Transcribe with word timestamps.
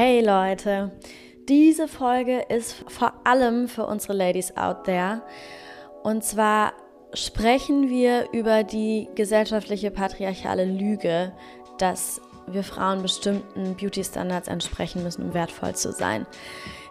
Hey 0.00 0.20
Leute, 0.20 0.92
diese 1.48 1.88
Folge 1.88 2.44
ist 2.48 2.84
vor 2.86 3.14
allem 3.24 3.66
für 3.66 3.84
unsere 3.84 4.12
Ladies 4.12 4.56
out 4.56 4.84
there. 4.84 5.22
Und 6.04 6.22
zwar 6.22 6.72
sprechen 7.14 7.88
wir 7.88 8.28
über 8.30 8.62
die 8.62 9.08
gesellschaftliche 9.16 9.90
patriarchale 9.90 10.66
Lüge, 10.66 11.32
dass 11.78 12.20
wir 12.52 12.64
Frauen 12.64 13.02
bestimmten 13.02 13.74
Beauty-Standards 13.76 14.48
entsprechen 14.48 15.02
müssen, 15.02 15.22
um 15.24 15.34
wertvoll 15.34 15.74
zu 15.74 15.92
sein. 15.92 16.26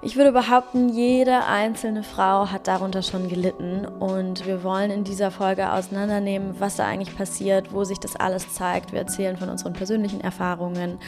Ich 0.04 0.16
würde 0.16 0.32
behaupten, 0.32 0.90
jede 0.90 1.46
einzelne 1.46 2.04
Frau 2.04 2.52
hat 2.52 2.68
darunter 2.68 3.02
schon 3.02 3.30
gelitten 3.30 3.86
und 3.86 4.46
wir 4.46 4.64
wollen 4.64 4.92
in 4.92 5.04
dieser 5.04 5.32
Folge 5.32 5.72
auseinandernehmen, 5.72 6.60
was 6.60 6.76
da 6.76 6.86
eigentlich 6.86 7.18
passiert, 7.18 7.74
wo 7.74 7.84
sich 7.84 8.00
das 8.00 8.16
alles 8.16 8.54
zeigt. 8.54 8.92
Wir 8.92 9.00
erzählen 9.00 9.38
von 9.38 9.50
unseren 9.50 9.74
persönlichen 9.74 10.22
Erfahrungen 10.22 11.00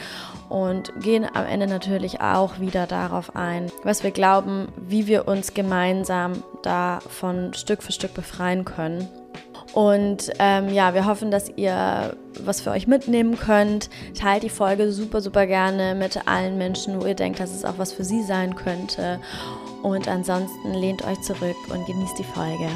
und 0.48 0.92
gehen 1.00 1.24
am 1.32 1.46
Ende 1.46 1.68
natürlich 1.68 2.20
auch 2.20 2.58
wieder 2.58 2.88
darauf 2.88 3.36
ein, 3.36 3.70
was 3.84 4.02
wir 4.02 4.10
glauben, 4.10 4.68
wie 4.76 5.06
wir 5.06 5.28
uns 5.28 5.54
gemeinsam 5.54 6.42
davon 6.62 7.54
Stück 7.54 7.84
für 7.84 7.92
Stück 7.92 8.14
befreien 8.14 8.64
können. 8.64 9.08
Und 9.72 10.30
ähm, 10.38 10.68
ja, 10.68 10.94
wir 10.94 11.06
hoffen, 11.06 11.30
dass 11.30 11.50
ihr 11.56 12.14
was 12.44 12.60
für 12.60 12.70
euch 12.70 12.86
mitnehmen 12.86 13.38
könnt. 13.38 13.90
Teilt 14.18 14.42
die 14.42 14.50
Folge 14.50 14.92
super, 14.92 15.20
super 15.20 15.46
gerne 15.46 15.94
mit 15.94 16.26
allen 16.26 16.58
Menschen, 16.58 17.00
wo 17.00 17.06
ihr 17.06 17.14
denkt, 17.14 17.40
dass 17.40 17.54
es 17.54 17.64
auch 17.64 17.78
was 17.78 17.92
für 17.92 18.04
sie 18.04 18.22
sein 18.22 18.54
könnte. 18.54 19.20
Und 19.82 20.08
ansonsten 20.08 20.74
lehnt 20.74 21.04
euch 21.06 21.20
zurück 21.22 21.56
und 21.72 21.86
genießt 21.86 22.18
die 22.18 22.24
Folge. 22.24 22.68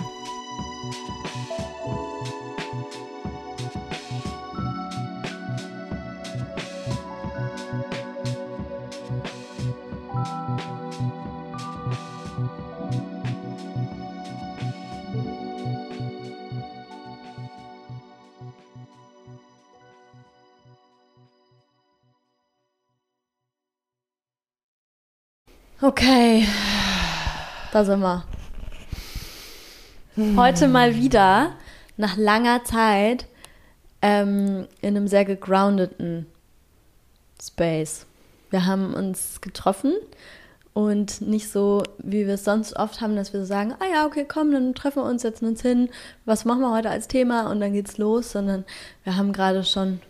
Okay, 25.83 26.47
da 27.73 27.85
sind 27.85 28.01
wir. 28.01 28.25
Heute 30.37 30.69
mal 30.69 30.95
wieder, 30.95 31.55
nach 31.97 32.17
langer 32.17 32.63
Zeit, 32.63 33.27
ähm, 34.01 34.69
in 34.81 34.97
einem 34.97 35.09
sehr 35.09 35.25
gegroundeten 35.25 36.27
Space. 37.43 38.07
Wir 38.51 38.67
haben 38.67 38.95
uns 38.95 39.41
getroffen 39.41 39.95
und 40.75 41.21
nicht 41.21 41.51
so, 41.51 41.83
wie 41.99 42.25
wir 42.29 42.35
es 42.35 42.45
sonst 42.45 42.77
oft 42.77 43.01
haben, 43.01 43.17
dass 43.17 43.33
wir 43.33 43.41
so 43.41 43.47
sagen, 43.47 43.75
ah 43.81 43.87
ja, 43.93 44.07
okay, 44.07 44.25
komm, 44.29 44.53
dann 44.53 44.77
treffen 44.77 45.03
wir 45.03 45.11
uns, 45.11 45.23
setzen 45.23 45.47
uns 45.47 45.61
hin, 45.61 45.91
was 46.25 46.45
machen 46.45 46.61
wir 46.61 46.71
heute 46.71 46.91
als 46.91 47.09
Thema 47.09 47.51
und 47.51 47.59
dann 47.59 47.73
geht's 47.73 47.99
los, 47.99 48.31
sondern 48.31 48.65
wir 49.03 49.17
haben 49.17 49.33
gerade 49.33 49.65
schon, 49.65 50.01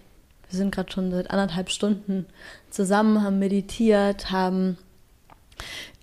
wir 0.50 0.58
sind 0.58 0.74
gerade 0.74 0.92
schon 0.92 1.10
seit 1.10 1.30
anderthalb 1.30 1.70
Stunden 1.70 2.26
zusammen, 2.68 3.22
haben 3.22 3.38
meditiert, 3.38 4.30
haben 4.30 4.76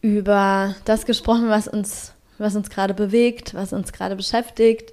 über 0.01 0.75
das 0.85 1.05
gesprochen, 1.05 1.49
was 1.49 1.67
uns, 1.67 2.13
was 2.37 2.55
uns 2.55 2.69
gerade 2.69 2.93
bewegt, 2.93 3.53
was 3.53 3.73
uns 3.73 3.93
gerade 3.93 4.15
beschäftigt. 4.15 4.91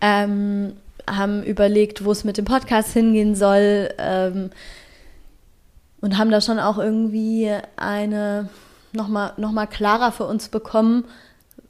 Ähm, 0.00 0.74
haben 1.08 1.42
überlegt, 1.42 2.04
wo 2.04 2.12
es 2.12 2.24
mit 2.24 2.38
dem 2.38 2.44
Podcast 2.44 2.92
hingehen 2.92 3.34
soll 3.34 3.90
ähm, 3.98 4.50
und 6.00 6.18
haben 6.18 6.30
da 6.30 6.40
schon 6.40 6.58
auch 6.58 6.78
irgendwie 6.78 7.50
eine 7.76 8.48
nochmal 8.92 9.32
noch 9.36 9.52
mal 9.52 9.66
klarer 9.66 10.12
für 10.12 10.24
uns 10.24 10.48
bekommen, 10.48 11.04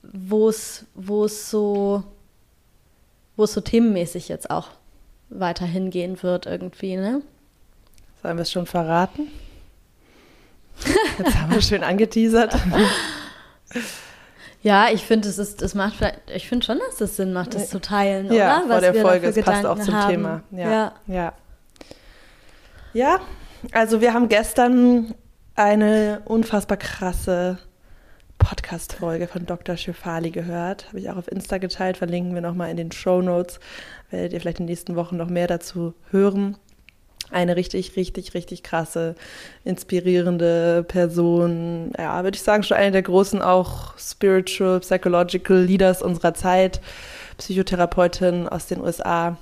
wo 0.02 0.48
es 0.48 0.84
so 0.96 2.04
wo 3.36 3.44
es 3.44 3.52
so 3.54 3.60
themenmäßig 3.60 4.28
jetzt 4.28 4.50
auch 4.50 4.68
weiter 5.30 5.64
hingehen 5.64 6.22
wird 6.22 6.46
irgendwie, 6.46 6.96
ne? 6.96 7.22
Sollen 8.22 8.36
wir 8.36 8.42
es 8.42 8.52
schon 8.52 8.66
verraten? 8.66 9.28
Jetzt 11.18 11.36
haben 11.38 11.52
wir 11.52 11.62
schön 11.62 11.82
angeteasert. 11.82 12.54
Ja, 14.62 14.90
ich 14.92 15.04
finde, 15.04 15.28
es 15.28 15.38
ist, 15.38 15.60
es 15.60 15.74
macht 15.74 15.94
ich 16.32 16.48
finde 16.48 16.64
schon, 16.64 16.78
dass 16.78 17.00
es 17.00 17.16
Sinn 17.16 17.32
macht, 17.32 17.54
das 17.54 17.68
zu 17.68 17.80
teilen, 17.80 18.32
ja, 18.32 18.58
oder? 18.58 18.68
vor 18.68 18.80
der 18.80 18.94
Folge, 18.94 19.26
es 19.28 19.44
passt 19.44 19.66
auch 19.66 19.78
zum 19.78 19.94
haben. 19.94 20.10
Thema. 20.10 20.42
Ja, 20.52 20.70
ja. 20.70 20.92
ja. 21.06 21.32
Ja, 22.94 23.20
also 23.72 24.00
wir 24.00 24.14
haben 24.14 24.28
gestern 24.28 25.14
eine 25.56 26.22
unfassbar 26.26 26.76
krasse 26.76 27.58
Podcast-Folge 28.38 29.26
von 29.26 29.46
Dr. 29.46 29.76
Schifali 29.76 30.30
gehört. 30.30 30.88
Habe 30.88 31.00
ich 31.00 31.10
auch 31.10 31.16
auf 31.16 31.30
Insta 31.30 31.58
geteilt, 31.58 31.96
verlinken 31.96 32.34
wir 32.34 32.42
nochmal 32.42 32.70
in 32.70 32.76
den 32.76 32.92
Show 32.92 33.20
Notes. 33.22 33.58
Werdet 34.10 34.32
ihr 34.32 34.40
vielleicht 34.40 34.60
in 34.60 34.66
den 34.66 34.70
nächsten 34.70 34.94
Wochen 34.94 35.16
noch 35.16 35.28
mehr 35.28 35.46
dazu 35.46 35.94
hören 36.10 36.56
eine 37.32 37.56
richtig, 37.56 37.96
richtig, 37.96 38.34
richtig 38.34 38.62
krasse, 38.62 39.14
inspirierende 39.64 40.84
Person. 40.86 41.92
Ja, 41.98 42.22
würde 42.22 42.36
ich 42.36 42.42
sagen, 42.42 42.62
schon 42.62 42.76
eine 42.76 42.92
der 42.92 43.02
großen 43.02 43.42
auch 43.42 43.98
spiritual, 43.98 44.80
psychological 44.80 45.58
Leaders 45.58 46.02
unserer 46.02 46.34
Zeit. 46.34 46.80
Psychotherapeutin 47.38 48.48
aus 48.48 48.66
den 48.66 48.80
USA. 48.80 49.36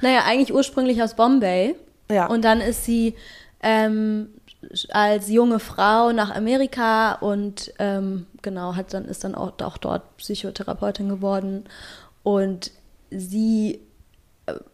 Naja, 0.00 0.22
eigentlich 0.26 0.52
ursprünglich 0.52 1.02
aus 1.02 1.14
Bombay. 1.14 1.74
Ja. 2.10 2.26
Und 2.26 2.44
dann 2.44 2.60
ist 2.60 2.84
sie 2.84 3.14
ähm, 3.62 4.28
als 4.90 5.28
junge 5.28 5.58
Frau 5.58 6.12
nach 6.12 6.34
Amerika 6.34 7.14
und 7.14 7.72
ähm, 7.78 8.26
genau, 8.42 8.74
hat 8.76 8.92
dann, 8.94 9.04
ist 9.04 9.24
dann 9.24 9.34
auch, 9.34 9.52
auch 9.60 9.78
dort 9.78 10.16
Psychotherapeutin 10.16 11.08
geworden. 11.08 11.64
Und 12.22 12.70
sie 13.10 13.80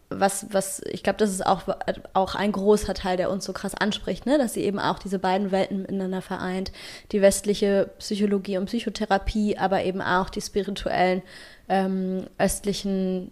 was, 0.09 0.47
was, 0.51 0.81
ich 0.91 1.03
glaube, 1.03 1.17
das 1.17 1.29
ist 1.29 1.45
auch, 1.45 1.63
auch 2.13 2.35
ein 2.35 2.51
großer 2.51 2.93
Teil, 2.93 3.15
der 3.15 3.31
uns 3.31 3.45
so 3.45 3.53
krass 3.53 3.73
anspricht, 3.73 4.25
ne? 4.25 4.37
dass 4.37 4.53
sie 4.53 4.63
eben 4.63 4.79
auch 4.79 4.99
diese 4.99 5.19
beiden 5.19 5.51
Welten 5.51 5.81
miteinander 5.81 6.21
vereint. 6.21 6.71
Die 7.11 7.21
westliche 7.21 7.89
Psychologie 7.99 8.57
und 8.57 8.65
Psychotherapie, 8.65 9.57
aber 9.57 9.83
eben 9.83 10.01
auch 10.01 10.29
die 10.29 10.41
spirituellen 10.41 11.21
ähm, 11.69 12.25
östlichen 12.37 13.31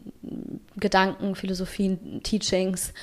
Gedanken, 0.78 1.36
Philosophien, 1.36 2.24
Teachings 2.24 2.94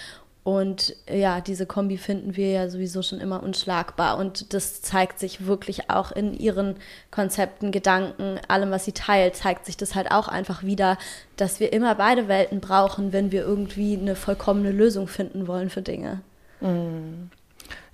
und 0.47 0.95
ja, 1.13 1.41
diese 1.41 1.67
Kombi 1.67 1.97
finden 1.97 2.37
wir 2.37 2.49
ja 2.53 2.69
sowieso 2.69 3.03
schon 3.03 3.19
immer 3.19 3.43
unschlagbar. 3.43 4.17
Und 4.17 4.55
das 4.55 4.81
zeigt 4.81 5.19
sich 5.19 5.45
wirklich 5.49 5.91
auch 5.91 6.13
in 6.13 6.35
ihren 6.35 6.77
Konzepten, 7.11 7.73
Gedanken, 7.73 8.39
allem, 8.47 8.71
was 8.71 8.85
sie 8.85 8.93
teilt, 8.93 9.35
zeigt 9.35 9.67
sich 9.67 9.77
das 9.77 9.97
halt 9.97 10.13
auch 10.13 10.29
einfach 10.29 10.63
wieder, 10.63 10.99
dass 11.37 11.59
wir 11.59 11.73
immer 11.73 11.97
beide 11.97 12.29
Welten 12.29 12.61
brauchen, 12.61 13.13
wenn 13.13 13.33
wir 13.33 13.41
irgendwie 13.41 13.99
eine 13.99 14.15
vollkommene 14.15 14.71
Lösung 14.71 15.09
finden 15.09 15.49
wollen 15.49 15.69
für 15.69 15.83
Dinge. 15.83 16.21
Mm. 16.61 17.29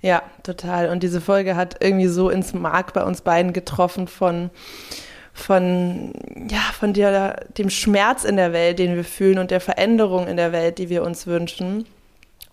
Ja, 0.03 0.21
total. 0.43 0.89
Und 0.89 1.01
diese 1.01 1.21
Folge 1.21 1.55
hat 1.55 1.77
irgendwie 1.79 2.05
so 2.05 2.29
ins 2.29 2.53
Mark 2.53 2.93
bei 2.93 3.03
uns 3.03 3.21
beiden 3.21 3.53
getroffen 3.53 4.07
von 4.07 4.51
von, 5.35 6.13
ja, 6.51 6.61
von 6.77 6.93
der, 6.93 7.47
dem 7.57 7.71
Schmerz 7.71 8.23
in 8.23 8.35
der 8.35 8.53
Welt, 8.53 8.77
den 8.77 8.95
wir 8.95 9.03
fühlen 9.03 9.39
und 9.39 9.49
der 9.49 9.59
Veränderung 9.59 10.27
in 10.27 10.37
der 10.37 10.51
Welt, 10.51 10.77
die 10.77 10.89
wir 10.89 11.01
uns 11.01 11.25
wünschen. 11.25 11.87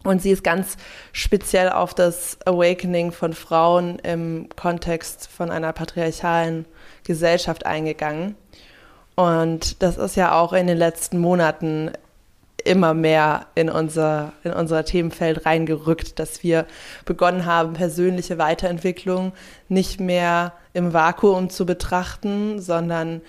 Und 0.03 0.23
sie 0.23 0.31
ist 0.31 0.43
ganz 0.43 0.77
speziell 1.13 1.69
auf 1.69 1.93
das 1.93 2.39
Awakening 2.47 3.13
von 3.13 3.35
Frauen 3.35 3.99
im 3.99 4.49
Kontext 4.57 5.29
von 5.29 5.51
einer 5.51 5.73
patriarchalen 5.73 6.65
Gesellschaft 7.05 7.67
eingegangen. 7.67 8.35
Und 9.15 9.83
das 9.83 9.99
ist 9.99 10.17
ja 10.17 10.33
auch 10.33 10.55
in 10.55 10.67
den 10.67 10.79
letzten 10.79 11.19
Monaten 11.19 11.91
immer 12.65 12.95
mehr 12.95 13.47
in 13.55 13.69
unser, 13.69 14.33
in 14.45 14.53
unser 14.53 14.85
Themenfeld 14.85 15.47
reingerückt, 15.47 16.19
dass 16.19 16.43
wir 16.43 16.67
begonnen 17.05 17.45
haben, 17.45 17.75
persönliche 17.75 18.39
Weiterentwicklung 18.39 19.33
nicht 19.69 20.01
mehr 20.01 20.53
im 20.73 20.93
Vakuum 20.93 21.51
zu 21.51 21.67
betrachten, 21.67 22.61
sondern 22.61 23.23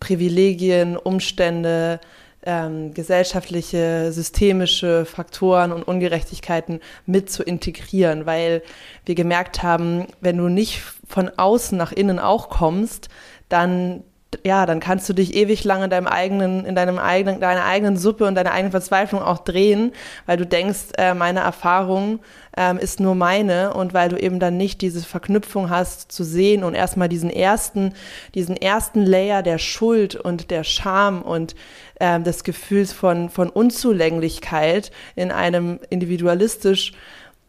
Privilegien, 0.00 0.96
Umstände, 0.96 2.00
ähm, 2.42 2.94
gesellschaftliche, 2.94 4.12
systemische 4.12 5.04
Faktoren 5.04 5.72
und 5.72 5.82
Ungerechtigkeiten 5.82 6.80
mit 7.06 7.30
zu 7.30 7.42
integrieren, 7.42 8.26
weil 8.26 8.62
wir 9.04 9.14
gemerkt 9.14 9.62
haben, 9.62 10.06
wenn 10.20 10.36
du 10.36 10.48
nicht 10.48 10.80
von 11.06 11.30
außen 11.36 11.76
nach 11.76 11.92
innen 11.92 12.18
auch 12.18 12.48
kommst, 12.48 13.08
dann 13.48 14.04
ja, 14.44 14.66
dann 14.66 14.80
kannst 14.80 15.08
du 15.08 15.12
dich 15.12 15.34
ewig 15.34 15.64
lange 15.64 15.84
in 15.84 15.90
deinem 15.90 16.06
eigenen, 16.06 16.64
in 16.64 16.74
deinem 16.74 16.98
eigenen, 16.98 17.40
deiner 17.40 17.64
eigenen 17.64 17.96
Suppe 17.96 18.24
und 18.24 18.34
deiner 18.34 18.52
eigenen 18.52 18.70
Verzweiflung 18.70 19.22
auch 19.22 19.38
drehen, 19.38 19.92
weil 20.26 20.36
du 20.36 20.46
denkst, 20.46 20.92
äh, 20.96 21.14
meine 21.14 21.40
Erfahrung 21.40 22.20
ähm, 22.56 22.78
ist 22.78 23.00
nur 23.00 23.14
meine 23.14 23.74
und 23.74 23.94
weil 23.94 24.08
du 24.08 24.16
eben 24.16 24.40
dann 24.40 24.56
nicht 24.56 24.80
diese 24.80 25.02
Verknüpfung 25.02 25.70
hast 25.70 26.10
zu 26.12 26.24
sehen 26.24 26.64
und 26.64 26.74
erstmal 26.74 27.08
diesen 27.08 27.30
ersten, 27.30 27.94
diesen 28.34 28.56
ersten 28.56 29.04
Layer 29.04 29.42
der 29.42 29.58
Schuld 29.58 30.14
und 30.16 30.50
der 30.50 30.64
Scham 30.64 31.22
und 31.22 31.54
ähm, 32.00 32.24
des 32.24 32.44
Gefühls 32.44 32.92
von, 32.92 33.30
von 33.30 33.50
Unzulänglichkeit 33.50 34.90
in 35.16 35.30
einem 35.30 35.78
individualistisch 35.90 36.92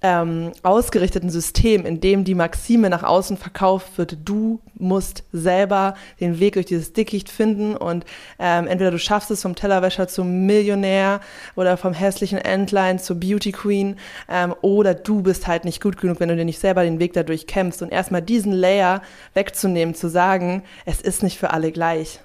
ähm, 0.02 0.52
ausgerichteten 0.64 1.30
System, 1.30 1.86
in 1.86 2.00
dem 2.00 2.24
die 2.24 2.36
Maxime 2.36 2.90
nach 2.90 3.04
außen 3.04 3.38
verkauft 3.38 3.98
wird, 3.98 4.18
du 4.24 4.62
musst 4.76 5.24
selber 5.34 5.96
den 6.20 6.40
Weg 6.40 6.54
durch 6.54 6.66
dieses 6.66 6.94
Dickicht 6.94 7.30
finden 7.30 7.76
und 7.76 8.06
ähm, 8.40 8.68
entweder 8.68 8.92
du 8.92 9.00
schaffst 9.00 9.30
es 9.32 9.42
vom 9.42 9.56
Tellerwäscher 9.56 10.08
zum 10.08 10.46
Millionär 10.46 11.20
oder 11.56 11.76
vom 11.76 11.94
hässlichen 11.94 12.38
Entlein 12.38 13.00
zur 13.00 13.20
Beauty 13.20 13.52
Queen 13.52 13.98
ähm, 14.30 14.56
oder 14.62 14.94
du 14.94 15.22
bist 15.22 15.48
halt 15.48 15.66
nicht 15.66 15.82
gut 15.82 16.00
genug, 16.00 16.20
wenn 16.20 16.30
du 16.30 16.36
dir 16.36 16.46
nicht 16.46 16.60
selber 16.60 16.84
den 16.84 17.00
Weg 17.00 17.14
dadurch 17.14 17.46
kämpfst 17.46 17.82
und 17.82 17.92
erstmal 17.92 18.22
diesen 18.22 18.54
Layer 18.54 19.02
wegzunehmen, 19.34 19.96
zu 19.96 20.10
sagen, 20.10 20.64
es 20.86 21.02
ist 21.02 21.24
nicht 21.24 21.38
für 21.38 21.52
alle 21.52 21.72
gleich. 21.72 22.22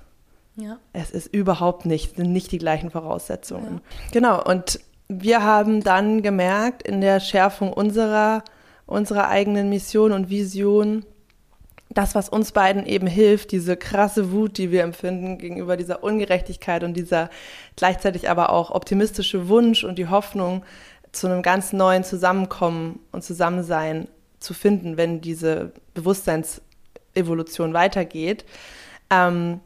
Ja. 0.57 0.79
Es 0.93 1.11
ist 1.11 1.27
überhaupt 1.35 1.85
nicht, 1.85 2.17
sind 2.17 2.33
nicht 2.33 2.53
die 2.53 2.59
gleichen 2.59 2.91
Voraussetzungen. 2.91 3.81
Ja. 3.83 4.11
Genau, 4.13 4.45
und 4.45 4.79
wir 5.09 5.43
haben 5.43 5.83
dann 5.83 6.23
gemerkt 6.23 6.83
in 6.83 7.01
der 7.01 7.21
Schärfung 7.21 7.73
unserer, 7.73 8.43
unserer 8.87 9.29
eigenen 9.29 9.69
Mission 9.69 10.13
und 10.13 10.31
Vision, 10.31 11.05
das, 11.91 12.15
was 12.15 12.29
uns 12.29 12.53
beiden 12.53 12.87
eben 12.87 13.07
hilft, 13.07 13.53
diese 13.53 13.77
krasse 13.77 14.33
Wut, 14.33 14.59
die 14.59 14.73
wir 14.73 14.83
empfinden 14.83 15.39
gegenüber 15.39 15.77
dieser 15.77 16.03
Ungerechtigkeit 16.03 16.83
und 16.83 16.95
dieser 16.95 17.31
gleichzeitig 17.77 18.29
aber 18.29 18.51
auch 18.51 18.71
optimistische 18.71 19.49
Wunsch 19.49 19.85
und 19.85 19.97
die 19.97 20.09
Hoffnung 20.09 20.65
zu 21.13 21.29
einem 21.29 21.43
ganz 21.43 21.73
neuen 21.73 22.03
Zusammenkommen 22.03 22.99
und 23.13 23.23
Zusammensein 23.23 24.09
zu 24.41 24.55
finden, 24.55 24.97
wenn 24.97 25.21
diese 25.21 25.73
Bewusstseinsevolution 25.95 27.75
weitergeht. 27.75 28.45
Ähm, 29.11 29.61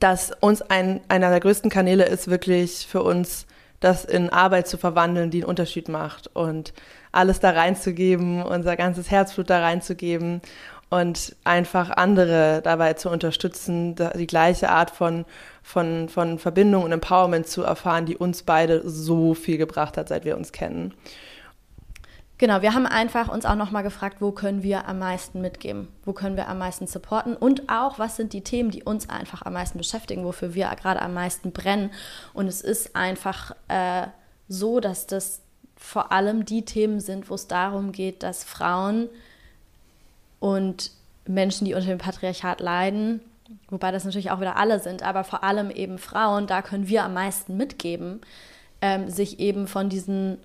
dass 0.00 0.32
uns 0.40 0.62
ein, 0.62 1.00
einer 1.08 1.30
der 1.30 1.40
größten 1.40 1.70
Kanäle 1.70 2.04
ist, 2.04 2.28
wirklich 2.28 2.86
für 2.86 3.02
uns 3.02 3.46
das 3.80 4.04
in 4.04 4.30
Arbeit 4.30 4.66
zu 4.66 4.76
verwandeln, 4.76 5.30
die 5.30 5.38
einen 5.38 5.48
Unterschied 5.48 5.88
macht 5.88 6.28
und 6.34 6.72
alles 7.12 7.40
da 7.40 7.50
reinzugeben, 7.50 8.42
unser 8.42 8.76
ganzes 8.76 9.10
Herzblut 9.10 9.50
da 9.50 9.60
reinzugeben 9.60 10.40
und 10.90 11.36
einfach 11.44 11.90
andere 11.90 12.60
dabei 12.62 12.94
zu 12.94 13.10
unterstützen, 13.10 13.94
die 14.14 14.26
gleiche 14.26 14.70
Art 14.70 14.90
von, 14.90 15.24
von, 15.62 16.08
von 16.08 16.38
Verbindung 16.38 16.84
und 16.84 16.92
Empowerment 16.92 17.46
zu 17.46 17.62
erfahren, 17.62 18.06
die 18.06 18.16
uns 18.16 18.42
beide 18.42 18.88
so 18.88 19.34
viel 19.34 19.58
gebracht 19.58 19.96
hat, 19.96 20.08
seit 20.08 20.24
wir 20.24 20.36
uns 20.36 20.52
kennen. 20.52 20.94
Genau, 22.38 22.62
wir 22.62 22.72
haben 22.72 22.86
einfach 22.86 23.28
uns 23.28 23.44
auch 23.44 23.56
nochmal 23.56 23.82
gefragt, 23.82 24.18
wo 24.20 24.30
können 24.30 24.62
wir 24.62 24.86
am 24.86 25.00
meisten 25.00 25.40
mitgeben, 25.40 25.88
wo 26.04 26.12
können 26.12 26.36
wir 26.36 26.48
am 26.48 26.58
meisten 26.58 26.86
supporten 26.86 27.36
und 27.36 27.68
auch, 27.68 27.98
was 27.98 28.14
sind 28.14 28.32
die 28.32 28.42
Themen, 28.42 28.70
die 28.70 28.84
uns 28.84 29.10
einfach 29.10 29.42
am 29.42 29.54
meisten 29.54 29.76
beschäftigen, 29.76 30.24
wofür 30.24 30.54
wir 30.54 30.68
gerade 30.80 31.02
am 31.02 31.14
meisten 31.14 31.50
brennen. 31.50 31.90
Und 32.34 32.46
es 32.46 32.60
ist 32.60 32.94
einfach 32.94 33.56
äh, 33.66 34.06
so, 34.48 34.78
dass 34.78 35.08
das 35.08 35.42
vor 35.76 36.12
allem 36.12 36.44
die 36.44 36.64
Themen 36.64 37.00
sind, 37.00 37.28
wo 37.28 37.34
es 37.34 37.48
darum 37.48 37.90
geht, 37.90 38.22
dass 38.22 38.44
Frauen 38.44 39.08
und 40.38 40.92
Menschen, 41.26 41.64
die 41.64 41.74
unter 41.74 41.88
dem 41.88 41.98
Patriarchat 41.98 42.60
leiden, 42.60 43.20
wobei 43.68 43.90
das 43.90 44.04
natürlich 44.04 44.30
auch 44.30 44.40
wieder 44.40 44.56
alle 44.56 44.78
sind, 44.78 45.02
aber 45.02 45.24
vor 45.24 45.42
allem 45.42 45.72
eben 45.72 45.98
Frauen, 45.98 46.46
da 46.46 46.62
können 46.62 46.86
wir 46.86 47.02
am 47.02 47.14
meisten 47.14 47.56
mitgeben, 47.56 48.20
ähm, 48.80 49.10
sich 49.10 49.40
eben 49.40 49.66
von 49.66 49.88
diesen 49.88 50.38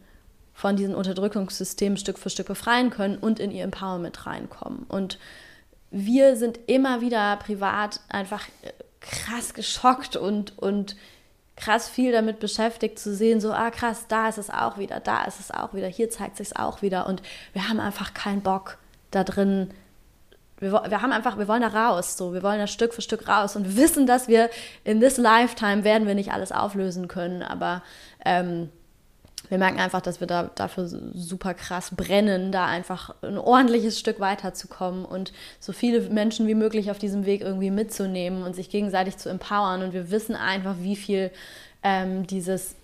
von 0.53 0.75
diesen 0.75 0.95
Unterdrückungssystemen 0.95 1.97
Stück 1.97 2.19
für 2.19 2.29
Stück 2.29 2.47
befreien 2.47 2.89
können 2.89 3.17
und 3.17 3.39
in 3.39 3.51
ihr 3.51 3.63
Empowerment 3.63 4.25
reinkommen. 4.25 4.83
Und 4.87 5.17
wir 5.89 6.35
sind 6.35 6.59
immer 6.67 7.01
wieder 7.01 7.37
privat 7.37 7.99
einfach 8.09 8.47
äh, 8.61 8.71
krass 8.99 9.53
geschockt 9.53 10.15
und, 10.15 10.57
und 10.57 10.95
krass 11.55 11.87
viel 11.87 12.11
damit 12.11 12.39
beschäftigt 12.39 12.97
zu 12.97 13.13
sehen, 13.13 13.39
so, 13.39 13.51
ah 13.53 13.69
krass, 13.69 14.05
da 14.07 14.27
ist 14.27 14.37
es 14.37 14.49
auch 14.49 14.77
wieder, 14.77 14.99
da 14.99 15.25
ist 15.25 15.39
es 15.39 15.51
auch 15.51 15.73
wieder, 15.73 15.87
hier 15.87 16.09
zeigt 16.09 16.37
sich 16.37 16.47
es 16.47 16.55
auch 16.55 16.81
wieder. 16.81 17.05
Und 17.07 17.21
wir 17.53 17.69
haben 17.69 17.79
einfach 17.79 18.13
keinen 18.13 18.41
Bock 18.41 18.77
da 19.11 19.23
drin. 19.23 19.71
Wir, 20.57 20.71
wir 20.71 21.01
haben 21.01 21.11
einfach, 21.11 21.37
wir 21.37 21.47
wollen 21.47 21.61
da 21.61 21.67
raus, 21.67 22.17
so, 22.17 22.33
wir 22.33 22.41
wollen 22.41 22.59
da 22.59 22.67
Stück 22.67 22.93
für 22.93 23.01
Stück 23.01 23.27
raus 23.27 23.55
und 23.55 23.65
wir 23.65 23.77
wissen, 23.77 24.07
dass 24.07 24.27
wir 24.27 24.49
in 24.83 24.99
this 24.99 25.17
lifetime 25.17 25.83
werden 25.83 26.07
wir 26.07 26.15
nicht 26.15 26.31
alles 26.31 26.51
auflösen 26.51 27.07
können, 27.07 27.43
aber 27.43 27.83
ähm, 28.25 28.69
wir 29.49 29.57
merken 29.57 29.79
einfach, 29.79 30.01
dass 30.01 30.19
wir 30.19 30.27
da 30.27 30.49
dafür 30.55 30.87
super 30.87 31.53
krass 31.53 31.91
brennen, 31.95 32.51
da 32.51 32.65
einfach 32.65 33.13
ein 33.21 33.37
ordentliches 33.37 33.99
Stück 33.99 34.19
weiterzukommen 34.19 35.05
und 35.05 35.33
so 35.59 35.73
viele 35.73 36.01
Menschen 36.09 36.47
wie 36.47 36.55
möglich 36.55 36.89
auf 36.89 36.97
diesem 36.97 37.25
Weg 37.25 37.41
irgendwie 37.41 37.71
mitzunehmen 37.71 38.43
und 38.43 38.55
sich 38.55 38.69
gegenseitig 38.69 39.17
zu 39.17 39.29
empowern. 39.29 39.83
Und 39.83 39.93
wir 39.93 40.11
wissen 40.11 40.35
einfach, 40.35 40.75
wie 40.79 40.95
viel 40.95 41.31
ähm, 41.83 42.25
dieses, 42.25 42.75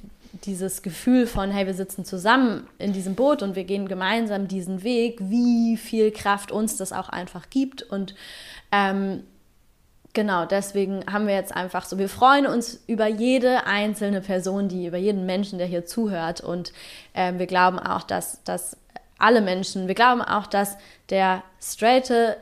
dieses 0.45 0.81
Gefühl 0.81 1.27
von, 1.27 1.49
hey, 1.49 1.65
wir 1.65 1.73
sitzen 1.73 2.05
zusammen 2.05 2.67
in 2.77 2.93
diesem 2.93 3.15
Boot 3.15 3.41
und 3.41 3.55
wir 3.55 3.63
gehen 3.63 3.87
gemeinsam 3.87 4.47
diesen 4.47 4.83
Weg, 4.83 5.17
wie 5.21 5.77
viel 5.77 6.11
Kraft 6.11 6.51
uns 6.51 6.77
das 6.77 6.91
auch 6.91 7.09
einfach 7.09 7.49
gibt. 7.49 7.83
Und 7.83 8.13
ähm, 8.71 9.23
Genau, 10.13 10.45
deswegen 10.45 11.05
haben 11.11 11.27
wir 11.27 11.35
jetzt 11.35 11.55
einfach 11.55 11.85
so, 11.85 11.99
wir 11.99 12.09
freuen 12.09 12.47
uns 12.47 12.83
über 12.87 13.07
jede 13.07 13.67
einzelne 13.67 14.21
Person, 14.21 14.67
die, 14.67 14.87
über 14.87 14.97
jeden 14.97 15.25
Menschen, 15.25 15.59
der 15.59 15.67
hier 15.67 15.85
zuhört. 15.85 16.41
Und 16.41 16.73
äh, 17.13 17.33
wir 17.37 17.45
glauben 17.45 17.77
auch, 17.77 18.03
dass, 18.03 18.43
dass 18.43 18.75
alle 19.19 19.41
Menschen, 19.41 19.87
wir 19.87 19.95
glauben 19.95 20.21
auch, 20.21 20.47
dass 20.47 20.77
der 21.09 21.43
straighte 21.61 22.37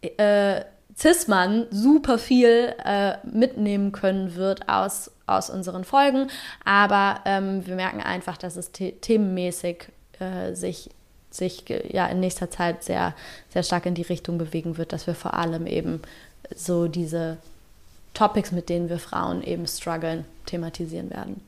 äh, 0.00 0.62
Cis-Mann 0.96 1.66
super 1.70 2.18
viel 2.18 2.74
äh, 2.84 3.14
mitnehmen 3.24 3.92
können 3.92 4.34
wird 4.34 4.68
aus, 4.68 5.10
aus 5.26 5.50
unseren 5.50 5.84
Folgen. 5.84 6.28
Aber 6.64 7.20
ähm, 7.26 7.66
wir 7.66 7.76
merken 7.76 8.00
einfach, 8.00 8.38
dass 8.38 8.56
es 8.56 8.70
the 8.76 8.92
themenmäßig 8.92 9.88
äh, 10.18 10.54
sich 10.54 10.90
sich 11.34 11.64
ja 11.68 12.06
in 12.08 12.20
nächster 12.20 12.50
Zeit 12.50 12.84
sehr, 12.84 13.14
sehr 13.48 13.62
stark 13.62 13.86
in 13.86 13.94
die 13.94 14.02
Richtung 14.02 14.36
bewegen 14.36 14.76
wird, 14.76 14.92
dass 14.92 15.06
wir 15.06 15.14
vor 15.14 15.32
allem 15.32 15.66
eben 15.66 16.02
so 16.54 16.88
diese 16.88 17.38
Topics, 18.14 18.52
mit 18.52 18.68
denen 18.68 18.88
wir 18.88 18.98
Frauen 18.98 19.42
eben 19.42 19.66
strugglen, 19.66 20.24
thematisieren 20.46 21.10
werden. 21.10 21.40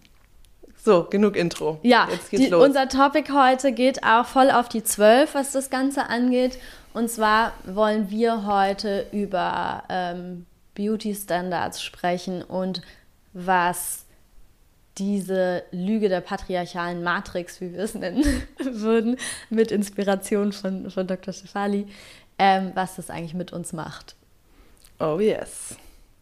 So, 0.85 1.05
genug 1.05 1.37
Intro. 1.37 1.79
Ja, 1.83 2.09
die, 2.31 2.53
unser 2.53 2.89
Topic 2.89 3.33
heute 3.33 3.73
geht 3.73 4.05
auch 4.05 4.27
voll 4.27 4.51
auf 4.51 4.69
die 4.69 4.85
Zwölf, 4.85 5.35
was 5.35 5.53
das 5.53 5.71
Ganze 5.71 6.09
angeht. 6.11 6.59
Und 6.93 7.11
zwar 7.11 7.53
wollen 7.65 8.11
wir 8.11 8.47
heute 8.47 9.07
über 9.11 9.85
ähm, 9.89 10.45
Beauty 10.75 11.15
Standards 11.15 11.83
sprechen 11.83 12.43
und 12.43 12.83
was 13.33 14.05
diese 14.99 15.65
Lüge 15.73 16.09
der 16.09 16.21
patriarchalen 16.21 17.03
Matrix, 17.03 17.61
wie 17.61 17.73
wir 17.73 17.81
es 17.81 17.95
nennen 17.95 18.25
würden, 18.59 19.17
mit 19.51 19.73
Inspiration 19.73 20.53
von, 20.53 20.91
von 20.91 21.07
Dr. 21.07 21.33
Stefali, 21.33 21.87
ähm, 22.39 22.73
was 22.75 22.97
das 22.97 23.11
eigentlich 23.11 23.35
mit 23.35 23.53
uns 23.53 23.73
macht. 23.73 24.15
Oh 25.05 25.21
yes. 25.21 25.77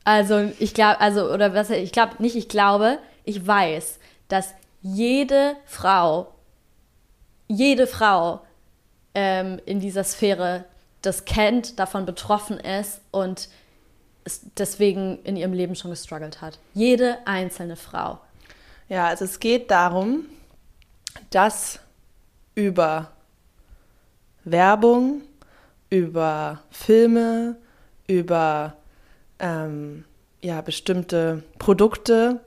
Also 0.05 0.51
ich 0.59 0.75
glaube, 0.75 1.01
also 1.01 1.33
oder 1.33 1.55
was 1.55 1.71
ich 1.71 1.93
glaube 1.93 2.15
nicht, 2.19 2.35
ich 2.35 2.49
glaube, 2.49 2.99
ich 3.25 3.47
weiß, 3.47 4.01
dass 4.27 4.55
jede 4.81 5.57
Frau, 5.67 6.35
jede 7.47 7.87
Frau 7.87 8.41
ähm, 9.15 9.61
in 9.67 9.79
dieser 9.79 10.03
Sphäre 10.03 10.65
das 11.03 11.25
kennt, 11.25 11.79
davon 11.79 12.07
betroffen 12.07 12.59
ist 12.59 13.01
und 13.13 13.49
deswegen 14.57 15.19
in 15.23 15.37
ihrem 15.37 15.53
Leben 15.53 15.77
schon 15.77 15.91
gestruggelt 15.91 16.41
hat. 16.41 16.59
Jede 16.75 17.19
einzelne 17.25 17.77
Frau. 17.77 18.19
Ja, 18.89 19.07
also 19.07 19.25
es 19.25 19.39
geht 19.39 19.71
darum, 19.71 20.27
dass 21.31 21.79
über 22.55 23.13
Werbung, 24.45 25.23
über 25.91 26.63
Filme, 26.71 27.57
über 28.07 28.75
ähm, 29.39 30.05
ja, 30.43 30.61
bestimmte 30.61 31.43
Produkte. 31.59 32.41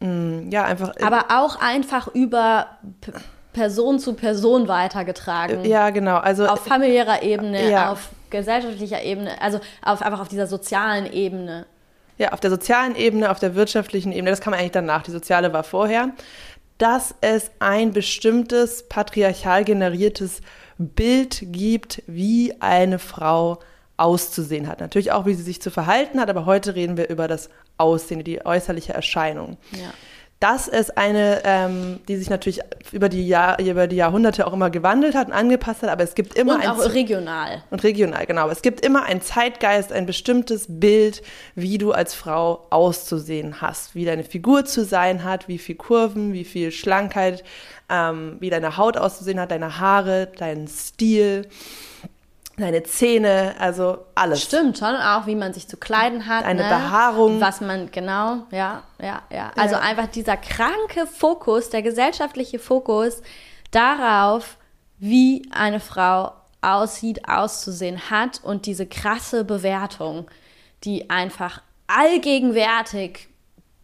Mm, 0.00 0.50
ja, 0.50 0.64
einfach. 0.64 0.92
Aber 1.02 1.26
auch 1.30 1.60
einfach 1.60 2.08
über 2.14 2.78
P 3.00 3.12
Person 3.52 3.98
zu 3.98 4.14
Person 4.14 4.68
weitergetragen. 4.68 5.64
Ja, 5.64 5.90
genau. 5.90 6.18
Also 6.18 6.46
auf 6.46 6.64
familiärer 6.64 7.24
Ebene, 7.24 7.68
ja. 7.68 7.90
auf 7.90 8.10
gesellschaftlicher 8.30 9.02
Ebene, 9.02 9.42
also 9.42 9.58
auf, 9.82 10.02
einfach 10.02 10.20
auf 10.20 10.28
dieser 10.28 10.46
sozialen 10.46 11.12
Ebene. 11.12 11.66
Ja, 12.16 12.32
auf 12.32 12.38
der 12.40 12.50
sozialen 12.50 12.94
Ebene, 12.94 13.30
auf 13.30 13.40
der 13.40 13.54
wirtschaftlichen 13.56 14.12
Ebene, 14.12 14.30
das 14.30 14.40
kann 14.40 14.52
man 14.52 14.60
eigentlich 14.60 14.72
danach. 14.72 15.02
Die 15.02 15.10
soziale 15.10 15.52
war 15.52 15.64
vorher. 15.64 16.10
Dass 16.78 17.14
es 17.22 17.50
ein 17.58 17.92
bestimmtes 17.92 18.88
patriarchal 18.88 19.64
generiertes 19.64 20.42
Bild 20.78 21.42
gibt, 21.46 22.02
wie 22.06 22.54
eine 22.60 22.98
Frau 22.98 23.58
auszusehen 24.00 24.66
hat. 24.66 24.80
Natürlich 24.80 25.12
auch, 25.12 25.26
wie 25.26 25.34
sie 25.34 25.42
sich 25.42 25.60
zu 25.60 25.70
verhalten 25.70 26.20
hat, 26.20 26.30
aber 26.30 26.46
heute 26.46 26.74
reden 26.74 26.96
wir 26.96 27.08
über 27.10 27.28
das 27.28 27.50
Aussehen, 27.76 28.24
die 28.24 28.44
äußerliche 28.44 28.94
Erscheinung. 28.94 29.58
Ja. 29.72 29.92
dass 30.40 30.68
es 30.68 30.88
eine, 30.88 31.42
ähm, 31.44 32.00
die 32.08 32.16
sich 32.16 32.30
natürlich 32.30 32.60
über 32.92 33.10
die, 33.10 33.28
Jahr, 33.28 33.60
über 33.60 33.86
die 33.86 33.96
Jahrhunderte 33.96 34.46
auch 34.46 34.54
immer 34.54 34.70
gewandelt 34.70 35.14
hat 35.14 35.26
und 35.26 35.34
angepasst 35.34 35.82
hat, 35.82 35.90
aber 35.90 36.02
es 36.02 36.14
gibt 36.14 36.34
immer 36.34 36.54
und 36.54 36.62
ein... 36.62 36.68
auch 36.70 36.94
regional. 36.94 37.62
Und 37.68 37.84
regional, 37.84 38.24
genau. 38.24 38.48
Es 38.48 38.62
gibt 38.62 38.82
immer 38.82 39.02
einen 39.02 39.20
Zeitgeist, 39.20 39.92
ein 39.92 40.06
bestimmtes 40.06 40.64
Bild, 40.66 41.20
wie 41.54 41.76
du 41.76 41.92
als 41.92 42.14
Frau 42.14 42.66
auszusehen 42.70 43.60
hast, 43.60 43.94
wie 43.94 44.06
deine 44.06 44.24
Figur 44.24 44.64
zu 44.64 44.82
sein 44.82 45.24
hat, 45.24 45.46
wie 45.46 45.58
viel 45.58 45.74
Kurven, 45.74 46.32
wie 46.32 46.44
viel 46.44 46.72
Schlankheit, 46.72 47.44
ähm, 47.90 48.38
wie 48.40 48.48
deine 48.48 48.78
Haut 48.78 48.96
auszusehen 48.96 49.38
hat, 49.38 49.50
deine 49.50 49.78
Haare, 49.78 50.28
dein 50.38 50.68
Stil 50.68 51.48
deine 52.60 52.82
Zähne, 52.82 53.54
also 53.58 53.98
alles. 54.14 54.42
Stimmt 54.42 54.78
schon, 54.78 54.94
auch 54.94 55.26
wie 55.26 55.34
man 55.34 55.52
sich 55.52 55.68
zu 55.68 55.76
kleiden 55.76 56.26
hat. 56.26 56.44
Eine 56.44 56.62
ne? 56.62 56.68
Behaarung. 56.68 57.40
Was 57.40 57.60
man, 57.60 57.90
genau, 57.90 58.44
ja, 58.50 58.82
ja, 59.00 59.22
ja. 59.30 59.52
Also 59.56 59.76
ja. 59.76 59.80
einfach 59.80 60.06
dieser 60.06 60.36
kranke 60.36 61.06
Fokus, 61.06 61.70
der 61.70 61.82
gesellschaftliche 61.82 62.58
Fokus 62.58 63.22
darauf, 63.70 64.56
wie 64.98 65.48
eine 65.50 65.80
Frau 65.80 66.32
aussieht, 66.62 67.28
auszusehen 67.28 68.10
hat 68.10 68.40
und 68.42 68.66
diese 68.66 68.86
krasse 68.86 69.44
Bewertung, 69.44 70.30
die 70.84 71.10
einfach 71.10 71.62
allgegenwärtig 71.86 73.28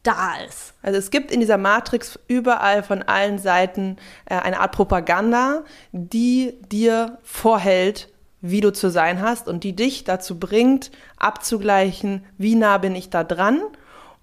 da 0.02 0.36
ist. 0.46 0.74
Also 0.82 0.98
es 0.98 1.10
gibt 1.10 1.30
in 1.30 1.40
dieser 1.40 1.58
Matrix 1.58 2.18
überall 2.28 2.82
von 2.82 3.02
allen 3.02 3.38
Seiten 3.38 3.96
äh, 4.26 4.36
eine 4.36 4.60
Art 4.60 4.72
Propaganda, 4.72 5.64
die 5.92 6.54
dir 6.70 7.18
vorhält, 7.22 8.08
wie 8.50 8.60
du 8.60 8.72
zu 8.72 8.90
sein 8.90 9.20
hast 9.20 9.48
und 9.48 9.64
die 9.64 9.74
dich 9.74 10.04
dazu 10.04 10.38
bringt, 10.38 10.90
abzugleichen, 11.16 12.24
wie 12.38 12.54
nah 12.54 12.78
bin 12.78 12.94
ich 12.94 13.10
da 13.10 13.24
dran 13.24 13.60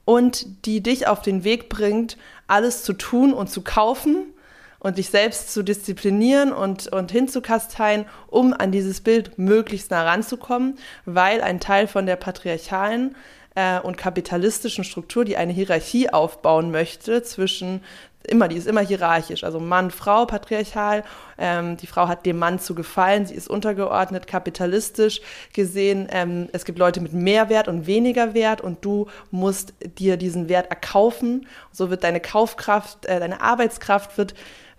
und 0.05 0.65
die 0.65 0.81
dich 0.81 1.07
auf 1.07 1.21
den 1.21 1.43
Weg 1.43 1.69
bringt, 1.69 2.17
alles 2.47 2.83
zu 2.83 2.93
tun 2.93 3.33
und 3.33 3.49
zu 3.49 3.61
kaufen 3.61 4.33
und 4.79 4.97
dich 4.97 5.09
selbst 5.09 5.53
zu 5.53 5.63
disziplinieren 5.63 6.51
und, 6.51 6.87
und 6.87 7.11
hinzukasteien, 7.11 8.05
um 8.27 8.53
an 8.53 8.71
dieses 8.71 9.01
Bild 9.01 9.37
möglichst 9.37 9.91
nah 9.91 10.03
ranzukommen, 10.03 10.77
weil 11.05 11.41
ein 11.41 11.59
Teil 11.59 11.87
von 11.87 12.05
der 12.05 12.17
patriarchalen 12.17 13.15
äh, 13.55 13.79
und 13.79 13.97
kapitalistischen 13.97 14.83
Struktur, 14.83 15.23
die 15.23 15.37
eine 15.37 15.53
Hierarchie 15.53 16.09
aufbauen 16.09 16.71
möchte 16.71 17.23
zwischen 17.23 17.81
immer, 18.27 18.47
die 18.47 18.55
ist 18.55 18.67
immer 18.67 18.81
hierarchisch, 18.81 19.43
also 19.43 19.59
Mann, 19.59 19.91
Frau, 19.91 20.25
patriarchal. 20.25 21.03
Ähm, 21.37 21.77
die 21.77 21.87
Frau 21.87 22.07
hat 22.07 22.25
dem 22.25 22.39
Mann 22.39 22.59
zu 22.59 22.75
gefallen, 22.75 23.25
sie 23.25 23.35
ist 23.35 23.49
untergeordnet, 23.49 24.27
kapitalistisch 24.27 25.21
gesehen. 25.53 26.07
Ähm, 26.11 26.49
es 26.53 26.65
gibt 26.65 26.79
Leute 26.79 27.01
mit 27.01 27.13
mehr 27.13 27.49
Wert 27.49 27.67
und 27.67 27.87
weniger 27.87 28.33
Wert 28.33 28.61
und 28.61 28.83
du 28.85 29.07
musst 29.31 29.73
dir 29.97 30.17
diesen 30.17 30.49
Wert 30.49 30.69
erkaufen. 30.69 31.47
So 31.71 31.89
wird 31.89 32.03
deine 32.03 32.19
Kaufkraft, 32.19 33.05
äh, 33.05 33.19
deine 33.19 33.41
Arbeitskraft 33.41 34.17
wird 34.17 34.33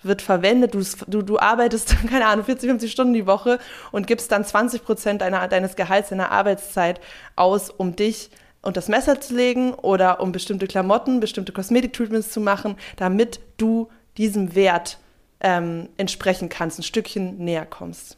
wird 0.04 0.20
verwendet, 0.20 0.74
du, 0.74 0.82
du, 1.06 1.22
du 1.22 1.38
arbeitest, 1.38 1.96
keine 2.10 2.26
Ahnung, 2.26 2.44
40, 2.44 2.68
50 2.68 2.92
Stunden 2.92 3.14
die 3.14 3.26
Woche 3.26 3.58
und 3.90 4.06
gibst 4.06 4.30
dann 4.30 4.44
20 4.44 4.84
Prozent 4.84 5.22
deiner, 5.22 5.48
deines 5.48 5.76
Gehalts, 5.76 6.10
deiner 6.10 6.30
Arbeitszeit 6.30 7.00
aus, 7.36 7.70
um 7.70 7.96
dich 7.96 8.30
und 8.64 8.76
das 8.76 8.88
Messer 8.88 9.20
zu 9.20 9.34
legen 9.34 9.74
oder 9.74 10.20
um 10.20 10.32
bestimmte 10.32 10.66
Klamotten, 10.66 11.20
bestimmte 11.20 11.52
Kosmetik-Treatments 11.52 12.30
zu 12.30 12.40
machen, 12.40 12.76
damit 12.96 13.40
du 13.56 13.90
diesem 14.16 14.54
Wert 14.54 14.98
ähm, 15.40 15.88
entsprechen 15.96 16.48
kannst, 16.48 16.78
ein 16.78 16.82
Stückchen 16.82 17.38
näher 17.38 17.66
kommst. 17.66 18.16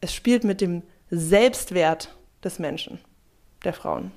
Es 0.00 0.14
spielt 0.14 0.44
mit 0.44 0.60
dem 0.60 0.82
Selbstwert 1.10 2.14
des 2.44 2.58
Menschen, 2.58 2.98
der 3.64 3.72
Frauen. 3.72 4.12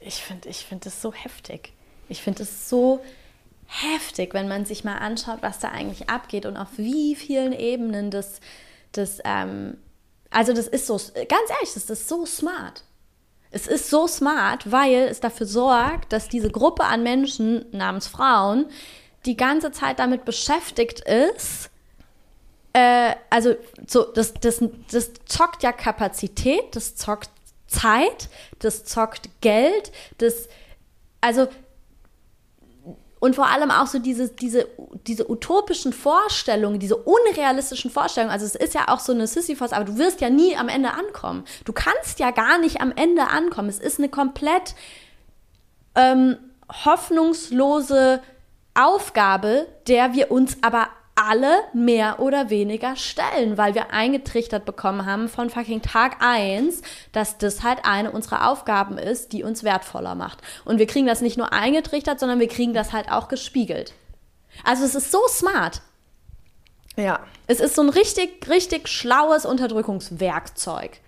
Ich 0.00 0.22
finde 0.22 0.48
ich 0.48 0.64
find 0.64 0.86
das 0.86 1.02
so 1.02 1.12
heftig. 1.12 1.72
Ich 2.08 2.22
finde 2.22 2.44
es 2.44 2.68
so 2.68 3.04
heftig, 3.66 4.32
wenn 4.32 4.48
man 4.48 4.64
sich 4.64 4.84
mal 4.84 4.96
anschaut, 4.96 5.38
was 5.42 5.58
da 5.58 5.68
eigentlich 5.68 6.08
abgeht 6.08 6.46
und 6.46 6.56
auf 6.56 6.68
wie 6.76 7.14
vielen 7.14 7.52
Ebenen 7.52 8.10
das, 8.10 8.40
das 8.92 9.18
ähm, 9.24 9.76
also 10.30 10.52
das 10.52 10.66
ist 10.66 10.86
so, 10.86 10.94
ganz 10.94 11.50
ehrlich, 11.50 11.74
das 11.74 11.90
ist 11.90 12.08
so 12.08 12.26
smart. 12.26 12.84
Es 13.50 13.66
ist 13.66 13.90
so 13.90 14.06
smart, 14.06 14.70
weil 14.70 15.08
es 15.08 15.20
dafür 15.20 15.46
sorgt, 15.46 16.12
dass 16.12 16.28
diese 16.28 16.50
Gruppe 16.50 16.84
an 16.84 17.02
Menschen 17.02 17.66
namens 17.72 18.06
Frauen 18.06 18.66
die 19.24 19.36
ganze 19.36 19.72
Zeit 19.72 19.98
damit 19.98 20.24
beschäftigt 20.24 21.00
ist, 21.00 21.70
äh, 22.72 23.14
also 23.30 23.54
so, 23.86 24.04
das, 24.12 24.34
das, 24.34 24.62
das 24.90 25.12
zockt 25.24 25.62
ja 25.62 25.72
Kapazität, 25.72 26.76
das 26.76 26.94
zockt 26.94 27.30
Zeit, 27.66 28.28
das 28.58 28.84
zockt 28.84 29.30
Geld, 29.40 29.92
das, 30.18 30.48
also 31.20 31.48
und 33.26 33.34
vor 33.34 33.48
allem 33.48 33.70
auch 33.70 33.88
so 33.88 33.98
diese, 33.98 34.28
diese, 34.28 34.68
diese 35.06 35.28
utopischen 35.30 35.92
Vorstellungen, 35.92 36.78
diese 36.78 36.96
unrealistischen 36.96 37.90
Vorstellungen. 37.90 38.32
Also 38.32 38.46
es 38.46 38.54
ist 38.54 38.72
ja 38.72 38.86
auch 38.86 39.00
so 39.00 39.12
eine 39.12 39.26
Sisyphos, 39.26 39.72
aber 39.72 39.84
du 39.84 39.98
wirst 39.98 40.20
ja 40.20 40.30
nie 40.30 40.56
am 40.56 40.68
Ende 40.68 40.92
ankommen. 40.92 41.44
Du 41.64 41.72
kannst 41.72 42.20
ja 42.20 42.30
gar 42.30 42.58
nicht 42.58 42.80
am 42.80 42.92
Ende 42.94 43.26
ankommen. 43.28 43.68
Es 43.68 43.80
ist 43.80 43.98
eine 43.98 44.08
komplett 44.08 44.76
ähm, 45.96 46.36
hoffnungslose 46.84 48.22
Aufgabe, 48.74 49.66
der 49.88 50.14
wir 50.14 50.30
uns 50.30 50.58
aber 50.62 50.88
alle 51.16 51.56
mehr 51.72 52.20
oder 52.20 52.50
weniger 52.50 52.94
stellen, 52.94 53.56
weil 53.56 53.74
wir 53.74 53.90
eingetrichtert 53.90 54.64
bekommen 54.64 55.06
haben 55.06 55.28
von 55.28 55.50
fucking 55.50 55.82
Tag 55.82 56.18
1, 56.20 56.82
dass 57.12 57.38
das 57.38 57.62
halt 57.62 57.80
eine 57.84 58.12
unserer 58.12 58.48
Aufgaben 58.48 58.98
ist, 58.98 59.32
die 59.32 59.42
uns 59.42 59.64
wertvoller 59.64 60.14
macht. 60.14 60.42
Und 60.64 60.78
wir 60.78 60.86
kriegen 60.86 61.06
das 61.06 61.22
nicht 61.22 61.38
nur 61.38 61.52
eingetrichtert, 61.52 62.20
sondern 62.20 62.38
wir 62.38 62.48
kriegen 62.48 62.74
das 62.74 62.92
halt 62.92 63.10
auch 63.10 63.28
gespiegelt. 63.28 63.94
Also 64.62 64.84
es 64.84 64.94
ist 64.94 65.10
so 65.10 65.20
smart. 65.28 65.80
Ja. 66.96 67.20
Es 67.46 67.60
ist 67.60 67.74
so 67.74 67.82
ein 67.82 67.88
richtig, 67.88 68.48
richtig 68.48 68.88
schlaues 68.88 69.46
Unterdrückungswerkzeug. 69.46 71.00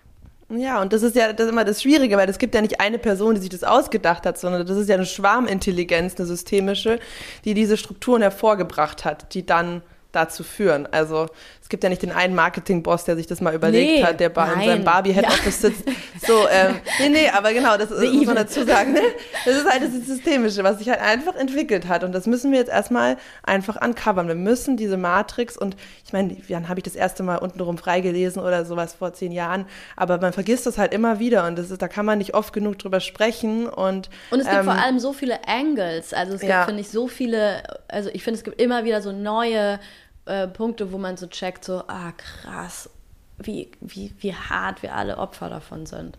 Ja, 0.51 0.81
und 0.81 0.95
das 0.95 1.03
ist 1.03 1.15
ja 1.15 1.31
das 1.35 1.47
ist 1.47 1.53
immer 1.53 1.65
das 1.65 1.83
Schwierige, 1.83 2.17
weil 2.17 2.29
es 2.31 2.39
gibt 2.39 2.55
ja 2.55 2.63
nicht 2.63 2.81
eine 2.81 2.99
Person, 2.99 3.35
die 3.35 3.41
sich 3.43 3.51
das 3.51 3.65
ausgedacht 3.65 4.25
hat, 4.25 4.39
sondern 4.39 4.67
das 4.67 4.79
ist 4.79 4.89
ja 4.89 4.95
eine 4.95 5.05
Schwarmintelligenz, 5.05 6.17
eine 6.17 6.27
systemische, 6.27 7.01
die 7.45 7.53
diese 7.53 7.77
Strukturen 7.77 8.23
hervorgebracht 8.23 9.05
hat, 9.05 9.35
die 9.35 9.45
dann 9.45 9.83
dazu 10.19 10.43
führen. 10.45 10.87
Also 10.91 11.29
es 11.69 11.71
gibt 11.71 11.85
ja 11.85 11.91
nicht 11.91 12.01
den 12.01 12.13
einen 12.13 12.35
Marketing-Boss, 12.35 13.05
der 13.05 13.17
sich 13.17 13.27
das 13.27 13.43
mal 13.43 13.55
überlegt 13.55 13.91
nee, 13.91 14.03
hat, 14.03 14.21
der 14.21 14.31
bei 14.31 14.65
seinem 14.65 14.85
Barbie-Head-Office 14.85 15.63
ja. 15.63 15.69
sitzt. 15.69 15.85
So, 16.27 16.49
ähm, 16.51 16.77
nee, 16.99 17.11
nee, 17.11 17.29
aber 17.29 17.53
genau, 17.53 17.77
das 17.77 17.91
ist, 17.91 18.11
muss 18.11 18.25
man 18.25 18.37
dazu 18.37 18.65
sagen. 18.65 18.95
Ne? 18.95 19.03
Das 19.45 19.55
ist 19.55 19.71
halt 19.71 19.83
das 19.83 20.07
Systemische, 20.07 20.65
was 20.65 20.79
sich 20.79 20.89
halt 20.89 21.03
einfach 21.03 21.37
entwickelt 21.37 21.87
hat. 21.87 22.05
Und 22.05 22.13
das 22.13 22.27
müssen 22.27 22.53
wir 22.53 22.59
jetzt 22.59 22.71
erstmal 22.71 23.19
einfach 23.43 23.81
uncovern. 23.85 24.29
Wir 24.29 24.35
müssen 24.35 24.79
diese 24.79 24.97
Matrix 24.97 25.59
und 25.59 25.77
ich 26.07 26.15
meine, 26.15 26.35
wann 26.49 26.71
habe 26.71 26.81
ich 26.81 26.85
das 26.85 26.97
erste 26.97 27.23
Mal 27.23 27.37
untenrum 27.37 27.77
freigelesen 27.77 28.43
oder 28.43 28.65
sowas 28.65 28.95
vor 28.95 29.13
zehn 29.13 29.31
Jahren, 29.31 29.67
aber 29.95 30.19
man 30.19 30.33
vergisst 30.33 30.65
das 30.65 30.79
halt 30.79 30.95
immer 30.95 31.19
wieder 31.19 31.47
und 31.47 31.59
das 31.59 31.71
ist, 31.71 31.83
da 31.83 31.89
kann 31.89 32.07
man 32.07 32.17
nicht 32.17 32.33
oft 32.33 32.55
genug 32.55 32.79
drüber 32.79 33.01
sprechen. 33.01 33.67
Und, 33.67 34.09
und 34.31 34.41
es 34.41 34.47
gibt 34.47 34.59
ähm, 34.59 34.65
vor 34.65 34.75
allem 34.75 34.99
so 34.99 35.13
viele 35.13 35.47
Angles. 35.47 36.15
Also 36.15 36.33
es 36.33 36.41
gibt, 36.41 36.51
ja. 36.51 36.65
finde 36.65 36.81
ich, 36.81 36.89
so 36.89 37.09
viele, 37.09 37.63
also 37.89 38.09
ich 38.11 38.23
finde, 38.23 38.39
es 38.39 38.45
gibt 38.45 38.59
immer 38.59 38.85
wieder 38.85 39.03
so 39.03 39.13
neue 39.13 39.79
äh, 40.29 40.47
Punkte, 40.47 40.93
wo 40.93 40.99
man 40.99 41.17
so 41.17 41.27
checkt, 41.27 41.65
so, 41.65 41.83
ah, 41.89 42.13
krass, 42.17 42.91
wie, 43.39 43.71
wie, 43.81 44.13
wie 44.21 44.35
hart 44.35 44.83
wir 44.83 44.95
alle 44.95 45.19
Opfer 45.19 45.49
davon 45.49 45.87
sind. 45.87 46.19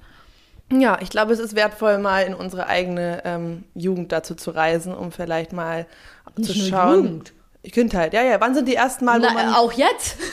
Ja, 0.71 0.99
ich 1.01 1.09
glaube, 1.09 1.33
es 1.33 1.39
ist 1.39 1.55
wertvoll, 1.55 1.97
mal 1.97 2.23
in 2.23 2.33
unsere 2.33 2.67
eigene 2.67 3.23
ähm, 3.25 3.63
Jugend 3.73 4.11
dazu 4.11 4.35
zu 4.35 4.51
reisen, 4.51 4.93
um 4.93 5.11
vielleicht 5.11 5.51
mal 5.51 5.87
Nicht 6.35 6.51
zu 6.51 6.69
schauen. 6.69 6.95
Jugend. 6.95 7.33
Kindheit, 7.63 8.13
ja, 8.13 8.21
ja. 8.21 8.39
Wann 8.39 8.55
sind 8.55 8.67
die 8.67 8.75
ersten 8.75 9.05
Mal, 9.05 9.21
wo 9.21 9.29
man. 9.33 9.53
Auch 9.53 9.71
jetzt? 9.73 10.17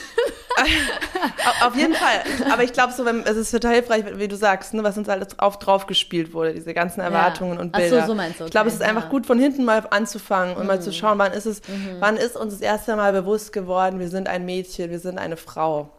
Auf 1.61 1.75
jeden 1.75 1.93
Fall. 1.93 2.23
Aber 2.51 2.63
ich 2.63 2.73
glaube, 2.73 2.93
so, 2.93 3.05
wenn, 3.05 3.21
es 3.23 3.37
ist 3.37 3.51
total 3.51 3.75
hilfreich, 3.75 4.03
wie 4.15 4.27
du 4.27 4.35
sagst, 4.35 4.73
ne, 4.73 4.83
was 4.83 4.97
uns 4.97 5.09
alles 5.09 5.37
auf, 5.39 5.59
drauf 5.59 5.85
gespielt 5.87 6.33
wurde, 6.33 6.53
diese 6.53 6.73
ganzen 6.73 7.01
Erwartungen 7.01 7.55
ja. 7.55 7.59
und 7.59 7.71
Bilder. 7.71 7.99
Ach 7.99 8.01
so, 8.01 8.07
so 8.13 8.15
meinst 8.15 8.39
du. 8.39 8.43
Okay. 8.43 8.47
Ich 8.47 8.51
glaube, 8.51 8.67
es 8.67 8.75
ist 8.75 8.81
ja. 8.81 8.87
einfach 8.87 9.09
gut, 9.09 9.25
von 9.25 9.39
hinten 9.39 9.65
mal 9.65 9.85
anzufangen 9.89 10.55
und 10.55 10.63
mhm. 10.63 10.67
mal 10.67 10.81
zu 10.81 10.89
mhm. 10.89 10.93
schauen, 10.93 11.17
wann 11.19 11.33
ist 11.33 11.45
es, 11.45 11.61
mhm. 11.67 11.97
wann 11.99 12.17
ist 12.17 12.35
uns 12.35 12.53
das 12.53 12.61
erste 12.61 12.95
Mal 12.95 13.13
bewusst 13.13 13.53
geworden, 13.53 13.99
wir 13.99 14.09
sind 14.09 14.27
ein 14.27 14.45
Mädchen, 14.45 14.89
wir 14.89 14.99
sind 14.99 15.17
eine 15.17 15.37
Frau. 15.37 15.91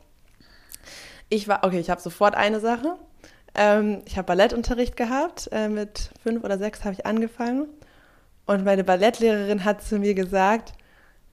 Ich 1.29 1.47
war, 1.47 1.61
okay, 1.63 1.79
ich 1.79 1.91
habe 1.91 2.01
sofort 2.01 2.35
eine 2.35 2.61
Sache. 2.61 2.97
Ähm, 3.55 4.03
ich 4.07 4.17
habe 4.17 4.27
Ballettunterricht 4.27 4.97
gehabt. 4.97 5.49
Äh, 5.53 5.69
mit 5.69 6.11
fünf 6.23 6.45
oder 6.45 6.59
sechs 6.59 6.85
habe 6.85 6.95
ich 6.95 7.07
angefangen. 7.07 7.67
Und 8.47 8.65
meine 8.65 8.83
Ballettlehrerin 8.83 9.65
hat 9.65 9.83
zu 9.83 9.99
mir 9.99 10.15
gesagt, 10.15 10.73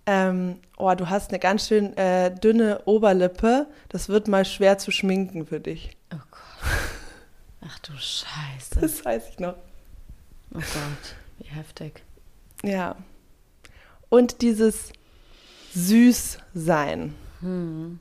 ähm, 0.05 0.59
oh, 0.77 0.93
du 0.95 1.09
hast 1.09 1.31
eine 1.31 1.39
ganz 1.39 1.67
schön 1.67 1.95
äh, 1.97 2.33
dünne 2.33 2.81
Oberlippe, 2.85 3.67
das 3.89 4.09
wird 4.09 4.27
mal 4.27 4.45
schwer 4.45 4.77
zu 4.77 4.91
schminken 4.91 5.45
für 5.45 5.59
dich. 5.59 5.97
Oh 6.13 6.17
Gott. 6.31 6.41
Ach 7.67 7.79
du 7.79 7.93
Scheiße. 7.93 8.79
Das 8.81 9.03
weiß 9.03 9.29
ich 9.29 9.39
noch. 9.39 9.55
Oh 10.53 10.59
Gott, 10.59 11.15
wie 11.39 11.47
heftig. 11.49 12.03
Ja. 12.63 12.95
Und 14.09 14.41
dieses 14.41 14.91
Süßsein. 15.73 17.15
Hm. 17.41 17.99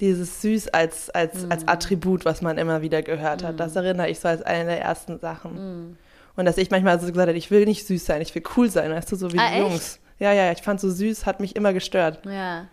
Dieses 0.00 0.40
Süß 0.42 0.68
als, 0.68 1.10
als, 1.10 1.42
hm. 1.42 1.52
als 1.52 1.68
Attribut, 1.68 2.24
was 2.24 2.42
man 2.42 2.58
immer 2.58 2.82
wieder 2.82 3.02
gehört 3.02 3.42
hat. 3.42 3.50
Hm. 3.50 3.56
Das 3.56 3.76
erinnere 3.76 4.10
ich 4.10 4.18
so 4.18 4.28
als 4.28 4.42
eine 4.42 4.64
der 4.66 4.80
ersten 4.80 5.18
Sachen. 5.18 5.56
Hm. 5.56 5.96
Und 6.36 6.44
dass 6.44 6.58
ich 6.58 6.70
manchmal 6.70 6.98
so 7.00 7.06
gesagt 7.06 7.28
habe, 7.28 7.38
ich 7.38 7.50
will 7.50 7.64
nicht 7.66 7.86
süß 7.86 8.04
sein, 8.04 8.22
ich 8.22 8.34
will 8.34 8.42
cool 8.56 8.70
sein, 8.70 8.90
weißt 8.90 9.12
du, 9.12 9.16
so 9.16 9.32
wie 9.32 9.38
Ah, 9.38 9.48
die 9.48 9.54
echt? 9.54 9.68
Jungs. 9.68 9.99
Ja, 10.20 10.32
ja, 10.32 10.52
ich 10.52 10.62
fand 10.62 10.80
so 10.80 10.90
süß, 10.90 11.26
hat 11.26 11.40
mich 11.40 11.56
immer 11.56 11.72
gestört. 11.72 12.24
Ja. 12.26 12.68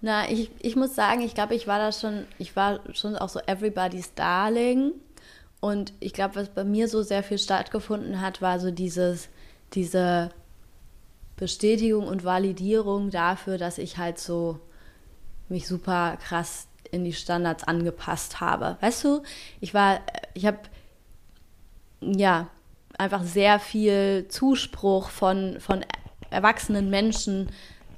Na, 0.00 0.30
ich, 0.30 0.50
ich 0.60 0.76
muss 0.76 0.94
sagen, 0.94 1.22
ich 1.22 1.34
glaube, 1.34 1.54
ich 1.54 1.66
war 1.66 1.78
da 1.78 1.90
schon, 1.90 2.26
ich 2.38 2.54
war 2.54 2.80
schon 2.94 3.16
auch 3.16 3.30
so 3.30 3.40
everybody's 3.46 4.14
darling. 4.14 4.92
Und 5.60 5.92
ich 5.98 6.12
glaube, 6.12 6.36
was 6.36 6.50
bei 6.50 6.62
mir 6.62 6.86
so 6.86 7.02
sehr 7.02 7.22
viel 7.22 7.38
stattgefunden 7.38 8.20
hat, 8.20 8.40
war 8.42 8.60
so 8.60 8.70
dieses, 8.70 9.28
diese 9.72 10.30
Bestätigung 11.36 12.06
und 12.06 12.24
Validierung 12.24 13.10
dafür, 13.10 13.58
dass 13.58 13.78
ich 13.78 13.96
halt 13.96 14.18
so 14.18 14.60
mich 15.48 15.66
super 15.66 16.18
krass 16.22 16.68
in 16.90 17.04
die 17.04 17.14
Standards 17.14 17.64
angepasst 17.64 18.40
habe. 18.40 18.76
Weißt 18.80 19.02
du, 19.02 19.22
ich 19.60 19.72
war, 19.72 20.00
ich 20.34 20.46
habe 20.46 20.58
ja 22.00 22.48
einfach 22.98 23.24
sehr 23.24 23.58
viel 23.58 24.26
Zuspruch 24.28 25.08
von, 25.08 25.58
von 25.60 25.84
erwachsenen 26.30 26.90
Menschen 26.90 27.48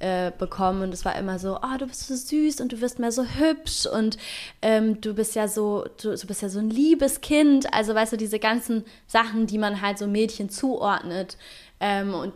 äh, 0.01 0.31
bekommen 0.35 0.81
und 0.81 0.93
es 0.93 1.05
war 1.05 1.15
immer 1.15 1.37
so, 1.37 1.57
oh, 1.57 1.77
du 1.77 1.85
bist 1.85 2.07
so 2.07 2.15
süß 2.15 2.59
und 2.59 2.71
du 2.71 2.81
wirst 2.81 2.97
mehr 2.97 3.11
so 3.11 3.23
hübsch 3.23 3.85
und 3.85 4.17
ähm, 4.61 4.99
du 4.99 5.13
bist 5.13 5.35
ja 5.35 5.47
so, 5.47 5.85
du, 6.01 6.15
du 6.15 6.27
bist 6.27 6.41
ja 6.41 6.49
so 6.49 6.57
ein 6.57 6.71
liebes 6.71 7.21
Kind. 7.21 7.71
Also 7.71 7.93
weißt 7.93 8.13
du, 8.13 8.17
diese 8.17 8.39
ganzen 8.39 8.83
Sachen, 9.05 9.45
die 9.45 9.59
man 9.59 9.81
halt 9.81 9.99
so 9.99 10.07
Mädchen 10.07 10.49
zuordnet. 10.49 11.37
Ähm, 11.79 12.15
und 12.15 12.33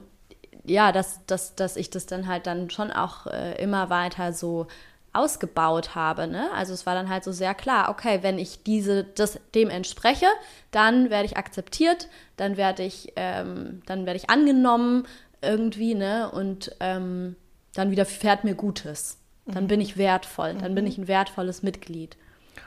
ja, 0.64 0.92
dass, 0.92 1.26
dass, 1.26 1.56
dass 1.56 1.76
ich 1.76 1.90
das 1.90 2.06
dann 2.06 2.28
halt 2.28 2.46
dann 2.46 2.70
schon 2.70 2.92
auch 2.92 3.26
äh, 3.28 3.62
immer 3.62 3.90
weiter 3.90 4.32
so 4.32 4.68
ausgebaut 5.16 5.96
habe. 5.96 6.28
Ne? 6.28 6.50
Also 6.54 6.74
es 6.74 6.86
war 6.86 6.94
dann 6.94 7.10
halt 7.10 7.24
so 7.24 7.32
sehr 7.32 7.54
klar, 7.54 7.90
okay, 7.90 8.20
wenn 8.22 8.38
ich 8.38 8.64
diese, 8.64 9.06
das, 9.06 9.40
dem 9.56 9.70
entspreche, 9.70 10.28
dann 10.72 11.10
werde 11.10 11.26
ich 11.26 11.38
akzeptiert, 11.38 12.10
dann 12.36 12.58
werde 12.58 12.84
ich, 12.84 13.14
ähm, 13.16 13.82
dann 13.86 14.06
werde 14.06 14.18
ich 14.18 14.30
angenommen 14.30 15.08
irgendwie, 15.46 15.96
ne? 15.96 16.30
Und 16.32 16.76
ähm, 16.80 17.36
dann 17.74 17.92
widerfährt 17.92 18.44
mir 18.44 18.56
Gutes. 18.56 19.18
Dann 19.46 19.68
bin 19.68 19.80
ich 19.80 19.98
wertvoll, 19.98 20.56
dann 20.56 20.74
bin 20.74 20.88
ich 20.88 20.98
ein 20.98 21.08
wertvolles 21.08 21.62
Mitglied. 21.62 22.18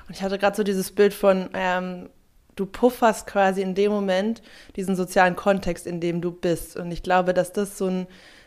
Und 0.06 0.14
ich 0.14 0.22
hatte 0.22 0.38
gerade 0.38 0.56
so 0.56 0.62
dieses 0.62 0.92
Bild 0.92 1.12
von, 1.12 1.50
ähm, 1.54 2.08
du 2.54 2.66
pufferst 2.66 3.26
quasi 3.26 3.62
in 3.62 3.74
dem 3.74 3.90
Moment 3.90 4.42
diesen 4.76 4.94
sozialen 4.94 5.34
Kontext, 5.34 5.86
in 5.86 6.00
dem 6.00 6.20
du 6.20 6.30
bist. 6.30 6.76
Und 6.76 6.90
ich 6.90 7.02
glaube, 7.02 7.34
dass 7.34 7.52
das 7.52 7.78
so 7.78 7.86
ein, 7.86 8.06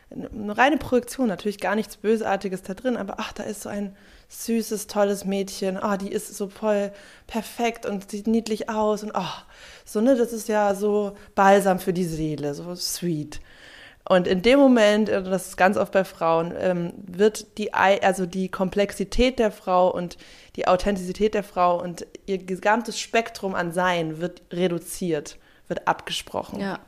eine 0.09 0.57
reine 0.57 0.77
Projektion, 0.77 1.27
natürlich 1.27 1.59
gar 1.59 1.75
nichts 1.75 1.97
Bösartiges 1.97 2.61
da 2.61 2.73
drin, 2.73 2.97
aber 2.97 3.15
ach, 3.17 3.33
da 3.33 3.43
ist 3.43 3.61
so 3.61 3.69
ein 3.69 3.95
süßes, 4.29 4.88
tolles 4.88 5.25
Mädchen, 5.25 5.77
ah, 5.77 5.97
die 5.97 6.11
ist 6.11 6.33
so 6.35 6.47
voll 6.47 6.91
perfekt 7.27 7.85
und 7.85 8.11
sieht 8.11 8.27
niedlich 8.27 8.69
aus 8.69 9.03
und 9.03 9.13
ach, 9.13 9.45
so, 9.83 10.00
ne, 10.00 10.15
das 10.15 10.31
ist 10.31 10.47
ja 10.47 10.73
so 10.73 11.17
Balsam 11.35 11.79
für 11.79 11.93
die 11.93 12.05
Seele, 12.05 12.53
so 12.53 12.75
sweet. 12.75 13.41
Und 14.08 14.27
in 14.27 14.41
dem 14.41 14.60
Moment, 14.60 15.10
äh, 15.10 15.24
das 15.24 15.50
ist 15.50 15.58
ganz 15.58 15.77
oft 15.77 15.91
bei 15.91 16.03
Frauen, 16.03 16.53
ähm, 16.58 16.93
wird 16.98 17.58
die, 17.58 17.74
also 17.74 18.25
die 18.25 18.50
Komplexität 18.50 19.39
der 19.39 19.51
Frau 19.51 19.93
und 19.93 20.17
die 20.55 20.67
Authentizität 20.67 21.34
der 21.34 21.43
Frau 21.43 21.81
und 21.81 22.05
ihr 22.25 22.39
gesamtes 22.39 23.00
Spektrum 23.00 23.55
an 23.55 23.72
Sein 23.72 24.20
wird 24.20 24.41
reduziert, 24.51 25.38
wird 25.67 25.88
abgesprochen. 25.88 26.60
Ja. 26.60 26.79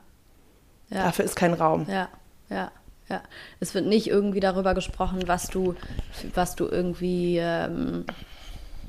Ja. 0.89 1.05
Dafür 1.05 1.25
ist 1.25 1.35
kein 1.35 1.53
Raum. 1.53 1.87
Ja, 1.89 2.09
ja, 2.49 2.71
ja. 3.09 3.21
Es 3.59 3.73
wird 3.73 3.85
nicht 3.85 4.07
irgendwie 4.07 4.39
darüber 4.39 4.73
gesprochen, 4.73 5.23
was 5.25 5.47
du, 5.47 5.75
was 6.33 6.55
du 6.55 6.67
irgendwie, 6.67 7.37
ähm, 7.37 8.05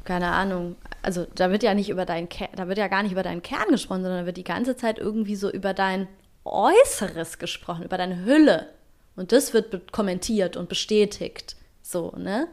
keine 0.05 0.33
Ahnung, 0.33 0.77
also 1.03 1.27
da 1.35 1.51
wird 1.51 1.63
ja 1.63 1.75
nicht 1.75 1.89
über 1.89 2.05
deinen 2.05 2.29
da 2.57 2.69
wird 2.69 2.79
ja 2.79 2.89
gar 2.89 3.03
nicht 3.03 3.13
über 3.13 3.23
deinen 3.23 3.43
Kern 3.43 3.69
gesprochen, 3.71 4.03
sondern 4.03 4.21
da 4.21 4.27
wird 4.27 4.37
die 4.37 4.45
ganze 4.45 4.77
Zeit 4.77 4.99
irgendwie 4.99 5.37
so 5.37 5.51
über 5.51 5.73
dein 5.73 6.09
Äußeres 6.45 7.39
gesprochen, 7.39 7.85
über 7.85 7.99
deine 7.99 8.25
Hülle. 8.25 8.69
Und 9.17 9.33
das 9.33 9.55
wird 9.55 9.93
kommentiert 9.93 10.57
und 10.57 10.69
bestätigt. 10.69 11.57
So, 11.83 12.13
ne? 12.17 12.49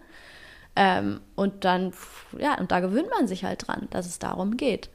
Ähm, 0.76 1.22
und 1.36 1.66
dann, 1.66 1.94
ja, 2.38 2.58
und 2.58 2.72
da 2.72 2.80
gewöhnt 2.80 3.10
man 3.10 3.28
sich 3.28 3.44
halt 3.44 3.68
dran, 3.68 3.88
dass 3.92 4.06
es 4.06 4.20
darum 4.20 4.58
geht. 4.58 4.90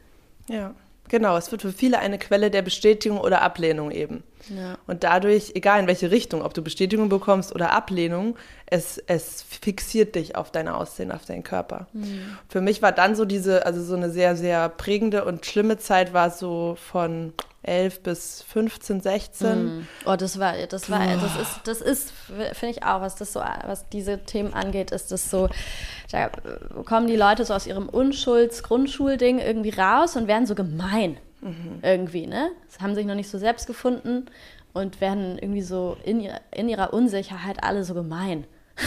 Ja, 0.49 0.75
genau. 1.09 1.37
Es 1.37 1.51
wird 1.53 1.63
für 1.63 1.73
viele 1.73 1.99
eine 1.99 2.19
Quelle 2.19 2.51
der 2.51 2.63
Bestätigung 2.63 3.19
oder 3.21 3.43
Ablehnung 3.43 3.91
eben. 3.91 4.23
Ja. 4.49 4.79
Und 4.87 5.05
dadurch, 5.05 5.53
egal 5.55 5.81
in 5.81 5.87
welche 5.87 6.11
Richtung, 6.11 6.43
ob 6.43 6.55
du 6.55 6.63
Bestätigung 6.63 7.09
bekommst 7.09 7.55
oder 7.55 7.73
Ablehnung, 7.73 8.37
es, 8.67 8.99
es 9.07 9.43
fixiert 9.43 10.15
dich 10.15 10.37
auf 10.37 10.51
dein 10.51 10.69
Aussehen, 10.69 11.13
auf 11.13 11.25
deinen 11.25 11.43
Körper. 11.45 11.87
Für 12.49 12.61
mich 12.61 12.83
war 12.83 12.93
dann 12.93 13.15
so 13.15 13.25
diese, 13.25 13.65
also 13.67 13.83
so 13.83 13.95
eine 13.95 14.11
sehr, 14.11 14.37
sehr 14.37 14.69
prägende 14.69 15.25
und 15.25 15.47
schlimme 15.47 15.79
Zeit 15.79 16.13
war 16.13 16.31
so 16.31 16.77
von 16.91 17.33
11 17.67 18.03
bis 18.03 18.43
15, 18.43 19.01
16. 19.01 19.89
Oh, 20.07 20.15
das 20.17 20.39
war, 20.39 20.55
das 20.69 20.89
war, 20.89 21.05
das 21.07 21.37
ist, 21.37 21.61
das 21.65 21.81
ist, 21.81 22.13
finde 22.53 22.77
ich 22.77 22.85
auch, 22.85 23.01
was 23.01 23.17
das 23.17 23.33
so, 23.33 23.41
was 23.41 23.89
diese 23.89 24.25
Themen 24.25 24.55
angeht, 24.55 24.93
ist 24.93 25.11
das 25.11 25.31
so, 25.31 25.49
da 26.13 26.31
kommen 26.85 27.09
die 27.09 27.17
Leute 27.17 27.45
so 27.45 27.55
aus 27.55 27.67
ihrem 27.67 27.89
Unschulds-Grundschulding 27.89 29.41
irgendwie 29.41 29.71
raus 29.71 30.17
und 30.17 30.29
werden 30.29 30.47
so 30.47 30.55
gemein. 30.55 31.19
Irgendwie, 31.83 32.27
ne? 32.27 32.51
Das 32.67 32.81
haben 32.81 32.95
sich 32.95 33.07
noch 33.07 33.15
nicht 33.15 33.29
so 33.31 33.39
selbst 33.39 33.67
gefunden 33.67 34.27
und 34.73 35.01
werden 35.01 35.39
irgendwie 35.39 35.63
so 35.63 35.97
in 36.05 36.21
ihrer, 36.21 36.41
in 36.55 36.69
ihrer 36.69 36.93
Unsicherheit 36.93 37.63
alle 37.63 37.85
so 37.85 37.95
gemein. 37.95 38.45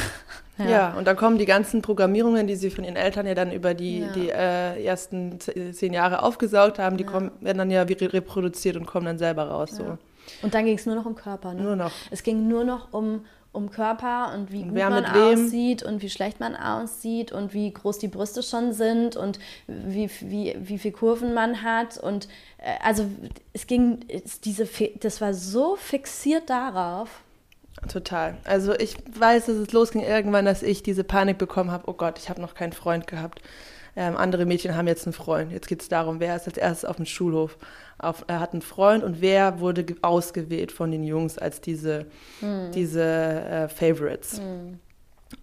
Ja. 0.68 0.94
und 0.98 1.08
dann 1.08 1.16
kommen 1.16 1.38
die 1.38 1.46
ganzen 1.46 1.82
Programmierungen, 1.82 2.46
die 2.46 2.56
sie 2.58 2.70
von 2.70 2.84
ihren 2.84 2.98
Eltern 2.98 3.26
ja 3.26 3.34
dann 3.34 3.54
über 3.54 3.74
die, 3.74 4.00
Ja. 4.00 4.12
die 4.12 4.30
äh, 4.30 4.84
ersten 4.84 5.40
zehn 5.40 5.94
Jahre 5.94 6.22
aufgesaugt 6.22 6.80
haben, 6.80 6.98
die 6.98 7.06
kommen, 7.06 7.32
werden 7.40 7.60
dann 7.60 7.72
ja 7.72 7.84
reproduziert 7.84 8.76
und 8.76 8.86
kommen 8.86 9.06
dann 9.06 9.18
selber 9.18 9.46
raus. 9.46 9.72
So. 9.72 9.98
Und 10.42 10.54
dann 10.54 10.66
ging 10.66 10.76
es 10.76 10.86
nur 10.86 10.96
noch 10.96 11.06
um 11.06 11.16
Körper. 11.16 11.54
Ne? 11.54 11.62
Nur 11.62 11.76
noch. 11.78 11.94
Es 12.12 12.24
ging 12.24 12.50
nur 12.50 12.66
noch 12.66 12.92
um, 12.92 13.26
um 13.52 13.72
Körper 13.72 14.32
und 14.36 14.52
wie 14.52 14.64
gut 14.64 14.76
wer 14.76 14.90
man 14.90 15.06
aussieht 15.06 15.82
und 15.82 16.02
wie 16.02 16.10
schlecht 16.10 16.40
man 16.40 16.56
aussieht 16.56 17.32
und 17.32 17.54
wie 17.54 17.74
groß 17.74 17.98
die 17.98 18.08
Brüste 18.08 18.44
schon 18.44 18.74
sind 18.74 19.16
und 19.16 19.40
wie, 19.68 20.10
wie, 20.22 20.56
wie 20.60 20.78
viel 20.78 20.92
Kurven 20.92 21.34
man 21.34 21.64
hat. 21.64 21.98
Und 21.98 22.28
äh, 22.58 22.76
also 22.84 23.06
es 23.54 23.66
ging, 23.66 24.06
es, 24.08 24.40
diese, 24.40 24.68
das 25.00 25.20
war 25.20 25.34
so 25.34 25.76
fixiert 25.76 26.50
darauf. 26.50 27.22
Total. 27.88 28.38
Also 28.44 28.76
ich 28.76 28.98
weiß, 29.18 29.48
dass 29.48 29.56
es 29.56 29.72
losging 29.72 30.04
irgendwann, 30.04 30.46
dass 30.46 30.62
ich 30.62 30.84
diese 30.84 31.04
Panik 31.04 31.38
bekommen 31.38 31.72
habe, 31.72 31.86
oh 31.88 31.94
Gott, 31.94 32.20
ich 32.20 32.30
habe 32.30 32.42
noch 32.42 32.54
keinen 32.54 32.74
Freund 32.74 33.08
gehabt. 33.08 33.42
Ähm, 34.02 34.16
andere 34.16 34.46
Mädchen 34.46 34.78
haben 34.78 34.88
jetzt 34.88 35.06
einen 35.06 35.12
Freund. 35.14 35.52
Jetzt 35.52 35.68
geht 35.68 35.82
es 35.82 35.90
darum, 35.90 36.22
wer 36.22 36.34
ist 36.38 36.48
als 36.48 36.58
erstes 36.58 36.86
auf 36.90 36.96
dem 36.96 37.06
Schulhof. 37.06 37.58
Auf, 37.98 38.24
er 38.28 38.40
hat 38.40 38.54
einen 38.54 38.62
Freund 38.62 39.04
und 39.04 39.20
wer 39.20 39.60
wurde 39.60 39.84
ge- 39.84 39.98
ausgewählt 40.04 40.72
von 40.72 40.90
den 40.90 41.04
Jungs 41.04 41.38
als 41.38 41.60
diese, 41.60 42.06
diese 42.74 43.04
äh, 43.04 43.68
Favorites. 43.68 44.40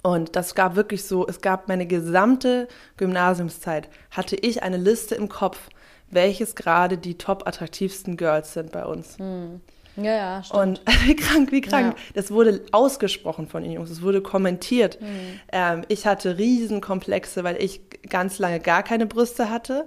Und 0.02 0.36
das 0.36 0.54
gab 0.54 0.74
wirklich 0.74 1.04
so, 1.04 1.26
es 1.28 1.42
gab 1.42 1.68
meine 1.68 1.86
gesamte 1.86 2.66
Gymnasiumszeit, 2.96 3.88
hatte 4.10 4.36
ich 4.36 4.62
eine 4.62 4.78
Liste 4.78 5.14
im 5.16 5.28
Kopf, 5.28 5.58
welches 6.10 6.54
gerade 6.54 6.96
die 6.96 7.18
top 7.18 7.46
attraktivsten 7.46 8.16
Girls 8.16 8.54
sind 8.54 8.72
bei 8.72 8.86
uns. 8.86 9.18
Ja, 9.98 10.02
ja, 10.14 10.42
stimmt. 10.42 10.60
Und 10.62 10.80
wie 11.06 11.16
krank, 11.16 11.52
wie 11.52 11.60
krank. 11.60 11.94
Ja. 11.96 12.02
Das 12.14 12.30
wurde 12.30 12.62
ausgesprochen 12.72 13.48
von 13.48 13.62
den 13.62 13.72
Jungs, 13.72 13.90
es 13.90 14.02
wurde 14.02 14.20
kommentiert. 14.22 14.98
Ähm, 15.52 15.82
ich 15.88 16.06
hatte 16.06 16.36
Riesenkomplexe, 16.38 17.44
weil 17.44 17.62
ich 17.62 17.80
ganz 18.08 18.38
lange 18.38 18.60
gar 18.60 18.82
keine 18.82 19.06
Brüste 19.06 19.50
hatte. 19.50 19.86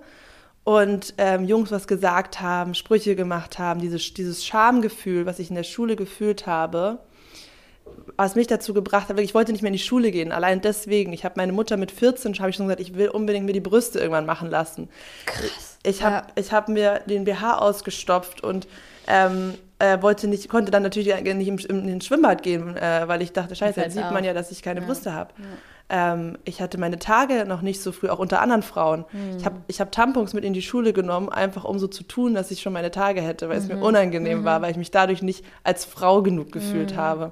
Und 0.63 1.15
ähm, 1.17 1.45
Jungs 1.45 1.71
was 1.71 1.87
gesagt 1.87 2.41
haben, 2.41 2.75
Sprüche 2.75 3.15
gemacht 3.15 3.57
haben, 3.57 3.79
dieses, 3.79 4.13
dieses 4.13 4.45
Schamgefühl, 4.45 5.25
was 5.25 5.39
ich 5.39 5.49
in 5.49 5.55
der 5.55 5.63
Schule 5.63 5.95
gefühlt 5.95 6.45
habe, 6.45 6.99
was 8.17 8.35
mich 8.35 8.47
dazu 8.47 8.73
gebracht 8.73 9.09
hat, 9.09 9.19
ich 9.19 9.33
wollte 9.33 9.51
nicht 9.51 9.61
mehr 9.61 9.69
in 9.69 9.73
die 9.73 9.79
Schule 9.79 10.11
gehen, 10.11 10.31
allein 10.31 10.61
deswegen. 10.61 11.11
Ich 11.13 11.25
habe 11.25 11.35
meine 11.37 11.53
Mutter 11.53 11.75
mit 11.77 11.91
14, 11.91 12.37
habe 12.39 12.49
ich 12.51 12.55
schon 12.55 12.67
gesagt, 12.67 12.81
ich 12.81 12.95
will 12.95 13.09
unbedingt 13.09 13.45
mir 13.45 13.53
die 13.53 13.61
Brüste 13.61 13.97
irgendwann 13.99 14.25
machen 14.27 14.49
lassen. 14.49 14.89
Krass. 15.25 15.77
Ich 15.83 16.03
habe 16.03 16.15
Ja. 16.17 16.27
ich 16.35 16.51
hab 16.51 16.69
mir 16.69 16.99
den 17.07 17.23
BH 17.23 17.57
ausgestopft 17.59 18.43
und 18.43 18.67
ähm, 19.07 19.55
äh, 19.79 20.01
wollte 20.01 20.27
nicht, 20.27 20.49
konnte 20.49 20.71
dann 20.71 20.83
natürlich 20.83 21.07
nicht 21.15 21.47
im, 21.47 21.57
im, 21.57 21.79
in 21.79 21.87
den 21.87 22.01
Schwimmbad 22.01 22.43
gehen, 22.43 22.75
äh, 22.75 23.07
weil 23.07 23.21
ich 23.23 23.31
dachte, 23.31 23.55
scheiße, 23.55 23.79
jetzt 23.81 23.93
sieht 23.95 24.03
auf. 24.03 24.11
man 24.11 24.23
ja, 24.23 24.33
dass 24.33 24.51
ich 24.51 24.61
keine 24.61 24.81
Ja. 24.81 24.85
Brüste 24.85 25.13
habe. 25.13 25.33
Ähm, 25.89 26.37
ich 26.45 26.61
hatte 26.61 26.77
meine 26.77 26.99
Tage 26.99 27.45
noch 27.45 27.61
nicht 27.61 27.81
so 27.81 27.91
früh, 27.91 28.09
auch 28.09 28.19
unter 28.19 28.41
anderen 28.41 28.61
Frauen. 28.61 29.05
Ich 29.37 29.45
habe 29.45 29.57
ich 29.67 29.81
hab 29.81 29.91
Tampons 29.91 30.33
mit 30.33 30.43
in 30.45 30.53
die 30.53 30.61
Schule 30.61 30.93
genommen, 30.93 31.29
einfach 31.29 31.65
um 31.65 31.79
so 31.79 31.87
zu 31.87 32.03
tun, 32.03 32.35
dass 32.35 32.51
ich 32.51 32.61
schon 32.61 32.73
meine 32.73 32.91
Tage 32.91 33.21
hätte, 33.21 33.49
weil 33.49 33.57
es 33.57 33.67
mir 33.67 33.75
unangenehm 33.83 34.43
war, 34.45 34.61
weil 34.61 34.71
ich 34.71 34.77
mich 34.77 34.91
dadurch 34.91 35.21
nicht 35.23 35.43
als 35.63 35.85
Frau 35.85 36.21
genug 36.21 36.51
gefühlt 36.51 36.95
habe. 36.95 37.31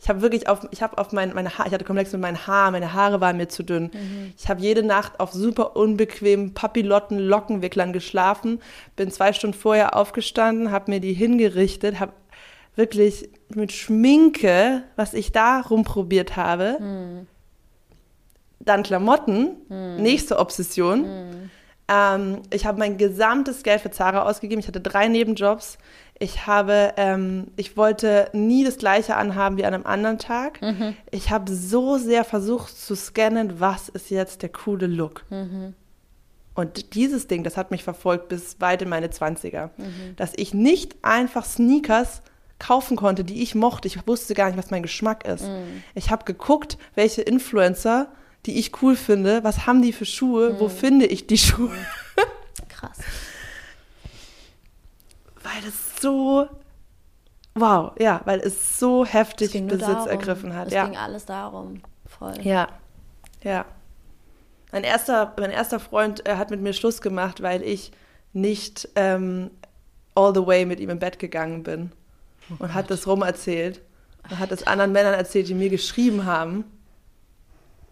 Ich 0.00 0.08
habe 0.08 0.20
wirklich 0.20 0.48
auf, 0.48 0.66
ich 0.72 0.82
habe 0.82 0.98
auf 0.98 1.12
mein, 1.12 1.32
meine 1.32 1.56
Haare, 1.56 1.68
ich 1.68 1.74
hatte 1.74 1.84
Komplex 1.84 2.10
mit 2.12 2.20
meinen 2.20 2.44
Haaren, 2.48 2.72
meine 2.72 2.92
Haare 2.92 3.20
waren 3.20 3.36
mir 3.36 3.48
zu 3.48 3.62
dünn. 3.62 3.90
Ich 4.36 4.48
habe 4.48 4.60
jede 4.60 4.82
Nacht 4.82 5.20
auf 5.20 5.30
super 5.32 5.76
unbequemen 5.76 6.54
Papillotten, 6.54 7.18
Lockenwicklern 7.20 7.92
geschlafen, 7.92 8.58
bin 8.96 9.10
zwei 9.12 9.32
Stunden 9.32 9.56
vorher 9.56 9.94
aufgestanden, 9.94 10.72
habe 10.72 10.90
mir 10.90 10.98
die 11.00 11.12
hingerichtet, 11.12 12.00
habe 12.00 12.12
wirklich 12.74 13.28
mit 13.54 13.70
Schminke, 13.70 14.82
was 14.96 15.14
ich 15.14 15.30
da 15.30 15.60
rumprobiert 15.60 16.34
habe, 16.36 16.78
dann 18.64 18.82
Klamotten, 18.82 19.56
nächste 19.98 20.38
Obsession. 20.38 21.06
Ähm, 21.88 22.42
ich 22.50 22.64
habe 22.64 22.78
mein 22.78 22.96
gesamtes 22.96 23.62
Geld 23.62 23.80
für 23.80 23.90
Zara 23.90 24.22
ausgegeben. 24.22 24.60
Ich 24.60 24.68
hatte 24.68 24.80
drei 24.80 25.08
Nebenjobs. 25.08 25.78
Ich 26.18 26.46
habe, 26.46 26.94
ähm, 26.96 27.48
ich 27.56 27.76
wollte 27.76 28.28
nie 28.32 28.64
das 28.64 28.78
Gleiche 28.78 29.16
anhaben 29.16 29.56
wie 29.56 29.64
an 29.64 29.74
einem 29.74 29.86
anderen 29.86 30.18
Tag. 30.18 30.62
Mhm. 30.62 30.96
Ich 31.10 31.30
habe 31.30 31.52
so 31.52 31.98
sehr 31.98 32.24
versucht 32.24 32.78
zu 32.78 32.94
scannen, 32.94 33.60
was 33.60 33.88
ist 33.88 34.10
jetzt 34.10 34.42
der 34.42 34.50
coole 34.50 34.86
Look. 34.86 35.24
Mhm. 35.30 35.74
Und 36.54 36.94
dieses 36.94 37.26
Ding, 37.26 37.44
das 37.44 37.56
hat 37.56 37.70
mich 37.70 37.82
verfolgt 37.82 38.28
bis 38.28 38.60
weit 38.60 38.82
in 38.82 38.88
meine 38.88 39.08
20er. 39.08 39.70
Mhm. 39.76 40.16
Dass 40.16 40.32
ich 40.36 40.54
nicht 40.54 40.96
einfach 41.02 41.44
Sneakers 41.44 42.22
kaufen 42.58 42.96
konnte, 42.96 43.24
die 43.24 43.42
ich 43.42 43.54
mochte. 43.54 43.88
Ich 43.88 44.06
wusste 44.06 44.34
gar 44.34 44.46
nicht, 44.46 44.58
was 44.58 44.70
mein 44.70 44.82
Geschmack 44.82 45.26
ist. 45.26 45.44
Mhm. 45.44 45.82
Ich 45.94 46.10
habe 46.10 46.24
geguckt, 46.24 46.78
welche 46.94 47.22
Influencer, 47.22 48.08
die 48.46 48.58
ich 48.58 48.82
cool 48.82 48.96
finde, 48.96 49.44
was 49.44 49.66
haben 49.66 49.82
die 49.82 49.92
für 49.92 50.04
Schuhe, 50.04 50.50
mhm. 50.50 50.60
wo 50.60 50.68
finde 50.68 51.06
ich 51.06 51.26
die 51.26 51.38
Schuhe. 51.38 51.76
Krass. 52.68 52.98
weil 55.42 55.68
es 55.68 56.00
so, 56.00 56.48
wow, 57.54 57.92
ja, 57.98 58.20
weil 58.24 58.40
es 58.40 58.78
so 58.78 59.04
heftig 59.04 59.52
Besitz 59.52 59.86
darum. 59.86 60.08
ergriffen 60.08 60.54
hat. 60.54 60.68
Es 60.68 60.74
ja. 60.74 60.84
ging 60.84 60.96
alles 60.96 61.24
darum, 61.24 61.82
voll. 62.06 62.34
Ja, 62.42 62.68
ja. 63.42 63.64
Mein 64.72 64.84
erster, 64.84 65.34
mein 65.38 65.50
erster 65.50 65.78
Freund 65.78 66.24
hat 66.26 66.50
mit 66.50 66.60
mir 66.60 66.72
Schluss 66.72 67.02
gemacht, 67.02 67.42
weil 67.42 67.62
ich 67.62 67.92
nicht 68.32 68.88
ähm, 68.96 69.50
all 70.14 70.34
the 70.34 70.46
way 70.46 70.64
mit 70.64 70.80
ihm 70.80 70.90
im 70.90 70.98
Bett 70.98 71.18
gegangen 71.18 71.62
bin. 71.62 71.92
Oh 72.50 72.64
und 72.64 72.74
hat 72.74 72.90
das 72.90 73.06
rum 73.06 73.22
erzählt. 73.22 73.82
Und 74.30 74.38
hat 74.38 74.50
es 74.50 74.66
anderen 74.66 74.92
Männern 74.92 75.14
erzählt, 75.14 75.48
die 75.48 75.54
mir 75.54 75.68
geschrieben 75.68 76.24
haben. 76.24 76.64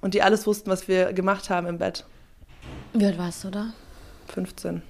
Und 0.00 0.14
die 0.14 0.22
alles 0.22 0.46
wussten, 0.46 0.70
was 0.70 0.88
wir 0.88 1.12
gemacht 1.12 1.50
haben 1.50 1.66
im 1.66 1.78
Bett. 1.78 2.04
Wie 2.92 3.04
alt 3.04 3.18
warst 3.18 3.44
du 3.44 3.50
da? 3.50 3.72
15. 4.28 4.82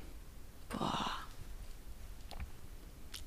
Boah. 0.69 1.07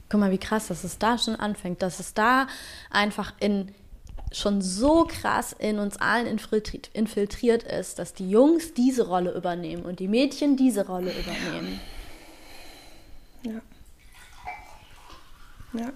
Guck 0.10 0.19
mal, 0.19 0.32
wie 0.32 0.38
krass, 0.38 0.67
dass 0.67 0.84
es 0.84 0.98
da 1.00 1.17
schon 1.17 1.36
anfängt, 1.36 1.82
dass 1.82 2.00
es 2.00 2.13
da 2.13 2.48
einfach 2.91 3.34
in 3.39 3.74
schon 4.32 4.62
so 4.62 5.06
krass 5.06 5.54
in 5.54 5.80
uns 5.80 5.98
allen 5.98 6.26
infiltriert, 6.26 6.89
infiltriert 6.93 7.63
ist, 7.63 8.00
dass 8.00 8.13
die 8.13 8.30
Jungs 8.30 8.74
diese 8.74 9.08
Rolle 9.08 9.32
übernehmen 9.32 9.84
und 9.84 10.00
die 10.00 10.08
Mädchen 10.08 10.58
diese 10.58 10.88
Rolle 10.88 11.12
übernehmen. 11.12 11.80
Ja. 13.43 13.62
Ja. 15.80 15.91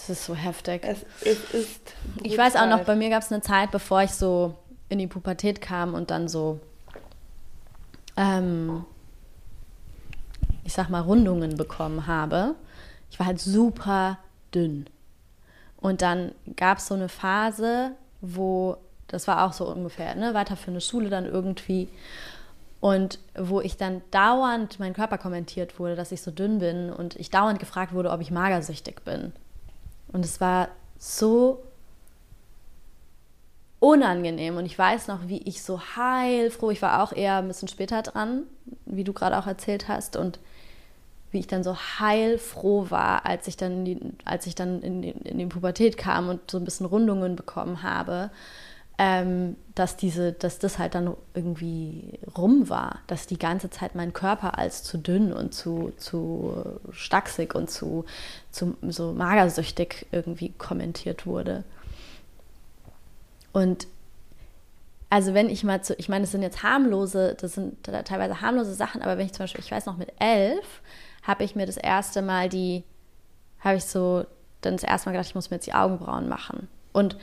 Das 0.00 0.18
ist 0.18 0.24
so 0.24 0.34
heftig. 0.34 0.82
Es, 0.82 1.04
es 1.20 1.52
ist. 1.52 1.94
Brutal. 2.14 2.32
Ich 2.32 2.38
weiß 2.38 2.56
auch 2.56 2.66
noch, 2.66 2.84
bei 2.84 2.96
mir 2.96 3.10
gab 3.10 3.22
es 3.22 3.30
eine 3.30 3.42
Zeit, 3.42 3.70
bevor 3.70 4.02
ich 4.02 4.12
so 4.12 4.54
in 4.88 4.98
die 4.98 5.06
Pubertät 5.06 5.60
kam 5.60 5.92
und 5.92 6.10
dann 6.10 6.26
so, 6.26 6.58
ähm, 8.16 8.86
ich 10.64 10.72
sag 10.72 10.88
mal, 10.88 11.00
Rundungen 11.00 11.56
bekommen 11.56 12.06
habe. 12.06 12.54
Ich 13.10 13.18
war 13.18 13.26
halt 13.26 13.40
super 13.40 14.18
dünn. 14.54 14.86
Und 15.76 16.00
dann 16.00 16.32
gab 16.56 16.78
es 16.78 16.86
so 16.86 16.94
eine 16.94 17.10
Phase, 17.10 17.92
wo, 18.22 18.78
das 19.06 19.28
war 19.28 19.46
auch 19.46 19.52
so 19.52 19.68
ungefähr, 19.68 20.14
ne, 20.14 20.32
weiter 20.32 20.56
für 20.56 20.70
eine 20.70 20.80
Schule 20.80 21.10
dann 21.10 21.26
irgendwie. 21.26 21.88
Und 22.80 23.18
wo 23.34 23.60
ich 23.60 23.76
dann 23.76 24.00
dauernd 24.10 24.80
mein 24.80 24.94
Körper 24.94 25.18
kommentiert 25.18 25.78
wurde, 25.78 25.94
dass 25.94 26.10
ich 26.10 26.22
so 26.22 26.30
dünn 26.30 26.58
bin 26.58 26.90
und 26.90 27.16
ich 27.16 27.28
dauernd 27.28 27.58
gefragt 27.58 27.92
wurde, 27.92 28.10
ob 28.10 28.22
ich 28.22 28.30
magersüchtig 28.30 29.04
bin. 29.04 29.34
Und 30.12 30.24
es 30.24 30.40
war 30.40 30.68
so 30.98 31.62
unangenehm. 33.78 34.56
Und 34.56 34.66
ich 34.66 34.78
weiß 34.78 35.08
noch, 35.08 35.28
wie 35.28 35.42
ich 35.42 35.62
so 35.62 35.80
heilfroh, 35.96 36.70
ich 36.70 36.82
war 36.82 37.02
auch 37.02 37.12
eher 37.12 37.36
ein 37.36 37.48
bisschen 37.48 37.68
später 37.68 38.02
dran, 38.02 38.44
wie 38.84 39.04
du 39.04 39.12
gerade 39.12 39.38
auch 39.38 39.46
erzählt 39.46 39.88
hast. 39.88 40.16
Und 40.16 40.38
wie 41.30 41.38
ich 41.38 41.46
dann 41.46 41.62
so 41.62 41.76
heilfroh 41.76 42.90
war, 42.90 43.24
als 43.24 43.46
ich 43.46 43.56
dann 43.56 43.72
in 43.72 43.84
die, 43.84 44.00
als 44.24 44.46
ich 44.46 44.54
dann 44.54 44.82
in 44.82 45.02
in 45.02 45.38
die 45.38 45.46
Pubertät 45.46 45.96
kam 45.96 46.28
und 46.28 46.50
so 46.50 46.58
ein 46.58 46.64
bisschen 46.64 46.86
Rundungen 46.86 47.36
bekommen 47.36 47.82
habe, 47.82 48.30
ähm, 49.02 49.56
dass 49.74 49.96
diese, 49.96 50.34
dass 50.34 50.58
das 50.58 50.78
halt 50.78 50.94
dann 50.94 51.16
irgendwie 51.32 52.18
rum 52.36 52.68
war, 52.68 52.98
dass 53.06 53.26
die 53.26 53.38
ganze 53.38 53.70
Zeit 53.70 53.94
mein 53.94 54.12
Körper 54.12 54.58
als 54.58 54.82
zu 54.82 54.98
dünn 54.98 55.32
und 55.32 55.54
zu, 55.54 55.94
zu 55.96 56.78
stachsig 56.90 57.54
und 57.54 57.70
zu, 57.70 58.04
zu 58.50 58.76
so 58.82 59.12
magersüchtig 59.12 60.06
irgendwie 60.12 60.50
kommentiert 60.50 61.24
wurde. 61.24 61.64
Und 63.54 63.86
also 65.08 65.32
wenn 65.32 65.48
ich 65.48 65.64
mal 65.64 65.82
zu, 65.82 65.94
ich 65.94 66.10
meine, 66.10 66.24
das 66.24 66.32
sind 66.32 66.42
jetzt 66.42 66.62
harmlose, 66.62 67.36
das 67.40 67.54
sind 67.54 67.82
teilweise 67.82 68.42
harmlose 68.42 68.74
Sachen, 68.74 69.00
aber 69.00 69.16
wenn 69.16 69.24
ich 69.24 69.32
zum 69.32 69.44
Beispiel, 69.44 69.64
ich 69.64 69.72
weiß 69.72 69.86
noch 69.86 69.96
mit 69.96 70.12
elf, 70.18 70.82
habe 71.22 71.42
ich 71.44 71.56
mir 71.56 71.64
das 71.64 71.78
erste 71.78 72.20
Mal 72.20 72.50
die, 72.50 72.84
habe 73.60 73.78
ich 73.78 73.84
so 73.86 74.26
dann 74.60 74.74
das 74.74 74.84
erste 74.84 75.08
Mal 75.08 75.12
gedacht, 75.14 75.30
ich 75.30 75.34
muss 75.34 75.48
mir 75.48 75.56
jetzt 75.56 75.66
die 75.66 75.72
Augenbrauen 75.72 76.28
machen. 76.28 76.68
Und 76.92 77.16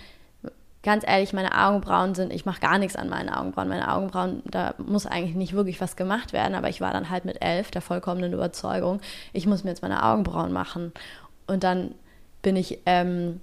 ganz 0.87 1.03
ehrlich, 1.05 1.33
meine 1.33 1.53
Augenbrauen 1.53 2.15
sind, 2.15 2.31
ich 2.31 2.45
mache 2.45 2.61
gar 2.61 2.77
nichts 2.77 2.95
an 2.95 3.09
meinen 3.09 3.27
Augenbrauen. 3.27 3.67
Meine 3.67 3.93
Augenbrauen, 3.93 4.41
da 4.45 4.73
muss 4.77 5.05
eigentlich 5.05 5.35
nicht 5.35 5.51
wirklich 5.51 5.81
was 5.81 5.97
gemacht 5.97 6.31
werden, 6.31 6.55
aber 6.55 6.69
ich 6.69 6.79
war 6.79 6.93
dann 6.93 7.09
halt 7.09 7.25
mit 7.25 7.41
elf 7.41 7.71
der 7.71 7.81
vollkommenen 7.81 8.31
Überzeugung, 8.31 9.01
ich 9.33 9.45
muss 9.47 9.65
mir 9.65 9.71
jetzt 9.71 9.81
meine 9.81 10.01
Augenbrauen 10.01 10.53
machen. 10.53 10.93
Und 11.45 11.65
dann 11.65 11.93
bin 12.41 12.55
ich, 12.55 12.79
ähm, 12.85 13.41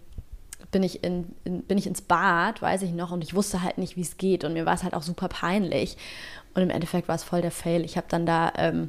bin 0.71 0.83
ich, 0.83 1.05
in, 1.05 1.37
in, 1.45 1.61
bin 1.65 1.77
ich 1.77 1.87
ins 1.87 2.01
Bad, 2.01 2.63
weiß 2.63 2.81
ich 2.81 2.93
noch, 2.93 3.13
und 3.13 3.23
ich 3.23 3.35
wusste 3.35 3.63
halt 3.63 3.77
nicht, 3.77 3.99
wie 3.99 4.01
es 4.01 4.17
geht. 4.17 4.43
Und 4.45 4.55
mir 4.55 4.65
war 4.65 4.73
es 4.73 4.83
halt 4.83 4.95
auch 4.95 5.03
super 5.03 5.29
peinlich. 5.29 5.99
Und 6.55 6.63
im 6.63 6.71
Endeffekt 6.71 7.09
war 7.09 7.15
es 7.15 7.25
voll 7.25 7.43
der 7.43 7.51
Fail. 7.51 7.85
Ich 7.85 7.99
habe 7.99 8.07
dann 8.09 8.25
da 8.25 8.55
ähm, 8.57 8.89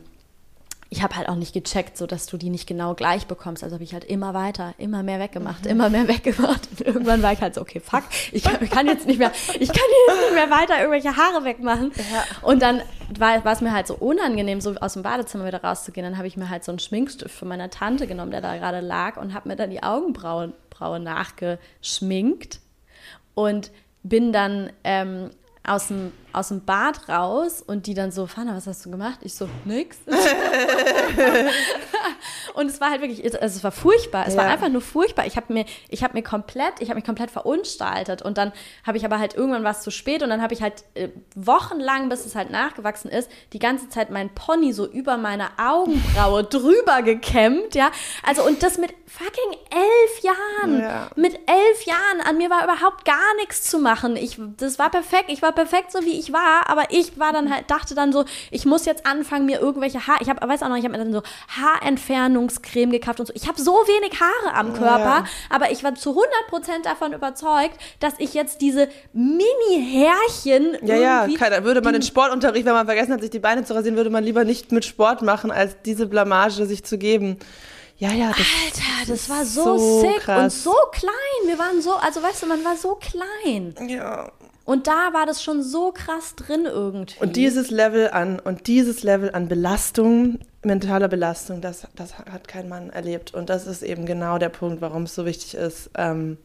ich 0.96 1.04
habe 1.04 1.18
halt 1.18 1.28
auch 1.28 1.36
nicht 1.36 1.54
gecheckt, 1.54 1.98
so 1.98 2.08
dass 2.08 2.26
du 2.26 2.38
die 2.38 2.50
nicht 2.50 2.68
genau 2.68 2.94
gleich 2.94 3.28
bekommst. 3.28 3.64
Also 3.64 3.74
habe 3.74 3.84
ich 3.84 3.94
halt 3.94 4.06
immer 4.06 4.34
weiter, 4.34 4.74
immer 4.78 5.04
mehr 5.04 5.20
weggemacht, 5.20 5.66
mhm. 5.66 5.72
immer 5.72 5.90
mehr 5.90 6.08
weggemacht. 6.08 6.70
Und 6.72 6.82
irgendwann 6.82 7.22
war 7.22 7.34
ich 7.34 7.42
halt 7.42 7.54
so, 7.56 7.62
okay, 7.62 7.82
fuck, 7.82 8.04
ich 8.32 8.44
kann, 8.44 8.64
ich 8.64 8.70
kann 8.70 8.88
jetzt 8.88 9.06
nicht 9.06 9.20
mehr, 9.20 9.32
ich 9.60 9.68
kann 9.68 9.78
jetzt 10.08 10.22
nicht 10.22 10.34
mehr 10.34 10.50
weiter 10.50 10.80
irgendwelche 10.80 11.18
Haare 11.18 11.44
wegmachen. 11.44 11.92
Ja. 11.98 12.24
Und 12.48 12.62
dann 12.62 12.82
war, 13.18 13.44
war 13.44 13.52
es 13.52 13.60
mir 13.60 13.74
halt 13.74 13.88
so 13.88 13.96
unangenehm, 13.96 14.62
so 14.62 14.76
aus 14.76 14.94
dem 14.94 15.04
Badezimmer 15.04 15.46
wieder 15.46 15.62
rauszugehen. 15.62 16.06
Dann 16.06 16.18
habe 16.18 16.28
ich 16.28 16.38
mir 16.38 16.50
halt 16.50 16.64
so 16.64 16.72
einen 16.72 16.80
Schminkstift 16.80 17.36
von 17.36 17.50
meiner 17.50 17.70
Tante 17.70 18.08
genommen, 18.08 18.32
der 18.32 18.42
da 18.42 18.56
gerade 18.56 18.80
lag, 18.80 19.18
und 19.18 19.34
habe 19.34 19.50
mir 19.50 19.58
dann 19.58 19.72
die 19.72 19.84
Augenbrauen 19.84 20.54
Braue 20.70 21.00
nachgeschminkt 21.00 22.60
und 23.34 23.72
bin 24.04 24.32
dann 24.32 24.72
ähm, 24.84 25.32
aus 25.66 25.88
dem, 25.88 26.12
aus 26.36 26.50
dem 26.50 26.66
Bad 26.66 27.08
raus 27.10 27.64
und 27.66 27.88
die 27.88 27.94
dann 27.94 28.12
so, 28.12 28.28
Fana, 28.28 28.56
was 28.56 28.68
hast 28.68 28.86
du 28.86 28.92
gemacht? 28.92 29.20
Ich 29.22 29.36
so, 29.36 29.48
nix. 29.64 29.98
und 32.54 32.68
es 32.68 32.82
war 32.82 32.90
halt 32.90 33.02
wirklich, 33.02 33.24
also 33.24 33.58
es 33.58 33.64
war 33.64 33.72
furchtbar. 33.72 34.26
Es 34.28 34.36
ja. 34.36 34.42
war 34.42 34.50
einfach 34.50 34.70
nur 34.70 34.82
furchtbar. 34.82 35.26
Ich 35.26 35.38
habe 35.38 35.54
mir, 35.54 35.66
ich 35.90 36.04
habe 36.04 36.14
mir 36.14 36.24
komplett, 36.24 36.74
ich 36.80 36.90
habe 36.90 36.96
mich 36.96 37.06
komplett 37.06 37.32
verunstaltet 37.32 38.22
und 38.22 38.38
dann 38.38 38.52
habe 38.86 38.98
ich 38.98 39.06
aber 39.06 39.20
halt 39.20 39.36
irgendwann 39.36 39.64
was 39.64 39.82
zu 39.82 39.92
spät 39.92 40.24
und 40.24 40.30
dann 40.30 40.42
habe 40.42 40.54
ich 40.54 40.62
halt 40.62 40.84
äh, 40.96 41.10
wochenlang, 41.36 42.10
bis 42.10 42.26
es 42.26 42.36
halt 42.36 42.50
nachgewachsen 42.50 43.10
ist, 43.10 43.30
die 43.54 43.60
ganze 43.60 43.90
Zeit 43.90 44.10
mein 44.10 44.34
Pony 44.36 44.74
so 44.74 44.88
über 44.88 45.18
meine 45.18 45.48
Augenbraue 45.58 46.44
drüber 46.44 47.02
gekämmt, 47.02 47.76
ja. 47.76 47.92
Also 48.24 48.46
und 48.46 48.62
das 48.62 48.78
mit 48.78 48.94
fucking 49.08 49.60
elf 49.70 50.24
Jahren. 50.24 50.82
Ja. 50.82 51.10
Mit 51.16 51.34
elf 51.48 51.86
Jahren. 51.86 52.22
An 52.26 52.38
mir 52.38 52.50
war 52.50 52.64
überhaupt 52.64 53.06
gar 53.06 53.36
nichts 53.40 53.64
zu 53.64 53.80
machen. 53.80 54.16
Ich, 54.16 54.40
das 54.58 54.80
war 54.80 54.90
perfekt. 54.90 55.26
Ich 55.28 55.42
war 55.42 55.52
perfekt 55.52 55.92
so, 55.92 56.02
wie 56.02 56.20
ich 56.20 56.25
war. 56.34 56.70
Aber 56.70 56.84
ich 56.90 57.18
war 57.20 57.34
dann 57.34 57.54
halt, 57.54 57.70
dachte 57.70 57.96
dann 57.96 58.12
so, 58.12 58.26
ich 58.52 58.66
muss 58.66 58.86
jetzt 58.86 59.06
anfangen, 59.06 59.46
mir 59.46 59.60
irgendwelche 59.60 60.08
Haar, 60.08 60.18
ich 60.22 60.30
habe, 60.30 60.48
weiß 60.48 60.64
auch 60.64 60.70
noch, 60.70 60.78
ich 60.78 60.84
habe 60.84 60.98
mir 60.98 61.04
dann 61.04 61.14
so 61.14 61.22
Haarentfernungscreme 61.50 62.92
gekauft 62.92 63.20
und 63.20 63.28
so. 63.28 63.34
Ich 63.36 63.48
habe 63.48 63.60
so 63.60 63.72
wenig 63.72 64.20
Haare 64.20 64.56
am 64.56 64.74
Körper, 64.74 65.24
ja. 65.24 65.26
aber 65.50 65.72
ich 65.72 65.84
war 65.84 65.96
zu 65.96 66.12
100% 66.12 66.84
davon 66.84 67.14
überzeugt, 67.14 67.78
dass 68.00 68.14
ich 68.18 68.34
jetzt 68.34 68.62
diese 68.62 68.88
Mini-Härchen 69.14 70.78
Ja, 70.84 70.96
ja, 70.96 71.28
keiner, 71.38 71.64
würde 71.64 71.82
man 71.82 71.94
den 71.94 72.02
Sportunterricht, 72.02 72.66
wenn 72.66 72.74
man 72.74 72.86
vergessen 72.86 73.14
hat, 73.14 73.22
sich 73.22 73.32
die 73.32 73.40
Beine 73.40 73.64
zu 73.64 73.74
rasieren, 73.74 73.98
würde 73.98 74.10
man 74.10 74.24
lieber 74.24 74.44
nicht 74.44 74.72
mit 74.72 74.86
Sport 74.86 75.22
machen, 75.22 75.52
als 75.52 75.76
diese 75.86 76.06
Blamage 76.06 76.66
sich 76.66 76.84
zu 76.84 76.98
geben. 76.98 77.38
Ja, 77.98 78.12
ja. 78.12 78.30
Das 78.30 78.38
Alter, 78.38 79.12
das 79.12 79.30
war 79.30 79.46
so, 79.46 79.78
so 79.78 80.02
sick 80.02 80.20
krass. 80.22 80.44
und 80.44 80.64
so 80.64 80.76
klein. 80.92 81.14
Wir 81.46 81.58
waren 81.58 81.82
so, 81.82 81.94
also 81.96 82.22
weißt 82.22 82.44
du, 82.44 82.48
man 82.48 82.64
war 82.66 82.76
so 82.76 82.96
klein. 82.96 83.74
Ja. 83.88 84.32
Und 84.66 84.88
da 84.88 85.14
war 85.14 85.28
das 85.28 85.44
schon 85.44 85.62
so 85.62 85.92
krass 85.92 86.36
drin 86.36 86.66
irgendwie. 86.66 87.20
Und 87.20 87.36
dieses 87.36 87.70
Level 87.70 88.10
an 88.10 88.40
und 88.40 88.66
dieses 88.66 89.04
Level 89.04 89.30
an 89.32 89.48
Belastung, 89.48 90.40
mentaler 90.64 91.08
Belastung, 91.08 91.62
das, 91.62 91.88
das 91.96 92.18
hat 92.18 92.48
kein 92.48 92.68
Mann 92.68 92.90
erlebt. 92.90 93.34
Und 93.34 93.50
das 93.52 93.68
ist 93.68 93.84
eben 93.84 94.08
genau 94.08 94.40
der 94.40 94.50
Punkt, 94.50 94.82
warum 94.82 95.04
es 95.04 95.14
so 95.14 95.26
wichtig 95.26 95.54
ist, 95.54 95.92
ähm, 95.96 96.38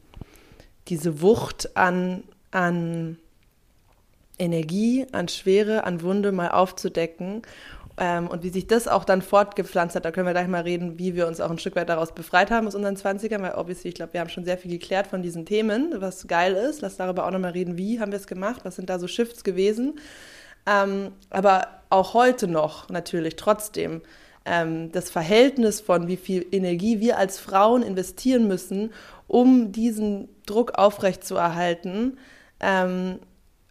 diese 0.89 1.23
Wucht 1.23 1.77
an, 1.79 2.23
an 2.51 3.17
Energie, 4.39 5.07
an 5.13 5.29
Schwere, 5.29 5.85
an 5.85 6.03
Wunde 6.03 6.31
mal 6.31 6.51
aufzudecken 6.51 7.43
ähm, 8.03 8.29
und 8.29 8.43
wie 8.43 8.49
sich 8.49 8.67
das 8.67 8.89
auch 8.89 9.05
dann 9.05 9.21
fortgepflanzt 9.21 9.95
hat, 9.95 10.07
da 10.07 10.11
können 10.11 10.27
wir 10.27 10.33
gleich 10.33 10.49
mal 10.49 10.63
reden, 10.63 10.99
wie 10.99 11.15
wir 11.15 11.27
uns 11.27 11.39
auch 11.39 11.51
ein 11.51 11.59
Stück 11.59 11.77
weit 11.77 11.91
daraus 11.91 12.13
befreit 12.13 12.51
haben 12.51 12.67
aus 12.67 12.75
unseren 12.75 12.97
20ern, 12.97 13.43
weil 13.43 13.55
obviously, 13.55 13.91
ich 13.91 13.95
glaube, 13.95 14.15
wir 14.15 14.21
haben 14.21 14.31
schon 14.31 14.47
sehr 14.47 14.57
viel 14.57 14.71
geklärt 14.71 15.07
von 15.07 15.21
diesen 15.21 15.45
Themen, 15.45 15.93
was 15.99 16.27
geil 16.27 16.55
ist. 16.55 16.81
Lass 16.81 16.97
darüber 16.97 17.27
auch 17.27 17.31
nochmal 17.31 17.53
reden, 17.53 17.77
wie 17.77 18.01
haben 18.01 18.11
wir 18.11 18.19
es 18.19 18.27
gemacht, 18.27 18.63
was 18.65 18.77
sind 18.77 18.89
da 18.89 18.99
so 18.99 19.07
Shifts 19.07 19.45
gewesen. 19.45 20.01
Ähm, 20.67 21.13
aber 21.29 21.69
auch 21.91 22.15
heute 22.15 22.49
noch 22.49 22.89
natürlich 22.89 23.37
trotzdem 23.37 24.01
ähm, 24.47 24.91
das 24.93 25.11
Verhältnis 25.11 25.83
von 25.83 26.09
wie 26.09 26.17
viel 26.17 26.47
Energie 26.53 27.01
wir 27.01 27.19
als 27.19 27.39
Frauen 27.39 27.83
investieren 27.83 28.49
müssen, 28.49 28.95
um 29.29 29.73
diesen 29.73 30.31
Druck 30.47 30.79
aufrechtzuerhalten, 30.79 32.17
ähm, 32.61 33.19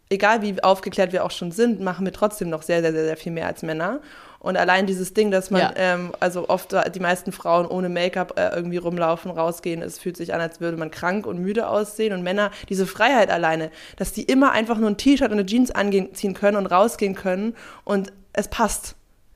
egal 0.09 0.41
wie 0.41 0.61
aufgeklärt 0.63 1.13
wir 1.13 1.23
auch 1.23 1.31
schon 1.31 1.51
sind, 1.51 1.79
machen 1.79 2.05
wir 2.05 2.13
trotzdem 2.13 2.49
noch 2.49 2.63
sehr, 2.63 2.81
sehr, 2.81 2.91
sehr, 2.91 3.05
sehr 3.05 3.17
viel 3.17 3.31
mehr 3.31 3.47
als 3.47 3.61
Männer. 3.61 3.99
Und 4.39 4.55
allein 4.55 4.85
dieses 4.85 5.13
Ding, 5.13 5.31
dass 5.31 5.51
man, 5.51 5.61
ja. 5.61 5.73
ähm, 5.75 6.13
also 6.21 6.47
oft 6.47 6.73
die 6.95 6.99
meisten 7.01 7.33
Frauen 7.33 7.65
ohne 7.65 7.89
Make-up 7.89 8.39
äh, 8.39 8.55
irgendwie 8.55 8.77
rumlaufen, 8.77 9.31
rausgehen, 9.31 9.81
es 9.81 9.99
fühlt 9.99 10.15
sich 10.15 10.33
an, 10.33 10.39
als 10.39 10.61
würde 10.61 10.77
man 10.77 10.91
krank 10.91 11.27
und 11.27 11.39
müde 11.39 11.67
aussehen. 11.67 12.13
Und 12.13 12.23
Männer, 12.23 12.51
diese 12.69 12.87
Freiheit 12.87 13.29
alleine, 13.29 13.69
dass 13.97 14.13
die 14.13 14.23
immer 14.23 14.51
einfach 14.51 14.77
nur 14.77 14.89
ein 14.89 14.97
T-Shirt 14.97 15.27
und 15.27 15.39
eine 15.39 15.45
Jeans 15.45 15.71
anziehen 15.71 16.33
können 16.33 16.55
und 16.55 16.67
rausgehen 16.67 17.15
können 17.15 17.53
und 17.83 18.13
es 18.31 18.47
passt. 18.47 18.95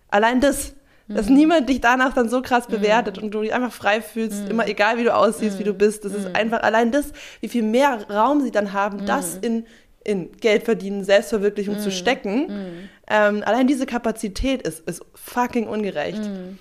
Allein 0.09 0.39
das, 0.39 0.73
dass 1.09 1.27
mhm. 1.27 1.35
niemand 1.35 1.69
dich 1.69 1.81
danach 1.81 2.13
dann 2.13 2.29
so 2.29 2.41
krass 2.41 2.67
bewertet 2.67 3.17
mhm. 3.17 3.23
und 3.23 3.31
du 3.31 3.41
dich 3.41 3.53
einfach 3.53 3.73
frei 3.73 4.01
fühlst, 4.01 4.45
mhm. 4.45 4.51
immer 4.51 4.67
egal 4.69 4.97
wie 4.97 5.03
du 5.03 5.13
aussiehst, 5.13 5.59
wie 5.59 5.65
du 5.65 5.73
mhm. 5.73 5.79
bist. 5.79 6.05
Das 6.05 6.13
ist 6.13 6.29
mhm. 6.29 6.35
einfach 6.35 6.63
allein 6.63 6.91
das, 6.91 7.11
wie 7.41 7.49
viel 7.49 7.63
mehr 7.63 8.09
Raum 8.09 8.41
sie 8.41 8.51
dann 8.51 8.71
haben, 8.71 9.05
das 9.05 9.35
in 9.35 9.65
in 10.03 10.31
Geld 10.37 10.63
verdienen, 10.63 11.03
Selbstverwirklichung 11.03 11.75
mm. 11.75 11.79
zu 11.79 11.91
stecken. 11.91 12.47
Mm. 12.47 12.89
Ähm, 13.07 13.43
allein 13.45 13.67
diese 13.67 13.85
Kapazität 13.85 14.61
ist, 14.61 14.81
ist 14.87 15.03
fucking 15.15 15.67
ungerecht. 15.67 16.23
Mm. 16.23 16.57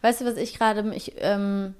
Weißt 0.00 0.20
du, 0.20 0.24
was 0.24 0.36
ich 0.36 0.58
gerade, 0.58 0.92
ich, 0.94 1.12
ähm, 1.18 1.74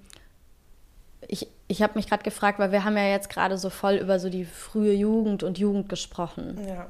ich, 1.26 1.48
ich 1.68 1.82
habe 1.82 1.94
mich 1.94 2.08
gerade 2.08 2.22
gefragt, 2.22 2.58
weil 2.58 2.72
wir 2.72 2.84
haben 2.84 2.96
ja 2.96 3.08
jetzt 3.08 3.30
gerade 3.30 3.58
so 3.58 3.70
voll 3.70 3.94
über 3.94 4.18
so 4.18 4.28
die 4.28 4.44
frühe 4.44 4.92
Jugend 4.92 5.42
und 5.42 5.58
Jugend 5.58 5.88
gesprochen. 5.88 6.58
Ja. 6.68 6.88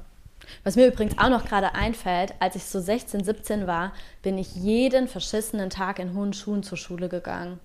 Was 0.64 0.76
mir 0.76 0.86
übrigens 0.86 1.18
auch 1.18 1.30
noch 1.30 1.44
gerade 1.44 1.74
einfällt, 1.74 2.34
als 2.40 2.56
ich 2.56 2.64
so 2.64 2.80
16, 2.80 3.24
17 3.24 3.66
war, 3.66 3.92
bin 4.22 4.38
ich 4.38 4.54
jeden 4.54 5.08
verschissenen 5.08 5.70
Tag 5.70 5.98
in 5.98 6.14
hohen 6.14 6.32
Schuhen 6.32 6.62
zur 6.62 6.78
Schule 6.78 7.08
gegangen. 7.08 7.60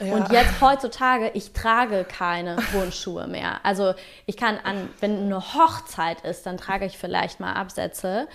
Ja. 0.00 0.14
Und 0.14 0.32
jetzt 0.32 0.60
heutzutage, 0.60 1.30
ich 1.34 1.52
trage 1.52 2.04
keine 2.04 2.56
hohen 2.72 2.92
Schuhe 2.92 3.26
mehr. 3.26 3.64
Also 3.64 3.94
ich 4.26 4.36
kann 4.36 4.58
an, 4.62 4.88
wenn 5.00 5.24
eine 5.24 5.54
Hochzeit 5.54 6.22
ist, 6.22 6.46
dann 6.46 6.56
trage 6.56 6.86
ich 6.86 6.98
vielleicht 6.98 7.40
mal 7.40 7.52
Absätze. 7.52 8.28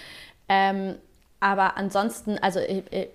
Ähm, 0.50 0.96
aber 1.40 1.78
ansonsten, 1.78 2.38
also 2.40 2.60
ich, 2.60 2.84
ich, 2.92 3.10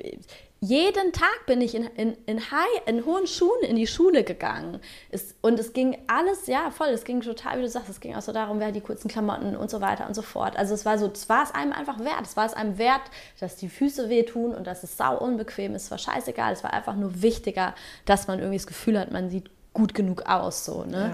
jeden 0.65 1.13
Tag 1.13 1.45
bin 1.47 1.61
ich 1.61 1.75
in, 1.75 1.87
in, 1.97 2.17
in, 2.27 2.53
high, 2.53 2.87
in 2.87 3.05
hohen 3.05 3.27
Schuhen 3.27 3.63
in 3.63 3.75
die 3.75 3.89
Schule 3.89 4.23
gegangen. 4.23 4.79
Es, 5.11 5.35
und 5.41 5.59
es 5.59 5.73
ging 5.73 5.99
alles, 6.07 6.47
ja, 6.47 6.71
voll, 6.71 6.91
es 6.91 7.03
ging 7.03 7.21
total, 7.21 7.59
wie 7.59 7.63
du 7.63 7.69
sagst, 7.69 7.89
es 7.89 7.99
ging 7.99 8.15
auch 8.15 8.23
so 8.23 8.31
darum, 8.31 8.61
wer 8.61 8.71
die 8.71 8.81
kurzen 8.81 9.09
Klamotten 9.09 9.57
und 9.57 9.73
so 9.73 9.81
weiter 9.81 10.07
und 10.07 10.15
so 10.15 10.23
fort. 10.23 10.57
Also 10.57 10.75
es 10.75 10.85
war 10.85 10.99
so, 10.99 11.11
es 11.13 11.29
war 11.29 11.43
es 11.43 11.53
einem 11.53 11.73
einfach 11.73 11.99
wert. 11.99 12.23
Es 12.23 12.37
war 12.37 12.47
es 12.47 12.55
einem 12.55 12.79
wert, 12.79 13.03
dass 13.41 13.57
die 13.57 13.69
Füße 13.69 14.09
wehtun 14.09 14.55
und 14.55 14.69
dass 14.69 14.85
es 14.85 14.97
sau 14.97 15.19
unbequem 15.19 15.75
ist. 15.75 15.87
Es 15.87 15.91
war 15.91 15.99
scheißegal. 15.99 16.53
Es 16.53 16.63
war 16.63 16.73
einfach 16.73 16.95
nur 16.95 17.23
wichtiger, 17.23 17.75
dass 18.05 18.29
man 18.29 18.39
irgendwie 18.39 18.59
das 18.59 18.69
Gefühl 18.69 19.01
hat, 19.01 19.11
man 19.11 19.31
sieht 19.31 19.51
gut 19.73 19.95
genug 19.95 20.27
aus. 20.27 20.65
So, 20.65 20.85
ne? 20.85 21.11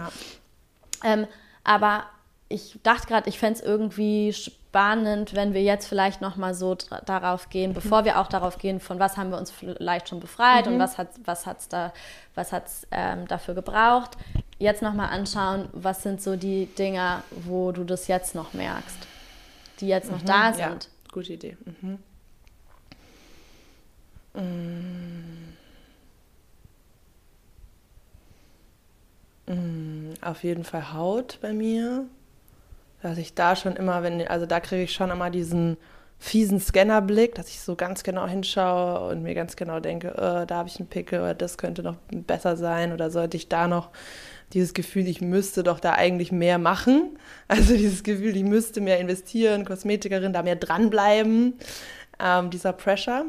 Ja. 1.03 1.11
Ähm, 1.11 1.27
aber 1.65 2.05
ich 2.51 2.79
dachte 2.83 3.07
gerade, 3.07 3.31
ich 3.31 3.39
fände 3.39 3.61
es 3.61 3.65
irgendwie 3.65 4.35
spannend, 4.69 5.35
wenn 5.35 5.55
wir 5.55 5.63
jetzt 5.63 5.87
vielleicht 5.87 6.21
nochmal 6.21 6.53
so 6.53 6.75
darauf 7.07 7.49
gehen, 7.49 7.73
bevor 7.73 8.05
wir 8.05 8.21
auch 8.21 8.27
darauf 8.27 8.59
gehen, 8.59 8.81
von 8.81 8.99
was 8.99 9.17
haben 9.17 9.31
wir 9.31 9.39
uns 9.39 9.51
vielleicht 9.51 10.11
schon 10.11 10.21
befreit 10.21 10.67
mhm. 10.67 10.75
und 10.75 10.79
was 10.79 10.99
hat 10.99 11.13
es 11.13 11.21
was 11.25 11.47
hat's 11.47 11.69
da, 11.69 11.93
was 12.35 12.53
hat's, 12.53 12.87
ähm, 12.91 13.27
dafür 13.27 13.55
gebraucht. 13.55 14.19
Jetzt 14.59 14.83
nochmal 14.83 15.09
anschauen, 15.09 15.69
was 15.73 16.03
sind 16.03 16.21
so 16.21 16.37
die 16.37 16.67
Dinge, 16.67 17.23
wo 17.31 17.73
du 17.73 17.85
das 17.85 18.09
jetzt 18.09 18.35
noch 18.35 18.53
merkst, 18.53 18.99
die 19.81 19.89
jetzt 19.89 20.11
noch 20.11 20.21
mhm. 20.21 20.27
da 20.27 20.53
sind. 20.53 20.85
Ja, 20.85 21.13
gute 21.13 21.33
Idee. 21.33 21.57
Mhm. 21.65 21.99
Mm. 29.47 30.13
Auf 30.21 30.45
jeden 30.45 30.63
Fall 30.63 30.93
Haut 30.93 31.39
bei 31.41 31.55
mir 31.55 32.05
dass 33.03 33.19
ich 33.19 33.35
da 33.35 33.57
schon 33.57 33.77
immer, 33.77 34.03
wenn, 34.03 34.27
also 34.27 34.47
da 34.47 34.61
kriege 34.61 34.83
ich 34.83 34.93
schon 34.93 35.11
immer 35.11 35.31
diesen 35.31 35.77
fiesen 36.19 36.59
Scannerblick, 36.59 37.35
dass 37.37 37.49
ich 37.49 37.61
so 37.61 37.77
ganz 37.77 38.03
genau 38.03 38.27
hinschaue 38.27 39.09
und 39.09 39.23
mir 39.23 39.35
ganz 39.35 39.55
genau 39.55 39.79
denke, 39.79 40.15
oh, 40.17 40.45
da 40.45 40.57
habe 40.57 40.69
ich 40.69 40.79
einen 40.79 40.89
Pickel 40.89 41.21
oder 41.21 41.35
das 41.35 41.59
könnte 41.59 41.83
noch 41.83 41.97
besser 42.11 42.57
sein 42.57 42.93
oder 42.93 43.11
sollte 43.11 43.37
ich 43.37 43.49
da 43.49 43.69
noch 43.69 43.91
dieses 44.53 44.75
Gefühl, 44.75 45.07
ich 45.07 45.21
müsste 45.21 45.63
doch 45.63 45.79
da 45.79 45.93
eigentlich 45.93 46.33
mehr 46.33 46.59
machen. 46.59 47.19
Also 47.49 47.75
dieses 47.75 48.03
Gefühl, 48.03 48.37
ich 48.37 48.45
müsste 48.45 48.83
mehr 48.83 48.99
investieren, 48.99 49.65
Kosmetikerin, 49.65 50.35
da 50.35 50.43
mehr 50.43 50.57
dranbleiben. 50.57 51.55
Ähm, 52.21 52.51
dieser 52.51 52.75
Pressure. 52.75 53.25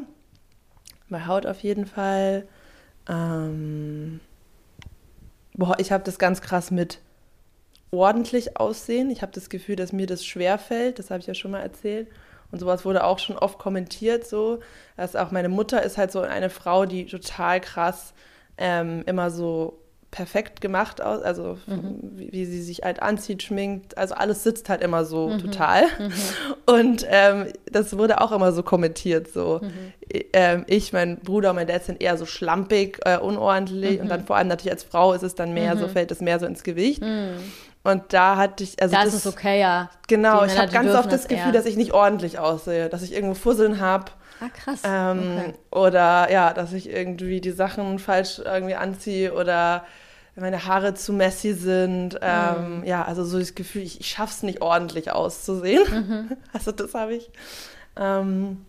Bei 1.08 1.26
Haut 1.26 1.46
auf 1.46 1.60
jeden 1.60 1.86
Fall. 1.86 2.46
Ähm, 3.08 4.20
boah, 5.54 5.78
ich 5.78 5.90
habe 5.90 6.04
das 6.04 6.18
ganz 6.18 6.42
krass 6.42 6.70
mit 6.70 7.00
ordentlich 7.90 8.56
aussehen. 8.56 9.10
Ich 9.10 9.22
habe 9.22 9.32
das 9.32 9.48
Gefühl, 9.48 9.76
dass 9.76 9.92
mir 9.92 10.06
das 10.06 10.24
schwer 10.24 10.58
fällt. 10.58 10.98
Das 10.98 11.10
habe 11.10 11.20
ich 11.20 11.26
ja 11.26 11.34
schon 11.34 11.50
mal 11.50 11.60
erzählt. 11.60 12.08
Und 12.52 12.58
sowas 12.58 12.84
wurde 12.84 13.04
auch 13.04 13.18
schon 13.18 13.38
oft 13.38 13.58
kommentiert, 13.58 14.26
so. 14.26 14.60
Dass 14.96 15.16
auch 15.16 15.30
meine 15.30 15.48
Mutter 15.48 15.82
ist 15.82 15.98
halt 15.98 16.12
so 16.12 16.20
eine 16.20 16.50
Frau, 16.50 16.86
die 16.86 17.06
total 17.06 17.60
krass 17.60 18.12
ähm, 18.58 19.02
immer 19.06 19.30
so 19.30 19.80
perfekt 20.10 20.60
gemacht 20.60 21.00
aus, 21.00 21.22
also 21.22 21.56
mhm. 21.66 21.98
wie, 22.16 22.32
wie, 22.32 22.44
sie 22.44 22.62
sich 22.62 22.80
halt 22.82 23.00
anzieht, 23.00 23.44
schminkt, 23.44 23.96
also 23.96 24.14
alles 24.14 24.42
sitzt 24.42 24.68
halt 24.68 24.82
immer 24.82 25.04
so 25.04 25.28
mhm. 25.28 25.38
total. 25.38 25.84
Mhm. 25.84 26.12
Und 26.66 27.06
ähm, 27.08 27.46
das 27.70 27.96
wurde 27.96 28.20
auch 28.20 28.32
immer 28.32 28.52
so 28.52 28.62
kommentiert, 28.64 29.28
so 29.28 29.60
mhm. 29.62 29.70
ähm, 30.32 30.64
ich, 30.66 30.92
mein 30.92 31.18
Bruder 31.20 31.50
und 31.50 31.56
mein 31.56 31.66
Dad 31.66 31.84
sind 31.84 32.02
eher 32.02 32.16
so 32.16 32.26
schlampig, 32.26 32.98
äh, 33.04 33.18
unordentlich 33.18 34.00
und 34.00 34.08
dann 34.08 34.22
mhm. 34.22 34.26
vor 34.26 34.36
allem 34.36 34.48
natürlich 34.48 34.72
als 34.72 34.84
Frau 34.84 35.12
ist 35.12 35.22
es 35.22 35.34
dann 35.34 35.52
mehr, 35.52 35.76
so 35.76 35.86
mhm. 35.86 35.90
fällt 35.90 36.10
es 36.10 36.20
mehr 36.20 36.38
so 36.38 36.46
ins 36.46 36.62
Gewicht. 36.62 37.02
Und 37.82 38.12
da 38.12 38.36
hatte 38.36 38.62
ich, 38.62 38.80
also 38.82 38.94
das, 38.94 39.04
das 39.06 39.14
ist 39.14 39.26
okay, 39.26 39.60
ja. 39.60 39.88
Genau, 40.06 40.44
ich 40.44 40.58
habe 40.58 40.70
ganz 40.70 40.94
oft 40.94 41.10
das 41.10 41.28
Gefühl, 41.28 41.46
eher. 41.46 41.52
dass 41.52 41.64
ich 41.64 41.76
nicht 41.76 41.92
ordentlich 41.92 42.38
aussehe, 42.38 42.88
dass 42.88 43.02
ich 43.02 43.12
irgendwo 43.12 43.34
Fusseln 43.34 43.80
habe. 43.80 44.06
Ah, 44.40 44.48
krass. 44.48 44.80
Ähm, 44.84 45.38
okay. 45.38 45.54
Oder 45.70 46.30
ja, 46.30 46.52
dass 46.52 46.72
ich 46.72 46.90
irgendwie 46.90 47.40
die 47.40 47.52
Sachen 47.52 47.98
falsch 47.98 48.40
irgendwie 48.44 48.74
anziehe 48.74 49.32
oder 49.34 49.84
meine 50.36 50.66
Haare 50.66 50.94
zu 50.94 51.12
messy 51.12 51.54
sind. 51.54 52.18
Ähm, 52.22 52.78
mhm. 52.78 52.84
Ja, 52.84 53.04
also 53.04 53.24
so 53.24 53.38
das 53.38 53.54
Gefühl, 53.54 53.82
ich, 53.82 54.00
ich 54.00 54.08
schaffe 54.08 54.32
es 54.32 54.42
nicht 54.42 54.62
ordentlich 54.62 55.12
auszusehen. 55.12 55.82
Mhm. 55.90 56.36
Also 56.52 56.72
das 56.72 56.94
habe 56.94 57.14
ich. 57.14 57.30
Ähm, 57.96 58.64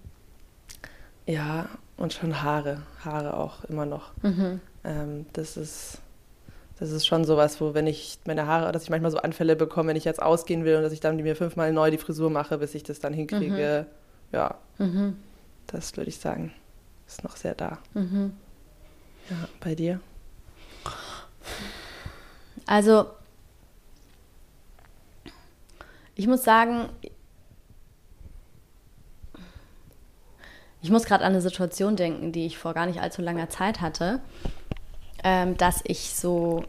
ja, 1.26 1.67
und 1.97 2.13
schon 2.13 2.41
Haare. 2.41 2.82
Haare 3.04 3.38
auch 3.38 3.63
immer 3.65 3.86
noch. 3.86 4.12
Mhm. 4.21 4.60
Ähm, 4.84 5.26
das 5.34 5.58
ist 5.58 6.00
das 6.82 6.89
ist 6.89 7.06
schon 7.06 7.26
sowas, 7.26 7.62
wo 7.62 7.76
wenn 7.76 7.86
ich 7.86 8.17
meine 8.26 8.48
Haare, 8.48 8.72
dass 8.72 8.82
ich 8.82 8.89
manchmal 8.89 9.12
so 9.12 9.20
Anfälle 9.20 9.56
bekomme, 9.56 9.89
wenn 9.89 9.96
ich 9.96 10.04
jetzt 10.04 10.20
ausgehen 10.20 10.65
will 10.65 10.78
und 10.78 10.82
dass 10.82 10.91
ich 10.91 11.00
dann 11.00 11.15
mir 11.15 11.36
fünfmal 11.36 11.72
neu 11.72 11.91
die 11.91 12.00
Frisur 12.00 12.32
mache, 12.32 12.58
bis 12.58 12.74
ich 12.74 12.82
das 12.82 13.00
dann 13.00 13.13
hinkriege. 13.13 13.86
Mhm. 13.86 14.36
Ja, 14.36 14.56
mhm. 14.80 15.15
das 15.67 15.96
würde 15.96 16.10
ich 16.10 16.17
sagen, 16.17 16.52
ist 17.06 17.24
noch 17.24 17.36
sehr 17.36 17.54
da. 17.54 17.78
Mhm. 17.94 18.34
Ja, 19.30 19.36
bei 19.60 19.76
dir? 19.76 20.00
Also, 22.65 23.06
ich 26.15 26.26
muss 26.26 26.44
sagen, 26.44 26.89
ich 30.82 30.89
muss 30.89 31.04
gerade 31.04 31.26
an 31.26 31.34
eine 31.34 31.41
Situation 31.41 31.96
denken, 31.96 32.32
die 32.32 32.48
ich 32.48 32.58
vor 32.58 32.74
gar 32.74 32.88
nicht 32.88 33.02
allzu 33.02 33.22
langer 33.22 33.52
Zeit 33.52 33.82
hatte 33.82 34.20
ähm, 35.23 35.57
dass 35.57 35.81
ich 35.84 36.13
so 36.15 36.63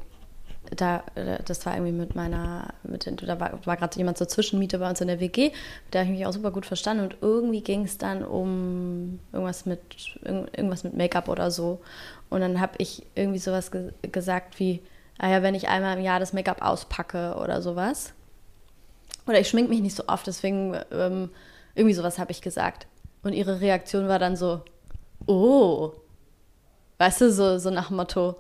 da, 0.77 1.03
das 1.45 1.67
war 1.67 1.75
irgendwie 1.75 1.93
mit 1.93 2.15
meiner, 2.15 2.69
mit, 2.83 3.11
da 3.23 3.41
war, 3.41 3.67
war 3.67 3.77
gerade 3.77 3.97
jemand 3.97 4.19
zur 4.19 4.29
Zwischenmiete 4.29 4.79
bei 4.79 4.89
uns 4.89 5.01
in 5.01 5.09
der 5.09 5.21
WG, 5.21 5.51
mit 5.51 5.55
der 5.93 6.03
habe 6.03 6.13
ich 6.13 6.19
mich 6.19 6.27
auch 6.27 6.33
super 6.33 6.51
gut 6.51 6.67
verstanden 6.67 7.05
und 7.05 7.17
irgendwie 7.21 7.61
ging 7.61 7.85
es 7.85 7.99
dann 7.99 8.25
um 8.25 9.19
irgendwas 9.33 9.67
mit, 9.67 9.81
irgendwas 10.25 10.85
mit 10.85 10.97
Make-up 10.97 11.29
oder 11.29 11.51
so. 11.51 11.81
Und 12.31 12.41
dann 12.41 12.61
habe 12.61 12.75
ich 12.79 13.05
irgendwie 13.15 13.39
sowas 13.39 13.71
ge 13.71 13.93
gesagt 14.03 14.59
wie, 14.59 14.81
ah 15.19 15.29
ja, 15.29 15.43
wenn 15.43 15.55
ich 15.55 15.69
einmal 15.69 15.99
im 15.99 16.05
Jahr 16.05 16.21
das 16.21 16.33
Make-up 16.33 16.63
auspacke 16.63 17.37
oder 17.41 17.61
sowas. 17.61 18.15
Oder 19.27 19.41
ich 19.41 19.49
schmink 19.49 19.69
mich 19.69 19.81
nicht 19.81 19.97
so 19.97 20.05
oft, 20.09 20.27
deswegen 20.27 20.77
ähm, 20.91 21.31
irgendwie 21.75 21.95
sowas 21.95 22.19
habe 22.19 22.33
ich 22.33 22.41
gesagt. 22.41 22.87
Und 23.23 23.35
ihre 23.35 23.61
Reaktion 23.61 24.09
war 24.09 24.19
dann 24.19 24.37
so, 24.37 24.63
oh, 25.27 25.93
Weißt 27.03 27.21
du, 27.21 27.33
so, 27.33 27.59
so 27.59 27.71
nach 27.71 27.89
dem 27.89 27.97
Motto, 27.97 28.37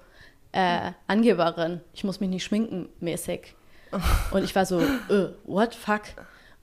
äh, 0.53 0.92
Angeberin, 1.09 1.81
ich 1.94 2.05
muss 2.05 2.20
mich 2.20 2.31
nicht 2.31 2.44
schminken, 2.44 2.88
mäßig. 3.01 3.57
Und 4.31 4.44
ich 4.44 4.55
war 4.55 4.66
so, 4.66 4.79
äh, 4.81 5.31
what, 5.42 5.75
fuck? 5.75 6.03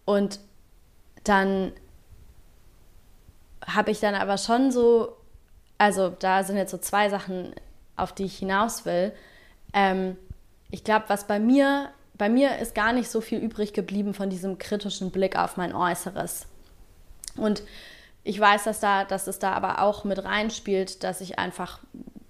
Und 0.06 0.40
dann 1.26 1.74
habe 3.68 3.92
ich 3.92 4.00
dann 4.00 4.16
aber 4.16 4.38
schon 4.38 4.72
so, 4.72 5.18
also 5.78 6.08
da 6.08 6.46
sind 6.46 6.56
jetzt 6.56 6.72
so 6.72 6.78
zwei 6.78 7.10
Sachen, 7.10 7.54
auf 7.98 8.14
die 8.14 8.24
ich 8.24 8.38
hinaus 8.38 8.86
will. 8.86 9.12
Ähm, 9.74 10.16
ich 10.72 10.86
glaube, 10.86 11.04
was 11.10 11.28
bei 11.28 11.38
mir, 11.38 11.90
bei 12.18 12.30
mir 12.30 12.60
ist 12.60 12.76
gar 12.76 12.94
nicht 12.94 13.10
so 13.10 13.20
viel 13.20 13.40
übrig 13.40 13.74
geblieben 13.74 14.14
von 14.14 14.30
diesem 14.30 14.58
kritischen 14.58 15.12
Blick 15.12 15.38
auf 15.38 15.58
mein 15.58 15.76
Äußeres. 15.76 16.48
Und 17.36 17.62
ich 18.24 18.40
weiß, 18.40 18.66
dass, 18.66 18.80
da, 18.80 19.06
dass 19.06 19.28
es 19.28 19.40
da 19.40 19.54
aber 19.54 19.82
auch 19.82 20.04
mit 20.04 20.24
reinspielt, 20.24 21.04
dass 21.04 21.22
ich 21.22 21.40
einfach 21.40 21.80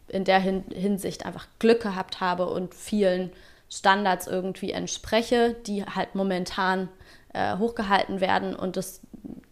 in 0.08 0.24
der 0.24 0.40
Hinsicht 0.40 1.26
einfach 1.26 1.48
Glück 1.60 1.82
gehabt 1.82 2.20
habe 2.20 2.48
und 2.48 2.74
vielen 2.74 3.32
Standards 3.70 4.28
irgendwie 4.28 4.72
entspreche, 4.72 5.56
die 5.68 5.84
halt 5.84 6.16
momentan 6.16 6.90
äh, 7.34 7.58
hochgehalten 7.58 8.20
werden 8.20 8.56
und 8.56 8.78
das 8.78 9.02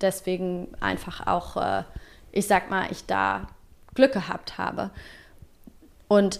deswegen 0.02 0.70
einfach 0.80 1.28
auch, 1.28 1.58
äh, 1.58 1.84
ich 2.32 2.48
sag 2.48 2.70
mal, 2.70 2.92
ich 2.92 3.06
da 3.06 3.48
Glück 3.94 4.14
gehabt 4.14 4.58
habe. 4.58 4.90
Und 6.08 6.40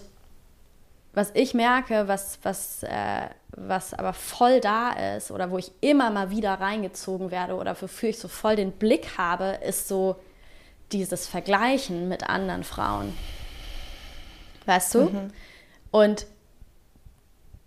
was 1.18 1.32
ich 1.34 1.52
merke, 1.52 2.06
was, 2.06 2.38
was, 2.44 2.84
äh, 2.84 3.28
was 3.50 3.92
aber 3.92 4.12
voll 4.12 4.60
da 4.60 5.16
ist 5.16 5.32
oder 5.32 5.50
wo 5.50 5.58
ich 5.58 5.72
immer 5.80 6.10
mal 6.10 6.30
wieder 6.30 6.54
reingezogen 6.54 7.32
werde 7.32 7.56
oder 7.56 7.80
wofür 7.82 8.10
ich 8.10 8.20
so 8.20 8.28
voll 8.28 8.54
den 8.54 8.70
Blick 8.70 9.18
habe, 9.18 9.58
ist 9.66 9.88
so 9.88 10.14
dieses 10.92 11.26
Vergleichen 11.26 12.08
mit 12.08 12.28
anderen 12.28 12.62
Frauen. 12.62 13.12
Weißt 14.66 14.94
du? 14.94 15.00
Mhm. 15.06 15.28
Und 15.90 16.26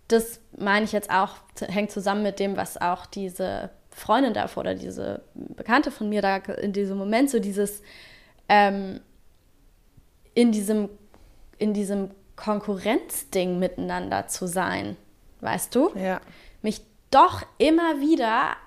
das 0.08 0.40
meine 0.58 0.86
ich 0.86 0.94
jetzt 0.94 1.10
auch, 1.10 1.36
hängt 1.60 1.92
zusammen 1.92 2.24
mit 2.24 2.40
dem, 2.40 2.56
was 2.56 2.80
auch 2.80 3.06
diese 3.06 3.70
Freundin 3.90 4.34
davor 4.34 4.62
oder 4.62 4.76
diese 4.76 5.24
Bekannte 5.34 5.92
von 5.92 6.08
mir 6.08 6.22
da 6.22 6.38
in 6.38 6.72
diesem 6.72 6.98
Moment 6.98 7.30
so 7.30 7.40
dieses 7.40 7.82
ähm, 8.48 9.02
in 10.36 10.54
diesem 10.54 10.88
in 11.58 11.74
diesem 11.74 12.12
Konkurrenzding 12.42 13.60
miteinander 13.60 14.28
zu 14.28 14.48
sein, 14.48 14.98
weißt 15.42 15.76
du? 15.76 15.92
Ja. 15.96 16.20
Mich 16.64 16.82
doch 17.12 17.44
immer 17.58 18.02
wieder 18.02 18.58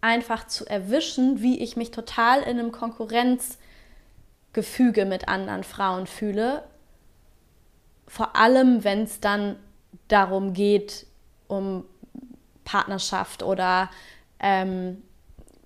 einfach 0.00 0.48
zu 0.48 0.66
erwischen, 0.66 1.40
wie 1.40 1.60
ich 1.60 1.76
mich 1.76 1.92
total 1.92 2.42
in 2.42 2.58
einem 2.58 2.72
Konkurrenzgefüge 2.72 5.04
mit 5.04 5.28
anderen 5.28 5.62
Frauen 5.62 6.08
fühle. 6.08 6.64
Vor 8.08 8.34
allem, 8.34 8.82
wenn 8.82 9.02
es 9.02 9.20
dann 9.20 9.54
darum 10.08 10.52
geht, 10.52 11.06
um 11.46 11.84
Partnerschaft 12.64 13.44
oder, 13.44 13.88
ähm, 14.40 15.00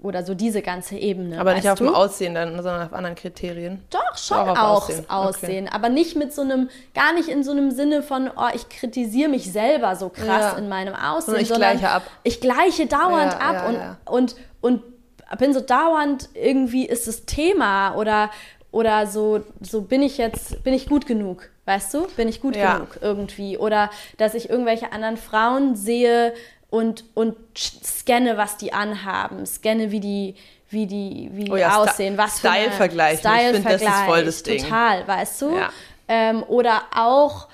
oder 0.04 0.22
so 0.22 0.34
diese 0.34 0.60
ganze 0.60 0.96
Ebene. 0.96 1.40
Aber 1.40 1.54
nicht 1.54 1.68
auf 1.68 1.78
du? 1.78 1.86
dem 1.86 1.94
Aussehen 1.94 2.34
dann, 2.34 2.54
sondern 2.56 2.86
auf 2.86 2.92
anderen 2.92 3.16
Kriterien. 3.16 3.82
Doch, 3.90 4.18
schon 4.18 4.36
auch, 4.36 4.56
auch 4.56 4.82
Aussehen. 4.82 5.08
Aussehen. 5.08 5.64
Okay. 5.66 5.74
Aber 5.74 5.88
nicht 5.88 6.14
mit 6.14 6.32
so 6.32 6.42
einem, 6.42 6.68
gar 6.94 7.14
nicht 7.14 7.28
in 7.28 7.42
so 7.42 7.52
einem 7.52 7.70
Sinne 7.70 8.02
von, 8.02 8.30
oh, 8.36 8.48
ich 8.54 8.68
kritisiere 8.68 9.30
mich 9.30 9.50
selber 9.50 9.96
so 9.96 10.10
krass 10.10 10.52
ja. 10.52 10.58
in 10.58 10.68
meinem 10.68 10.94
Aussehen. 10.94 11.34
Und 11.34 11.40
ich 11.40 11.52
gleiche 11.52 11.88
ab. 11.88 12.02
Ich 12.22 12.40
gleiche 12.40 12.86
dauernd 12.86 13.32
ja, 13.32 13.38
ab 13.38 13.72
ja, 13.72 13.96
und, 14.06 14.36
und, 14.60 14.82
und 14.82 14.82
bin 15.38 15.54
so 15.54 15.60
dauernd 15.60 16.28
irgendwie 16.34 16.86
ist 16.86 17.08
das 17.08 17.24
Thema 17.24 17.94
oder, 17.96 18.30
oder 18.70 19.06
so, 19.06 19.40
so 19.60 19.82
bin 19.82 20.02
ich 20.02 20.18
jetzt, 20.18 20.62
bin 20.64 20.74
ich 20.74 20.86
gut 20.86 21.06
genug. 21.06 21.48
Weißt 21.66 21.94
du, 21.94 22.06
bin 22.16 22.28
ich 22.28 22.42
gut 22.42 22.54
genug 22.54 22.98
irgendwie? 23.00 23.56
Oder 23.56 23.88
dass 24.18 24.34
ich 24.34 24.50
irgendwelche 24.50 24.92
anderen 24.92 25.16
Frauen 25.16 25.76
sehe 25.76 26.34
und, 26.74 27.04
und 27.14 27.36
scanne, 27.56 28.36
was 28.36 28.56
die 28.56 28.72
anhaben, 28.72 29.46
scanne, 29.46 29.92
wie 29.92 30.00
die, 30.00 30.34
wie 30.70 30.86
die, 30.86 31.30
wie 31.32 31.44
die 31.44 31.50
oh 31.52 31.56
ja, 31.56 31.76
aussehen, 31.76 32.18
was 32.18 32.40
für 32.40 32.48
Style-Vergleich. 32.48 33.20
Style 33.20 33.50
ich 33.50 33.62
finde, 33.62 33.78
das 33.78 33.82
ist 33.82 34.04
voll 34.06 34.24
das 34.24 34.42
Ding. 34.42 34.60
Total, 34.60 35.06
weißt 35.06 35.42
du? 35.42 35.56
Ja. 35.56 35.70
Ähm, 36.08 36.42
oder 36.48 36.82
auch, 36.92 37.46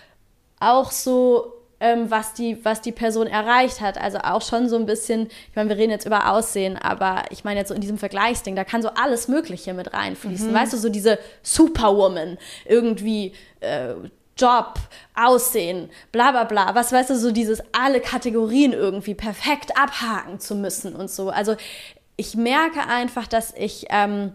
auch 0.59 0.91
so, 0.91 1.53
ähm, 1.81 2.11
was, 2.11 2.33
die, 2.33 2.65
was 2.65 2.81
die 2.81 2.93
Person 2.93 3.27
erreicht 3.27 3.83
hat. 3.83 4.01
Also 4.01 4.21
auch 4.21 4.41
schon 4.41 4.71
so 4.71 4.77
ein 4.77 4.87
bisschen, 4.87 5.27
ich 5.27 5.55
meine, 5.55 5.69
wir 5.69 5.77
reden 5.77 5.91
jetzt 5.91 6.07
über 6.07 6.33
Aussehen, 6.33 6.79
aber 6.79 7.25
ich 7.29 7.45
meine 7.45 7.61
jetzt 7.61 7.69
so 7.69 7.75
in 7.75 7.83
diesem 7.83 7.99
Vergleichsding, 7.99 8.57
da 8.57 8.65
kann 8.65 8.81
so 8.81 8.89
alles 8.89 9.29
Mögliche 9.29 9.75
mit 9.75 9.93
reinfließen. 9.93 10.51
Mhm. 10.51 10.55
Weißt 10.55 10.73
du, 10.73 10.79
so 10.79 10.89
diese 10.89 11.19
Superwoman 11.43 12.39
irgendwie. 12.65 13.35
Äh, 13.61 13.95
Job, 14.41 14.75
Aussehen, 15.15 15.91
bla 16.13 16.31
bla 16.31 16.45
bla, 16.45 16.75
was 16.75 16.93
weißt 16.93 17.11
du, 17.11 17.17
so 17.17 17.31
dieses 17.31 17.63
alle 17.73 18.01
Kategorien 18.01 18.73
irgendwie 18.73 19.15
perfekt 19.15 19.77
abhaken 19.77 20.41
zu 20.41 20.55
müssen 20.55 20.95
und 20.95 21.11
so. 21.11 21.31
Also 21.31 21.57
ich 22.17 22.37
merke 22.37 22.87
einfach, 22.87 23.27
dass 23.27 23.53
ich 23.55 23.87
ähm, 23.91 24.33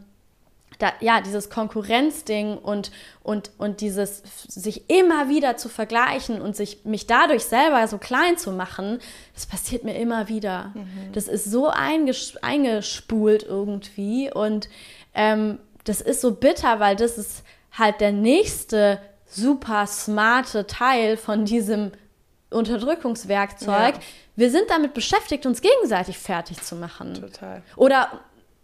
da, 0.79 0.91
ja, 0.99 1.21
dieses 1.21 1.49
Konkurrenzding 1.49 2.57
und, 2.57 2.91
und, 3.23 3.51
und 3.57 3.81
dieses 3.81 4.23
sich 4.47 4.89
immer 4.89 5.29
wieder 5.29 5.57
zu 5.57 5.69
vergleichen 5.69 6.41
und 6.41 6.55
sich, 6.55 6.83
mich 6.83 7.07
dadurch 7.07 7.45
selber 7.45 7.87
so 7.87 7.97
klein 7.97 8.37
zu 8.37 8.51
machen, 8.51 8.99
das 9.33 9.45
passiert 9.45 9.83
mir 9.83 9.95
immer 9.95 10.27
wieder. 10.27 10.71
Mhm. 10.73 11.11
Das 11.13 11.27
ist 11.27 11.45
so 11.45 11.67
einges 11.69 12.37
eingespult 12.41 13.43
irgendwie 13.43 14.31
und 14.31 14.69
ähm, 15.13 15.59
das 15.85 16.01
ist 16.01 16.21
so 16.21 16.31
bitter, 16.31 16.79
weil 16.79 16.95
das 16.95 17.17
ist 17.17 17.43
halt 17.71 18.01
der 18.01 18.11
nächste 18.11 18.99
super 19.27 19.88
smarte 19.88 20.67
Teil 20.67 21.17
von 21.17 21.45
diesem 21.45 21.91
Unterdrückungswerkzeug. 22.49 23.95
Ja. 23.95 24.01
Wir 24.35 24.51
sind 24.51 24.69
damit 24.69 24.93
beschäftigt, 24.93 25.45
uns 25.45 25.61
gegenseitig 25.61 26.17
fertig 26.17 26.61
zu 26.61 26.75
machen. 26.75 27.13
Total. 27.15 27.61
Oder 27.75 28.09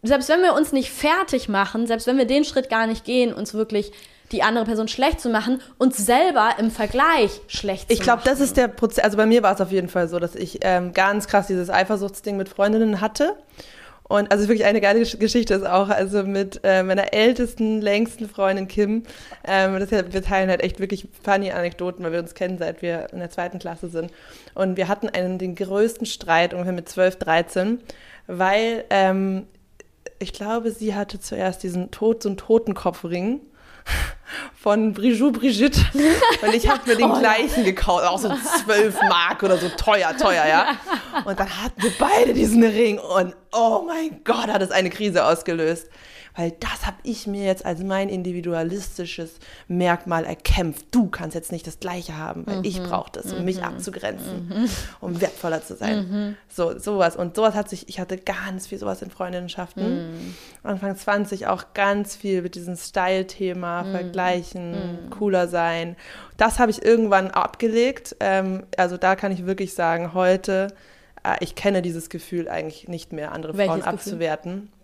selbst 0.04 0.30
wenn 0.30 0.42
wir 0.42 0.54
uns 0.54 0.72
nicht 0.72 0.92
fertig 0.92 1.50
machen, 1.50 1.88
selbst 1.88 2.08
wenn 2.08 2.18
wir 2.18 2.26
den 2.26 2.44
Schritt 2.44 2.70
gar 2.70 2.88
nicht 2.88 3.06
gehen, 3.06 3.34
uns 3.34 3.54
wirklich 3.54 3.92
die 4.32 4.44
andere 4.44 4.66
Person 4.66 4.88
schlecht 4.88 5.20
zu 5.20 5.30
machen, 5.30 5.62
uns 5.78 5.98
selber 5.98 6.56
im 6.58 6.72
Vergleich 6.72 7.42
schlecht 7.48 7.92
ich 7.92 7.98
zu 7.98 8.04
glaub, 8.04 8.20
machen. 8.20 8.30
Ich 8.30 8.32
glaube, 8.32 8.40
das 8.40 8.40
ist 8.40 8.58
der 8.58 8.68
Prozess. 8.70 9.04
Also 9.04 9.18
bei 9.18 9.26
mir 9.26 9.44
war 9.44 9.54
es 9.54 9.62
auf 9.62 9.72
jeden 9.72 9.90
Fall 9.90 10.08
so, 10.08 10.20
dass 10.20 10.36
ich 10.36 10.60
ähm, 10.62 10.94
ganz 10.94 11.28
krass 11.28 11.48
dieses 11.48 11.70
Eifersuchtsding 11.70 12.38
mit 12.38 12.50
Freundinnen 12.50 13.02
hatte. 13.02 13.36
Und 14.12 14.30
also 14.30 14.50
wirklich 14.50 14.66
eine 14.66 14.82
geile 14.82 15.00
Geschichte 15.06 15.54
ist 15.54 15.66
auch, 15.66 15.88
also 15.88 16.24
mit 16.24 16.60
äh, 16.66 16.84
meiner 16.84 17.14
ältesten, 17.14 17.80
längsten 17.80 18.28
Freundin 18.28 18.68
Kim. 18.68 19.04
Ähm, 19.48 19.80
das 19.80 19.90
ja, 19.90 20.12
wir 20.12 20.22
teilen 20.22 20.50
halt 20.50 20.62
echt 20.62 20.82
wirklich 20.82 21.08
funny 21.24 21.52
Anekdoten, 21.52 22.04
weil 22.04 22.12
wir 22.12 22.20
uns 22.20 22.34
kennen, 22.34 22.58
seit 22.58 22.82
wir 22.82 23.08
in 23.14 23.20
der 23.20 23.30
zweiten 23.30 23.58
Klasse 23.58 23.88
sind. 23.88 24.12
Und 24.54 24.76
wir 24.76 24.90
hatten 24.90 25.08
einen, 25.08 25.38
den 25.38 25.56
größten 25.56 26.06
Streit 26.06 26.54
ungefähr 26.54 26.74
mit 26.74 26.90
12, 26.90 27.20
13, 27.20 27.80
weil 28.28 28.84
ähm, 28.90 29.46
ich 30.20 30.34
glaube, 30.34 30.72
sie 30.72 30.94
hatte 30.94 31.22
zuerst 31.22 31.64
diesen 31.64 31.90
Tod, 31.92 32.22
so 32.22 32.28
einen 32.28 32.38
Totenkopfring 32.38 33.40
von 34.62 34.94
Brigitte 34.94 35.32
Brigitte. 35.32 35.82
Und 36.42 36.54
ich 36.54 36.70
habe 36.70 36.82
mir 36.88 36.96
den 36.96 37.12
oh, 37.12 37.20
gleichen 37.20 37.64
gekauft, 37.64 38.06
auch 38.06 38.20
so 38.20 38.32
12 38.66 38.96
Mark 39.10 39.42
oder 39.44 39.58
so 39.58 39.70
teuer, 39.70 40.16
teuer, 40.16 40.46
ja. 40.46 40.76
Und 41.26 41.40
dann 41.40 41.50
hatten 41.50 41.82
wir 41.82 41.92
beide 41.98 42.34
diesen 42.34 42.64
Ring 42.64 43.00
und 43.00 43.36
oh 43.52 43.84
mein 43.88 44.24
Gott, 44.24 44.48
hat 44.48 44.62
es 44.62 44.72
eine 44.72 44.90
Krise 44.90 45.26
ausgelöst 45.26 45.90
weil 46.36 46.52
das 46.52 46.86
habe 46.86 46.98
ich 47.04 47.28
mir 47.28 47.46
jetzt 47.46 47.66
als 47.66 47.84
mein 47.84 48.10
individualistisches 48.10 49.32
Merkmal 49.68 50.26
erkämpft. 50.26 50.86
Du 50.92 51.08
kannst 51.08 51.36
jetzt 51.36 51.52
nicht 51.52 51.68
das 51.68 51.80
Gleiche 51.80 52.18
haben, 52.18 52.46
weil 52.48 52.58
mhm. 52.58 52.64
ich 52.64 52.82
brauche 52.82 53.12
das, 53.12 53.32
um 53.32 53.40
mhm. 53.40 53.46
mich 53.46 53.64
abzugrenzen, 53.64 54.48
mhm. 54.48 54.70
um 55.02 55.22
wertvoller 55.22 55.64
zu 55.64 55.76
sein. 55.76 55.98
Mhm. 55.98 56.38
So, 56.50 56.78
sowas. 56.78 57.16
Und 57.16 57.36
sowas 57.36 57.56
hat 57.56 57.70
sich, 57.70 57.90
ich 57.90 58.00
hatte 58.00 58.18
ganz 58.18 58.68
viel 58.68 58.78
sowas 58.78 59.02
in 59.02 59.12
Freundinnenschaften. 59.12 60.14
Mhm. 60.14 60.36
Anfang 60.64 60.96
20 60.96 61.48
auch 61.48 61.74
ganz 61.74 62.16
viel 62.16 62.42
mit 62.42 62.56
diesem 62.56 62.76
Style-Thema, 62.76 63.84
mhm. 63.84 63.92
Vergleichen, 63.92 65.00
cooler 65.10 65.48
sein. 65.48 65.96
Das 66.38 66.60
habe 66.60 66.72
ich 66.72 66.84
irgendwann 66.84 67.30
abgelegt. 67.32 68.16
Ähm, 68.20 68.64
also 68.78 68.98
da 68.98 69.16
kann 69.16 69.32
ich 69.32 69.46
wirklich 69.46 69.74
sagen, 69.74 70.14
heute, 70.14 70.68
äh, 71.24 71.36
ich 71.40 71.56
kenne 71.56 71.82
dieses 71.82 72.10
Gefühl 72.10 72.48
eigentlich 72.48 72.88
nicht 72.88 73.14
mehr, 73.14 73.32
andere 73.32 73.58
Welches 73.58 73.84
Frauen 73.84 73.84
abzuwerten. 73.84 74.54
Gefühl? 74.54 74.81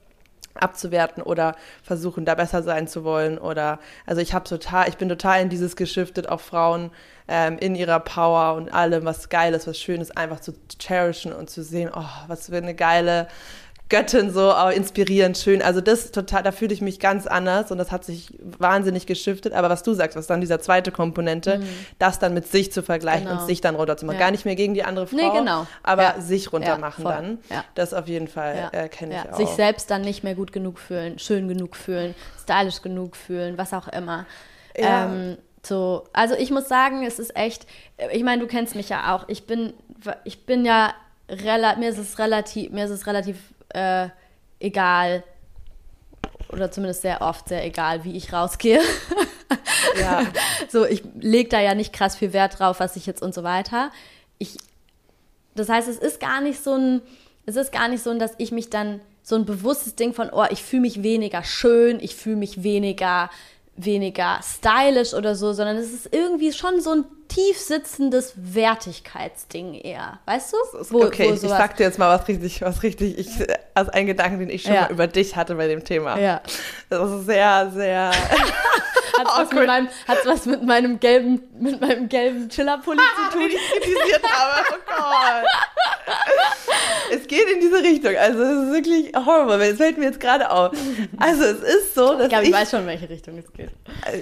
Abzuwerten 0.57 1.23
oder 1.23 1.55
versuchen, 1.83 2.25
da 2.25 2.35
besser 2.35 2.63
sein 2.63 2.87
zu 2.87 3.03
wollen. 3.03 3.37
Oder 3.37 3.79
also 4.05 4.21
ich 4.21 4.33
habe 4.33 4.45
total, 4.45 4.89
ich 4.89 4.97
bin 4.97 5.09
total 5.09 5.41
in 5.41 5.49
dieses 5.49 5.75
geschiftet, 5.75 6.29
auch 6.29 6.41
Frauen 6.41 6.91
ähm, 7.27 7.57
in 7.57 7.75
ihrer 7.75 7.99
Power 7.99 8.55
und 8.55 8.73
allem, 8.73 9.05
was 9.05 9.29
geil 9.29 9.53
ist, 9.53 9.67
was 9.67 9.79
schön 9.79 10.01
ist, 10.01 10.17
einfach 10.17 10.39
zu 10.39 10.53
cherishen 10.79 11.33
und 11.33 11.49
zu 11.49 11.63
sehen, 11.63 11.91
oh, 11.93 12.05
was 12.27 12.47
für 12.47 12.57
eine 12.57 12.75
geile 12.75 13.27
Göttin 13.89 14.31
so 14.31 14.51
auch 14.51 14.71
inspirierend, 14.71 15.37
schön. 15.37 15.61
Also 15.61 15.81
das 15.81 16.11
total, 16.11 16.43
da 16.43 16.51
fühle 16.51 16.73
ich 16.73 16.81
mich 16.81 16.99
ganz 16.99 17.25
anders 17.25 17.71
und 17.71 17.77
das 17.77 17.91
hat 17.91 18.03
sich 18.03 18.33
wahnsinnig 18.41 19.05
geschiftet. 19.05 19.53
Aber 19.53 19.69
was 19.69 19.83
du 19.83 19.93
sagst, 19.93 20.17
was 20.17 20.27
dann 20.27 20.41
dieser 20.41 20.59
zweite 20.59 20.91
Komponente, 20.91 21.59
mhm. 21.59 21.67
das 21.99 22.19
dann 22.19 22.33
mit 22.33 22.47
sich 22.47 22.71
zu 22.71 22.83
vergleichen 22.83 23.27
genau. 23.27 23.41
und 23.41 23.47
sich 23.47 23.61
dann 23.61 23.75
runterzumachen. 23.75 24.19
Ja. 24.19 24.25
Gar 24.25 24.31
nicht 24.31 24.45
mehr 24.45 24.55
gegen 24.55 24.73
die 24.73 24.83
andere 24.83 25.07
Frau, 25.07 25.15
nee, 25.15 25.29
genau. 25.39 25.67
aber 25.83 26.03
ja. 26.03 26.21
sich 26.21 26.51
runtermachen 26.51 27.05
ja, 27.05 27.11
dann. 27.11 27.37
Das 27.75 27.93
auf 27.93 28.07
jeden 28.07 28.27
Fall 28.27 28.69
äh, 28.73 28.89
kenne 28.89 29.15
ich 29.15 29.31
auch. 29.31 29.37
Sich 29.37 29.49
selbst 29.49 29.89
dann 29.89 30.01
nicht 30.01 30.23
mehr 30.23 30.35
gut 30.35 30.51
genug 30.51 30.79
fühlen, 30.79 31.19
schön 31.19 31.47
genug 31.47 31.75
fühlen, 31.75 32.13
stylisch 32.41 32.81
genug 32.81 33.15
fühlen, 33.15 33.57
was 33.57 33.73
auch 33.73 33.87
immer. 33.87 34.25
Ähm, 34.75 35.37
so, 35.63 36.05
also 36.13 36.35
ich 36.35 36.51
muss 36.51 36.67
sagen, 36.67 37.05
es 37.05 37.19
ist 37.19 37.35
echt, 37.35 37.67
ich 38.11 38.23
meine, 38.23 38.41
du 38.41 38.47
kennst 38.47 38.75
mich 38.75 38.89
ja 38.89 39.15
auch. 39.15 39.27
Ich 39.27 39.47
bin, 39.47 39.73
ich 40.23 40.45
bin 40.45 40.65
ja 40.65 40.93
mir 41.29 41.89
ist 41.89 41.97
es 41.97 42.19
relativ, 42.19 42.71
mir 42.71 42.85
ist 42.85 42.91
es 42.91 43.07
relativ 43.07 43.37
äh, 43.77 44.09
egal, 44.59 45.23
oder 46.49 46.71
zumindest 46.71 47.01
sehr 47.01 47.21
oft 47.21 47.49
sehr 47.49 47.65
egal, 47.65 48.03
wie 48.03 48.15
ich 48.15 48.33
rausgehe. 48.33 48.81
ja. 49.99 50.25
So, 50.69 50.85
ich 50.85 51.03
lege 51.17 51.49
da 51.49 51.61
ja 51.61 51.75
nicht 51.75 51.93
krass 51.93 52.17
viel 52.17 52.33
Wert 52.33 52.59
drauf, 52.59 52.81
was 52.81 52.97
ich 52.97 53.05
jetzt 53.05 53.21
und 53.21 53.33
so 53.33 53.43
weiter. 53.43 53.91
Ich, 54.37 54.57
das 55.55 55.69
heißt, 55.69 55.87
es 55.87 55.97
ist 55.97 56.19
gar 56.19 56.41
nicht 56.41 56.61
so 56.61 56.73
ein, 56.73 57.01
es 57.45 57.55
ist 57.55 57.71
gar 57.71 57.87
nicht 57.87 58.03
so, 58.03 58.13
dass 58.17 58.33
ich 58.37 58.51
mich 58.51 58.69
dann 58.69 58.99
so 59.23 59.35
ein 59.35 59.45
bewusstes 59.45 59.95
Ding 59.95 60.13
von, 60.13 60.29
oh, 60.29 60.45
ich 60.49 60.63
fühle 60.63 60.81
mich 60.81 61.03
weniger 61.03 61.43
schön, 61.43 61.99
ich 62.01 62.15
fühle 62.15 62.35
mich 62.35 62.63
weniger 62.63 63.29
weniger 63.77 64.39
stylisch 64.43 65.13
oder 65.13 65.35
so, 65.35 65.53
sondern 65.53 65.77
es 65.77 65.93
ist 65.93 66.09
irgendwie 66.13 66.51
schon 66.51 66.81
so 66.81 66.91
ein 66.91 67.05
tief 67.27 67.59
sitzendes 67.59 68.33
Wertigkeitsding 68.35 69.75
eher. 69.75 70.19
Weißt 70.25 70.53
du? 70.53 70.57
Wo, 70.89 71.03
okay, 71.03 71.29
wo 71.29 71.33
ich, 71.33 71.39
sag 71.41 71.77
dir 71.77 71.83
jetzt 71.83 71.99
mal 71.99 72.17
was 72.17 72.27
richtig, 72.27 72.61
was 72.61 72.83
richtig, 72.83 73.17
ich, 73.17 73.27
also 73.73 73.91
ein 73.91 74.07
Gedanken, 74.07 74.39
den 74.39 74.49
ich 74.49 74.63
schon 74.63 74.73
ja. 74.73 74.83
mal 74.83 74.91
über 74.91 75.07
dich 75.07 75.35
hatte 75.35 75.55
bei 75.55 75.67
dem 75.67 75.83
Thema. 75.83 76.19
Ja. 76.19 76.41
Das 76.89 77.11
ist 77.11 77.25
sehr, 77.27 77.71
sehr. 77.73 78.11
Hat 79.17 79.27
was, 79.27 79.51
mit 79.51 79.67
meinem, 79.67 79.87
hat's 80.07 80.25
was 80.25 80.45
mit 80.45 80.63
meinem 80.63 80.99
gelben, 80.99 81.41
mit 81.59 81.81
meinem 81.81 82.09
gelben 82.09 82.49
Chiller-Pulli 82.49 82.99
zu 82.99 83.37
tun? 83.37 83.47
Den 83.47 83.57
ich 83.57 83.71
kritisiert 83.71 84.23
habe. 84.23 84.67
Oh 84.71 84.75
Gott. 84.85 85.45
es 87.11 87.27
geht 87.27 87.49
in 87.49 87.61
diese 87.61 87.81
Richtung. 87.81 88.15
Also 88.15 88.41
es 88.43 88.67
ist 88.67 88.73
wirklich 88.73 89.13
horrible. 89.15 89.61
Es 89.61 89.77
fällt 89.77 89.97
mir 89.97 90.05
jetzt 90.05 90.19
gerade 90.19 90.49
auf. 90.49 90.71
Also 91.17 91.43
es 91.43 91.61
ist 91.61 91.95
so, 91.95 92.13
dass 92.13 92.23
ich 92.23 92.29
glaube, 92.29 92.43
ich, 92.43 92.49
ich 92.49 92.55
weiß 92.55 92.71
schon, 92.71 92.81
in 92.81 92.87
welche 92.87 93.09
Richtung 93.09 93.37
es 93.37 93.51
geht. 93.53 93.71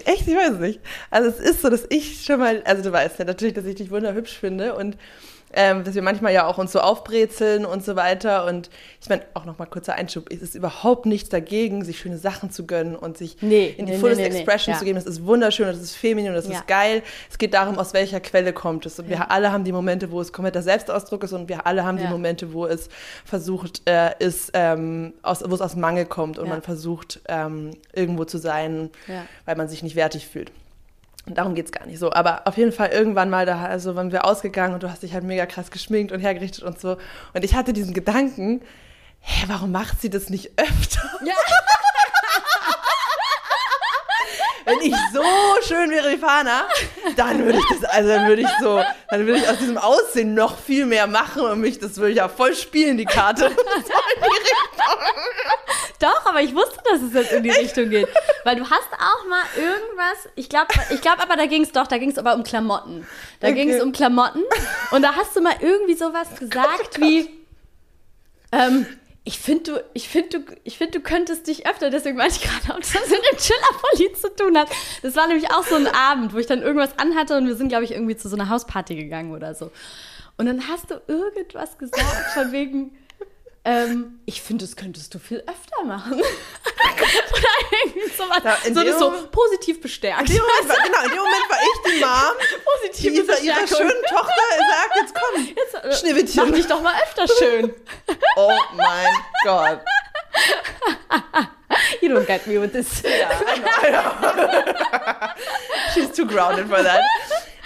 Echt, 0.05 0.27
ich 0.27 0.35
weiß 0.35 0.51
es 0.51 0.59
nicht. 0.59 0.79
Also 1.09 1.29
es 1.29 1.39
ist 1.39 1.61
so, 1.61 1.69
dass 1.69 1.85
ich 1.89 2.23
schon 2.23 2.39
mal, 2.39 2.61
also 2.65 2.83
du 2.83 2.91
weißt 2.91 3.19
ja 3.19 3.25
natürlich, 3.25 3.53
dass 3.53 3.65
ich 3.65 3.75
dich 3.75 3.91
wunderhübsch 3.91 4.37
finde 4.37 4.75
und 4.75 4.97
ähm, 5.55 5.83
dass 5.83 5.95
wir 5.95 6.01
manchmal 6.01 6.33
ja 6.33 6.45
auch 6.45 6.57
uns 6.57 6.71
so 6.71 6.79
aufbrezeln 6.79 7.65
und 7.65 7.83
so 7.83 7.95
weiter. 7.95 8.45
Und 8.45 8.69
ich 9.01 9.09
meine, 9.09 9.23
auch 9.33 9.45
nochmal 9.45 9.67
kurzer 9.67 9.95
Einschub, 9.95 10.31
es 10.31 10.41
ist 10.41 10.55
überhaupt 10.55 11.05
nichts 11.05 11.29
dagegen, 11.29 11.83
sich 11.83 11.99
schöne 11.99 12.17
Sachen 12.17 12.51
zu 12.51 12.65
gönnen 12.65 12.95
und 12.95 13.17
sich 13.17 13.37
nee, 13.41 13.73
in 13.77 13.85
die 13.85 13.93
nee, 13.93 13.97
fullest 13.99 14.19
nee, 14.19 14.27
Expression 14.27 14.73
ja. 14.73 14.79
zu 14.79 14.85
geben. 14.85 14.95
Das 14.95 15.05
ist 15.05 15.25
wunderschön, 15.25 15.67
das 15.67 15.77
ist 15.77 15.95
feminin 15.95 16.29
und 16.29 16.35
das 16.35 16.47
ja. 16.47 16.59
ist 16.59 16.67
geil. 16.67 17.01
Es 17.29 17.37
geht 17.37 17.53
darum, 17.53 17.79
aus 17.79 17.93
welcher 17.93 18.19
Quelle 18.19 18.53
kommt 18.53 18.85
es. 18.85 18.99
Und 18.99 19.09
wir 19.09 19.31
alle 19.31 19.51
haben 19.51 19.63
die 19.63 19.71
Momente, 19.71 20.11
wo 20.11 20.21
es 20.21 20.33
kompletter 20.33 20.61
Selbstausdruck 20.61 21.23
ist 21.23 21.33
und 21.33 21.49
wir 21.49 21.65
alle 21.65 21.85
haben 21.85 21.97
die 21.97 22.07
Momente, 22.07 22.53
wo 22.53 22.65
es 22.65 22.89
versucht 23.23 23.81
äh, 23.89 24.11
ist, 24.19 24.51
ähm, 24.53 25.13
aus, 25.21 25.43
wo 25.45 25.55
es 25.55 25.61
aus 25.61 25.75
Mangel 25.75 26.05
kommt 26.05 26.37
und 26.37 26.49
man 26.49 26.61
versucht, 26.61 27.21
ähm, 27.27 27.71
irgendwo 27.93 28.25
zu 28.25 28.37
sein, 28.37 28.89
weil 29.45 29.55
man 29.55 29.67
sich 29.67 29.83
nicht 29.83 29.95
wertig 29.95 30.27
fühlt. 30.27 30.51
Und 31.25 31.37
darum 31.37 31.55
geht 31.55 31.65
es 31.65 31.71
gar 31.71 31.85
nicht 31.87 31.99
so. 31.99 32.11
Aber 32.11 32.47
auf 32.47 32.57
jeden 32.57 32.71
Fall 32.71 32.89
irgendwann 32.89 33.29
mal 33.29 33.45
da, 33.45 33.63
also 33.63 33.95
waren 33.95 34.11
wir 34.11 34.25
ausgegangen 34.25 34.73
und 34.75 34.83
du 34.83 34.89
hast 34.89 35.03
dich 35.03 35.13
halt 35.13 35.23
mega 35.23 35.45
krass 35.45 35.71
geschminkt 35.71 36.11
und 36.11 36.19
hergerichtet 36.19 36.63
und 36.63 36.79
so. 36.79 36.97
Und 37.33 37.43
ich 37.43 37.55
hatte 37.55 37.73
diesen 37.73 37.93
Gedanken, 37.93 38.61
hä, 39.21 39.45
warum 39.47 39.71
macht 39.71 40.01
sie 40.01 40.09
das 40.09 40.29
nicht 40.29 40.51
öfter? 40.57 41.01
Ja. 41.25 41.33
Wenn 44.65 44.79
ich 44.81 44.95
so 45.13 45.23
schön 45.67 45.91
wäre 45.91 46.11
wie 46.11 46.17
Fana, 46.17 46.67
dann 47.15 47.45
würde 47.45 47.59
ich 47.59 47.65
das, 47.69 47.83
also 47.89 48.09
dann 48.09 48.27
würde 48.27 48.41
ich 48.41 48.49
so, 48.59 48.81
dann 49.09 49.27
würde 49.27 49.39
ich 49.39 49.47
aus 49.47 49.57
diesem 49.59 49.77
Aussehen 49.77 50.33
noch 50.33 50.57
viel 50.57 50.85
mehr 50.85 51.07
machen 51.07 51.43
und 51.43 51.61
mich, 51.61 51.79
das 51.79 51.97
würde 51.97 52.11
ich 52.11 52.17
ja 52.17 52.27
voll 52.27 52.55
spielen, 52.55 52.97
die 52.97 53.05
Karte. 53.05 53.51
Doch, 55.99 56.25
aber 56.25 56.41
ich 56.41 56.53
wusste, 56.53 56.77
dass 56.83 57.01
es 57.01 57.13
jetzt 57.13 57.31
in 57.31 57.43
die 57.43 57.51
Richtung 57.51 57.89
geht. 57.89 58.07
Weil 58.43 58.57
du 58.57 58.63
hast 58.63 58.89
auch 58.93 59.25
mal 59.27 59.43
irgendwas, 59.55 60.29
ich 60.35 60.49
glaube, 60.49 60.67
ich 60.89 61.01
glaube 61.01 61.21
aber, 61.21 61.35
da 61.37 61.45
ging 61.45 61.63
es 61.63 61.71
doch, 61.71 61.87
da 61.87 61.97
ging 61.97 62.11
es 62.11 62.17
aber 62.17 62.35
um 62.35 62.43
Klamotten. 62.43 63.07
Da 63.39 63.47
okay. 63.47 63.55
ging 63.55 63.69
es 63.69 63.81
um 63.81 63.91
Klamotten 63.91 64.43
und 64.91 65.01
da 65.01 65.15
hast 65.15 65.35
du 65.35 65.41
mal 65.41 65.55
irgendwie 65.61 65.95
sowas 65.95 66.27
gesagt 66.37 66.99
wie, 66.99 67.29
ähm, 68.51 68.85
ich 69.27 69.39
finde, 69.39 69.63
du, 69.63 69.83
ich 69.93 70.07
finde, 70.07 70.39
du, 70.39 70.55
ich 70.63 70.77
finde, 70.77 70.99
du 70.99 71.03
könntest 71.03 71.47
dich 71.47 71.67
öfter, 71.67 71.89
deswegen 71.89 72.15
meinte 72.15 72.35
ich 72.35 72.41
gerade, 72.43 72.77
ob 72.77 72.81
das 72.93 72.93
mit 72.93 73.19
dem 73.31 73.37
Chiller-Pulli 73.37 74.13
zu 74.13 74.35
tun 74.35 74.57
hat. 74.57 74.69
Das 75.01 75.15
war 75.15 75.27
nämlich 75.27 75.51
auch 75.51 75.65
so 75.65 75.75
ein 75.75 75.87
Abend, 75.87 76.33
wo 76.33 76.37
ich 76.37 76.45
dann 76.45 76.61
irgendwas 76.61 76.97
anhatte 76.99 77.35
und 77.35 77.47
wir 77.47 77.55
sind, 77.55 77.69
glaube 77.69 77.83
ich, 77.83 77.91
irgendwie 77.91 78.15
zu 78.15 78.29
so 78.29 78.35
einer 78.35 78.49
Hausparty 78.49 78.95
gegangen 78.95 79.33
oder 79.33 79.55
so. 79.55 79.71
Und 80.37 80.45
dann 80.45 80.67
hast 80.67 80.91
du 80.91 81.01
irgendwas 81.07 81.77
gesagt, 81.79 82.33
von 82.33 82.51
wegen, 82.51 82.95
ähm, 83.67 84.19
ich 84.25 84.43
finde, 84.43 84.63
das 84.63 84.75
könntest 84.75 85.11
du 85.15 85.17
viel 85.17 85.39
öfter 85.39 85.83
machen. 85.85 86.13
Oder 86.19 87.49
irgendwie 87.83 88.15
sowas. 88.15 88.41
Ja, 88.43 88.57
so 88.71 88.83
das 88.83 88.99
so 88.99 89.11
positiv 89.31 89.81
bestärkt. 89.81 90.29
In 90.29 90.37
war, 90.37 90.85
genau, 90.85 91.03
in 91.03 91.09
dem 91.09 91.17
Moment 91.17 91.49
war 91.49 91.57
ich 91.61 91.91
die 91.91 91.99
Mom, 91.99 92.61
positiv 92.79 93.11
die 93.11 93.17
ihrer, 93.17 93.39
ihrer 93.39 93.67
schönen 93.67 94.03
Tochter 94.07 94.41
sagt, 94.69 94.95
jetzt 95.01 95.15
komm, 95.15 95.47
jetzt, 95.55 95.73
äh, 95.73 95.95
Schneewittchen. 95.95 96.43
Mach 96.43 96.51
mich 96.55 96.67
doch 96.67 96.81
mal 96.83 96.93
öfter 97.01 97.27
schön. 97.27 97.73
Oh 98.37 98.67
mein 98.75 99.13
Gott. 99.43 99.83
You 102.01 102.09
don't 102.09 102.27
get 102.27 102.45
me 102.45 102.57
with 102.57 102.73
this. 102.73 103.01
Ja, 103.03 103.29
I 103.31 103.57
know, 103.57 103.71
I 103.75 103.89
know. 103.89 105.33
She's 105.93 106.11
too 106.11 106.25
grounded 106.25 106.67
for 106.67 106.83
that. 106.83 107.01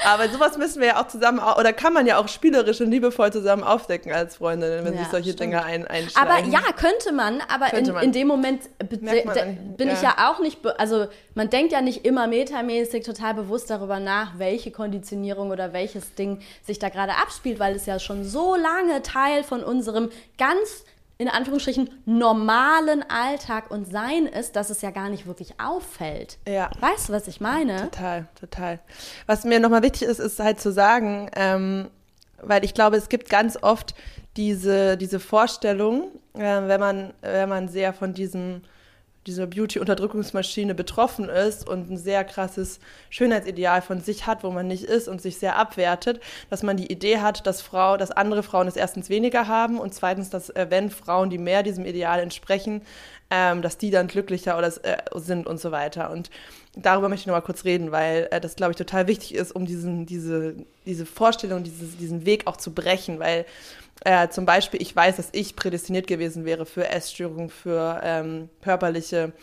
Aber 0.06 0.30
sowas 0.30 0.58
müssen 0.58 0.80
wir 0.80 0.90
ja 0.90 1.02
auch 1.02 1.08
zusammen, 1.08 1.40
oder 1.40 1.74
kann 1.74 1.94
man 1.94 2.06
ja 2.06 2.18
auch 2.18 2.28
spielerisch 2.28 2.82
und 2.82 2.92
liebevoll 2.92 3.32
zusammen 3.32 3.64
aufdecken 3.64 4.12
als 4.12 4.38
Freundinnen, 4.38 4.86
wenn 4.86 4.94
ja, 4.94 5.00
sich 5.00 5.10
solche 5.10 5.32
stimmt. 5.32 5.54
Dinge 5.54 5.64
ein, 5.64 5.86
einschleichen. 5.88 6.30
Aber 6.30 6.48
ja, 6.48 6.62
könnte 6.74 7.12
man, 7.12 7.42
aber 7.54 7.68
könnte 7.68 7.90
in, 7.90 7.96
man. 7.96 8.04
in 8.04 8.12
dem 8.12 8.28
Moment 8.28 8.70
bin 8.80 9.88
ja. 9.88 9.94
ich 9.94 10.02
ja 10.02 10.30
auch 10.30 10.40
nicht, 10.40 10.60
also 10.78 11.08
man 11.36 11.50
denkt 11.50 11.72
ja 11.72 11.82
nicht 11.82 12.06
immer 12.06 12.28
metamäßig 12.28 13.06
total 13.06 13.34
bewusst 13.34 13.70
darüber 13.70 14.00
nach, 14.00 14.38
welche 14.38 14.72
Konditionierung 14.72 15.52
oder 15.52 15.74
welches 15.74 16.16
Ding 16.16 16.42
sich 16.64 16.80
da 16.80 16.90
gerade 16.90 17.14
abspielt, 17.18 17.60
weil 17.60 17.76
es 17.76 17.86
ja 17.86 18.00
schon 18.00 18.24
so 18.24 18.56
lange 18.56 19.02
Teil 19.02 19.44
von 19.44 19.64
unserem 19.64 20.10
ganz 20.38 20.84
in 21.20 21.28
Anführungsstrichen 21.28 21.90
normalen 22.06 23.04
Alltag 23.10 23.70
und 23.72 23.86
Sein 23.86 24.26
ist, 24.26 24.56
dass 24.56 24.70
es 24.70 24.82
ja 24.82 24.90
gar 24.90 25.10
nicht 25.10 25.28
wirklich 25.28 25.60
auffällt. 25.60 26.40
Ja. 26.48 26.72
Weißt 26.80 27.10
du, 27.10 27.14
was 27.14 27.28
ich 27.28 27.42
meine? 27.42 27.90
Total, 27.90 28.28
total. 28.40 28.80
Was 29.28 29.44
mir 29.44 29.60
nochmal 29.60 29.84
wichtig 29.84 30.04
ist, 30.04 30.20
ist 30.20 30.40
halt 30.40 30.62
zu 30.62 30.72
sagen, 30.72 31.30
ähm, 31.36 31.90
weil 32.42 32.64
ich 32.64 32.74
glaube, 32.74 32.96
es 32.96 33.10
gibt 33.10 33.30
ganz 33.30 33.58
oft 33.62 33.96
diese, 34.38 34.96
diese 34.96 35.20
Vorstellung, 35.20 36.08
äh, 36.36 36.40
wenn, 36.40 36.80
man, 36.80 37.14
wenn 37.22 37.50
man 37.50 37.68
sehr 37.68 37.92
von 37.92 38.14
diesem 38.14 38.62
dieser 39.30 39.48
Beauty-Unterdrückungsmaschine 39.48 40.76
betroffen 40.76 41.30
ist 41.30 41.68
und 41.68 41.90
ein 41.90 41.98
sehr 41.98 42.24
krasses 42.24 42.80
Schönheitsideal 43.10 43.82
von 43.82 44.02
sich 44.02 44.26
hat, 44.26 44.44
wo 44.44 44.52
man 44.52 44.68
nicht 44.68 44.84
ist 44.84 45.08
und 45.08 45.22
sich 45.22 45.38
sehr 45.38 45.56
abwertet, 45.56 46.20
dass 46.50 46.64
man 46.64 46.78
die 46.78 46.92
Idee 46.92 47.20
hat, 47.20 47.48
dass 47.48 47.62
Frau, 47.62 47.96
dass 47.96 48.12
andere 48.12 48.44
Frauen 48.44 48.68
es 48.68 48.76
erstens 48.76 49.10
weniger 49.10 49.48
haben 49.48 49.80
und 49.80 49.94
zweitens, 49.94 50.30
dass 50.30 50.50
äh, 50.50 50.68
wenn 50.70 50.90
Frauen, 50.90 51.30
die 51.30 51.38
mehr 51.38 51.64
diesem 51.64 51.86
Ideal 51.86 52.20
entsprechen, 52.20 52.82
ähm, 53.30 53.62
dass 53.62 53.78
die 53.78 53.92
dann 53.92 54.08
glücklicher 54.08 54.58
oder 54.58 54.68
äh, 54.84 54.98
sind 55.16 55.46
und 55.46 55.60
so 55.60 55.72
weiter. 55.72 56.10
Und 56.10 56.32
darüber 56.76 57.10
möchte 57.10 57.24
ich 57.24 57.28
noch 57.28 57.36
mal 57.36 57.42
kurz 57.42 57.64
reden, 57.64 57.92
weil 57.92 58.28
äh, 58.32 58.42
das, 58.42 58.56
glaube 58.56 58.72
ich, 58.72 58.78
total 58.78 59.08
wichtig 59.08 59.36
ist, 59.36 59.52
um 59.52 59.66
diesen, 59.66 60.06
diese, 60.06 60.56
diese 60.86 61.06
Vorstellung, 61.06 61.64
dieses, 61.64 61.98
diesen 61.98 62.26
Weg 62.26 62.48
auch 62.48 62.58
zu 62.58 62.74
brechen, 62.74 63.20
weil 63.20 63.46
äh, 64.06 64.30
zum 64.30 64.46
Beispiel, 64.46 64.82
ich 64.82 64.96
weiß, 64.96 65.18
dass 65.18 65.30
ich 65.32 65.56
prädestiniert 65.56 66.08
gewesen 66.08 66.46
wäre 66.46 66.66
für 66.66 66.88
Essstörungen, 66.88 67.50
für 67.50 68.00
ähm, 68.04 68.50
körperliche 68.62 69.34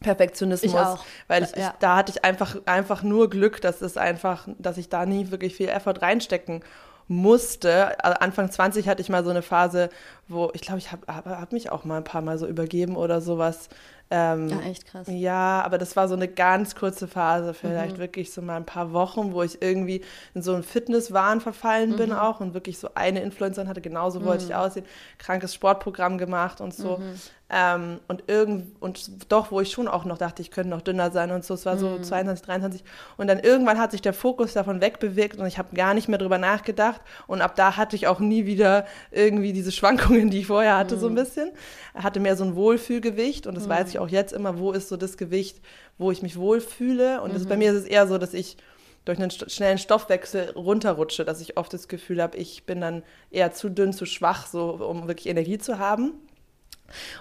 Perfektionismus, 0.00 0.72
ich 0.72 0.78
auch. 0.78 1.04
weil 1.28 1.44
ich, 1.44 1.56
ja. 1.56 1.68
ich, 1.68 1.78
da 1.80 1.96
hatte 1.96 2.12
ich 2.12 2.24
einfach 2.24 2.56
einfach 2.66 3.02
nur 3.02 3.30
Glück, 3.30 3.60
dass 3.60 3.80
es 3.80 3.96
einfach, 3.96 4.48
dass 4.58 4.76
ich 4.76 4.88
da 4.88 5.06
nie 5.06 5.30
wirklich 5.30 5.56
viel 5.56 5.68
Effort 5.68 6.02
reinstecken 6.02 6.62
musste. 7.08 8.02
Also 8.02 8.18
Anfang 8.20 8.50
20 8.50 8.88
hatte 8.88 9.02
ich 9.02 9.08
mal 9.08 9.24
so 9.24 9.30
eine 9.30 9.42
Phase, 9.42 9.90
wo 10.28 10.50
ich 10.54 10.62
glaube, 10.62 10.78
ich 10.78 10.92
habe 10.92 11.06
hab, 11.06 11.26
hab 11.26 11.52
mich 11.52 11.70
auch 11.70 11.84
mal 11.84 11.98
ein 11.98 12.04
paar 12.04 12.22
Mal 12.22 12.38
so 12.38 12.46
übergeben 12.46 12.96
oder 12.96 13.20
sowas. 13.20 13.68
Ähm, 14.16 14.48
ja, 14.48 14.60
echt 14.60 14.86
krass. 14.86 15.08
Ja, 15.10 15.62
aber 15.62 15.76
das 15.76 15.96
war 15.96 16.06
so 16.06 16.14
eine 16.14 16.28
ganz 16.28 16.76
kurze 16.76 17.08
Phase, 17.08 17.52
vielleicht 17.52 17.96
mhm. 17.96 18.00
wirklich 18.00 18.32
so 18.32 18.42
mal 18.42 18.56
ein 18.56 18.64
paar 18.64 18.92
Wochen, 18.92 19.32
wo 19.32 19.42
ich 19.42 19.60
irgendwie 19.60 20.02
in 20.34 20.42
so 20.42 20.54
einen 20.54 20.62
Fitnesswahn 20.62 21.40
verfallen 21.40 21.90
mhm. 21.90 21.96
bin 21.96 22.12
auch 22.12 22.38
und 22.38 22.54
wirklich 22.54 22.78
so 22.78 22.90
eine 22.94 23.22
Influencerin 23.22 23.68
hatte, 23.68 23.80
genauso 23.80 24.20
mhm. 24.20 24.26
wollte 24.26 24.44
ich 24.44 24.54
aussehen, 24.54 24.86
krankes 25.18 25.52
Sportprogramm 25.52 26.16
gemacht 26.16 26.60
und 26.60 26.72
so. 26.72 26.98
Mhm. 26.98 27.14
Ähm, 27.50 28.00
und 28.08 28.24
irgend 28.26 28.80
und 28.80 29.30
doch, 29.30 29.52
wo 29.52 29.60
ich 29.60 29.70
schon 29.70 29.86
auch 29.86 30.06
noch 30.06 30.16
dachte, 30.16 30.40
ich 30.40 30.50
könnte 30.50 30.70
noch 30.70 30.80
dünner 30.80 31.10
sein 31.10 31.30
und 31.30 31.44
so, 31.44 31.52
es 31.52 31.66
war 31.66 31.76
so 31.76 31.90
mhm. 31.90 32.02
22, 32.02 32.44
23. 32.44 32.84
Und 33.18 33.26
dann 33.26 33.38
irgendwann 33.38 33.78
hat 33.78 33.90
sich 33.90 34.00
der 34.00 34.14
Fokus 34.14 34.54
davon 34.54 34.80
wegbewegt 34.80 35.38
und 35.38 35.46
ich 35.46 35.58
habe 35.58 35.76
gar 35.76 35.92
nicht 35.92 36.08
mehr 36.08 36.18
drüber 36.18 36.38
nachgedacht. 36.38 37.02
Und 37.26 37.42
ab 37.42 37.54
da 37.54 37.76
hatte 37.76 37.96
ich 37.96 38.06
auch 38.06 38.18
nie 38.18 38.46
wieder 38.46 38.86
irgendwie 39.10 39.52
diese 39.52 39.72
Schwankungen, 39.72 40.30
die 40.30 40.40
ich 40.40 40.46
vorher 40.46 40.78
hatte, 40.78 40.96
mhm. 40.96 41.00
so 41.00 41.06
ein 41.08 41.12
mhm. 41.12 41.16
bisschen. 41.16 41.50
Hatte 41.94 42.18
mehr 42.18 42.36
so 42.36 42.44
ein 42.44 42.56
Wohlfühlgewicht 42.56 43.46
und 43.46 43.54
das 43.56 43.66
mhm. 43.66 43.70
weiß 43.70 43.88
ich 43.90 43.98
auch 43.98 44.03
jetzt 44.08 44.32
immer, 44.32 44.58
wo 44.58 44.72
ist 44.72 44.88
so 44.88 44.96
das 44.96 45.16
Gewicht, 45.16 45.60
wo 45.98 46.10
ich 46.10 46.22
mich 46.22 46.36
wohlfühle. 46.36 47.20
Und 47.22 47.34
das, 47.34 47.46
bei 47.46 47.54
mhm. 47.54 47.60
mir 47.60 47.72
ist 47.72 47.78
es 47.78 47.84
eher 47.84 48.06
so, 48.06 48.18
dass 48.18 48.34
ich 48.34 48.56
durch 49.04 49.18
einen 49.18 49.30
schnellen 49.30 49.78
Stoffwechsel 49.78 50.50
runterrutsche, 50.50 51.24
dass 51.24 51.40
ich 51.40 51.56
oft 51.56 51.72
das 51.72 51.88
Gefühl 51.88 52.22
habe, 52.22 52.36
ich 52.38 52.64
bin 52.64 52.80
dann 52.80 53.02
eher 53.30 53.52
zu 53.52 53.68
dünn, 53.68 53.92
zu 53.92 54.06
schwach, 54.06 54.46
so 54.46 54.70
um 54.70 55.08
wirklich 55.08 55.26
Energie 55.26 55.58
zu 55.58 55.78
haben. 55.78 56.12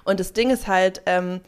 Und 0.04 0.20
das 0.20 0.34
Ding 0.34 0.50
ist 0.50 0.68
halt, 0.68 1.02
ähm, 1.06 1.42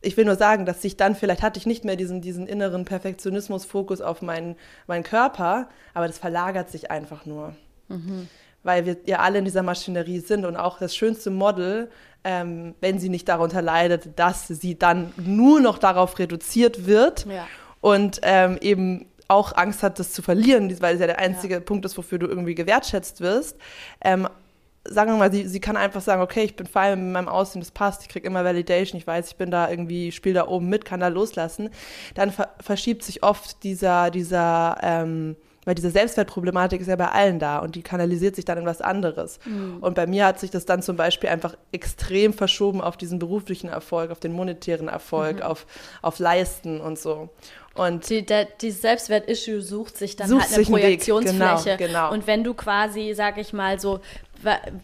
ich 0.00 0.16
will 0.16 0.24
nur 0.24 0.36
sagen, 0.36 0.66
dass 0.66 0.82
sich 0.82 0.96
dann, 0.96 1.14
vielleicht 1.14 1.42
hatte 1.42 1.58
ich 1.58 1.66
nicht 1.66 1.84
mehr 1.84 1.96
diesen, 1.96 2.20
diesen 2.20 2.46
inneren 2.46 2.84
Perfektionismus-Fokus 2.84 4.00
auf 4.00 4.22
meinen, 4.22 4.56
meinen 4.86 5.02
Körper, 5.02 5.68
aber 5.94 6.06
das 6.06 6.18
verlagert 6.18 6.70
sich 6.70 6.90
einfach 6.90 7.26
nur. 7.26 7.54
Mhm. 7.88 8.28
Weil 8.62 8.86
wir 8.86 8.96
ja 9.06 9.20
alle 9.20 9.38
in 9.38 9.44
dieser 9.44 9.62
Maschinerie 9.62 10.18
sind 10.18 10.44
und 10.44 10.56
auch 10.56 10.78
das 10.78 10.96
schönste 10.96 11.30
Model, 11.30 11.90
ähm, 12.26 12.74
wenn 12.80 12.98
sie 12.98 13.08
nicht 13.08 13.28
darunter 13.28 13.62
leidet, 13.62 14.18
dass 14.18 14.48
sie 14.48 14.76
dann 14.76 15.12
nur 15.16 15.60
noch 15.60 15.78
darauf 15.78 16.18
reduziert 16.18 16.86
wird 16.86 17.24
ja. 17.26 17.46
und 17.80 18.18
ähm, 18.22 18.58
eben 18.60 19.06
auch 19.28 19.56
Angst 19.56 19.84
hat, 19.84 20.00
das 20.00 20.12
zu 20.12 20.22
verlieren, 20.22 20.74
weil 20.80 20.94
es 20.94 21.00
ja 21.00 21.06
der 21.06 21.20
einzige 21.20 21.54
ja. 21.54 21.60
Punkt 21.60 21.84
ist, 21.84 21.96
wofür 21.96 22.18
du 22.18 22.26
irgendwie 22.26 22.56
gewertschätzt 22.56 23.20
wirst, 23.20 23.56
ähm, 24.02 24.28
sagen 24.84 25.12
wir 25.12 25.16
mal, 25.16 25.32
sie, 25.32 25.46
sie 25.46 25.60
kann 25.60 25.76
einfach 25.76 26.00
sagen, 26.00 26.20
okay, 26.20 26.42
ich 26.42 26.56
bin 26.56 26.66
fein 26.66 27.02
mit 27.04 27.12
meinem 27.12 27.28
Aussehen, 27.28 27.60
das 27.60 27.70
passt, 27.70 28.02
ich 28.02 28.08
kriege 28.08 28.26
immer 28.26 28.44
Validation, 28.44 28.98
ich 28.98 29.06
weiß, 29.06 29.28
ich 29.28 29.36
bin 29.36 29.50
da 29.50 29.70
irgendwie, 29.70 30.10
spiele 30.10 30.34
da 30.34 30.48
oben 30.48 30.68
mit, 30.68 30.84
kann 30.84 31.00
da 31.00 31.08
loslassen, 31.08 31.70
dann 32.14 32.32
ver 32.32 32.48
verschiebt 32.60 33.04
sich 33.04 33.22
oft 33.22 33.62
dieser, 33.62 34.10
dieser, 34.10 34.78
ähm, 34.82 35.36
weil 35.66 35.74
diese 35.74 35.90
Selbstwertproblematik 35.90 36.80
ist 36.80 36.86
ja 36.86 36.96
bei 36.96 37.08
allen 37.08 37.38
da 37.38 37.58
und 37.58 37.74
die 37.74 37.82
kanalisiert 37.82 38.36
sich 38.36 38.46
dann 38.46 38.56
in 38.56 38.64
was 38.64 38.80
anderes. 38.80 39.40
Mhm. 39.44 39.78
Und 39.80 39.94
bei 39.94 40.06
mir 40.06 40.24
hat 40.24 40.40
sich 40.40 40.50
das 40.50 40.64
dann 40.64 40.80
zum 40.80 40.96
Beispiel 40.96 41.28
einfach 41.28 41.56
extrem 41.72 42.32
verschoben 42.32 42.80
auf 42.80 42.96
diesen 42.96 43.18
beruflichen 43.18 43.68
Erfolg, 43.68 44.10
auf 44.12 44.20
den 44.20 44.32
monetären 44.32 44.88
Erfolg, 44.88 45.38
mhm. 45.38 45.42
auf, 45.42 45.66
auf 46.02 46.18
Leisten 46.20 46.80
und 46.80 46.98
so. 46.98 47.28
Und 47.76 48.08
die, 48.08 48.24
der, 48.24 48.46
die 48.46 48.70
Selbstwert-Issue 48.70 49.60
sucht 49.60 49.98
sich 49.98 50.16
dann 50.16 50.28
sucht 50.28 50.48
halt 50.48 50.56
eine 50.56 50.64
Projektionsfläche. 50.64 51.76
Genau, 51.76 51.92
genau. 51.92 52.12
Und 52.12 52.26
wenn 52.26 52.42
du 52.42 52.54
quasi, 52.54 53.12
sag 53.14 53.36
ich 53.36 53.52
mal, 53.52 53.78
so 53.78 54.00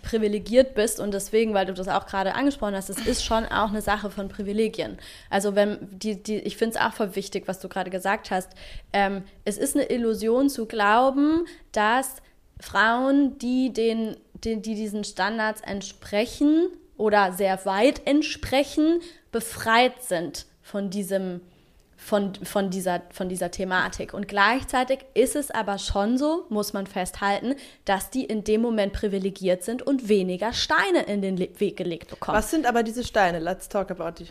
privilegiert 0.03 0.75
bist 0.75 1.01
und 1.01 1.13
deswegen, 1.13 1.55
weil 1.55 1.67
du 1.67 1.75
das 1.75 1.89
auch 1.89 2.07
gerade 2.07 2.35
angesprochen 2.35 2.75
hast, 2.75 2.91
es 2.91 3.07
ist 3.07 3.25
schon 3.25 3.45
auch 3.47 3.71
eine 3.71 3.83
Sache 3.83 4.11
von 4.11 4.29
Privilegien. 4.29 4.99
Also 5.31 5.55
wenn 5.55 5.79
die, 5.91 6.23
die 6.23 6.39
ich 6.39 6.57
finde 6.57 6.77
es 6.77 6.83
auch 6.83 6.93
voll 6.93 7.15
wichtig, 7.17 7.45
was 7.47 7.61
du 7.61 7.69
gerade 7.69 7.91
gesagt 7.91 8.31
hast. 8.31 8.51
Ähm, 8.93 9.25
es 9.45 9.59
ist 9.59 9.77
eine 9.77 9.91
Illusion 9.91 10.49
zu 10.49 10.67
glauben, 10.67 11.47
dass 11.73 12.17
Frauen, 12.61 13.39
die 13.39 13.73
den, 13.73 14.17
die, 14.35 14.61
die 14.61 14.75
diesen 14.75 15.05
Standards 15.05 15.61
entsprechen 15.61 16.69
oder 16.97 17.33
sehr 17.33 17.65
weit 17.67 18.07
entsprechen, 18.07 19.01
befreit 19.33 20.03
sind 20.03 20.47
von 20.63 20.91
diesem 20.91 21.41
von, 22.05 22.35
von, 22.35 22.71
dieser, 22.71 23.03
von 23.11 23.29
dieser 23.29 23.51
Thematik. 23.51 24.13
Und 24.13 24.27
gleichzeitig 24.27 25.01
ist 25.15 25.37
es 25.37 25.51
aber 25.51 25.79
schon 25.79 26.19
so, 26.19 26.47
muss 26.49 26.73
man 26.73 26.87
festhalten, 26.87 27.55
dass 27.85 28.11
die 28.11 28.25
in 28.25 28.45
dem 28.45 28.61
Moment 28.61 28.93
privilegiert 28.93 29.63
sind 29.63 29.83
und 29.83 30.09
weniger 30.09 30.53
Steine 30.53 31.03
in 31.07 31.23
den 31.23 31.39
Weg 31.39 31.77
gelegt 31.77 32.11
bekommen. 32.11 32.37
Was 32.37 32.51
sind 32.51 32.67
aber 32.67 32.83
diese 32.83 33.05
Steine? 33.05 33.39
Let's 33.39 33.69
talk 33.69 33.91
about 33.91 34.19
die. 34.19 34.29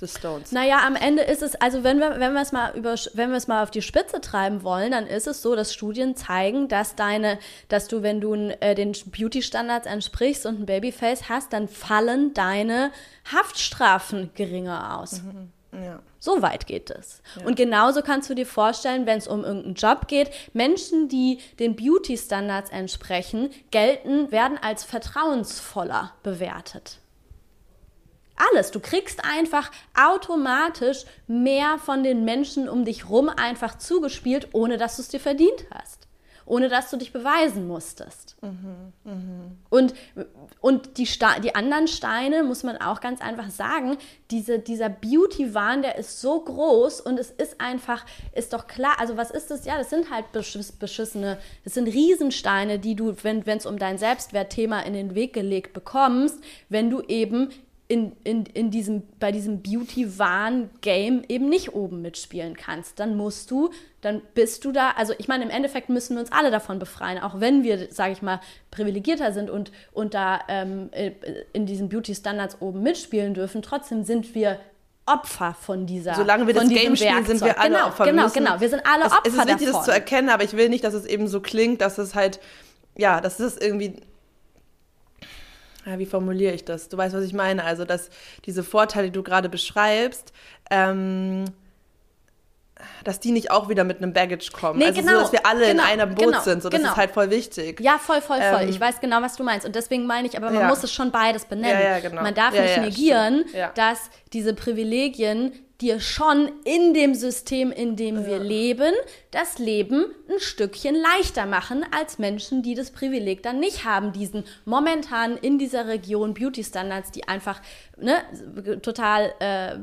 The 0.00 0.08
Stones. 0.08 0.50
Naja, 0.50 0.80
am 0.84 0.96
Ende 0.96 1.22
ist 1.22 1.40
es, 1.40 1.54
also 1.54 1.84
wenn 1.84 2.00
wir, 2.00 2.18
wenn 2.18 2.32
wir 2.32 2.40
es 2.40 2.50
mal 2.50 2.74
über, 2.74 2.96
wenn 3.12 3.30
wir 3.30 3.36
es 3.36 3.46
mal 3.46 3.62
auf 3.62 3.70
die 3.70 3.80
Spitze 3.80 4.20
treiben 4.20 4.64
wollen, 4.64 4.90
dann 4.90 5.06
ist 5.06 5.28
es 5.28 5.40
so, 5.40 5.54
dass 5.54 5.72
Studien 5.72 6.16
zeigen, 6.16 6.66
dass 6.66 6.96
deine, 6.96 7.38
dass 7.68 7.86
du, 7.86 8.02
wenn 8.02 8.20
du 8.20 8.34
äh, 8.34 8.74
den 8.74 8.90
Beauty-Standards 8.92 9.86
entsprichst 9.86 10.46
und 10.46 10.60
ein 10.60 10.66
Babyface 10.66 11.28
hast, 11.28 11.52
dann 11.52 11.68
fallen 11.68 12.34
deine 12.34 12.90
Haftstrafen 13.32 14.30
geringer 14.34 14.98
aus. 14.98 15.22
Mhm. 15.22 15.52
Ja. 15.82 16.00
So 16.18 16.42
weit 16.42 16.66
geht 16.66 16.90
es. 16.90 17.22
Ja. 17.38 17.46
Und 17.46 17.56
genauso 17.56 18.02
kannst 18.02 18.30
du 18.30 18.34
dir 18.34 18.46
vorstellen, 18.46 19.06
wenn 19.06 19.18
es 19.18 19.26
um 19.26 19.44
irgendeinen 19.44 19.74
Job 19.74 20.08
geht, 20.08 20.30
Menschen, 20.52 21.08
die 21.08 21.38
den 21.58 21.76
Beauty-Standards 21.76 22.70
entsprechen, 22.70 23.50
gelten, 23.70 24.30
werden 24.30 24.58
als 24.60 24.84
vertrauensvoller 24.84 26.12
bewertet. 26.22 26.98
Alles. 28.52 28.70
Du 28.70 28.80
kriegst 28.80 29.24
einfach 29.24 29.70
automatisch 29.96 31.04
mehr 31.26 31.78
von 31.78 32.02
den 32.02 32.24
Menschen 32.24 32.68
um 32.68 32.84
dich 32.84 33.08
rum 33.08 33.28
einfach 33.28 33.78
zugespielt, 33.78 34.48
ohne 34.52 34.76
dass 34.76 34.96
du 34.96 35.02
es 35.02 35.08
dir 35.08 35.20
verdient 35.20 35.66
hast 35.72 36.03
ohne 36.46 36.68
dass 36.68 36.90
du 36.90 36.96
dich 36.96 37.12
beweisen 37.12 37.66
musstest. 37.66 38.36
Mhm, 38.42 38.92
mh. 39.04 39.12
Und, 39.70 39.94
und 40.60 40.98
die, 40.98 41.08
die 41.42 41.54
anderen 41.54 41.88
Steine, 41.88 42.42
muss 42.42 42.62
man 42.62 42.76
auch 42.76 43.00
ganz 43.00 43.20
einfach 43.20 43.50
sagen, 43.50 43.96
diese, 44.30 44.58
dieser 44.58 44.88
Beauty-Wahn, 44.88 45.82
der 45.82 45.96
ist 45.96 46.20
so 46.20 46.40
groß 46.40 47.00
und 47.00 47.18
es 47.18 47.30
ist 47.30 47.60
einfach, 47.60 48.04
ist 48.34 48.52
doch 48.52 48.66
klar, 48.66 48.96
also 48.98 49.16
was 49.16 49.30
ist 49.30 49.50
das? 49.50 49.64
Ja, 49.64 49.78
das 49.78 49.90
sind 49.90 50.10
halt 50.10 50.32
beschiss, 50.32 50.72
beschissene, 50.72 51.38
das 51.64 51.74
sind 51.74 51.88
Riesensteine, 51.88 52.78
die 52.78 52.94
du, 52.94 53.14
wenn 53.22 53.42
es 53.46 53.66
um 53.66 53.78
dein 53.78 53.98
Selbstwertthema 53.98 54.80
in 54.80 54.92
den 54.92 55.14
Weg 55.14 55.32
gelegt 55.32 55.72
bekommst, 55.72 56.38
wenn 56.68 56.90
du 56.90 57.00
eben 57.02 57.50
in, 57.94 58.16
in, 58.24 58.44
in 58.46 58.72
diesem, 58.72 59.04
bei 59.20 59.30
diesem 59.30 59.62
Beauty-Wahn-Game 59.62 61.22
eben 61.28 61.48
nicht 61.48 61.74
oben 61.74 62.02
mitspielen 62.02 62.56
kannst. 62.56 62.98
Dann 62.98 63.16
musst 63.16 63.52
du, 63.52 63.70
dann 64.00 64.20
bist 64.34 64.64
du 64.64 64.72
da, 64.72 64.90
also 64.96 65.14
ich 65.16 65.28
meine, 65.28 65.44
im 65.44 65.50
Endeffekt 65.50 65.90
müssen 65.90 66.16
wir 66.16 66.20
uns 66.20 66.32
alle 66.32 66.50
davon 66.50 66.80
befreien, 66.80 67.22
auch 67.22 67.38
wenn 67.38 67.62
wir, 67.62 67.92
sage 67.92 68.12
ich 68.12 68.20
mal, 68.20 68.40
privilegierter 68.72 69.32
sind 69.32 69.48
und, 69.48 69.70
und 69.92 70.12
da 70.14 70.40
ähm, 70.48 70.88
äh, 70.90 71.12
in 71.52 71.66
diesen 71.66 71.88
Beauty-Standards 71.88 72.56
oben 72.58 72.82
mitspielen 72.82 73.32
dürfen. 73.32 73.62
Trotzdem 73.62 74.02
sind 74.02 74.34
wir 74.34 74.58
Opfer 75.06 75.54
von 75.54 75.86
dieser 75.86 76.16
Solange 76.16 76.48
wir 76.48 76.54
das 76.54 76.68
Game 76.68 76.96
spielen, 76.96 77.14
Werkzeug. 77.14 77.26
sind 77.26 77.44
wir 77.44 77.60
alle 77.60 77.74
genau, 77.74 77.86
Opfer. 77.86 78.04
Genau, 78.06 78.22
müssen, 78.24 78.34
genau, 78.34 78.60
wir 78.60 78.68
sind 78.68 78.82
alle 78.84 79.04
Opfer 79.04 79.20
Es 79.24 79.34
ist 79.34 79.38
wichtig, 79.46 79.66
davon. 79.66 79.72
das 79.74 79.84
zu 79.84 79.90
erkennen, 79.92 80.30
aber 80.30 80.42
ich 80.42 80.56
will 80.56 80.68
nicht, 80.68 80.82
dass 80.82 80.94
es 80.94 81.04
eben 81.04 81.28
so 81.28 81.40
klingt, 81.40 81.80
dass 81.80 81.98
es 81.98 82.16
halt, 82.16 82.40
ja, 82.96 83.20
dass 83.20 83.38
es 83.38 83.56
irgendwie 83.56 84.00
ja, 85.86 85.98
wie 85.98 86.06
formuliere 86.06 86.54
ich 86.54 86.64
das? 86.64 86.88
Du 86.88 86.96
weißt, 86.96 87.14
was 87.14 87.24
ich 87.24 87.32
meine. 87.32 87.64
Also, 87.64 87.84
dass 87.84 88.10
diese 88.46 88.62
Vorteile, 88.62 89.06
die 89.06 89.12
du 89.12 89.22
gerade 89.22 89.48
beschreibst, 89.48 90.32
ähm, 90.70 91.44
dass 93.04 93.20
die 93.20 93.32
nicht 93.32 93.50
auch 93.50 93.68
wieder 93.68 93.84
mit 93.84 93.98
einem 93.98 94.12
Baggage 94.12 94.50
kommen. 94.52 94.78
Nee, 94.78 94.86
also 94.86 95.00
genau, 95.00 95.12
so, 95.12 95.20
dass 95.20 95.32
wir 95.32 95.46
alle 95.46 95.68
genau, 95.68 95.84
in 95.84 96.00
einem 96.00 96.14
Boot 96.14 96.26
genau, 96.26 96.40
sind. 96.40 96.62
So, 96.62 96.68
das 96.68 96.80
genau. 96.80 96.92
ist 96.92 96.96
halt 96.96 97.10
voll 97.12 97.30
wichtig. 97.30 97.80
Ja, 97.80 97.98
voll, 97.98 98.20
voll, 98.20 98.40
voll. 98.40 98.62
Ähm, 98.62 98.68
ich 98.68 98.80
weiß 98.80 99.00
genau, 99.00 99.22
was 99.22 99.36
du 99.36 99.44
meinst. 99.44 99.66
Und 99.66 99.74
deswegen 99.74 100.06
meine 100.06 100.26
ich, 100.28 100.36
aber 100.36 100.50
man 100.50 100.62
ja. 100.62 100.68
muss 100.68 100.82
es 100.82 100.92
schon 100.92 101.10
beides 101.10 101.44
benennen. 101.44 101.80
Ja, 101.80 101.96
ja, 101.96 102.00
genau. 102.00 102.22
Man 102.22 102.34
darf 102.34 102.52
nicht 102.52 102.78
negieren, 102.78 103.44
dass 103.74 104.10
diese 104.32 104.54
Privilegien 104.54 105.52
dir 105.84 106.00
schon 106.00 106.50
in 106.64 106.94
dem 106.94 107.14
System, 107.14 107.70
in 107.70 107.94
dem 107.94 108.16
ja. 108.16 108.26
wir 108.26 108.38
leben, 108.38 108.94
das 109.30 109.58
Leben 109.58 110.06
ein 110.28 110.40
Stückchen 110.40 110.94
leichter 110.96 111.44
machen 111.44 111.84
als 111.90 112.18
Menschen, 112.18 112.62
die 112.62 112.74
das 112.74 112.90
Privileg 112.90 113.42
dann 113.42 113.60
nicht 113.60 113.84
haben, 113.84 114.12
diesen 114.12 114.44
momentan 114.64 115.36
in 115.36 115.58
dieser 115.58 115.86
Region 115.86 116.32
Beauty 116.32 116.64
Standards, 116.64 117.10
die 117.10 117.28
einfach 117.28 117.60
ne, 117.98 118.16
total 118.80 119.34
äh, 119.38 119.78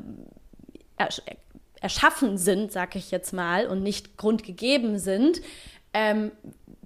erschaffen 1.79 2.37
sind, 2.37 2.71
sag 2.71 2.95
ich 2.95 3.11
jetzt 3.11 3.31
mal, 3.31 3.67
und 3.67 3.83
nicht 3.83 4.17
grundgegeben 4.17 4.97
sind, 4.97 5.41
ähm, 5.93 6.31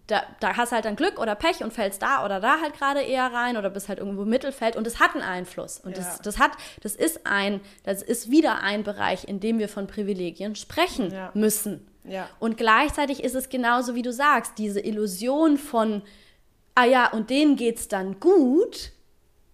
da, 0.08 0.24
da 0.40 0.56
hast 0.56 0.72
halt 0.72 0.86
dann 0.86 0.96
Glück 0.96 1.20
oder 1.20 1.36
Pech 1.36 1.64
und 1.64 1.74
fällst 1.74 2.02
da 2.02 2.24
oder 2.24 2.40
da 2.40 2.62
halt 2.62 2.74
gerade 2.74 3.02
eher 3.02 3.34
rein 3.34 3.58
oder 3.58 3.70
bist 3.70 3.90
halt 3.90 4.00
irgendwo 4.00 4.24
im 4.24 4.30
Mittelfeld 4.30 4.76
und 4.76 4.86
es 4.86 5.00
hat 5.00 5.14
einen 5.14 5.24
Einfluss. 5.24 5.80
Und 5.80 5.98
ja. 5.98 6.04
das, 6.04 6.22
das 6.22 6.40
hat, 6.40 6.52
das 6.82 6.96
ist 6.96 7.26
ein, 7.26 7.62
das 7.84 8.04
ist 8.04 8.30
wieder 8.30 8.62
ein 8.62 8.84
Bereich, 8.84 9.28
in 9.28 9.40
dem 9.40 9.58
wir 9.58 9.70
von 9.70 9.88
Privilegien 9.88 10.56
sprechen 10.56 11.12
ja. 11.12 11.32
müssen. 11.34 11.88
Ja. 12.04 12.30
Und 12.40 12.58
gleichzeitig 12.58 13.24
ist 13.24 13.36
es 13.36 13.50
genauso, 13.50 13.96
wie 13.96 14.04
du 14.04 14.14
sagst, 14.14 14.54
diese 14.60 14.80
Illusion 14.80 15.58
von, 15.58 16.04
ah 16.76 16.86
ja, 16.86 17.12
und 17.12 17.32
denen 17.32 17.56
geht's 17.56 17.88
dann 17.88 18.20
gut, 18.20 18.92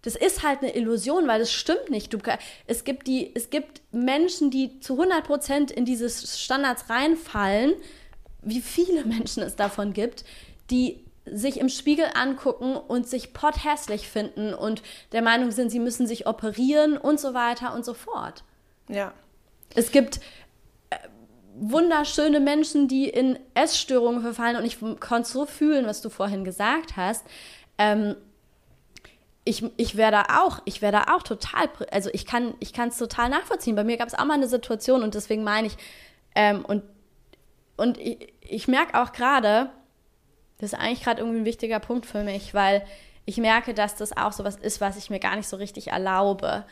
das 0.01 0.15
ist 0.15 0.43
halt 0.43 0.61
eine 0.61 0.75
Illusion, 0.75 1.27
weil 1.27 1.39
das 1.39 1.51
stimmt 1.51 1.89
nicht. 1.89 2.13
Du, 2.13 2.17
es, 2.65 2.83
gibt 2.83 3.07
die, 3.07 3.31
es 3.35 3.51
gibt 3.51 3.81
Menschen, 3.91 4.49
die 4.49 4.79
zu 4.79 4.93
100 4.93 5.23
Prozent 5.23 5.71
in 5.71 5.85
diese 5.85 6.09
Standards 6.09 6.89
reinfallen, 6.89 7.75
wie 8.41 8.61
viele 8.61 9.05
Menschen 9.05 9.43
es 9.43 9.55
davon 9.55 9.93
gibt, 9.93 10.25
die 10.69 11.03
sich 11.25 11.59
im 11.59 11.69
Spiegel 11.69 12.05
angucken 12.13 12.75
und 12.75 13.07
sich 13.07 13.33
potthässlich 13.33 14.07
finden 14.07 14.53
und 14.53 14.81
der 15.11 15.21
Meinung 15.21 15.51
sind, 15.51 15.69
sie 15.69 15.79
müssen 15.79 16.07
sich 16.07 16.25
operieren 16.25 16.97
und 16.97 17.19
so 17.19 17.33
weiter 17.33 17.75
und 17.75 17.85
so 17.85 17.93
fort. 17.93 18.43
Ja. 18.89 19.13
Es 19.75 19.91
gibt 19.91 20.19
äh, 20.89 20.97
wunderschöne 21.55 22.39
Menschen, 22.39 22.87
die 22.87 23.07
in 23.07 23.37
Essstörungen 23.53 24.21
verfallen 24.21 24.57
und 24.57 24.65
ich 24.65 24.79
konnte 24.99 25.29
so 25.29 25.45
fühlen, 25.45 25.85
was 25.85 26.01
du 26.01 26.09
vorhin 26.09 26.43
gesagt 26.43 26.97
hast. 26.97 27.25
Ähm, 27.77 28.15
ich, 29.43 29.63
ich 29.77 29.97
wäre 29.97 30.11
da 30.11 30.25
auch, 30.41 30.61
ich 30.65 30.81
wäre 30.81 30.91
da 30.91 31.15
auch 31.15 31.23
total, 31.23 31.69
also 31.91 32.09
ich 32.13 32.25
kann 32.25 32.55
es 32.59 32.97
total 32.97 33.29
nachvollziehen. 33.29 33.75
Bei 33.75 33.83
mir 33.83 33.97
gab 33.97 34.07
es 34.07 34.13
auch 34.15 34.25
mal 34.25 34.35
eine 34.35 34.47
Situation 34.47 35.03
und 35.03 35.13
deswegen 35.13 35.43
meine 35.43 35.67
ich, 35.67 35.77
ähm, 36.35 36.65
und 36.65 36.83
und 37.81 37.97
ich, 37.97 38.31
ich 38.41 38.67
merke 38.67 39.01
auch 39.01 39.11
gerade, 39.11 39.71
das 40.59 40.73
ist 40.73 40.79
eigentlich 40.79 41.03
gerade 41.03 41.19
irgendwie 41.21 41.39
ein 41.39 41.45
wichtiger 41.45 41.79
Punkt 41.79 42.05
für 42.05 42.23
mich, 42.23 42.53
weil 42.53 42.85
ich 43.25 43.37
merke, 43.37 43.73
dass 43.73 43.95
das 43.95 44.15
auch 44.15 44.33
so 44.33 44.43
was 44.43 44.55
ist, 44.57 44.81
was 44.81 44.97
ich 44.97 45.09
mir 45.09 45.19
gar 45.19 45.35
nicht 45.35 45.47
so 45.47 45.57
richtig 45.57 45.87
erlaube, 45.87 46.63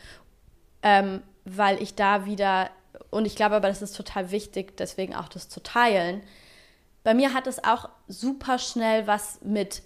ähm, 0.84 1.24
weil 1.46 1.82
ich 1.82 1.96
da 1.96 2.28
wieder, 2.28 2.70
und 3.10 3.26
ich 3.26 3.36
glaube 3.36 3.56
aber, 3.56 3.70
das 3.70 3.82
ist 3.82 3.96
total 3.96 4.30
wichtig, 4.30 4.78
deswegen 4.78 5.16
auch 5.16 5.30
das 5.30 5.50
zu 5.50 5.64
teilen. 5.64 6.22
Bei 7.04 7.16
mir 7.16 7.34
hat 7.34 7.48
es 7.48 7.64
auch 7.64 7.90
super 8.08 8.60
schnell 8.60 9.08
was 9.08 9.40
mit 9.42 9.82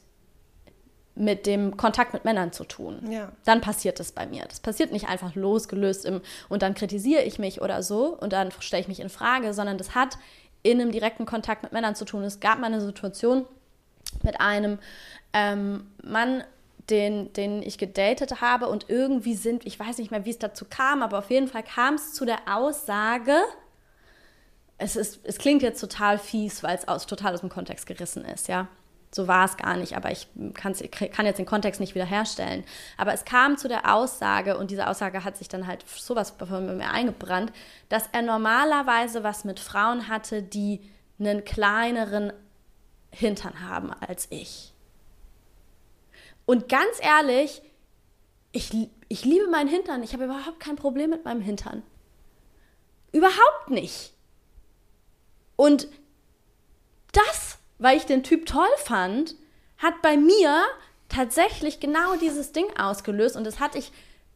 mit 1.16 1.46
dem 1.46 1.78
Kontakt 1.78 2.14
mit 2.14 2.26
Männern 2.26 2.52
zu 2.52 2.64
tun. 2.64 3.12
Ja. 3.12 3.32
Dann 3.46 3.62
passiert 3.62 4.00
es 4.00 4.12
bei 4.12 4.26
mir. 4.26 4.46
Das 4.50 4.60
passiert 4.60 4.92
nicht 4.92 5.08
einfach 5.08 5.36
losgelöst 5.36 6.06
im 6.06 6.22
und 6.50 6.64
dann 6.64 6.74
kritisiere 6.74 7.22
ich 7.22 7.38
mich 7.38 7.62
oder 7.62 7.84
so 7.84 8.18
und 8.20 8.34
dann 8.34 8.52
stelle 8.60 8.82
ich 8.82 8.88
mich 8.88 9.00
in 9.00 9.10
Frage, 9.10 9.54
sondern 9.54 9.78
das 9.78 9.94
hat 9.94 10.18
in 10.64 10.82
einem 10.82 10.92
direkten 10.92 11.26
Kontakt 11.26 11.64
mit 11.64 11.72
Männern 11.72 11.96
zu 11.96 12.06
tun. 12.06 12.24
Es 12.24 12.40
gab 12.40 12.60
mal 12.60 12.68
eine 12.68 12.82
Situation 12.82 13.46
mit 14.24 14.40
einem 14.40 14.80
ähm, 15.34 15.88
Mann, 16.04 16.44
den, 16.90 17.32
den 17.34 17.62
ich 17.62 17.78
gedatet 17.78 18.42
habe 18.42 18.68
und 18.68 18.90
irgendwie 18.90 19.36
sind, 19.36 19.66
ich 19.66 19.80
weiß 19.80 19.98
nicht 20.00 20.12
mehr, 20.12 20.26
wie 20.26 20.32
es 20.32 20.40
dazu 20.40 20.66
kam, 20.70 21.02
aber 21.02 21.20
auf 21.20 21.30
jeden 21.30 21.48
Fall 21.48 21.64
kam 21.64 21.96
es 21.96 22.14
zu 22.14 22.26
der 22.26 22.40
Aussage, 22.46 23.36
es, 24.78 24.96
ist, 24.96 25.20
es 25.24 25.38
klingt 25.38 25.62
jetzt 25.62 25.80
total 25.80 26.18
fies, 26.18 26.64
weil 26.64 26.76
es 26.76 26.88
aus, 26.88 27.06
total 27.06 27.34
aus 27.34 27.40
dem 27.40 27.50
Kontext 27.50 27.86
gerissen 27.86 28.26
ist, 28.26 28.48
ja. 28.48 28.68
So 29.14 29.28
war 29.28 29.46
es 29.46 29.58
gar 29.58 29.78
nicht, 29.78 29.96
aber 29.96 30.12
ich 30.12 30.28
kann 30.56 31.26
jetzt 31.26 31.38
den 31.38 31.46
Kontext 31.46 31.80
nicht 31.80 31.96
wiederherstellen. 31.96 32.64
Aber 32.98 33.14
es 33.14 33.26
kam 33.26 33.58
zu 33.58 33.68
der 33.68 33.94
Aussage, 33.94 34.58
und 34.58 34.72
diese 34.72 34.88
Aussage 34.88 35.24
hat 35.24 35.38
sich 35.38 35.48
dann 35.48 35.68
halt 35.68 35.88
sowas 35.88 36.34
von 36.38 36.78
mir 36.78 36.90
eingebrannt, 36.90 37.52
dass 37.90 38.10
er 38.12 38.22
normalerweise 38.24 39.24
was 39.24 39.46
mit 39.46 39.60
Frauen 39.60 40.08
hatte, 40.08 40.42
die 40.42 40.82
einen 41.20 41.44
kleineren 41.46 42.34
Hintern 43.12 43.62
haben 43.62 43.92
als 43.92 44.28
ich. 44.32 44.74
Und 46.46 46.68
ganz 46.68 46.98
ehrlich, 47.00 47.62
ich, 48.52 48.72
ich 49.08 49.26
liebe 49.26 49.48
meinen 49.48 49.70
Hintern. 49.70 50.04
Ich 50.04 50.14
habe 50.14 50.26
überhaupt 50.26 50.60
kein 50.60 50.76
Problem 50.76 51.10
mit 51.10 51.24
meinem 51.26 51.42
Hintern. 51.42 51.84
Überhaupt 53.12 53.70
nicht. 53.70 54.14
Und 55.56 55.88
das 57.12 57.53
weil 57.78 57.98
ich 57.98 58.06
den 58.06 58.24
Typ 58.24 58.46
toll 58.46 58.68
fand, 58.78 59.36
hat 59.78 60.02
bei 60.02 60.18
mir 60.18 60.64
tatsächlich 61.10 61.80
genau 61.80 62.16
dieses 62.16 62.52
Ding 62.52 62.66
ausgelöst 62.78 63.36
und 63.36 63.44
das 63.44 63.60
hatte 63.60 63.78
ich 63.78 63.92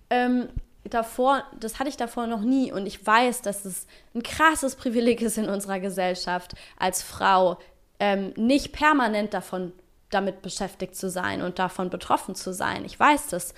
ähm, 0.10 0.50
davor, 0.84 1.44
das 1.60 1.80
hatte 1.80 1.90
ich 1.90 1.98
davor 1.98 2.28
noch 2.28 2.42
nie 2.42 2.72
und 2.72 2.86
ich 2.86 3.06
weiß, 3.06 3.42
dass 3.42 3.66
es 3.66 3.88
ein 4.14 4.24
krasses 4.24 4.76
Privileg 4.76 5.22
ist 5.22 5.38
in 5.38 5.50
unserer 5.50 5.80
Gesellschaft 5.80 6.54
als 6.78 7.02
Frau, 7.02 7.58
ähm, 8.00 8.34
nicht 8.36 8.74
permanent 8.74 9.34
davon 9.34 9.74
damit 10.10 10.42
beschäftigt 10.42 10.96
zu 10.96 11.10
sein 11.10 11.42
und 11.42 11.60
davon 11.60 11.90
betroffen 11.90 12.36
zu 12.36 12.54
sein. 12.54 12.86
Ich 12.86 13.00
weiß 13.00 13.28
das. 13.28 13.54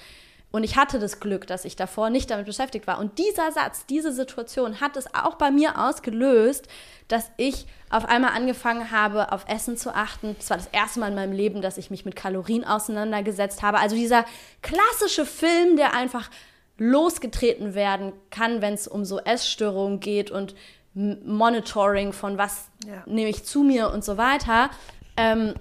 Und 0.52 0.64
ich 0.64 0.78
hatte 0.78 0.98
das 0.98 1.20
Glück, 1.20 1.46
dass 1.46 1.64
ich 1.64 1.76
davor 1.76 2.10
nicht 2.10 2.32
damit 2.32 2.48
beschäftigt 2.48 2.88
war. 2.88 2.98
Und 2.98 3.20
dieser 3.20 3.52
Satz, 3.52 3.86
diese 3.86 4.12
Situation 4.12 4.82
hat 4.82 4.98
es 4.98 5.14
auch 5.14 5.36
bei 5.36 5.52
mir 5.52 5.78
ausgelöst, 5.78 6.68
dass 7.08 7.30
ich 7.38 7.68
auf 7.90 8.06
einmal 8.06 8.32
angefangen 8.32 8.92
habe, 8.92 9.32
auf 9.32 9.46
Essen 9.48 9.78
zu 9.78 9.94
achten. 9.94 10.36
Das 10.38 10.50
war 10.50 10.58
das 10.58 10.68
erste 10.68 11.00
Mal 11.00 11.08
in 11.08 11.16
meinem 11.16 11.34
Leben, 11.34 11.62
dass 11.62 11.78
ich 11.78 11.90
mich 11.90 12.06
mit 12.06 12.16
Kalorien 12.16 12.64
auseinandergesetzt 12.64 13.64
habe. 13.64 13.80
Also 13.80 13.96
dieser 13.96 14.26
klassische 14.62 15.26
Film, 15.26 15.76
der 15.76 15.94
einfach 15.94 16.30
losgetreten 16.78 17.74
werden 17.74 18.14
kann, 18.30 18.62
wenn 18.62 18.74
es 18.74 18.88
um 18.88 19.06
so 19.06 19.20
Essstörungen 19.20 20.00
geht 20.00 20.32
und 20.32 20.56
Monitoring 20.94 22.14
von 22.14 22.38
was 22.38 22.70
ja. 22.86 23.04
nehme 23.06 23.30
ich 23.30 23.44
zu 23.44 23.64
mir 23.64 23.92
und 23.92 24.04
so 24.04 24.18
weiter. 24.18 24.70
Ähm, 25.18 25.54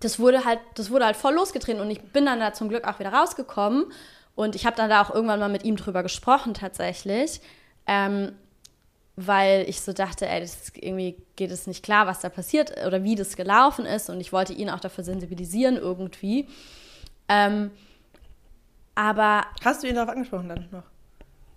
das 0.00 0.18
wurde 0.18 0.44
halt, 0.44 0.60
das 0.74 0.90
wurde 0.90 1.06
halt 1.06 1.16
voll 1.16 1.34
losgetreten 1.34 1.80
und 1.80 1.90
ich 1.90 2.00
bin 2.00 2.26
dann 2.26 2.40
da 2.40 2.52
zum 2.52 2.68
Glück 2.68 2.86
auch 2.86 2.98
wieder 2.98 3.12
rausgekommen 3.12 3.86
und 4.34 4.54
ich 4.54 4.66
habe 4.66 4.76
dann 4.76 4.90
da 4.90 5.02
auch 5.02 5.14
irgendwann 5.14 5.40
mal 5.40 5.48
mit 5.48 5.64
ihm 5.64 5.76
drüber 5.76 6.02
gesprochen 6.02 6.54
tatsächlich, 6.54 7.40
ähm, 7.86 8.32
weil 9.16 9.68
ich 9.68 9.80
so 9.80 9.92
dachte, 9.92 10.26
ey, 10.26 10.40
das 10.40 10.72
irgendwie 10.74 11.16
geht 11.36 11.50
es 11.50 11.66
nicht 11.66 11.84
klar, 11.84 12.06
was 12.06 12.20
da 12.20 12.28
passiert 12.28 12.74
oder 12.86 13.04
wie 13.04 13.14
das 13.14 13.36
gelaufen 13.36 13.86
ist 13.86 14.10
und 14.10 14.20
ich 14.20 14.32
wollte 14.32 14.52
ihn 14.52 14.70
auch 14.70 14.80
dafür 14.80 15.04
sensibilisieren 15.04 15.76
irgendwie. 15.76 16.48
Ähm, 17.28 17.70
aber 18.94 19.44
hast 19.64 19.82
du 19.82 19.88
ihn 19.88 19.94
darauf 19.94 20.10
angesprochen 20.10 20.48
dann 20.48 20.68
noch? 20.70 20.82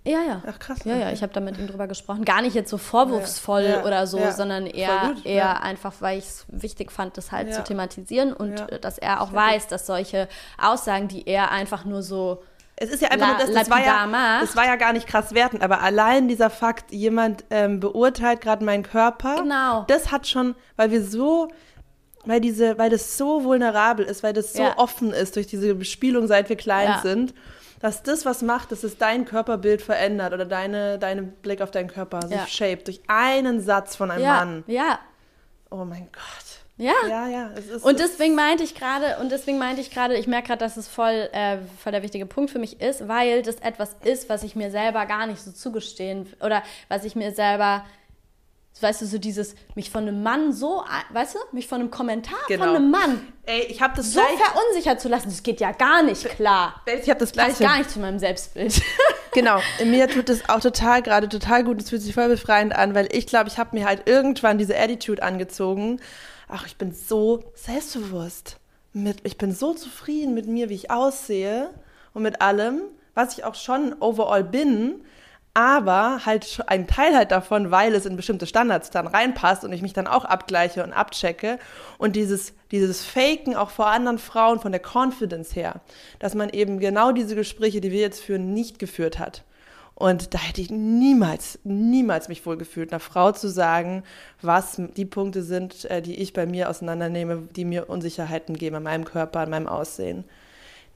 Ja, 0.08 0.24
ja. 0.24 0.42
Ach 0.48 0.58
krass. 0.58 0.80
Ja, 0.86 0.96
ja, 0.96 1.12
ich 1.12 1.22
habe 1.22 1.34
da 1.34 1.42
mit 1.42 1.58
ihm 1.58 1.68
drüber 1.68 1.86
gesprochen. 1.88 2.24
Gar 2.24 2.42
nicht 2.42 2.56
jetzt 2.56 2.70
so 2.70 2.78
vorwurfsvoll 2.78 3.64
ja, 3.64 3.70
ja, 3.70 3.84
oder 3.84 4.08
so, 4.08 4.20
ja. 4.20 4.32
sondern 4.32 4.66
eher, 4.66 5.14
gut, 5.14 5.26
eher 5.26 5.62
einfach, 5.64 5.96
weil 6.00 6.18
ich 6.18 6.24
es 6.24 6.46
wichtig 6.48 6.92
fand, 6.92 7.18
das 7.18 7.34
halt 7.34 7.54
zu 7.54 7.64
thematisieren 7.64 8.32
und 8.32 8.66
dass 8.82 8.98
er 8.98 9.22
auch 9.22 9.34
weiß, 9.34 9.68
dass 9.68 9.86
solche 9.86 10.30
Aussagen, 10.58 11.10
die 11.10 11.28
er 11.28 11.52
einfach 11.52 11.84
nur 11.84 12.04
so 12.04 12.42
es 12.78 12.90
ist 12.90 13.02
ja 13.02 13.10
einfach 13.10 13.28
La, 13.28 13.38
nur 13.38 13.46
das, 13.46 13.54
das 13.54 13.70
war 13.70 13.84
ja, 13.84 14.40
das 14.40 14.56
war 14.56 14.66
ja 14.66 14.76
gar 14.76 14.94
nicht 14.94 15.08
krass 15.08 15.34
wertend, 15.34 15.64
aber 15.64 15.82
allein 15.82 16.28
dieser 16.28 16.50
Fakt, 16.50 16.92
jemand 16.92 17.44
ähm, 17.50 17.80
beurteilt 17.80 18.42
gerade 18.42 18.64
meinen 18.64 18.84
Körper, 18.84 19.36
genau. 19.42 19.84
das 19.88 20.12
hat 20.12 20.28
schon, 20.28 20.56
weil 20.76 20.92
wir 20.92 21.04
so, 21.04 21.50
weil 22.26 22.40
diese, 22.40 22.78
weil 22.78 22.90
das 22.90 23.18
so 23.18 23.44
vulnerabel 23.44 24.06
ist, 24.06 24.22
weil 24.24 24.34
das 24.34 24.54
so 24.54 24.64
offen 24.78 25.12
ist 25.12 25.36
durch 25.36 25.48
diese 25.48 25.74
Bespielung, 25.76 26.28
seit 26.28 26.50
wir 26.50 26.56
klein 26.56 27.00
sind 27.02 27.34
dass 27.80 28.04
das 28.04 28.26
was 28.26 28.42
macht, 28.42 28.72
dass 28.72 28.84
es 28.84 28.98
dein 28.98 29.26
Körperbild 29.26 29.82
verändert 29.82 30.34
oder 30.34 30.46
deine, 30.46 30.98
deine 30.98 31.24
Blick 31.24 31.62
auf 31.62 31.72
deinen 31.72 31.90
Körper 31.90 32.24
sich 32.24 32.38
ja. 32.38 32.48
shaped 32.48 32.88
durch 32.88 33.02
einen 33.08 33.62
Satz 33.62 33.96
von 33.96 34.12
einem 34.12 34.24
ja. 34.24 34.34
Mann. 34.34 34.64
Ja. 34.68 35.00
Oh 35.70 35.86
mein 35.86 36.10
Gott. 36.12 36.47
Ja. 36.78 36.94
Ja, 37.10 37.28
ja. 37.28 37.50
Es 37.56 37.68
ist, 37.68 37.84
und 37.84 38.00
deswegen 38.00 38.36
meinte 38.36 38.64
ich 38.64 38.76
gerade, 38.76 39.18
und 39.20 39.32
deswegen 39.32 39.58
meinte 39.58 39.82
ich 39.82 39.92
gerade, 39.92 40.16
ich 40.16 40.28
merke 40.28 40.48
gerade, 40.48 40.60
dass 40.60 40.78
es 40.78 40.88
voll, 40.88 41.30
äh, 41.34 41.58
voll 41.82 41.92
der 41.92 42.04
wichtige 42.04 42.26
Punkt 42.26 42.52
für 42.52 42.60
mich 42.60 42.80
ist, 42.82 43.08
weil 43.08 43.42
das 43.42 43.56
etwas 43.56 43.96
ist, 44.04 44.30
was 44.30 44.44
ich 44.44 44.56
mir 44.56 44.70
selber 44.70 45.06
gar 45.06 45.26
nicht 45.26 45.42
so 45.42 45.52
zugestehen 45.52 46.32
oder 46.40 46.62
was 46.88 47.04
ich 47.04 47.16
mir 47.16 47.32
selber 47.34 47.84
weißt 48.82 49.02
du, 49.02 49.06
so 49.06 49.18
dieses, 49.18 49.56
mich 49.76 49.90
von 49.90 50.04
einem 50.04 50.24
Mann 50.24 50.54
so, 50.54 50.84
weißt 51.12 51.36
du, 51.36 51.40
mich 51.52 51.68
von 51.68 51.82
einem 51.82 51.92
Kommentar 51.92 52.38
genau. 52.48 52.66
von 52.66 52.76
einem 52.76 52.92
Mann 52.92 53.34
Ey, 53.46 53.64
ich 53.70 53.82
habe 53.82 53.96
das 53.96 54.12
so 54.12 54.20
gleich, 54.20 54.38
verunsichert 54.38 55.00
zu 55.00 55.08
lassen, 55.08 55.30
das 55.30 55.42
geht 55.42 55.62
ja 55.62 55.72
gar 55.72 56.04
nicht 56.04 56.28
klar. 56.30 56.82
Ich 57.02 57.10
habe 57.10 57.20
das 57.20 57.32
gleiche. 57.32 57.52
Passt 57.52 57.62
gar 57.62 57.78
nicht 57.78 57.90
zu 57.90 58.00
meinem 58.00 58.20
Selbstbild. 58.20 58.82
genau, 59.34 59.62
in 59.80 59.90
mir 59.90 60.10
tut 60.10 60.30
es 60.30 60.50
auch 60.50 60.60
total 60.60 61.02
gerade 61.02 61.30
total 61.30 61.64
gut, 61.64 61.82
es 61.82 61.90
fühlt 61.90 62.02
sich 62.02 62.14
voll 62.14 62.28
befreiend 62.28 62.76
an, 62.76 62.94
weil 62.94 63.08
ich 63.12 63.26
glaube, 63.26 63.48
ich 63.48 63.58
habe 63.58 63.76
mir 63.78 63.86
halt 63.86 64.08
irgendwann 64.08 64.58
diese 64.58 64.78
Attitude 64.78 65.24
angezogen. 65.24 66.02
Ach, 66.48 66.66
ich 66.66 66.78
bin 66.78 66.94
so 66.94 67.44
selbstbewusst. 67.54 68.58
Mit, 68.94 69.20
ich 69.24 69.38
bin 69.38 69.52
so 69.52 69.74
zufrieden 69.74 70.34
mit 70.34 70.48
mir, 70.48 70.70
wie 70.70 70.76
ich 70.76 70.90
aussehe 70.90 71.70
und 72.14 72.24
mit 72.24 72.42
allem, 72.42 72.82
was 73.14 73.38
ich 73.38 73.44
auch 73.44 73.56
schon 73.56 73.96
overall 74.00 74.44
bin 74.44 75.04
aber 75.58 76.24
halt 76.24 76.64
ein 76.68 76.86
Teil 76.86 77.16
halt 77.16 77.32
davon, 77.32 77.72
weil 77.72 77.96
es 77.96 78.06
in 78.06 78.16
bestimmte 78.16 78.46
Standards 78.46 78.92
dann 78.92 79.08
reinpasst 79.08 79.64
und 79.64 79.74
ich 79.74 79.82
mich 79.82 79.92
dann 79.92 80.06
auch 80.06 80.24
abgleiche 80.24 80.84
und 80.84 80.94
abchecke 80.94 81.58
und 81.98 82.16
dieses, 82.16 82.54
dieses 82.70 83.04
Faken 83.04 83.56
auch 83.56 83.72
vor 83.72 83.88
anderen 83.88 84.20
Frauen 84.20 84.60
von 84.60 84.72
der 84.72 84.82
Confidence 84.82 85.56
her, 85.56 85.82
dass 86.20 86.36
man 86.36 86.50
eben 86.50 86.78
genau 86.78 87.12
diese 87.12 87.34
Gespräche, 87.34 87.82
die 87.82 87.92
wir 87.92 88.02
jetzt 88.02 88.22
führen, 88.22 88.54
nicht 88.54 88.78
geführt 88.78 89.18
hat. 89.18 89.46
Und 90.00 90.36
da 90.36 90.38
hätte 90.38 90.62
ich 90.62 90.70
niemals, 90.70 91.58
niemals 91.64 92.30
mich 92.30 92.46
wohl 92.46 92.56
gefühlt, 92.56 92.92
einer 92.92 93.00
Frau 93.00 93.32
zu 93.32 93.50
sagen, 93.50 94.04
was 94.42 94.80
die 94.96 95.06
Punkte 95.06 95.42
sind, 95.42 95.86
äh, 95.86 96.02
die 96.02 96.16
ich 96.16 96.34
bei 96.34 96.46
mir 96.46 96.70
auseinandernehme, 96.70 97.48
die 97.56 97.66
mir 97.66 97.90
Unsicherheiten 97.90 98.56
geben 98.56 98.76
an 98.76 98.84
meinem 98.84 99.06
Körper, 99.06 99.40
an 99.40 99.50
meinem 99.50 99.68
Aussehen 99.68 100.26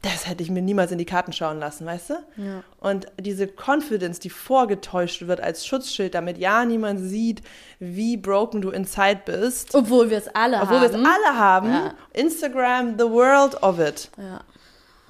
das 0.02 0.28
hätte 0.28 0.42
ich 0.42 0.50
mir 0.50 0.64
niemals 0.64 0.92
in 0.92 0.98
die 0.98 1.06
Karten 1.06 1.32
schauen 1.32 1.60
lassen, 1.60 1.86
weißt 1.86 2.10
du? 2.10 2.14
Ja. 2.38 2.64
Und 2.80 3.06
diese 3.20 3.48
Confidence, 3.48 4.20
die 4.20 4.32
vorgetäuscht 4.32 5.28
wird 5.28 5.42
als 5.42 5.66
Schutzschild, 5.66 6.16
damit 6.16 6.40
ja 6.40 6.66
niemand 6.66 7.00
sieht, 7.02 7.44
wie 7.80 8.18
broken 8.18 8.62
du 8.62 8.72
inside 8.72 9.22
bist. 9.26 9.76
Obwohl 9.76 10.10
wir 10.10 10.18
es 10.18 10.28
alle 10.30 10.60
Obwohl 10.62 10.80
haben. 10.80 10.86
Obwohl 10.86 11.02
wir 11.02 11.10
es 11.10 11.14
alle 11.26 11.38
haben. 11.38 11.70
Ja. 11.70 11.94
Instagram, 12.14 12.98
the 12.98 13.06
world 13.06 13.62
of 13.62 13.80
it. 13.80 14.10
Ja 14.18 14.42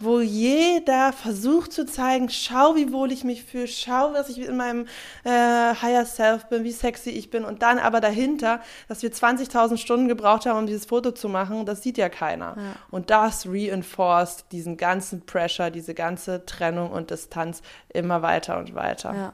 wo 0.03 0.19
jeder 0.19 1.13
versucht 1.13 1.71
zu 1.71 1.85
zeigen, 1.85 2.29
schau, 2.29 2.75
wie 2.75 2.91
wohl 2.91 3.11
ich 3.11 3.23
mich 3.23 3.43
fühle, 3.43 3.67
schau, 3.67 4.13
was 4.13 4.29
ich 4.29 4.39
in 4.39 4.57
meinem 4.57 4.87
äh, 5.23 5.29
Higher 5.29 6.05
Self 6.05 6.47
bin, 6.47 6.63
wie 6.63 6.71
sexy 6.71 7.09
ich 7.09 7.29
bin. 7.29 7.43
Und 7.43 7.61
dann 7.61 7.79
aber 7.79 8.01
dahinter, 8.01 8.61
dass 8.87 9.03
wir 9.03 9.11
20.000 9.11 9.77
Stunden 9.77 10.07
gebraucht 10.07 10.45
haben, 10.45 10.59
um 10.59 10.67
dieses 10.67 10.85
Foto 10.85 11.11
zu 11.11 11.29
machen, 11.29 11.65
das 11.65 11.83
sieht 11.83 11.97
ja 11.97 12.09
keiner. 12.09 12.55
Ja. 12.57 12.75
Und 12.89 13.09
das 13.09 13.45
reinforced 13.47 14.51
diesen 14.51 14.77
ganzen 14.77 15.25
Pressure, 15.25 15.71
diese 15.71 15.93
ganze 15.93 16.45
Trennung 16.45 16.91
und 16.91 17.11
Distanz 17.11 17.61
immer 17.89 18.21
weiter 18.21 18.57
und 18.57 18.75
weiter. 18.75 19.15
Ja. 19.15 19.33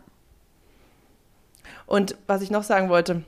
Und 1.86 2.18
was 2.28 2.41
ich 2.41 2.51
noch 2.51 2.63
sagen 2.63 2.89
wollte 2.89 3.24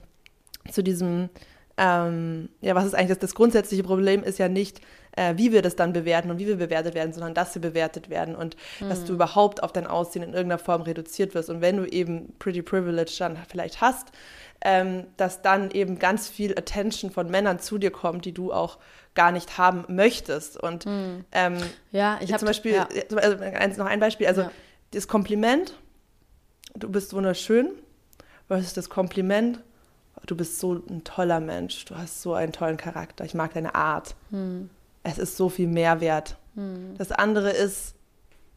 zu 0.69 0.83
diesem, 0.83 1.29
ähm, 1.77 2.49
ja, 2.61 2.75
was 2.75 2.85
ist 2.85 2.93
eigentlich 2.93 3.09
das, 3.09 3.19
das 3.19 3.35
grundsätzliche 3.35 3.83
Problem, 3.83 4.23
ist 4.23 4.37
ja 4.37 4.49
nicht, 4.49 4.81
äh, 5.16 5.34
wie 5.38 5.51
wir 5.51 5.62
das 5.62 5.76
dann 5.76 5.93
bewerten 5.93 6.32
und 6.32 6.39
wie 6.39 6.47
wir 6.47 6.57
bewertet 6.57 6.93
werden, 6.95 7.14
sondern 7.14 7.34
dass 7.34 7.55
wir 7.55 7.62
bewertet 7.62 8.10
werden 8.10 8.36
und 8.36 8.55
mhm. 8.80 8.89
dass 8.89 9.05
du 9.05 9.14
überhaupt 9.14 9.64
auf 9.64 9.72
dein 9.72 9.88
Aussehen 9.88 10.24
in 10.24 10.34
irgendeiner 10.34 10.60
Form 10.60 10.82
reduziert 10.82 11.34
wirst. 11.34 11.49
Und 11.49 11.62
wenn 11.62 11.78
du 11.78 11.86
eben 11.86 12.34
Pretty 12.39 12.62
Privilege 12.62 13.16
dann 13.20 13.38
vielleicht 13.49 13.82
hast, 13.82 14.07
ähm, 14.62 15.05
dass 15.18 15.41
dann 15.41 15.72
eben 15.72 15.99
ganz 15.99 16.28
viel 16.28 16.51
Attention 16.51 17.12
von 17.12 17.30
Männern 17.30 17.60
zu 17.60 17.78
dir 17.78 17.91
kommt, 17.91 18.26
die 18.26 18.34
du 18.34 18.51
auch 18.51 18.78
gar 19.16 19.32
nicht 19.32 19.57
haben 19.57 19.86
möchtest. 19.88 20.57
Und 20.62 20.86
mhm. 20.86 21.26
ähm, 21.32 21.57
ja, 21.91 22.20
ich 22.22 22.32
habe 22.32 22.39
zum 22.39 22.47
Beispiel, 22.47 22.74
ja. 22.74 22.88
also, 23.16 23.84
noch 23.84 23.89
ein 23.89 23.99
Beispiel, 23.99 24.28
also 24.28 24.41
ja. 24.43 24.51
das 24.91 25.07
Kompliment, 25.07 25.74
du 26.76 26.89
bist 26.89 27.14
wunderschön, 27.14 27.72
versus 28.47 28.74
das 28.74 28.89
Kompliment, 28.89 29.62
du 30.26 30.36
bist 30.36 30.60
so 30.60 30.74
ein 30.74 31.03
toller 31.03 31.39
Mensch, 31.39 31.86
du 31.86 31.95
hast 31.95 32.22
so 32.22 32.34
einen 32.34 32.51
tollen 32.51 32.78
Charakter, 32.78 33.24
ich 33.24 33.34
mag 33.34 33.53
deine 33.53 33.76
Art. 33.76 34.16
Mhm 34.30 34.70
es 35.03 35.17
ist 35.17 35.37
so 35.37 35.49
viel 35.49 35.67
Mehrwert. 35.67 36.37
Hm. 36.55 36.95
Das 36.97 37.11
andere 37.11 37.51
ist, 37.51 37.95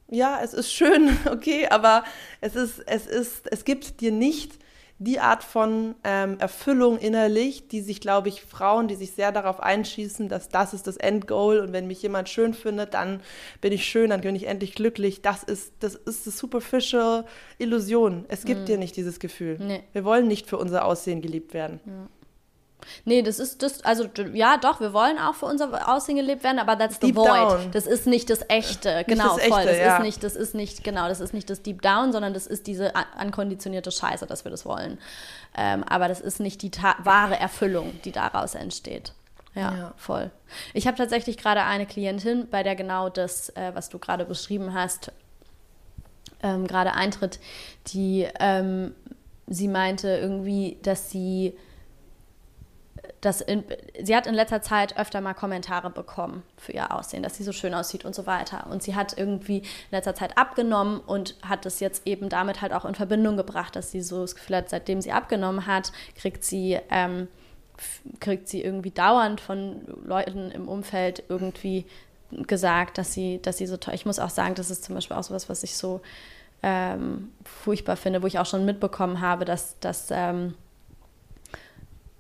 ja, 0.09 0.41
es 0.43 0.55
ist 0.55 0.73
schön, 0.73 1.17
okay, 1.31 1.69
aber 1.69 2.05
es 2.41 2.57
ist, 2.57 2.81
es 2.87 3.07
ist, 3.07 3.51
es 3.51 3.65
gibt 3.65 4.01
dir 4.01 4.13
nicht 4.13 4.59
die 5.05 5.19
Art 5.19 5.43
von 5.43 5.97
ähm, 6.05 6.39
Erfüllung 6.39 6.97
innerlich, 6.99 7.67
die 7.67 7.81
sich, 7.81 8.01
glaube 8.01 8.29
ich, 8.29 8.43
Frauen, 8.43 8.87
die 8.87 8.95
sich 8.95 9.13
sehr 9.13 9.33
darauf 9.33 9.61
einschießen, 9.61 10.29
dass 10.29 10.49
das 10.49 10.75
ist 10.75 10.87
das 10.87 10.97
Endgoal 10.97 11.59
und 11.59 11.73
wenn 11.73 11.89
mich 11.89 12.03
jemand 12.03 12.29
schön 12.29 12.55
findet, 12.55 12.95
dann 12.95 13.21
bin 13.61 13.73
ich 13.73 13.85
schön, 13.85 14.11
dann 14.11 14.21
bin 14.21 14.37
ich 14.37 14.47
endlich 14.47 14.75
glücklich. 14.75 15.21
Das 15.21 15.43
ist 15.43 15.73
das 15.81 15.97
ist 15.97 16.27
eine 16.27 16.33
superficial 16.33 17.25
Illusion. 17.59 18.27
Es 18.29 18.45
gibt 18.45 18.63
mhm. 18.63 18.67
dir 18.67 18.79
nicht 18.79 18.97
dieses 18.97 19.19
Gefühl. 19.19 19.59
Nee. 19.59 19.83
Wir 19.93 20.05
wollen 20.05 20.29
nicht 20.29 20.47
für 20.47 20.59
unser 20.59 20.85
Aussehen 20.85 21.21
geliebt 21.21 21.53
werden. 21.53 21.81
Ja. 21.85 22.09
Nee, 23.05 23.23
das 23.23 23.39
ist 23.39 23.63
das, 23.63 23.85
also 23.85 24.05
ja, 24.33 24.57
doch, 24.57 24.81
wir 24.81 24.93
wollen 24.93 25.19
auch 25.19 25.35
für 25.35 25.47
unser 25.47 25.89
Aussehen 25.93 26.17
gelebt 26.17 26.43
werden, 26.45 26.59
aber 26.59 26.77
that's 26.79 26.97
the 27.01 27.07
Deep 27.09 27.17
void. 27.17 27.29
down. 27.29 27.71
Das 27.73 27.87
ist 27.87 28.07
nicht 28.07 28.29
das 28.31 28.41
echte, 28.49 28.97
Nicht 28.99 29.09
genau, 29.09 29.29
das 29.29 29.39
Echte, 29.39 29.51
voll. 29.53 29.65
Das 29.65 29.77
ja. 29.79 29.97
ist 29.97 30.03
nicht, 30.03 30.23
das 30.25 30.37
ist 30.37 30.55
nicht, 30.55 30.85
genau, 30.85 31.09
das 31.09 31.21
ist 31.21 31.33
nicht 31.35 31.49
das 31.51 31.63
Deep 31.63 31.83
Down, 31.83 32.13
sondern 32.13 32.35
das 32.35 32.47
ist 32.47 32.67
diese 32.67 32.95
an- 32.97 33.05
ankonditionierte 33.17 33.91
Scheiße, 33.91 34.27
dass 34.27 34.45
wir 34.45 34.51
das 34.51 34.65
wollen. 34.67 34.99
Ähm, 35.57 35.85
aber 35.85 36.09
das 36.09 36.21
ist 36.21 36.41
nicht 36.41 36.63
die 36.63 36.71
wahre 37.05 37.39
Erfüllung, 37.39 38.01
die 38.05 38.13
daraus 38.13 38.55
entsteht. 38.55 39.13
Ja, 39.55 39.75
Ja. 39.75 39.95
voll. 39.97 40.31
Ich 40.73 40.87
habe 40.87 40.97
tatsächlich 40.97 41.37
gerade 41.37 41.63
eine 41.65 41.85
Klientin, 41.87 42.49
bei 42.51 42.63
der 42.63 42.75
genau 42.75 43.09
das, 43.11 43.51
äh, 43.51 43.73
was 43.75 43.91
du 43.91 43.99
gerade 43.99 44.25
beschrieben 44.25 44.73
hast, 44.73 45.13
ähm, 46.43 46.67
gerade 46.67 46.95
eintritt, 46.95 47.39
die 47.89 48.27
ähm, 48.41 48.95
sie 49.47 49.69
meinte 49.69 50.09
irgendwie, 50.09 50.79
dass 50.83 51.11
sie 51.11 51.55
das 53.21 53.41
in, 53.41 53.65
sie 54.03 54.15
hat 54.17 54.27
in 54.27 54.35
letzter 54.35 54.63
Zeit 54.63 54.97
öfter 54.97 55.21
mal 55.21 55.35
Kommentare 55.35 55.91
bekommen 55.91 56.43
für 56.57 56.73
ihr 56.73 56.93
Aussehen, 56.93 57.23
dass 57.23 57.37
sie 57.37 57.45
so 57.45 57.53
schön 57.53 57.75
aussieht 57.75 58.05
und 58.05 58.15
so 58.15 58.27
weiter. 58.27 58.67
Und 58.71 58.83
sie 58.83 58.95
hat 58.95 59.17
irgendwie 59.17 59.59
in 59.59 59.91
letzter 59.91 60.15
Zeit 60.15 60.39
abgenommen 60.39 61.01
und 61.01 61.37
hat 61.43 61.65
das 61.65 61.81
jetzt 61.81 62.07
eben 62.07 62.29
damit 62.29 62.63
halt 62.63 62.73
auch 62.73 62.85
in 62.85 62.95
Verbindung 62.95 63.37
gebracht, 63.37 63.77
dass 63.77 63.91
sie 63.91 64.01
so 64.01 64.23
das 64.23 64.35
Gefühl 64.35 64.57
hat, 64.57 64.71
seitdem 64.71 65.01
sie 65.01 65.13
abgenommen 65.13 65.67
hat, 65.67 65.93
kriegt 66.17 66.45
sie, 66.45 66.79
ähm, 66.91 67.29
kriegt 68.21 68.49
sie 68.49 68.63
irgendwie 68.63 68.91
dauernd 68.91 69.41
von 69.41 69.83
Leuten 70.05 70.51
im 70.51 70.69
Umfeld 70.69 71.25
irgendwie 71.29 71.87
gesagt, 72.31 72.99
dass 72.99 73.13
sie, 73.13 73.41
dass 73.43 73.59
sie 73.59 73.67
so 73.67 73.77
toll. 73.77 73.95
Ich 73.95 74.07
muss 74.07 74.19
auch 74.19 74.31
sagen, 74.31 74.55
das 74.55 74.71
ist 74.71 74.85
zum 74.85 74.95
Beispiel 74.95 75.17
auch 75.17 75.23
sowas, 75.23 75.49
was 75.49 75.63
ich 75.63 75.77
so 75.77 76.01
ähm, 76.63 77.33
furchtbar 77.45 77.97
finde, 77.97 78.23
wo 78.23 78.27
ich 78.27 78.39
auch 78.39 78.47
schon 78.47 78.65
mitbekommen 78.65 79.21
habe, 79.21 79.45
dass, 79.45 79.79
dass 79.81 80.09
ähm, 80.11 80.55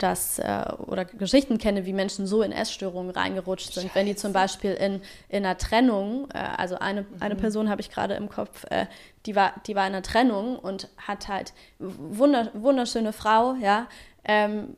dass, 0.03 0.38
äh, 0.38 0.64
oder 0.86 1.05
Geschichten 1.05 1.59
kenne, 1.59 1.86
wie 1.86 1.92
Menschen 1.92 2.26
so 2.26 2.42
in 2.42 2.53
Essstörungen 2.53 3.11
reingerutscht 3.11 3.72
sind. 3.72 3.94
Wenn 3.94 4.07
die 4.07 4.16
zum 4.16 4.32
Beispiel 4.32 4.72
in, 4.72 5.00
in 5.28 5.44
einer 5.44 5.57
Trennung, 5.57 6.28
äh, 6.34 6.38
also 6.38 6.78
eine, 6.78 7.07
eine 7.20 7.36
Person 7.36 7.68
habe 7.68 7.80
ich 7.80 7.90
gerade 7.90 8.14
im 8.14 8.28
Kopf, 8.28 8.64
äh, 8.70 8.86
die, 9.26 9.36
war, 9.36 9.55
die 9.66 9.74
war 9.74 9.86
in 9.86 9.92
einer 9.92 10.03
Trennung 10.03 10.59
und 10.59 10.88
hat 10.96 11.28
halt 11.28 11.53
wunder, 11.78 12.50
wunderschöne 12.55 13.12
Frau, 13.12 13.55
ja, 13.55 13.86
ähm, 14.24 14.76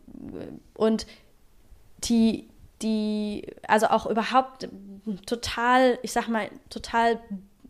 und 0.74 1.06
die, 2.04 2.48
die, 2.82 3.46
also 3.66 3.86
auch 3.86 4.06
überhaupt 4.06 4.68
total, 5.26 5.98
ich 6.02 6.12
sag 6.12 6.28
mal, 6.28 6.48
total 6.70 7.18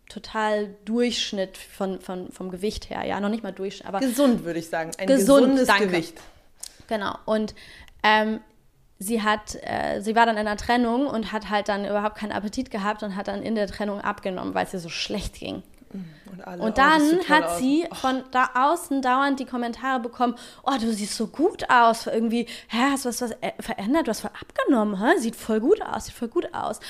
total 0.08 0.74
Durchschnitt 0.84 1.56
von, 1.56 1.98
von, 1.98 2.30
vom 2.30 2.50
Gewicht 2.50 2.90
her, 2.90 3.04
ja, 3.06 3.20
noch 3.20 3.30
nicht 3.30 3.42
mal 3.42 3.52
Durchschnitt, 3.52 3.88
aber 3.88 4.00
Gesund, 4.00 4.44
würde 4.44 4.58
ich 4.58 4.68
sagen. 4.68 4.90
Ein 4.98 5.06
Gesund, 5.06 5.46
gesundes 5.46 5.66
danke. 5.66 5.86
Gewicht. 5.86 6.20
Genau. 6.86 7.16
Und 7.24 7.54
ähm, 8.02 8.40
sie 8.98 9.22
hat, 9.22 9.56
äh, 9.62 10.00
sie 10.00 10.14
war 10.14 10.26
dann 10.26 10.36
in 10.36 10.46
einer 10.46 10.56
Trennung 10.56 11.06
und 11.06 11.32
hat 11.32 11.50
halt 11.50 11.68
dann 11.68 11.84
überhaupt 11.84 12.16
keinen 12.16 12.32
Appetit 12.32 12.70
gehabt 12.70 13.02
und 13.02 13.16
hat 13.16 13.28
dann 13.28 13.42
in 13.42 13.54
der 13.54 13.66
Trennung 13.66 14.00
abgenommen, 14.00 14.54
weil 14.54 14.66
es 14.66 14.74
ihr 14.74 14.80
so 14.80 14.88
schlecht 14.88 15.34
ging. 15.34 15.62
Und, 16.30 16.44
alle, 16.44 16.62
Und 16.62 16.70
oh, 16.70 16.74
dann 16.74 17.10
toll 17.10 17.28
hat 17.28 17.44
aus. 17.44 17.58
sie 17.58 17.86
von 17.92 18.24
da 18.32 18.50
außen 18.54 19.00
dauernd 19.00 19.38
die 19.38 19.44
Kommentare 19.44 20.00
bekommen, 20.00 20.34
oh, 20.64 20.72
du 20.80 20.92
siehst 20.92 21.16
so 21.16 21.28
gut 21.28 21.70
aus, 21.70 22.08
irgendwie, 22.08 22.46
hä, 22.68 22.78
hast 22.90 23.04
du 23.04 23.10
was, 23.10 23.22
was 23.22 23.30
äh, 23.40 23.52
verändert, 23.60 24.08
du 24.08 24.10
hast 24.10 24.20
voll 24.20 24.32
abgenommen, 24.40 25.00
hä? 25.00 25.18
sieht 25.18 25.36
voll 25.36 25.60
gut 25.60 25.80
aus, 25.82 26.06
sieht 26.06 26.14
voll 26.14 26.28
gut 26.28 26.52
aus. 26.52 26.80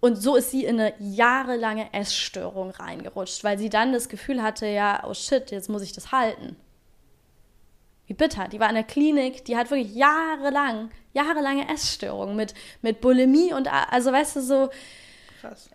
Und 0.00 0.16
so 0.16 0.36
ist 0.36 0.50
sie 0.50 0.64
in 0.64 0.80
eine 0.80 0.94
jahrelange 0.98 1.92
Essstörung 1.92 2.70
reingerutscht, 2.70 3.44
weil 3.44 3.58
sie 3.58 3.68
dann 3.68 3.92
das 3.92 4.08
Gefühl 4.08 4.42
hatte, 4.42 4.66
ja, 4.66 5.04
oh 5.06 5.12
shit, 5.12 5.50
jetzt 5.50 5.68
muss 5.68 5.82
ich 5.82 5.92
das 5.92 6.10
halten. 6.10 6.56
Wie 8.06 8.14
bitter. 8.14 8.48
Die 8.48 8.60
war 8.60 8.68
in 8.68 8.74
der 8.74 8.84
Klinik, 8.84 9.44
die 9.44 9.56
hat 9.56 9.70
wirklich 9.70 9.94
jahrelang, 9.94 10.90
jahrelange 11.12 11.68
Essstörungen 11.72 12.36
mit, 12.36 12.54
mit 12.82 13.00
Bulimie 13.00 13.52
und, 13.52 13.68
also 13.72 14.12
weißt 14.12 14.36
du, 14.36 14.40
so, 14.42 14.70
Krass. 15.40 15.70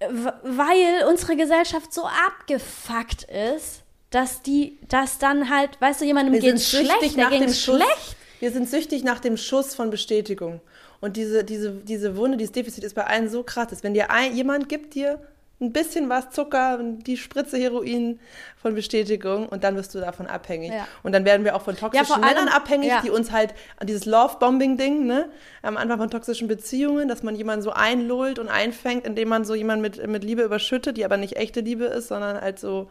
weil 0.00 1.04
unsere 1.08 1.36
Gesellschaft 1.36 1.92
so 1.94 2.04
abgefuckt 2.04 3.24
ist, 3.24 3.82
dass 4.10 4.42
die, 4.42 4.78
dass 4.88 5.18
dann 5.18 5.48
halt, 5.48 5.80
weißt 5.80 6.02
du, 6.02 6.04
jemandem 6.04 6.38
geht 6.38 6.60
schlecht, 6.60 7.16
der 7.16 7.30
ging 7.30 7.52
schlecht. 7.52 8.16
Wir 8.40 8.50
sind 8.50 8.68
süchtig 8.68 9.04
nach 9.04 9.20
dem 9.20 9.36
Schuss 9.36 9.74
von 9.74 9.90
Bestätigung. 9.90 10.60
Und 11.00 11.16
diese, 11.16 11.42
diese, 11.42 11.72
diese 11.72 12.16
Wunde, 12.16 12.36
dieses 12.36 12.52
Defizit 12.52 12.84
ist 12.84 12.94
bei 12.94 13.04
allen 13.04 13.28
so 13.28 13.42
krass, 13.42 13.68
dass 13.68 13.82
wenn 13.82 13.94
dir 13.94 14.10
ein, 14.10 14.36
jemand 14.36 14.68
gibt 14.68 14.94
dir 14.94 15.20
ein 15.62 15.72
bisschen 15.72 16.08
was 16.08 16.30
Zucker, 16.30 16.78
die 16.82 17.16
Spritze 17.16 17.56
Heroin 17.56 18.18
von 18.60 18.74
Bestätigung 18.74 19.48
und 19.48 19.64
dann 19.64 19.76
wirst 19.76 19.94
du 19.94 20.00
davon 20.00 20.26
abhängig. 20.26 20.72
Ja. 20.72 20.86
Und 21.02 21.12
dann 21.12 21.24
werden 21.24 21.44
wir 21.44 21.56
auch 21.56 21.62
von 21.62 21.76
toxischen 21.76 22.22
allem- 22.22 22.24
Männern 22.24 22.48
abhängig, 22.48 22.88
ja. 22.88 23.00
die 23.02 23.10
uns 23.10 23.30
halt 23.32 23.54
an 23.78 23.86
dieses 23.86 24.04
Love-Bombing-Ding, 24.04 25.06
ne, 25.06 25.30
am 25.62 25.76
Anfang 25.76 25.98
von 25.98 26.10
toxischen 26.10 26.48
Beziehungen, 26.48 27.08
dass 27.08 27.22
man 27.22 27.36
jemanden 27.36 27.62
so 27.62 27.70
einlullt 27.70 28.38
und 28.38 28.48
einfängt, 28.48 29.06
indem 29.06 29.28
man 29.28 29.44
so 29.44 29.54
jemanden 29.54 29.82
mit, 29.82 30.06
mit 30.06 30.24
Liebe 30.24 30.42
überschüttet, 30.42 30.96
die 30.96 31.04
aber 31.04 31.16
nicht 31.16 31.36
echte 31.36 31.60
Liebe 31.60 31.84
ist, 31.84 32.08
sondern 32.08 32.40
halt 32.40 32.58
so, 32.58 32.90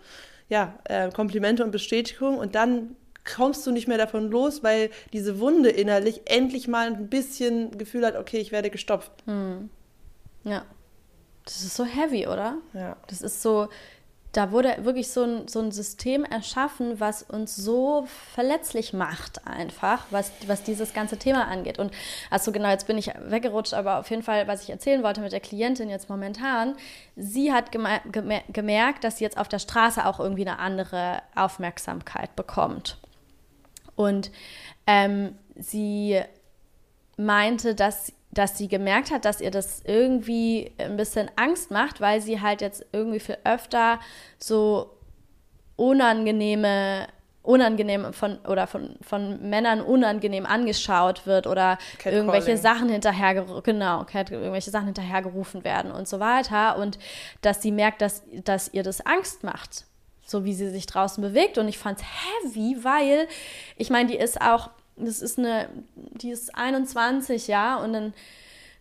ja, 0.49 0.73
äh, 0.85 1.11
Komplimente 1.11 1.63
und 1.63 1.71
Bestätigung 1.71 2.37
und 2.37 2.55
dann 2.55 2.95
kommst 3.35 3.67
du 3.67 3.71
nicht 3.71 3.87
mehr 3.87 3.97
davon 3.99 4.31
los, 4.31 4.63
weil 4.63 4.89
diese 5.13 5.39
Wunde 5.39 5.69
innerlich 5.69 6.21
endlich 6.25 6.67
mal 6.67 6.87
ein 6.87 7.07
bisschen 7.07 7.77
Gefühl 7.77 8.05
hat, 8.05 8.15
okay, 8.15 8.37
ich 8.37 8.51
werde 8.51 8.69
gestopft. 8.71 9.11
Ja. 10.43 10.65
Das 11.51 11.63
ist 11.63 11.75
so 11.75 11.83
heavy, 11.83 12.27
oder? 12.27 12.55
Ja. 12.73 12.95
Das 13.07 13.21
ist 13.21 13.41
so, 13.41 13.67
da 14.31 14.51
wurde 14.51 14.77
wirklich 14.85 15.09
so 15.11 15.23
ein, 15.23 15.47
so 15.49 15.59
ein 15.59 15.71
System 15.71 16.23
erschaffen, 16.23 16.99
was 17.01 17.23
uns 17.23 17.55
so 17.55 18.07
verletzlich 18.33 18.93
macht, 18.93 19.45
einfach, 19.45 20.05
was, 20.11 20.31
was 20.47 20.63
dieses 20.63 20.93
ganze 20.93 21.17
Thema 21.17 21.47
angeht. 21.47 21.77
Und 21.77 21.91
also 22.29 22.53
genau, 22.53 22.69
jetzt 22.69 22.87
bin 22.87 22.97
ich 22.97 23.11
weggerutscht, 23.25 23.73
aber 23.73 23.99
auf 23.99 24.09
jeden 24.09 24.23
Fall, 24.23 24.47
was 24.47 24.63
ich 24.63 24.69
erzählen 24.69 25.03
wollte 25.03 25.19
mit 25.19 25.33
der 25.33 25.41
Klientin 25.41 25.89
jetzt 25.89 26.09
momentan, 26.09 26.75
sie 27.17 27.51
hat 27.51 27.73
geme 27.73 27.99
gemer 28.09 28.41
gemerkt, 28.47 29.03
dass 29.03 29.17
sie 29.17 29.25
jetzt 29.25 29.37
auf 29.37 29.49
der 29.49 29.59
Straße 29.59 30.05
auch 30.05 30.21
irgendwie 30.21 30.47
eine 30.47 30.59
andere 30.59 31.21
Aufmerksamkeit 31.35 32.35
bekommt. 32.37 32.97
Und 33.97 34.31
ähm, 34.87 35.35
sie 35.57 36.21
meinte, 37.17 37.75
dass, 37.75 38.13
dass 38.31 38.57
sie 38.57 38.67
gemerkt 38.67 39.11
hat, 39.11 39.25
dass 39.25 39.41
ihr 39.41 39.51
das 39.51 39.81
irgendwie 39.85 40.71
ein 40.77 40.97
bisschen 40.97 41.29
Angst 41.35 41.71
macht, 41.71 42.01
weil 42.01 42.21
sie 42.21 42.41
halt 42.41 42.61
jetzt 42.61 42.85
irgendwie 42.91 43.19
viel 43.19 43.37
öfter 43.43 43.99
so 44.39 44.91
unangenehme 45.75 47.07
unangenehm 47.43 48.13
von 48.13 48.37
oder 48.47 48.67
von, 48.67 48.97
von 49.01 49.49
Männern 49.49 49.81
unangenehm 49.81 50.45
angeschaut 50.45 51.25
wird 51.25 51.47
oder 51.47 51.79
irgendwelche 52.05 52.55
Sachen 52.55 52.87
hinterher 52.89 53.45
genau 53.63 54.05
irgendwelche 54.13 54.69
Sachen 54.69 54.85
hinterhergerufen 54.85 55.63
werden 55.63 55.91
und 55.91 56.07
so 56.07 56.19
weiter 56.19 56.77
und 56.77 56.99
dass 57.41 57.61
sie 57.61 57.71
merkt, 57.71 58.01
dass, 58.01 58.23
dass 58.43 58.71
ihr 58.71 58.83
das 58.83 59.03
Angst 59.05 59.43
macht, 59.43 59.85
so 60.23 60.45
wie 60.45 60.53
sie 60.53 60.69
sich 60.69 60.85
draußen 60.85 61.21
bewegt 61.21 61.57
und 61.57 61.67
ich 61.67 61.79
fand's 61.79 62.03
heavy, 62.03 62.77
weil 62.83 63.27
ich 63.75 63.89
meine, 63.89 64.09
die 64.09 64.17
ist 64.17 64.39
auch 64.39 64.69
das 65.05 65.21
ist 65.21 65.39
eine 65.39 65.69
die 65.95 66.31
ist 66.31 66.55
21 66.55 67.47
ja 67.47 67.77
und 67.77 67.93
dann 67.93 68.13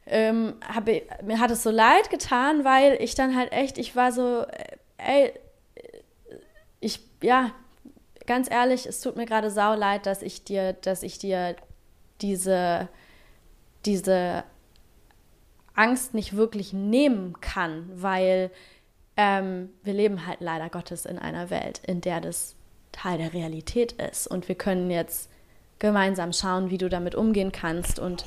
ähm, 0.06 0.54
habe 0.66 1.02
mir 1.22 1.38
hat 1.38 1.50
es 1.50 1.62
so 1.62 1.70
leid 1.70 2.10
getan, 2.10 2.64
weil 2.64 2.96
ich 3.00 3.14
dann 3.14 3.36
halt 3.36 3.52
echt 3.52 3.78
ich 3.78 3.96
war 3.96 4.12
so 4.12 4.42
äh, 4.42 4.76
ey 4.98 5.32
ich 6.80 7.00
ja 7.22 7.52
ganz 8.26 8.50
ehrlich, 8.50 8.86
es 8.86 9.00
tut 9.00 9.16
mir 9.16 9.26
gerade 9.26 9.50
sau 9.50 9.74
leid, 9.74 10.06
dass 10.06 10.22
ich 10.22 10.44
dir, 10.44 10.72
dass 10.72 11.02
ich 11.02 11.18
dir 11.18 11.56
diese, 12.20 12.88
diese 13.86 14.44
Angst 15.74 16.14
nicht 16.14 16.36
wirklich 16.36 16.72
nehmen 16.72 17.40
kann, 17.40 17.90
weil 17.94 18.50
ähm, 19.16 19.70
wir 19.82 19.94
leben 19.94 20.26
halt 20.26 20.40
leider 20.40 20.68
Gottes 20.70 21.06
in 21.06 21.18
einer 21.18 21.50
Welt, 21.50 21.80
in 21.86 22.00
der 22.00 22.20
das 22.20 22.56
Teil 22.92 23.18
der 23.18 23.32
Realität 23.32 23.92
ist. 23.92 24.26
Und 24.26 24.48
wir 24.48 24.54
können 24.54 24.90
jetzt 24.90 25.29
gemeinsam 25.80 26.32
schauen, 26.32 26.70
wie 26.70 26.78
du 26.78 26.88
damit 26.88 27.16
umgehen 27.16 27.50
kannst 27.50 27.98
und 27.98 28.24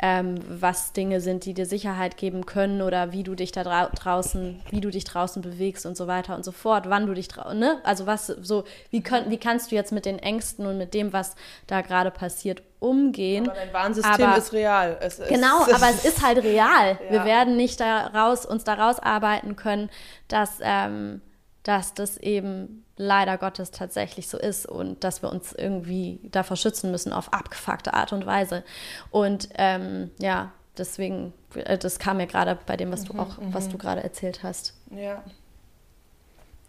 ähm, 0.00 0.34
was 0.48 0.92
Dinge 0.92 1.20
sind, 1.20 1.44
die 1.44 1.54
dir 1.54 1.66
Sicherheit 1.66 2.16
geben 2.16 2.46
können 2.46 2.82
oder 2.82 3.12
wie 3.12 3.22
du 3.22 3.36
dich 3.36 3.52
da 3.52 3.62
drau 3.62 3.86
draußen, 3.94 4.60
wie 4.70 4.80
du 4.80 4.90
dich 4.90 5.04
draußen 5.04 5.40
bewegst 5.40 5.86
und 5.86 5.96
so 5.96 6.08
weiter 6.08 6.34
und 6.34 6.44
so 6.44 6.50
fort, 6.50 6.90
wann 6.90 7.06
du 7.06 7.14
dich 7.14 7.28
draußen, 7.28 7.56
ne? 7.56 7.78
Also 7.84 8.04
was 8.04 8.26
so, 8.26 8.64
wie, 8.90 9.02
könnt, 9.04 9.30
wie 9.30 9.38
kannst 9.38 9.70
du 9.70 9.76
jetzt 9.76 9.92
mit 9.92 10.04
den 10.04 10.18
Ängsten 10.18 10.66
und 10.66 10.78
mit 10.78 10.94
dem, 10.94 11.12
was 11.12 11.36
da 11.68 11.80
gerade 11.80 12.10
passiert, 12.10 12.60
umgehen? 12.80 13.48
Aber 13.48 13.56
dein 13.56 13.72
Warnsystem 13.72 14.26
Aber- 14.26 14.36
ist 14.36 14.52
real. 14.52 14.96
Es 15.00 15.20
ist, 15.20 15.28
Genau, 15.28 15.62
aber 15.72 15.88
es 15.88 16.04
ist 16.04 16.26
halt 16.26 16.38
real. 16.42 16.98
Wir 17.08 17.18
Ja. 17.20 17.24
werden 17.24 17.56
nicht 17.56 17.78
daraus, 17.78 18.44
uns 18.44 18.64
daraus 18.64 18.98
arbeiten 18.98 19.54
können, 19.54 19.90
dass, 20.26 20.58
ähm, 20.60 21.22
dass 21.64 21.94
das 21.94 22.16
eben 22.18 22.84
leider 22.96 23.38
Gottes 23.38 23.72
tatsächlich 23.72 24.28
so 24.28 24.38
ist 24.38 24.66
und 24.66 25.02
dass 25.02 25.22
wir 25.22 25.30
uns 25.30 25.52
irgendwie 25.52 26.20
davor 26.30 26.56
schützen 26.56 26.90
müssen 26.90 27.12
auf 27.12 27.32
abgefuckte 27.32 27.94
Art 27.94 28.12
und 28.12 28.26
Weise. 28.26 28.62
Und 29.10 29.48
ähm, 29.56 30.10
ja, 30.20 30.52
deswegen, 30.78 31.32
äh, 31.54 31.76
das 31.76 31.98
kam 31.98 32.18
mir 32.18 32.26
gerade 32.26 32.56
bei 32.66 32.76
dem, 32.76 32.92
was 32.92 33.04
du 33.04 33.18
auch, 33.18 33.38
was 33.50 33.68
du 33.68 33.78
gerade 33.78 34.04
erzählt 34.04 34.42
hast. 34.42 34.74
Ja. 34.90 35.24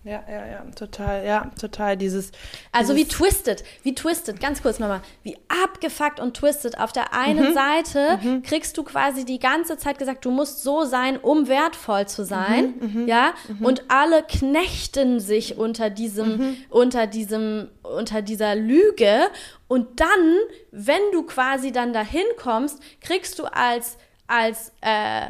Ja, 0.08 0.24
ja, 0.30 0.46
ja, 0.46 0.66
total, 0.76 1.26
ja, 1.26 1.50
total 1.60 1.98
dieses. 1.98 2.32
Also 2.72 2.94
dieses 2.94 3.10
wie 3.10 3.12
twisted, 3.18 3.64
wie 3.82 3.96
twisted, 3.96 4.40
ganz 4.40 4.62
kurz 4.62 4.78
nochmal, 4.78 5.02
wie 5.24 5.36
abgefuckt 5.64 6.20
und 6.20 6.38
twisted. 6.38 6.78
Auf 6.80 6.92
der 6.92 7.12
einen 7.16 7.50
Mhm. 7.50 7.54
Seite 7.56 8.20
kriegst 8.44 8.78
du 8.78 8.84
quasi 8.84 9.26
die 9.26 9.40
ganze 9.40 9.78
Zeit 9.80 9.98
gesagt, 9.98 10.24
du 10.24 10.30
musst 10.30 10.62
so 10.62 10.84
sein, 10.84 11.18
um 11.18 11.48
wertvoll 11.48 12.08
zu 12.08 12.24
sein, 12.24 12.76
Mhm, 12.80 13.08
ja, 13.08 13.34
und 13.62 13.86
alle 13.90 14.22
knechten 14.22 15.20
sich 15.20 15.58
unter 15.58 15.90
diesem, 15.90 16.38
Mhm. 16.38 16.58
unter 16.70 17.08
diesem, 17.08 17.70
unter 17.82 18.22
dieser 18.22 18.54
Lüge. 18.56 19.22
Und 19.68 20.00
dann, 20.00 20.38
wenn 20.70 21.02
du 21.14 21.24
quasi 21.24 21.72
dann 21.72 21.94
dahin 21.94 22.28
kommst, 22.38 22.80
kriegst 23.02 23.40
du 23.40 23.46
als, 23.46 23.98
als, 24.28 24.72
äh, 24.82 25.30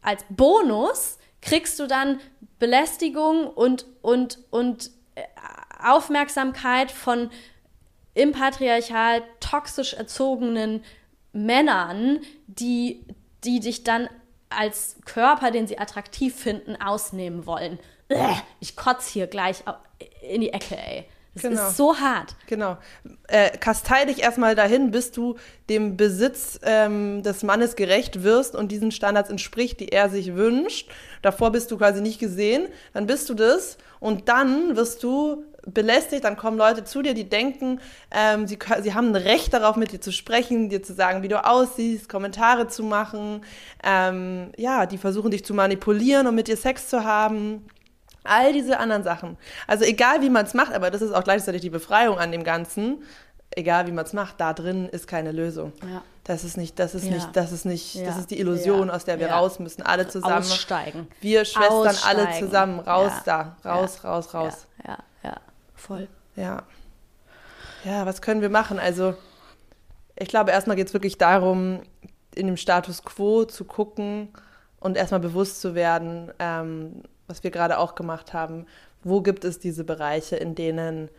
als 0.00 0.24
Bonus, 0.30 1.18
kriegst 1.42 1.78
du 1.78 1.86
dann 1.86 2.20
Belästigung 2.64 3.46
und, 3.46 3.84
und, 4.00 4.38
und 4.50 4.90
äh, 5.16 5.22
Aufmerksamkeit 5.82 6.90
von 6.90 7.28
im 8.14 8.32
Patriarchal 8.32 9.22
toxisch 9.38 9.92
erzogenen 9.92 10.82
Männern, 11.34 12.20
die, 12.46 13.04
die 13.44 13.60
dich 13.60 13.84
dann 13.84 14.08
als 14.48 14.96
Körper, 15.04 15.50
den 15.50 15.66
sie 15.66 15.78
attraktiv 15.78 16.34
finden, 16.34 16.80
ausnehmen 16.80 17.44
wollen. 17.44 17.78
Ich 18.60 18.76
kotze 18.76 19.12
hier 19.12 19.26
gleich 19.26 19.62
in 20.22 20.40
die 20.40 20.54
Ecke, 20.54 20.78
ey. 20.78 21.04
Das 21.34 21.42
Genau. 21.42 21.68
ist 21.68 21.76
so 21.76 21.96
hart. 21.96 22.36
Genau. 22.46 22.76
Äh, 23.26 23.50
kastei 23.58 24.04
dich 24.04 24.22
erstmal 24.22 24.54
dahin, 24.54 24.90
bis 24.92 25.10
du 25.10 25.36
dem 25.68 25.96
Besitz 25.96 26.60
ähm, 26.62 27.22
des 27.24 27.42
Mannes 27.42 27.74
gerecht 27.74 28.22
wirst 28.22 28.54
und 28.54 28.70
diesen 28.70 28.92
Standards 28.92 29.30
entspricht, 29.30 29.80
die 29.80 29.88
er 29.90 30.08
sich 30.10 30.34
wünscht. 30.36 30.88
Davor 31.22 31.50
bist 31.50 31.70
du 31.70 31.76
quasi 31.78 32.00
nicht 32.00 32.20
gesehen, 32.20 32.68
dann 32.92 33.06
bist 33.06 33.28
du 33.30 33.34
das 33.34 33.78
und 33.98 34.28
dann 34.28 34.76
wirst 34.76 35.02
du 35.02 35.44
belästigt, 35.66 36.24
dann 36.24 36.36
kommen 36.36 36.58
Leute 36.58 36.84
zu 36.84 37.00
dir, 37.02 37.14
die 37.14 37.28
denken, 37.28 37.80
ähm, 38.10 38.46
sie, 38.46 38.58
sie 38.82 38.94
haben 38.94 39.08
ein 39.08 39.16
Recht 39.16 39.52
darauf, 39.54 39.76
mit 39.76 39.92
dir 39.92 40.00
zu 40.00 40.12
sprechen, 40.12 40.68
dir 40.68 40.82
zu 40.82 40.92
sagen, 40.92 41.22
wie 41.22 41.28
du 41.28 41.42
aussiehst, 41.44 42.08
Kommentare 42.08 42.68
zu 42.68 42.82
machen. 42.84 43.40
Ähm, 43.82 44.52
ja, 44.58 44.84
die 44.86 44.98
versuchen 44.98 45.30
dich 45.30 45.44
zu 45.44 45.54
manipulieren 45.54 46.26
und 46.26 46.34
mit 46.34 46.48
dir 46.48 46.56
Sex 46.58 46.88
zu 46.88 47.02
haben. 47.04 47.64
All 48.24 48.52
diese 48.52 48.78
anderen 48.78 49.02
Sachen. 49.04 49.36
Also 49.66 49.84
egal 49.84 50.22
wie 50.22 50.30
man 50.30 50.46
es 50.46 50.54
macht, 50.54 50.72
aber 50.72 50.90
das 50.90 51.02
ist 51.02 51.12
auch 51.12 51.24
gleichzeitig 51.24 51.60
die 51.60 51.70
Befreiung 51.70 52.18
an 52.18 52.32
dem 52.32 52.42
Ganzen. 52.44 53.02
Egal 53.56 53.86
wie 53.86 53.92
man 53.92 54.04
es 54.04 54.12
macht, 54.12 54.40
da 54.40 54.52
drin 54.52 54.88
ist 54.88 55.06
keine 55.06 55.30
Lösung. 55.30 55.72
Ja. 55.82 56.02
Das 56.24 56.42
ist 56.42 56.56
nicht, 56.56 56.78
das 56.78 56.94
ist 56.94 57.04
Ja. 57.04 57.12
nicht, 57.12 57.28
das 57.36 57.52
ist 57.52 57.66
nicht, 57.66 57.94
das 57.96 58.14
Ja. 58.14 58.18
ist 58.20 58.30
die 58.30 58.40
Illusion, 58.40 58.90
aus 58.90 59.04
der 59.04 59.20
wir 59.20 59.30
raus 59.30 59.58
müssen. 59.58 59.82
Alle 59.82 60.08
zusammen. 60.08 60.38
Aussteigen. 60.38 61.06
Wir 61.20 61.44
Schwestern 61.44 61.72
alle 62.04 62.22
Aussteigen. 62.22 62.46
zusammen. 62.46 62.80
Raus 62.80 63.12
da. 63.26 63.56
Raus, 63.64 64.02
raus, 64.02 64.32
raus. 64.34 64.66
Ja, 64.84 64.92
ja, 65.22 65.30
ja, 65.30 65.36
voll. 65.74 66.08
Ja. 66.34 66.62
Ja, 67.84 68.06
was 68.06 68.22
können 68.22 68.40
wir 68.40 68.48
machen? 68.48 68.78
Also, 68.78 69.14
ich 70.16 70.28
glaube, 70.28 70.50
erstmal 70.50 70.76
geht 70.76 70.86
es 70.88 70.94
wirklich 70.94 71.18
darum, 71.18 71.82
in 72.34 72.46
dem 72.46 72.56
Status 72.56 73.04
quo 73.04 73.44
zu 73.44 73.64
gucken 73.66 74.28
und 74.80 74.96
erstmal 74.96 75.20
bewusst 75.20 75.60
zu 75.60 75.74
werden, 75.74 76.32
ähm, 76.38 77.02
was 77.26 77.42
wir 77.44 77.50
gerade 77.50 77.78
auch 77.78 77.94
gemacht 77.94 78.32
haben. 78.32 78.66
Wo 79.02 79.20
gibt 79.20 79.44
es 79.44 79.58
diese 79.58 79.84
Bereiche, 79.84 80.36
in 80.36 80.54
denen 80.54 81.10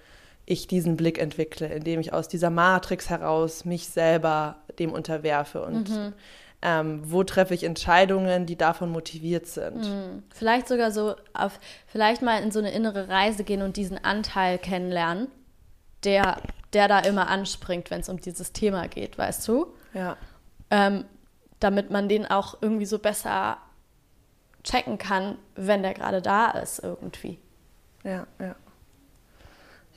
ich 0.46 0.68
diesen 0.68 0.96
Blick 0.96 1.18
entwickle, 1.18 1.68
indem 1.68 2.00
ich 2.00 2.14
aus 2.14 2.28
dieser 2.28 2.50
Matrix 2.50 3.10
heraus 3.10 3.66
mich 3.66 3.90
selber 3.90 4.58
dem 4.78 4.92
unterwerfe 4.92 5.64
und 5.64 5.90
ähm, 6.62 7.02
wo 7.06 7.24
treffe 7.24 7.54
ich 7.54 7.64
Entscheidungen, 7.64 8.46
die 8.46 8.56
davon 8.56 8.92
motiviert 8.92 9.46
sind. 9.46 9.86
Vielleicht 10.34 10.68
sogar 10.68 10.92
so 10.92 11.16
auf, 11.34 11.60
vielleicht 11.86 12.22
mal 12.22 12.42
in 12.42 12.52
so 12.52 12.60
eine 12.60 12.72
innere 12.72 13.08
Reise 13.08 13.44
gehen 13.44 13.62
und 13.62 13.78
diesen 13.78 14.04
Anteil 14.04 14.58
kennenlernen, 14.58 15.28
der, 16.04 16.38
der 16.74 16.88
da 16.88 17.00
immer 17.00 17.28
anspringt, 17.28 17.92
wenn 17.92 18.02
es 18.02 18.10
um 18.10 18.20
dieses 18.20 18.52
Thema 18.52 18.88
geht, 18.88 19.18
weißt 19.18 19.48
du? 19.48 19.68
Ja. 19.94 20.18
Ähm, 20.72 21.06
damit 21.60 21.92
man 21.92 22.10
den 22.10 22.26
auch 22.26 22.58
irgendwie 22.62 22.86
so 22.86 23.00
besser 23.00 23.58
checken 24.66 24.98
kann, 24.98 25.38
wenn 25.56 25.84
der 25.84 25.94
gerade 25.94 26.22
da 26.22 26.52
ist 26.52 26.80
irgendwie. 26.84 27.40
Ja, 28.04 28.28
ja. 28.40 28.56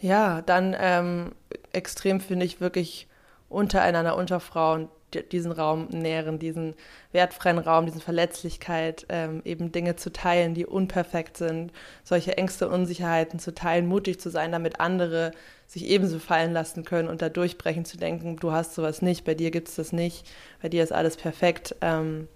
Ja, 0.00 0.42
dann 0.42 0.76
ähm, 0.78 1.32
extrem 1.72 2.20
finde 2.20 2.46
ich 2.46 2.60
wirklich 2.60 3.08
untereinander, 3.48 4.16
unter 4.16 4.38
Frauen 4.38 4.88
di- 5.12 5.22
diesen 5.22 5.50
Raum 5.50 5.88
nähren, 5.90 6.38
diesen 6.38 6.74
wertfreien 7.12 7.58
Raum, 7.58 7.86
diese 7.86 8.00
Verletzlichkeit, 8.00 9.06
ähm, 9.08 9.42
eben 9.44 9.72
Dinge 9.72 9.96
zu 9.96 10.12
teilen, 10.12 10.54
die 10.54 10.66
unperfekt 10.66 11.36
sind, 11.36 11.72
solche 12.04 12.36
Ängste, 12.36 12.68
Unsicherheiten 12.68 13.40
zu 13.40 13.52
teilen, 13.54 13.86
mutig 13.88 14.20
zu 14.20 14.30
sein, 14.30 14.52
damit 14.52 14.78
andere 14.78 15.32
sich 15.66 15.86
ebenso 15.86 16.18
fallen 16.20 16.52
lassen 16.52 16.84
können 16.84 17.08
und 17.08 17.20
da 17.20 17.28
durchbrechen 17.28 17.84
zu 17.84 17.96
denken, 17.96 18.36
du 18.36 18.52
hast 18.52 18.74
sowas 18.74 19.02
nicht, 19.02 19.24
bei 19.24 19.34
dir 19.34 19.50
gibt 19.50 19.68
es 19.68 19.74
das 19.74 19.92
nicht, 19.92 20.26
bei 20.62 20.68
dir 20.68 20.84
ist 20.84 20.92
alles 20.92 21.16
perfekt. 21.16 21.74
Ähm, 21.80 22.28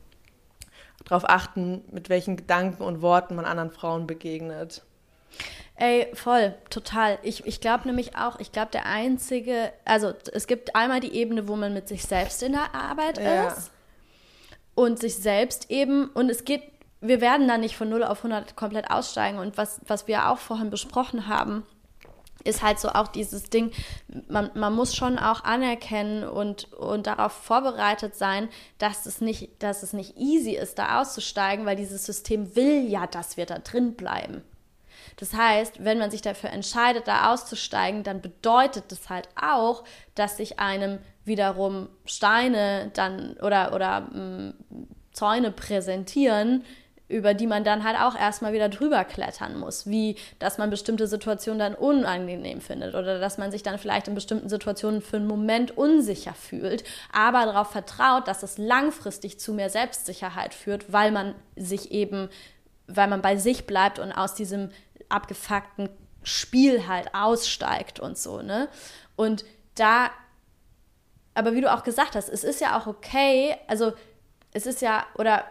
darauf 1.04 1.28
achten, 1.28 1.82
mit 1.90 2.08
welchen 2.08 2.36
Gedanken 2.36 2.82
und 2.82 3.02
Worten 3.02 3.34
man 3.34 3.44
anderen 3.44 3.70
Frauen 3.70 4.06
begegnet. 4.06 4.82
Ey, 5.76 6.08
voll, 6.14 6.54
total. 6.70 7.18
Ich, 7.22 7.46
ich 7.46 7.60
glaube 7.60 7.86
nämlich 7.86 8.16
auch, 8.16 8.38
ich 8.38 8.52
glaube, 8.52 8.70
der 8.72 8.86
einzige, 8.86 9.72
also 9.84 10.12
es 10.32 10.46
gibt 10.46 10.76
einmal 10.76 11.00
die 11.00 11.14
Ebene, 11.14 11.48
wo 11.48 11.56
man 11.56 11.72
mit 11.72 11.88
sich 11.88 12.04
selbst 12.04 12.42
in 12.42 12.52
der 12.52 12.74
Arbeit 12.74 13.18
Ja. 13.18 13.48
ist 13.48 13.70
und 14.74 14.98
sich 14.98 15.16
selbst 15.16 15.70
eben, 15.70 16.08
und 16.08 16.30
es 16.30 16.44
geht, 16.44 16.62
wir 17.00 17.20
werden 17.20 17.48
da 17.48 17.58
nicht 17.58 17.76
von 17.76 17.88
0 17.88 18.04
auf 18.04 18.18
100 18.18 18.54
komplett 18.56 18.90
aussteigen 18.90 19.38
und 19.38 19.56
was, 19.56 19.80
was 19.86 20.06
wir 20.06 20.28
auch 20.28 20.38
vorhin 20.38 20.70
besprochen 20.70 21.26
haben, 21.26 21.66
ist 22.44 22.62
halt 22.62 22.78
so 22.78 22.88
auch 22.88 23.08
dieses 23.08 23.44
Ding, 23.50 23.72
man, 24.28 24.50
man 24.54 24.74
muss 24.74 24.94
schon 24.94 25.18
auch 25.18 25.44
anerkennen 25.44 26.24
und, 26.24 26.72
und 26.72 27.06
darauf 27.06 27.32
vorbereitet 27.32 28.14
sein, 28.16 28.48
dass 28.78 29.06
es, 29.06 29.20
nicht, 29.20 29.62
dass 29.62 29.82
es 29.82 29.92
nicht 29.92 30.16
easy 30.16 30.52
ist, 30.52 30.78
da 30.78 31.00
auszusteigen, 31.00 31.66
weil 31.66 31.76
dieses 31.76 32.04
System 32.04 32.54
will 32.56 32.88
ja, 32.88 33.06
dass 33.06 33.36
wir 33.36 33.46
da 33.46 33.58
drin 33.58 33.94
bleiben. 33.94 34.42
Das 35.16 35.34
heißt, 35.34 35.84
wenn 35.84 35.98
man 35.98 36.10
sich 36.10 36.22
dafür 36.22 36.50
entscheidet, 36.50 37.06
da 37.06 37.32
auszusteigen, 37.32 38.02
dann 38.02 38.20
bedeutet 38.20 38.84
das 38.88 39.10
halt 39.10 39.28
auch, 39.40 39.84
dass 40.14 40.36
sich 40.36 40.58
einem 40.58 40.98
wiederum 41.24 41.88
Steine 42.04 42.90
dann 42.94 43.34
oder, 43.40 43.74
oder 43.74 44.00
mh, 44.00 44.54
Zäune 45.12 45.52
präsentieren, 45.52 46.64
über 47.12 47.34
die 47.34 47.46
man 47.46 47.62
dann 47.62 47.84
halt 47.84 48.00
auch 48.00 48.18
erstmal 48.18 48.54
wieder 48.54 48.70
drüber 48.70 49.04
klettern 49.04 49.58
muss, 49.58 49.86
wie 49.86 50.16
dass 50.38 50.56
man 50.56 50.70
bestimmte 50.70 51.06
Situationen 51.06 51.58
dann 51.58 51.74
unangenehm 51.74 52.62
findet 52.62 52.94
oder 52.94 53.18
dass 53.20 53.36
man 53.36 53.50
sich 53.50 53.62
dann 53.62 53.78
vielleicht 53.78 54.08
in 54.08 54.14
bestimmten 54.14 54.48
Situationen 54.48 55.02
für 55.02 55.18
einen 55.18 55.26
Moment 55.26 55.76
unsicher 55.76 56.32
fühlt, 56.32 56.84
aber 57.12 57.44
darauf 57.44 57.70
vertraut, 57.70 58.26
dass 58.26 58.42
es 58.42 58.56
langfristig 58.56 59.38
zu 59.38 59.52
mehr 59.52 59.68
Selbstsicherheit 59.68 60.54
führt, 60.54 60.90
weil 60.92 61.12
man 61.12 61.34
sich 61.54 61.92
eben, 61.92 62.30
weil 62.86 63.08
man 63.08 63.20
bei 63.20 63.36
sich 63.36 63.66
bleibt 63.66 63.98
und 63.98 64.12
aus 64.12 64.34
diesem 64.34 64.70
abgefuckten 65.10 65.90
Spiel 66.22 66.88
halt 66.88 67.14
aussteigt 67.14 68.00
und 68.00 68.16
so, 68.16 68.40
ne? 68.40 68.68
Und 69.16 69.44
da, 69.74 70.10
aber 71.34 71.52
wie 71.54 71.60
du 71.60 71.70
auch 71.72 71.82
gesagt 71.82 72.14
hast, 72.14 72.30
es 72.30 72.42
ist 72.42 72.62
ja 72.62 72.78
auch 72.78 72.86
okay, 72.86 73.56
also 73.66 73.92
es 74.52 74.64
ist 74.66 74.80
ja, 74.80 75.04
oder 75.16 75.44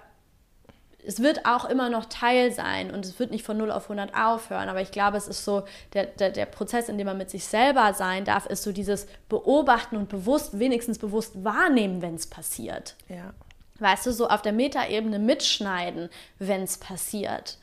es 1.05 1.21
wird 1.21 1.45
auch 1.45 1.65
immer 1.65 1.89
noch 1.89 2.05
Teil 2.05 2.51
sein 2.51 2.91
und 2.91 3.05
es 3.05 3.19
wird 3.19 3.31
nicht 3.31 3.45
von 3.45 3.57
0 3.57 3.71
auf 3.71 3.83
100 3.83 4.15
aufhören, 4.15 4.69
aber 4.69 4.81
ich 4.81 4.91
glaube, 4.91 5.17
es 5.17 5.27
ist 5.27 5.43
so, 5.43 5.63
der, 5.93 6.05
der, 6.05 6.31
der 6.31 6.45
Prozess, 6.45 6.89
in 6.89 6.97
dem 6.97 7.07
man 7.07 7.17
mit 7.17 7.29
sich 7.29 7.45
selber 7.45 7.93
sein 7.93 8.25
darf, 8.25 8.45
ist 8.45 8.63
so 8.63 8.71
dieses 8.71 9.07
Beobachten 9.29 9.97
und 9.97 10.09
bewusst, 10.09 10.59
wenigstens 10.59 10.97
bewusst 10.99 11.43
wahrnehmen, 11.43 12.01
wenn 12.01 12.15
es 12.15 12.27
passiert. 12.27 12.95
Ja. 13.09 13.33
Weißt 13.79 14.05
du, 14.05 14.11
so 14.11 14.27
auf 14.27 14.41
der 14.41 14.53
Metaebene 14.53 15.17
mitschneiden, 15.17 16.09
wenn 16.37 16.63
es 16.63 16.77
passiert. 16.77 17.57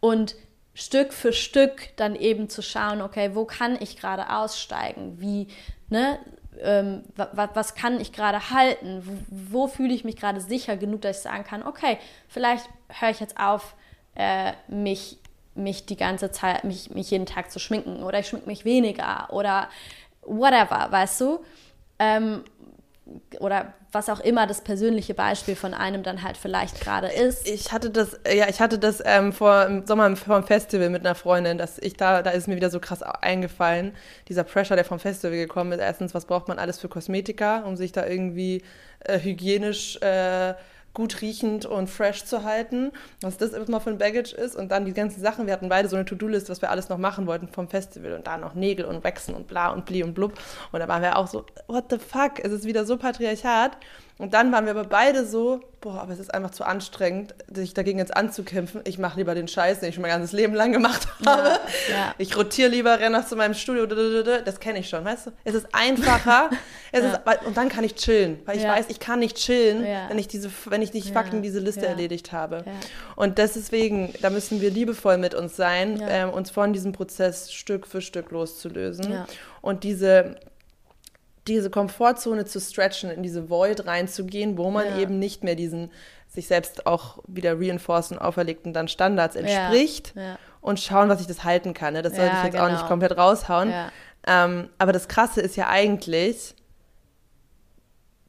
Und 0.00 0.36
Stück 0.74 1.12
für 1.12 1.32
Stück 1.32 1.90
dann 1.96 2.14
eben 2.14 2.48
zu 2.48 2.62
schauen, 2.62 3.02
okay, 3.02 3.34
wo 3.34 3.44
kann 3.44 3.76
ich 3.80 3.96
gerade 3.96 4.30
aussteigen? 4.30 5.20
Wie, 5.20 5.48
ne, 5.88 6.18
ähm, 6.62 7.04
wa, 7.16 7.50
was 7.54 7.74
kann 7.74 8.00
ich 8.00 8.12
gerade 8.12 8.50
halten? 8.50 9.02
Wo, 9.04 9.62
wo 9.62 9.66
fühle 9.68 9.92
ich 9.92 10.04
mich 10.04 10.16
gerade 10.16 10.40
sicher 10.40 10.76
genug, 10.76 11.02
dass 11.02 11.18
ich 11.18 11.22
sagen 11.22 11.44
kann, 11.44 11.62
okay, 11.62 11.98
vielleicht 12.28 12.68
höre 12.88 13.10
ich 13.10 13.20
jetzt 13.20 13.38
auf, 13.38 13.74
äh, 14.14 14.52
mich, 14.68 15.18
mich 15.54 15.86
die 15.86 15.96
ganze 15.96 16.30
Zeit, 16.30 16.64
mich, 16.64 16.90
mich 16.90 17.10
jeden 17.10 17.26
Tag 17.26 17.50
zu 17.50 17.58
schminken 17.58 18.02
oder 18.02 18.18
ich 18.18 18.28
schmink 18.28 18.46
mich 18.46 18.64
weniger 18.64 19.28
oder 19.30 19.68
whatever, 20.22 20.88
weißt 20.90 21.20
du? 21.20 21.44
Ähm, 21.98 22.44
oder 23.40 23.74
was 23.92 24.08
auch 24.08 24.20
immer 24.20 24.46
das 24.46 24.62
persönliche 24.62 25.12
Beispiel 25.12 25.54
von 25.54 25.74
einem 25.74 26.02
dann 26.02 26.22
halt 26.22 26.38
vielleicht 26.38 26.80
gerade 26.80 27.08
ist. 27.08 27.46
Ich 27.46 27.72
hatte 27.72 27.90
das, 27.90 28.18
ja, 28.26 28.48
ich 28.48 28.60
hatte 28.60 28.78
das 28.78 29.02
ähm, 29.04 29.32
vor 29.32 29.66
im 29.66 29.86
Sommer 29.86 30.16
vom 30.16 30.44
Festival 30.44 30.88
mit 30.88 31.04
einer 31.04 31.14
Freundin, 31.14 31.58
dass 31.58 31.78
ich 31.78 31.94
da, 31.94 32.22
da 32.22 32.30
ist 32.30 32.48
mir 32.48 32.56
wieder 32.56 32.70
so 32.70 32.80
krass 32.80 33.02
eingefallen, 33.02 33.92
dieser 34.28 34.44
Pressure, 34.44 34.76
der 34.76 34.86
vom 34.86 34.98
Festival 34.98 35.36
gekommen 35.36 35.72
ist. 35.72 35.80
Erstens, 35.80 36.14
was 36.14 36.24
braucht 36.24 36.48
man 36.48 36.58
alles 36.58 36.78
für 36.78 36.88
Kosmetika, 36.88 37.60
um 37.60 37.76
sich 37.76 37.92
da 37.92 38.06
irgendwie 38.06 38.62
äh, 39.00 39.18
hygienisch 39.18 40.00
äh, 40.00 40.54
gut 40.94 41.22
riechend 41.22 41.64
und 41.64 41.88
fresh 41.88 42.24
zu 42.24 42.44
halten, 42.44 42.92
was 43.22 43.38
das 43.38 43.52
immer 43.52 43.80
für 43.80 43.90
ein 43.90 43.98
Baggage 43.98 44.34
ist. 44.34 44.56
Und 44.56 44.70
dann 44.70 44.84
die 44.84 44.92
ganzen 44.92 45.20
Sachen, 45.20 45.46
wir 45.46 45.52
hatten 45.52 45.68
beide 45.68 45.88
so 45.88 45.96
eine 45.96 46.04
To-Do-List, 46.04 46.50
was 46.50 46.60
wir 46.60 46.70
alles 46.70 46.88
noch 46.88 46.98
machen 46.98 47.26
wollten 47.26 47.48
vom 47.48 47.68
Festival 47.68 48.12
und 48.12 48.26
da 48.26 48.36
noch 48.36 48.54
Nägel 48.54 48.84
und 48.84 49.02
Wachsen 49.04 49.34
und 49.34 49.46
bla 49.46 49.70
und 49.70 49.86
bli 49.86 50.02
und 50.02 50.14
blub. 50.14 50.34
Und 50.70 50.80
da 50.80 50.88
waren 50.88 51.02
wir 51.02 51.16
auch 51.16 51.26
so, 51.26 51.46
what 51.66 51.86
the 51.90 51.98
fuck, 51.98 52.42
es 52.42 52.52
ist 52.52 52.64
wieder 52.64 52.84
so 52.84 52.96
patriarchat 52.96 53.76
und 54.18 54.34
dann 54.34 54.52
waren 54.52 54.66
wir 54.66 54.72
aber 54.72 54.84
beide 54.84 55.26
so, 55.26 55.60
boah, 55.80 56.00
aber 56.00 56.12
es 56.12 56.20
ist 56.20 56.32
einfach 56.32 56.50
zu 56.50 56.64
anstrengend, 56.64 57.34
sich 57.52 57.74
dagegen 57.74 57.98
jetzt 57.98 58.16
anzukämpfen. 58.16 58.82
Ich 58.84 58.98
mache 58.98 59.18
lieber 59.18 59.34
den 59.34 59.48
Scheiß, 59.48 59.80
den 59.80 59.88
ich 59.88 59.94
schon 59.96 60.02
mein 60.02 60.10
ganzes 60.10 60.32
Leben 60.32 60.54
lang 60.54 60.72
gemacht 60.72 61.08
habe. 61.26 61.48
Ja, 61.48 61.58
ja. 61.90 62.14
Ich 62.18 62.36
rotiere 62.36 62.68
lieber, 62.68 63.00
renne 63.00 63.18
nach 63.18 63.26
zu 63.26 63.36
meinem 63.36 63.54
Studio. 63.54 63.86
Das 63.86 64.60
kenne 64.60 64.78
ich 64.78 64.88
schon, 64.88 65.04
weißt 65.04 65.26
du? 65.26 65.30
Es 65.44 65.54
ist 65.54 65.66
einfacher. 65.72 66.50
es 66.92 67.02
ja. 67.02 67.14
ist, 67.14 67.46
und 67.46 67.56
dann 67.56 67.68
kann 67.68 67.84
ich 67.84 67.96
chillen, 67.96 68.40
weil 68.44 68.58
ich 68.58 68.64
weiß, 68.64 68.86
ich 68.88 69.00
kann 69.00 69.18
nicht 69.18 69.36
chillen, 69.36 69.84
wenn 70.08 70.18
ich 70.18 70.28
diese, 70.28 70.50
wenn 70.66 70.82
ich 70.82 70.92
nicht 70.92 71.12
fucking 71.12 71.42
diese 71.42 71.58
Liste 71.58 71.86
erledigt 71.86 72.32
habe. 72.32 72.64
Und 73.16 73.38
deswegen, 73.38 74.14
da 74.20 74.30
müssen 74.30 74.60
wir 74.60 74.70
liebevoll 74.70 75.18
mit 75.18 75.34
uns 75.34 75.56
sein, 75.56 76.02
ähm, 76.08 76.30
uns 76.30 76.50
von 76.50 76.72
diesem 76.72 76.92
Prozess 76.92 77.52
Stück 77.52 77.86
für 77.86 78.00
Stück 78.00 78.30
loszulösen. 78.30 79.24
Und 79.62 79.84
diese 79.84 80.36
diese 81.48 81.70
Komfortzone 81.70 82.44
zu 82.44 82.60
stretchen, 82.60 83.10
in 83.10 83.22
diese 83.22 83.50
Void 83.50 83.86
reinzugehen, 83.86 84.56
wo 84.56 84.70
man 84.70 84.86
ja. 84.86 84.98
eben 84.98 85.18
nicht 85.18 85.42
mehr 85.44 85.54
diesen 85.54 85.90
sich 86.28 86.46
selbst 86.46 86.86
auch 86.86 87.18
wieder 87.26 87.60
reinforcen, 87.60 88.18
auferlegten 88.18 88.72
dann 88.72 88.88
Standards 88.88 89.36
entspricht 89.36 90.14
ja. 90.16 90.22
Ja. 90.22 90.38
und 90.62 90.80
schauen, 90.80 91.08
was 91.08 91.20
ich 91.20 91.26
das 91.26 91.44
halten 91.44 91.74
kann. 91.74 91.92
Ne? 91.92 92.02
Das 92.02 92.14
sollte 92.14 92.34
ich 92.34 92.44
jetzt 92.44 92.52
genau. 92.52 92.64
auch 92.64 92.68
nicht 92.68 92.78
genau. 92.78 92.88
komplett 92.88 93.18
raushauen. 93.18 93.72
Ähm, 94.26 94.70
aber 94.78 94.92
das 94.92 95.08
Krasse 95.08 95.40
ist 95.40 95.56
ja 95.56 95.68
eigentlich, 95.68 96.54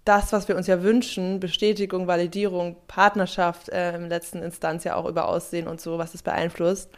das, 0.06 0.34
was 0.34 0.48
wir 0.50 0.58
uns 0.58 0.68
ja 0.68 0.84
wünschen, 0.84 1.40
Bestätigung, 1.40 2.08
Validierung, 2.08 2.76
Partnerschaft, 2.88 3.70
äh, 3.70 3.96
im 3.96 4.10
letzten 4.10 4.42
Instanz 4.42 4.84
ja 4.84 4.96
auch 4.96 5.06
über 5.06 5.30
Aussehen 5.30 5.68
und 5.68 5.80
so, 5.80 5.98
was 5.98 6.14
es 6.14 6.24
beeinflusst. 6.24 6.90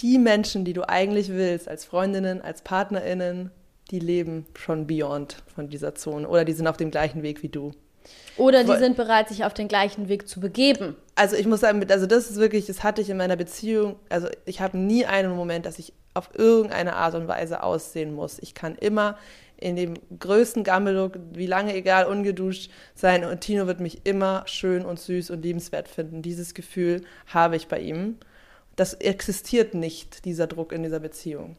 Die 0.00 0.18
Menschen, 0.18 0.64
die 0.64 0.74
du 0.74 0.86
eigentlich 0.88 1.30
willst, 1.30 1.66
als 1.66 1.84
Freundinnen, 1.84 2.42
als 2.42 2.62
PartnerInnen, 2.62 3.50
die 3.90 3.98
leben 3.98 4.46
schon 4.54 4.86
beyond 4.86 5.36
von 5.54 5.68
dieser 5.68 5.94
Zone 5.94 6.28
oder 6.28 6.44
die 6.44 6.52
sind 6.52 6.66
auf 6.66 6.76
dem 6.76 6.90
gleichen 6.90 7.22
Weg 7.22 7.42
wie 7.42 7.48
du. 7.48 7.72
Oder 8.36 8.64
die 8.64 8.76
sind 8.76 8.96
bereit, 8.96 9.28
sich 9.28 9.44
auf 9.44 9.52
den 9.52 9.68
gleichen 9.68 10.08
Weg 10.08 10.28
zu 10.28 10.40
begeben. 10.40 10.96
Also 11.14 11.36
ich 11.36 11.46
muss 11.46 11.60
sagen, 11.60 11.84
also 11.90 12.06
das 12.06 12.30
ist 12.30 12.36
wirklich, 12.36 12.66
das 12.66 12.82
hatte 12.82 13.02
ich 13.02 13.10
in 13.10 13.16
meiner 13.16 13.36
Beziehung, 13.36 13.96
also 14.08 14.28
ich 14.46 14.60
habe 14.60 14.78
nie 14.78 15.04
einen 15.04 15.34
Moment, 15.34 15.66
dass 15.66 15.78
ich 15.78 15.92
auf 16.14 16.30
irgendeine 16.34 16.94
Art 16.94 17.14
und 17.14 17.28
Weise 17.28 17.62
aussehen 17.62 18.14
muss. 18.14 18.38
Ich 18.38 18.54
kann 18.54 18.76
immer 18.76 19.18
in 19.56 19.76
dem 19.76 19.94
größten 20.18 20.62
Gammellook, 20.62 21.18
wie 21.32 21.46
lange 21.46 21.74
egal, 21.74 22.06
ungeduscht 22.06 22.70
sein 22.94 23.24
und 23.24 23.40
Tino 23.40 23.66
wird 23.66 23.80
mich 23.80 24.06
immer 24.06 24.44
schön 24.46 24.84
und 24.84 25.00
süß 25.00 25.30
und 25.30 25.42
liebenswert 25.42 25.88
finden. 25.88 26.22
Dieses 26.22 26.54
Gefühl 26.54 27.02
habe 27.26 27.56
ich 27.56 27.66
bei 27.66 27.80
ihm. 27.80 28.16
Das 28.76 28.94
existiert 28.94 29.74
nicht, 29.74 30.24
dieser 30.24 30.46
Druck 30.46 30.72
in 30.72 30.84
dieser 30.84 31.00
Beziehung. 31.00 31.56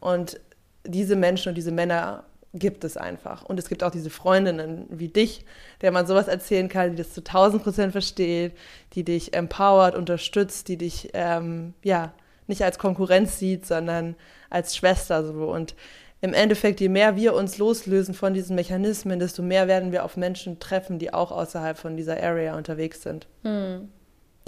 Und 0.00 0.40
diese 0.88 1.16
Menschen 1.16 1.50
und 1.50 1.54
diese 1.54 1.72
Männer 1.72 2.24
gibt 2.54 2.84
es 2.84 2.96
einfach. 2.96 3.44
Und 3.44 3.58
es 3.58 3.68
gibt 3.68 3.84
auch 3.84 3.90
diese 3.90 4.10
Freundinnen 4.10 4.86
wie 4.88 5.08
dich, 5.08 5.44
der 5.82 5.92
man 5.92 6.06
sowas 6.06 6.28
erzählen 6.28 6.68
kann, 6.68 6.92
die 6.92 6.96
das 6.96 7.12
zu 7.12 7.20
1000 7.20 7.62
Prozent 7.62 7.92
versteht, 7.92 8.52
die 8.94 9.04
dich 9.04 9.34
empowert, 9.34 9.94
unterstützt, 9.94 10.68
die 10.68 10.78
dich, 10.78 11.10
ähm, 11.12 11.74
ja, 11.82 12.12
nicht 12.46 12.64
als 12.64 12.78
Konkurrenz 12.78 13.38
sieht, 13.38 13.66
sondern 13.66 14.16
als 14.48 14.74
Schwester 14.74 15.24
so. 15.24 15.52
Und 15.52 15.74
im 16.20 16.32
Endeffekt, 16.32 16.80
je 16.80 16.88
mehr 16.88 17.16
wir 17.16 17.34
uns 17.34 17.58
loslösen 17.58 18.14
von 18.14 18.32
diesen 18.32 18.56
Mechanismen, 18.56 19.18
desto 19.18 19.42
mehr 19.42 19.68
werden 19.68 19.92
wir 19.92 20.04
auf 20.04 20.16
Menschen 20.16 20.58
treffen, 20.58 20.98
die 20.98 21.12
auch 21.12 21.30
außerhalb 21.30 21.76
von 21.78 21.96
dieser 21.96 22.20
Area 22.22 22.56
unterwegs 22.56 23.02
sind. 23.02 23.28
Hm. 23.42 23.90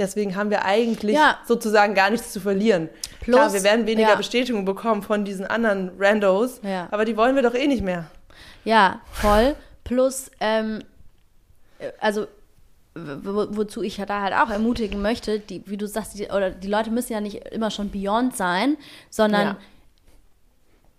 Deswegen 0.00 0.34
haben 0.34 0.48
wir 0.48 0.64
eigentlich 0.64 1.14
ja. 1.14 1.38
sozusagen 1.46 1.94
gar 1.94 2.08
nichts 2.08 2.32
zu 2.32 2.40
verlieren. 2.40 2.88
Plus, 3.20 3.36
Klar, 3.36 3.52
wir 3.52 3.62
werden 3.62 3.86
weniger 3.86 4.08
ja. 4.08 4.14
Bestätigung 4.14 4.64
bekommen 4.64 5.02
von 5.02 5.26
diesen 5.26 5.46
anderen 5.46 5.92
Randos, 5.98 6.60
ja. 6.62 6.88
aber 6.90 7.04
die 7.04 7.18
wollen 7.18 7.36
wir 7.36 7.42
doch 7.42 7.54
eh 7.54 7.66
nicht 7.66 7.84
mehr. 7.84 8.10
Ja, 8.64 9.00
voll. 9.12 9.54
Plus, 9.84 10.30
ähm, 10.40 10.82
also 12.00 12.26
wo, 12.94 13.46
wozu 13.50 13.82
ich 13.82 13.98
ja 13.98 14.06
da 14.06 14.22
halt 14.22 14.32
auch 14.32 14.48
ermutigen 14.48 15.02
möchte, 15.02 15.38
die, 15.38 15.62
wie 15.66 15.76
du 15.76 15.86
sagst, 15.86 16.18
die, 16.18 16.28
oder 16.28 16.50
die 16.50 16.68
Leute 16.68 16.90
müssen 16.90 17.12
ja 17.12 17.20
nicht 17.20 17.48
immer 17.48 17.70
schon 17.70 17.90
beyond 17.90 18.34
sein, 18.34 18.78
sondern 19.10 19.58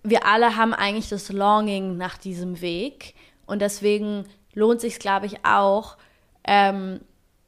wir 0.04 0.26
alle 0.28 0.56
haben 0.56 0.76
eigentlich 0.76 1.10
das 1.10 1.32
Longing 1.32 1.98
nach 1.98 2.18
diesem 2.18 2.62
Weg 2.62 3.16
und 3.48 3.64
deswegen 3.64 4.26
lohnt 4.54 4.80
sich, 4.80 5.00
glaube 5.00 5.26
ich, 5.26 5.44
auch, 5.44 5.98
ähm, 6.44 7.02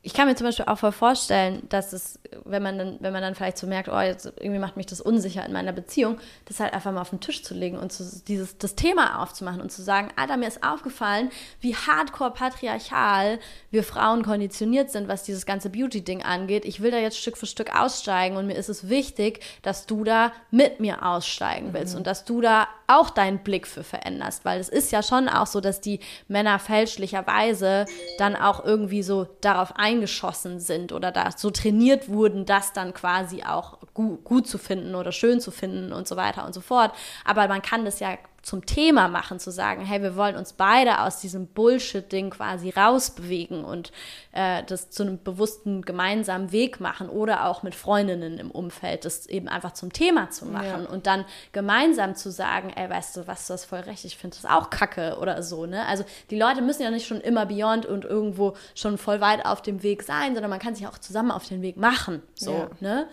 ich 0.05 0.13
kann 0.13 0.27
mir 0.27 0.35
zum 0.35 0.45
Beispiel 0.45 0.65
auch 0.65 0.77
voll 0.77 0.91
vorstellen, 0.91 1.63
dass 1.69 1.93
es, 1.93 2.19
wenn 2.43 2.61
man 2.61 2.77
dann, 2.77 2.97
wenn 2.99 3.13
man 3.13 3.21
dann 3.21 3.35
vielleicht 3.35 3.57
so 3.57 3.67
merkt, 3.67 3.87
oh, 3.87 3.99
jetzt 4.01 4.25
irgendwie 4.25 4.59
macht 4.59 4.75
mich 4.75 4.85
das 4.85 4.99
unsicher 4.99 5.45
in 5.45 5.53
meiner 5.53 5.71
Beziehung, 5.71 6.19
das 6.43 6.59
halt 6.59 6.73
einfach 6.73 6.91
mal 6.91 6.99
auf 6.99 7.11
den 7.11 7.21
Tisch 7.21 7.41
zu 7.41 7.53
legen 7.53 7.77
und 7.77 7.93
zu, 7.93 8.03
dieses, 8.27 8.57
das 8.57 8.75
Thema 8.75 9.21
aufzumachen 9.23 9.61
und 9.61 9.71
zu 9.71 9.81
sagen, 9.81 10.09
Alter, 10.17 10.35
mir 10.35 10.49
ist 10.49 10.61
aufgefallen, 10.61 11.31
wie 11.61 11.73
hardcore 11.73 12.31
patriarchal 12.31 13.39
wir 13.71 13.83
Frauen 13.85 14.23
konditioniert 14.23 14.91
sind, 14.91 15.07
was 15.07 15.23
dieses 15.23 15.45
ganze 15.45 15.69
Beauty-Ding 15.69 16.21
angeht. 16.21 16.65
Ich 16.65 16.81
will 16.81 16.91
da 16.91 16.97
jetzt 16.97 17.17
Stück 17.17 17.37
für 17.37 17.45
Stück 17.45 17.73
aussteigen 17.73 18.35
und 18.35 18.45
mir 18.45 18.57
ist 18.57 18.69
es 18.69 18.89
wichtig, 18.89 19.39
dass 19.61 19.85
du 19.85 20.03
da 20.03 20.33
mit 20.51 20.81
mir 20.81 21.05
aussteigen 21.05 21.69
willst 21.71 21.93
mhm. 21.93 21.99
und 21.99 22.07
dass 22.07 22.25
du 22.25 22.41
da 22.41 22.67
auch 22.87 23.09
deinen 23.09 23.39
Blick 23.39 23.67
für 23.67 23.83
veränderst, 23.83 24.43
weil 24.43 24.59
es 24.59 24.67
ist 24.67 24.91
ja 24.91 25.01
schon 25.01 25.29
auch 25.29 25.47
so, 25.47 25.61
dass 25.61 25.79
die 25.79 26.01
Männer 26.27 26.59
fälschlicherweise 26.59 27.85
dann 28.17 28.35
auch 28.35 28.65
irgendwie 28.65 29.01
so 29.01 29.27
darauf 29.39 29.77
eingehen, 29.77 29.92
eingeschossen 29.93 30.59
sind 30.59 30.91
oder 30.91 31.11
da 31.11 31.29
so 31.35 31.49
trainiert 31.51 32.09
wurden, 32.09 32.45
das 32.45 32.73
dann 32.73 32.93
quasi 32.93 33.43
auch 33.43 33.77
gut, 33.93 34.23
gut 34.23 34.47
zu 34.47 34.57
finden 34.57 34.95
oder 34.95 35.11
schön 35.11 35.39
zu 35.39 35.51
finden 35.51 35.93
und 35.93 36.07
so 36.07 36.15
weiter 36.15 36.45
und 36.45 36.53
so 36.53 36.61
fort. 36.61 36.93
Aber 37.25 37.47
man 37.47 37.61
kann 37.61 37.85
das 37.85 37.99
ja 37.99 38.17
zum 38.43 38.65
Thema 38.65 39.07
machen, 39.07 39.39
zu 39.39 39.51
sagen, 39.51 39.85
hey, 39.85 40.01
wir 40.01 40.17
wollen 40.17 40.35
uns 40.35 40.51
beide 40.51 40.99
aus 40.99 41.21
diesem 41.21 41.47
Bullshit-Ding 41.47 42.31
quasi 42.31 42.71
rausbewegen 42.71 43.63
und 43.63 43.93
äh, 44.33 44.63
das 44.63 44.89
zu 44.89 45.03
einem 45.03 45.23
bewussten 45.23 45.81
gemeinsamen 45.81 46.51
Weg 46.51 46.81
machen 46.81 47.07
oder 47.07 47.47
auch 47.47 47.63
mit 47.63 47.73
Freundinnen 47.73 48.37
im 48.37 48.51
Umfeld, 48.51 49.05
das 49.05 49.27
eben 49.27 49.47
einfach 49.47 49.71
zum 49.71 49.93
Thema 49.93 50.29
zu 50.29 50.45
machen 50.45 50.83
ja. 50.83 50.89
und 50.89 51.07
dann 51.07 51.23
gemeinsam 51.53 52.15
zu 52.15 52.31
sagen, 52.31 52.69
ey, 52.75 52.89
weißt 52.89 53.15
du 53.15 53.27
was, 53.27 53.47
du 53.47 53.53
hast 53.53 53.63
voll 53.63 53.79
recht, 53.79 54.03
ich 54.03 54.17
finde 54.17 54.35
das 54.35 54.51
auch 54.51 54.69
kacke 54.69 55.17
oder 55.21 55.41
so, 55.41 55.65
ne? 55.65 55.85
Also 55.85 56.03
die 56.29 56.37
Leute 56.37 56.61
müssen 56.61 56.83
ja 56.83 56.91
nicht 56.91 57.07
schon 57.07 57.21
immer 57.21 57.45
beyond 57.45 57.85
und 57.85 58.03
irgendwo 58.03 58.57
schon 58.75 58.97
voll 58.97 59.21
weit 59.21 59.45
auf 59.45 59.61
dem 59.61 59.83
Weg 59.83 60.03
sein, 60.03 60.33
sondern 60.33 60.49
man 60.49 60.59
kann 60.59 60.75
sich 60.75 60.85
auch 60.85 60.97
zusammen 60.97 61.31
auf 61.31 61.47
den 61.47 61.61
Weg 61.61 61.77
machen, 61.77 62.21
so, 62.35 62.51
ja. 62.51 62.69
ne? 62.81 63.07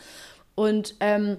Und 0.57 0.97
ähm, 0.99 1.39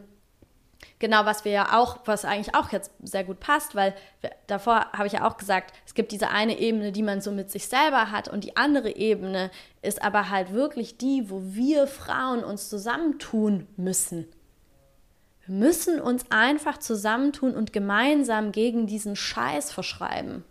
genau, 1.02 1.26
was 1.26 1.44
wir 1.44 1.52
ja 1.52 1.78
auch, 1.78 2.00
was 2.06 2.24
eigentlich 2.24 2.56
auch 2.56 2.72
jetzt 2.72 2.92
sehr 3.04 3.26
gut 3.26 3.42
passt, 3.42 3.76
weil 3.76 3.94
wir, 4.22 4.32
davor 4.48 4.94
habe 4.94 5.08
ich 5.08 5.14
ja 5.14 5.28
auch 5.28 5.36
gesagt, 5.36 5.74
es 5.86 5.94
gibt 5.94 6.14
diese 6.14 6.30
eine 6.30 6.58
Ebene, 6.60 6.94
die 6.94 7.04
man 7.04 7.20
so 7.20 7.32
mit 7.32 7.52
sich 7.52 7.68
selber 7.68 8.12
hat 8.12 8.30
und 8.30 8.46
die 8.46 8.56
andere 8.56 8.96
Ebene 8.96 9.52
ist 9.82 10.02
aber 10.02 10.30
halt 10.30 10.54
wirklich 10.54 10.98
die, 10.98 11.30
wo 11.30 11.42
wir 11.44 11.88
Frauen 11.88 12.46
uns 12.46 12.70
zusammentun 12.70 13.68
müssen. 13.76 14.28
Wir 15.46 15.56
müssen 15.56 16.00
uns 16.00 16.30
einfach 16.30 16.78
zusammentun 16.78 17.56
und 17.56 17.74
gemeinsam 17.74 18.52
gegen 18.52 18.86
diesen 18.86 19.16
Scheiß 19.16 19.74
verschreiben. 19.74 20.46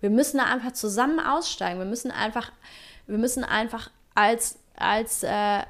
Wir 0.00 0.10
müssen 0.10 0.38
da 0.38 0.44
einfach 0.44 0.72
zusammen 0.72 1.18
aussteigen. 1.18 1.80
Wir 1.80 1.86
müssen 1.86 2.12
einfach, 2.12 2.52
wir 3.06 3.18
müssen 3.18 3.42
einfach 3.42 3.90
als, 4.14 4.58
als, 4.76 5.24
äh, 5.24 5.62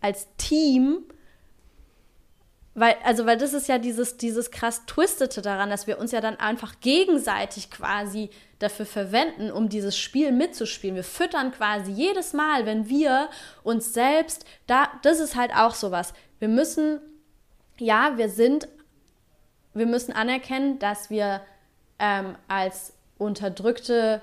als 0.00 0.28
Team 0.36 1.02
weil, 2.78 2.96
also, 3.04 3.26
weil 3.26 3.36
das 3.36 3.54
ist 3.54 3.68
ja 3.68 3.78
dieses, 3.78 4.16
dieses 4.16 4.50
krass 4.50 4.86
Twistete 4.86 5.42
daran, 5.42 5.70
dass 5.70 5.86
wir 5.86 5.98
uns 5.98 6.12
ja 6.12 6.20
dann 6.20 6.36
einfach 6.36 6.80
gegenseitig 6.80 7.70
quasi 7.70 8.30
dafür 8.58 8.86
verwenden, 8.86 9.50
um 9.50 9.68
dieses 9.68 9.96
Spiel 9.96 10.32
mitzuspielen. 10.32 10.96
Wir 10.96 11.04
füttern 11.04 11.52
quasi 11.52 11.90
jedes 11.90 12.32
Mal, 12.32 12.66
wenn 12.66 12.88
wir 12.88 13.30
uns 13.62 13.92
selbst, 13.92 14.44
da, 14.66 14.88
das 15.02 15.20
ist 15.20 15.36
halt 15.36 15.52
auch 15.54 15.74
sowas. 15.74 16.12
Wir 16.38 16.48
müssen, 16.48 17.00
ja, 17.78 18.16
wir 18.16 18.28
sind, 18.28 18.68
wir 19.74 19.86
müssen 19.86 20.12
anerkennen, 20.12 20.78
dass 20.78 21.10
wir 21.10 21.40
ähm, 21.98 22.36
als 22.48 22.92
unterdrückte 23.18 24.22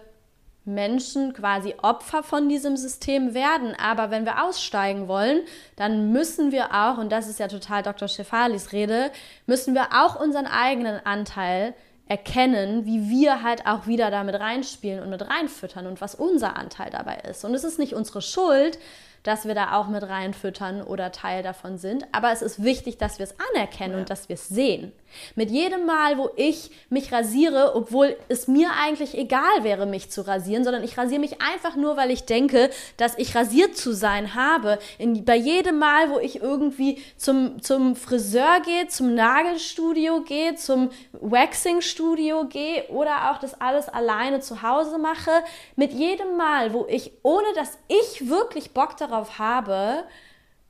Menschen 0.65 1.33
quasi 1.33 1.75
Opfer 1.81 2.23
von 2.23 2.49
diesem 2.49 2.75
System 2.75 3.33
werden. 3.33 3.75
Aber 3.75 4.11
wenn 4.11 4.25
wir 4.25 4.43
aussteigen 4.43 5.07
wollen, 5.07 5.41
dann 5.75 6.11
müssen 6.11 6.51
wir 6.51 6.73
auch, 6.73 6.97
und 6.97 7.11
das 7.11 7.27
ist 7.27 7.39
ja 7.39 7.47
total 7.47 7.83
Dr. 7.83 8.07
Stefalis 8.07 8.71
Rede, 8.71 9.11
müssen 9.45 9.73
wir 9.73 9.89
auch 9.93 10.19
unseren 10.19 10.47
eigenen 10.47 10.99
Anteil 11.05 11.73
erkennen, 12.07 12.85
wie 12.85 13.09
wir 13.09 13.41
halt 13.41 13.65
auch 13.65 13.87
wieder 13.87 14.11
damit 14.11 14.39
reinspielen 14.39 15.01
und 15.01 15.09
mit 15.09 15.27
reinfüttern 15.27 15.87
und 15.87 16.01
was 16.01 16.15
unser 16.15 16.55
Anteil 16.55 16.91
dabei 16.91 17.15
ist. 17.29 17.45
Und 17.45 17.53
es 17.55 17.63
ist 17.63 17.79
nicht 17.79 17.93
unsere 17.93 18.21
Schuld, 18.21 18.77
dass 19.23 19.45
wir 19.45 19.55
da 19.55 19.73
auch 19.73 19.87
mit 19.87 20.03
reinfüttern 20.03 20.83
oder 20.83 21.11
Teil 21.11 21.41
davon 21.41 21.79
sind. 21.79 22.05
Aber 22.11 22.31
es 22.31 22.43
ist 22.43 22.63
wichtig, 22.63 22.99
dass 22.99 23.17
wir 23.17 23.23
es 23.23 23.35
anerkennen 23.53 23.93
ja. 23.93 23.99
und 23.99 24.09
dass 24.11 24.29
wir 24.29 24.35
es 24.35 24.47
sehen. 24.47 24.91
Mit 25.35 25.51
jedem 25.51 25.85
Mal, 25.85 26.17
wo 26.17 26.29
ich 26.35 26.71
mich 26.89 27.11
rasiere, 27.11 27.75
obwohl 27.75 28.15
es 28.27 28.47
mir 28.47 28.69
eigentlich 28.81 29.17
egal 29.17 29.63
wäre, 29.63 29.85
mich 29.85 30.09
zu 30.09 30.25
rasieren, 30.25 30.63
sondern 30.63 30.83
ich 30.83 30.97
rasiere 30.97 31.19
mich 31.19 31.41
einfach 31.41 31.75
nur, 31.75 31.97
weil 31.97 32.11
ich 32.11 32.25
denke, 32.25 32.69
dass 32.97 33.17
ich 33.17 33.35
rasiert 33.35 33.77
zu 33.77 33.93
sein 33.93 34.35
habe. 34.35 34.79
In, 34.97 35.25
bei 35.25 35.35
jedem 35.35 35.79
Mal, 35.79 36.09
wo 36.09 36.19
ich 36.19 36.41
irgendwie 36.41 37.01
zum, 37.17 37.61
zum 37.61 37.95
Friseur 37.95 38.59
gehe, 38.63 38.87
zum 38.87 39.15
Nagelstudio 39.15 40.21
gehe, 40.21 40.55
zum 40.55 40.89
Waxingstudio 41.13 42.45
gehe 42.45 42.87
oder 42.89 43.31
auch 43.31 43.39
das 43.39 43.59
alles 43.61 43.89
alleine 43.89 44.39
zu 44.39 44.61
Hause 44.61 44.97
mache, 44.97 45.31
mit 45.75 45.93
jedem 45.93 46.37
Mal, 46.37 46.73
wo 46.73 46.85
ich, 46.87 47.11
ohne 47.23 47.47
dass 47.55 47.77
ich 47.87 48.29
wirklich 48.29 48.71
Bock 48.71 48.97
darauf 48.97 49.39
habe, 49.39 50.03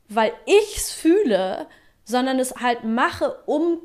weil 0.08 0.32
ich 0.46 0.76
es 0.76 0.92
fühle, 0.92 1.66
sondern 2.04 2.38
es 2.38 2.54
halt 2.56 2.84
mache, 2.84 3.36
um 3.46 3.78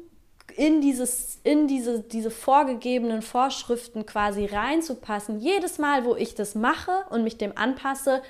in, 0.57 0.81
dieses, 0.81 1.39
in 1.43 1.67
diese, 1.67 2.01
diese 2.01 2.31
vorgegebenen 2.31 3.21
Vorschriften 3.21 4.05
quasi 4.05 4.45
reinzupassen. 4.45 5.39
Jedes 5.39 5.77
Mal, 5.77 6.05
wo 6.05 6.15
ich 6.15 6.35
das 6.35 6.55
mache 6.55 7.05
und 7.09 7.23
mich 7.23 7.37
dem 7.37 7.57
anpasse, 7.57 8.21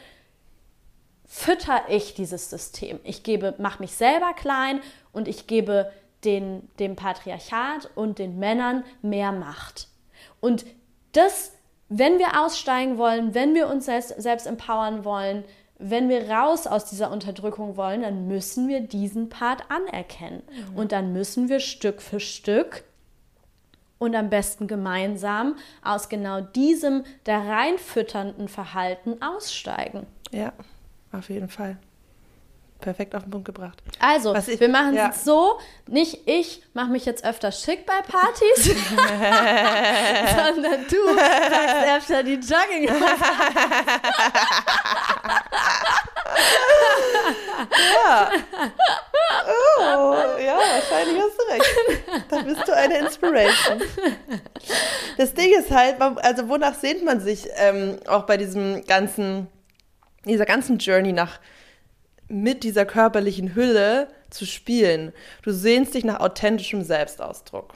fütter 1.25 1.83
ich 1.89 2.13
dieses 2.13 2.49
System. 2.49 2.99
Ich 3.03 3.23
gebe, 3.23 3.55
mache 3.57 3.81
mich 3.81 3.93
selber 3.93 4.33
klein 4.33 4.81
und 5.13 5.27
ich 5.27 5.47
gebe 5.47 5.91
den, 6.23 6.69
dem 6.77 6.95
Patriarchat 6.95 7.89
und 7.95 8.19
den 8.19 8.37
Männern 8.37 8.83
mehr 9.01 9.31
Macht. 9.31 9.87
Und 10.39 10.65
das, 11.13 11.53
wenn 11.89 12.19
wir 12.19 12.41
aussteigen 12.41 12.97
wollen, 12.97 13.33
wenn 13.33 13.55
wir 13.55 13.67
uns 13.69 13.85
selbst, 13.85 14.21
selbst 14.21 14.45
empowern 14.45 15.05
wollen, 15.05 15.43
wenn 15.81 16.09
wir 16.09 16.29
raus 16.29 16.67
aus 16.67 16.85
dieser 16.85 17.11
Unterdrückung 17.11 17.75
wollen, 17.75 18.01
dann 18.01 18.27
müssen 18.27 18.67
wir 18.67 18.81
diesen 18.81 19.29
Part 19.29 19.63
anerkennen. 19.69 20.43
Mhm. 20.71 20.77
Und 20.77 20.91
dann 20.91 21.13
müssen 21.13 21.49
wir 21.49 21.59
Stück 21.59 22.01
für 22.01 22.19
Stück 22.19 22.83
und 23.97 24.15
am 24.15 24.29
besten 24.29 24.67
gemeinsam 24.67 25.55
aus 25.83 26.09
genau 26.09 26.41
diesem 26.41 27.03
da 27.23 27.39
reinfütternden 27.39 28.47
Verhalten 28.47 29.21
aussteigen. 29.21 30.07
Ja, 30.31 30.53
auf 31.11 31.29
jeden 31.29 31.49
Fall 31.49 31.77
perfekt 32.81 33.15
auf 33.15 33.23
den 33.23 33.31
Punkt 33.31 33.45
gebracht. 33.45 33.81
Also, 33.99 34.35
ich, 34.35 34.59
wir 34.59 34.69
machen 34.69 34.95
ja. 34.95 35.09
es 35.09 35.23
so, 35.23 35.59
nicht 35.87 36.27
ich 36.27 36.63
mache 36.73 36.89
mich 36.89 37.05
jetzt 37.05 37.23
öfter 37.23 37.51
schick 37.51 37.85
bei 37.85 38.01
Partys, 38.01 38.65
sondern 40.35 40.85
du 40.87 41.15
sagst 41.15 41.75
öfter 41.97 42.23
die 42.23 42.35
Jogging. 42.35 42.87
ja. 48.05 48.31
Oh, 49.77 50.15
ja, 50.39 50.57
wahrscheinlich 50.57 51.21
hast 51.21 51.37
du 51.37 51.43
recht. 51.51 51.65
Da 52.29 52.41
bist 52.41 52.67
du 52.67 52.75
eine 52.75 52.97
Inspiration. 52.99 53.81
Das 55.17 55.33
Ding 55.33 55.53
ist 55.57 55.71
halt, 55.71 56.01
also 56.01 56.49
wonach 56.49 56.75
sehnt 56.75 57.03
man 57.03 57.19
sich 57.19 57.47
ähm, 57.55 57.97
auch 58.07 58.23
bei 58.23 58.37
diesem 58.37 58.85
ganzen, 58.85 59.47
dieser 60.25 60.45
ganzen 60.45 60.77
Journey 60.77 61.13
nach 61.13 61.39
mit 62.31 62.63
dieser 62.63 62.85
körperlichen 62.85 63.55
Hülle 63.55 64.07
zu 64.29 64.45
spielen. 64.45 65.13
Du 65.43 65.51
sehnst 65.51 65.93
dich 65.93 66.03
nach 66.03 66.19
authentischem 66.19 66.83
Selbstausdruck. 66.83 67.73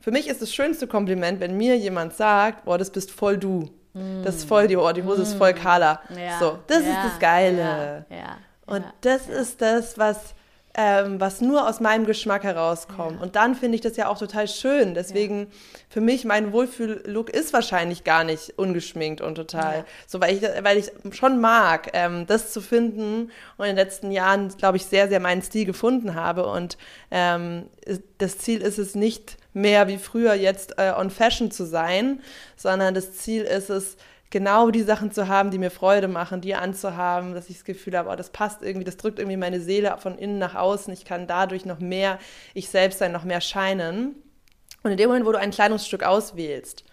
Für 0.00 0.12
mich 0.12 0.28
ist 0.28 0.40
das 0.40 0.54
schönste 0.54 0.86
Kompliment, 0.86 1.40
wenn 1.40 1.56
mir 1.56 1.76
jemand 1.76 2.14
sagt, 2.14 2.64
boah, 2.64 2.78
das 2.78 2.90
bist 2.90 3.10
voll 3.10 3.38
du. 3.38 3.70
Mm. 3.92 4.22
Das 4.22 4.36
ist 4.36 4.48
voll 4.48 4.68
die, 4.68 4.76
oh, 4.76 4.92
die 4.92 5.02
Hose 5.02 5.20
mm. 5.20 5.22
ist 5.22 5.34
voll 5.34 5.52
Carla. 5.52 6.00
Ja. 6.16 6.38
So, 6.38 6.58
das 6.68 6.84
ja. 6.84 6.90
ist 6.90 7.12
das 7.12 7.18
Geile. 7.18 8.06
Ja. 8.08 8.38
Und 8.66 8.84
das 9.00 9.28
ist 9.28 9.60
das, 9.60 9.98
was 9.98 10.35
ähm, 10.78 11.18
was 11.18 11.40
nur 11.40 11.66
aus 11.66 11.80
meinem 11.80 12.04
Geschmack 12.04 12.44
herauskommt. 12.44 13.16
Ja. 13.16 13.22
Und 13.22 13.34
dann 13.34 13.54
finde 13.54 13.76
ich 13.76 13.80
das 13.80 13.96
ja 13.96 14.08
auch 14.08 14.18
total 14.18 14.46
schön. 14.46 14.92
Deswegen, 14.94 15.40
ja. 15.40 15.46
für 15.88 16.00
mich, 16.02 16.26
mein 16.26 16.52
Wohlfühl-Look 16.52 17.30
ist 17.30 17.54
wahrscheinlich 17.54 18.04
gar 18.04 18.24
nicht 18.24 18.58
ungeschminkt 18.58 19.22
und 19.22 19.36
total. 19.36 19.78
Ja. 19.78 19.84
So, 20.06 20.20
weil 20.20 20.36
ich, 20.36 20.42
weil 20.42 20.76
ich 20.76 20.92
schon 21.16 21.40
mag, 21.40 21.90
ähm, 21.94 22.26
das 22.26 22.52
zu 22.52 22.60
finden 22.60 23.30
und 23.56 23.64
in 23.64 23.74
den 23.74 23.76
letzten 23.76 24.10
Jahren, 24.10 24.48
glaube 24.58 24.76
ich, 24.76 24.84
sehr, 24.84 25.08
sehr 25.08 25.20
meinen 25.20 25.40
Stil 25.40 25.64
gefunden 25.64 26.14
habe. 26.14 26.46
Und 26.46 26.76
ähm, 27.10 27.70
das 28.18 28.36
Ziel 28.38 28.60
ist 28.60 28.78
es 28.78 28.94
nicht 28.94 29.38
mehr 29.54 29.88
wie 29.88 29.96
früher 29.96 30.34
jetzt 30.34 30.78
äh, 30.78 30.92
on 30.94 31.08
Fashion 31.08 31.50
zu 31.50 31.64
sein, 31.64 32.20
sondern 32.54 32.92
das 32.92 33.12
Ziel 33.14 33.44
ist 33.44 33.70
es, 33.70 33.96
genau 34.36 34.70
die 34.70 34.82
Sachen 34.82 35.12
zu 35.12 35.28
haben, 35.28 35.50
die 35.50 35.56
mir 35.56 35.70
Freude 35.70 36.08
machen, 36.08 36.42
die 36.42 36.54
anzuhaben, 36.54 37.32
dass 37.32 37.48
ich 37.48 37.56
das 37.56 37.64
Gefühl 37.64 37.96
habe, 37.96 38.10
oh, 38.10 38.16
das 38.16 38.28
passt 38.28 38.60
irgendwie, 38.60 38.84
das 38.84 38.98
drückt 38.98 39.18
irgendwie 39.18 39.38
meine 39.38 39.60
Seele 39.60 39.96
von 39.98 40.18
innen 40.18 40.38
nach 40.38 40.54
außen. 40.54 40.92
Ich 40.92 41.06
kann 41.06 41.26
dadurch 41.26 41.64
noch 41.64 41.80
mehr 41.80 42.18
ich 42.52 42.68
selbst 42.68 42.98
sein, 42.98 43.12
noch 43.12 43.24
mehr 43.24 43.40
scheinen. 43.40 44.14
Und 44.82 44.90
in 44.90 44.98
dem 44.98 45.08
Moment, 45.08 45.24
wo 45.24 45.32
du 45.32 45.38
ein 45.38 45.52
Kleidungsstück 45.52 46.02
auswählst, 46.02 46.84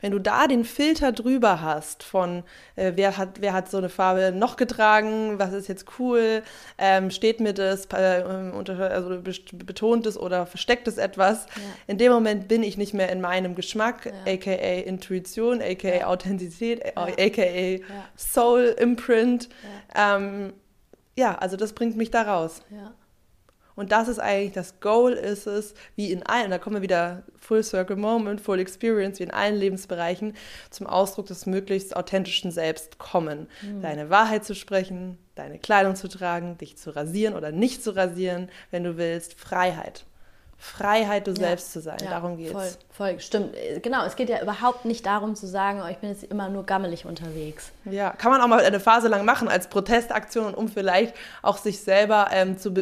wenn 0.00 0.12
du 0.12 0.18
da 0.18 0.46
den 0.46 0.64
Filter 0.64 1.12
drüber 1.12 1.60
hast 1.60 2.02
von 2.02 2.42
äh, 2.76 2.92
wer, 2.94 3.16
hat, 3.16 3.40
wer 3.40 3.52
hat 3.52 3.70
so 3.70 3.78
eine 3.78 3.88
Farbe 3.88 4.32
noch 4.34 4.56
getragen, 4.56 5.38
was 5.38 5.52
ist 5.52 5.68
jetzt 5.68 5.86
cool, 5.98 6.42
ähm, 6.78 7.10
steht 7.10 7.40
mir 7.40 7.52
das, 7.52 7.86
äh, 7.92 8.24
unter, 8.54 8.90
also 8.90 9.20
betont 9.52 10.06
es 10.06 10.18
oder 10.18 10.46
versteckt 10.46 10.88
es 10.88 10.98
etwas, 10.98 11.46
ja. 11.56 11.62
in 11.86 11.98
dem 11.98 12.12
Moment 12.12 12.48
bin 12.48 12.62
ich 12.62 12.76
nicht 12.76 12.94
mehr 12.94 13.10
in 13.10 13.20
meinem 13.20 13.54
Geschmack, 13.54 14.06
ja. 14.06 14.32
aka 14.32 14.52
Intuition, 14.52 15.60
aka 15.62 15.88
ja. 15.88 16.06
Authentizität, 16.06 16.96
aka 16.96 17.84
Soul 18.16 18.74
Imprint. 18.78 19.48
Ähm, 19.94 20.52
ja, 21.16 21.36
also 21.36 21.56
das 21.56 21.72
bringt 21.72 21.96
mich 21.96 22.10
da 22.10 22.22
raus. 22.22 22.62
Ja. 22.70 22.94
Und 23.80 23.92
das 23.92 24.08
ist 24.08 24.18
eigentlich 24.18 24.52
das 24.52 24.78
Goal, 24.80 25.14
ist 25.14 25.46
es, 25.46 25.72
wie 25.96 26.12
in 26.12 26.22
allen, 26.22 26.50
da 26.50 26.58
kommen 26.58 26.76
wir 26.76 26.82
wieder 26.82 27.22
Full 27.38 27.62
Circle 27.62 27.96
Moment, 27.96 28.38
Full 28.38 28.60
Experience, 28.60 29.18
wie 29.20 29.22
in 29.22 29.30
allen 29.30 29.56
Lebensbereichen, 29.56 30.34
zum 30.68 30.86
Ausdruck 30.86 31.24
des 31.28 31.46
möglichst 31.46 31.96
authentischen 31.96 32.50
Selbst 32.50 32.98
kommen. 32.98 33.48
Mhm. 33.62 33.80
Deine 33.80 34.10
Wahrheit 34.10 34.44
zu 34.44 34.54
sprechen, 34.54 35.16
deine 35.34 35.58
Kleidung 35.58 35.96
zu 35.96 36.08
tragen, 36.08 36.58
dich 36.58 36.76
zu 36.76 36.94
rasieren 36.94 37.34
oder 37.34 37.52
nicht 37.52 37.82
zu 37.82 37.96
rasieren, 37.96 38.50
wenn 38.70 38.84
du 38.84 38.98
willst. 38.98 39.32
Freiheit. 39.40 40.04
Freiheit, 40.62 41.26
du 41.26 41.30
ja. 41.30 41.38
selbst 41.38 41.72
zu 41.72 41.80
sein. 41.80 41.96
Ja, 42.04 42.10
darum 42.10 42.36
geht 42.36 42.48
es. 42.48 42.52
Voll, 42.52 42.68
voll, 42.90 43.20
stimmt. 43.20 43.54
Genau, 43.82 44.04
es 44.04 44.14
geht 44.14 44.28
ja 44.28 44.42
überhaupt 44.42 44.84
nicht 44.84 45.06
darum 45.06 45.34
zu 45.34 45.46
sagen, 45.46 45.80
oh, 45.82 45.88
ich 45.88 45.96
bin 45.96 46.10
jetzt 46.10 46.22
immer 46.24 46.50
nur 46.50 46.66
gammelig 46.66 47.06
unterwegs. 47.06 47.72
Ja, 47.86 48.10
kann 48.10 48.30
man 48.30 48.42
auch 48.42 48.46
mal 48.46 48.60
eine 48.60 48.78
Phase 48.78 49.08
lang 49.08 49.24
machen 49.24 49.48
als 49.48 49.68
Protestaktion, 49.68 50.52
um 50.52 50.68
vielleicht 50.68 51.14
auch 51.40 51.56
sich 51.56 51.80
selber 51.80 52.28
ähm, 52.30 52.58
zu, 52.58 52.74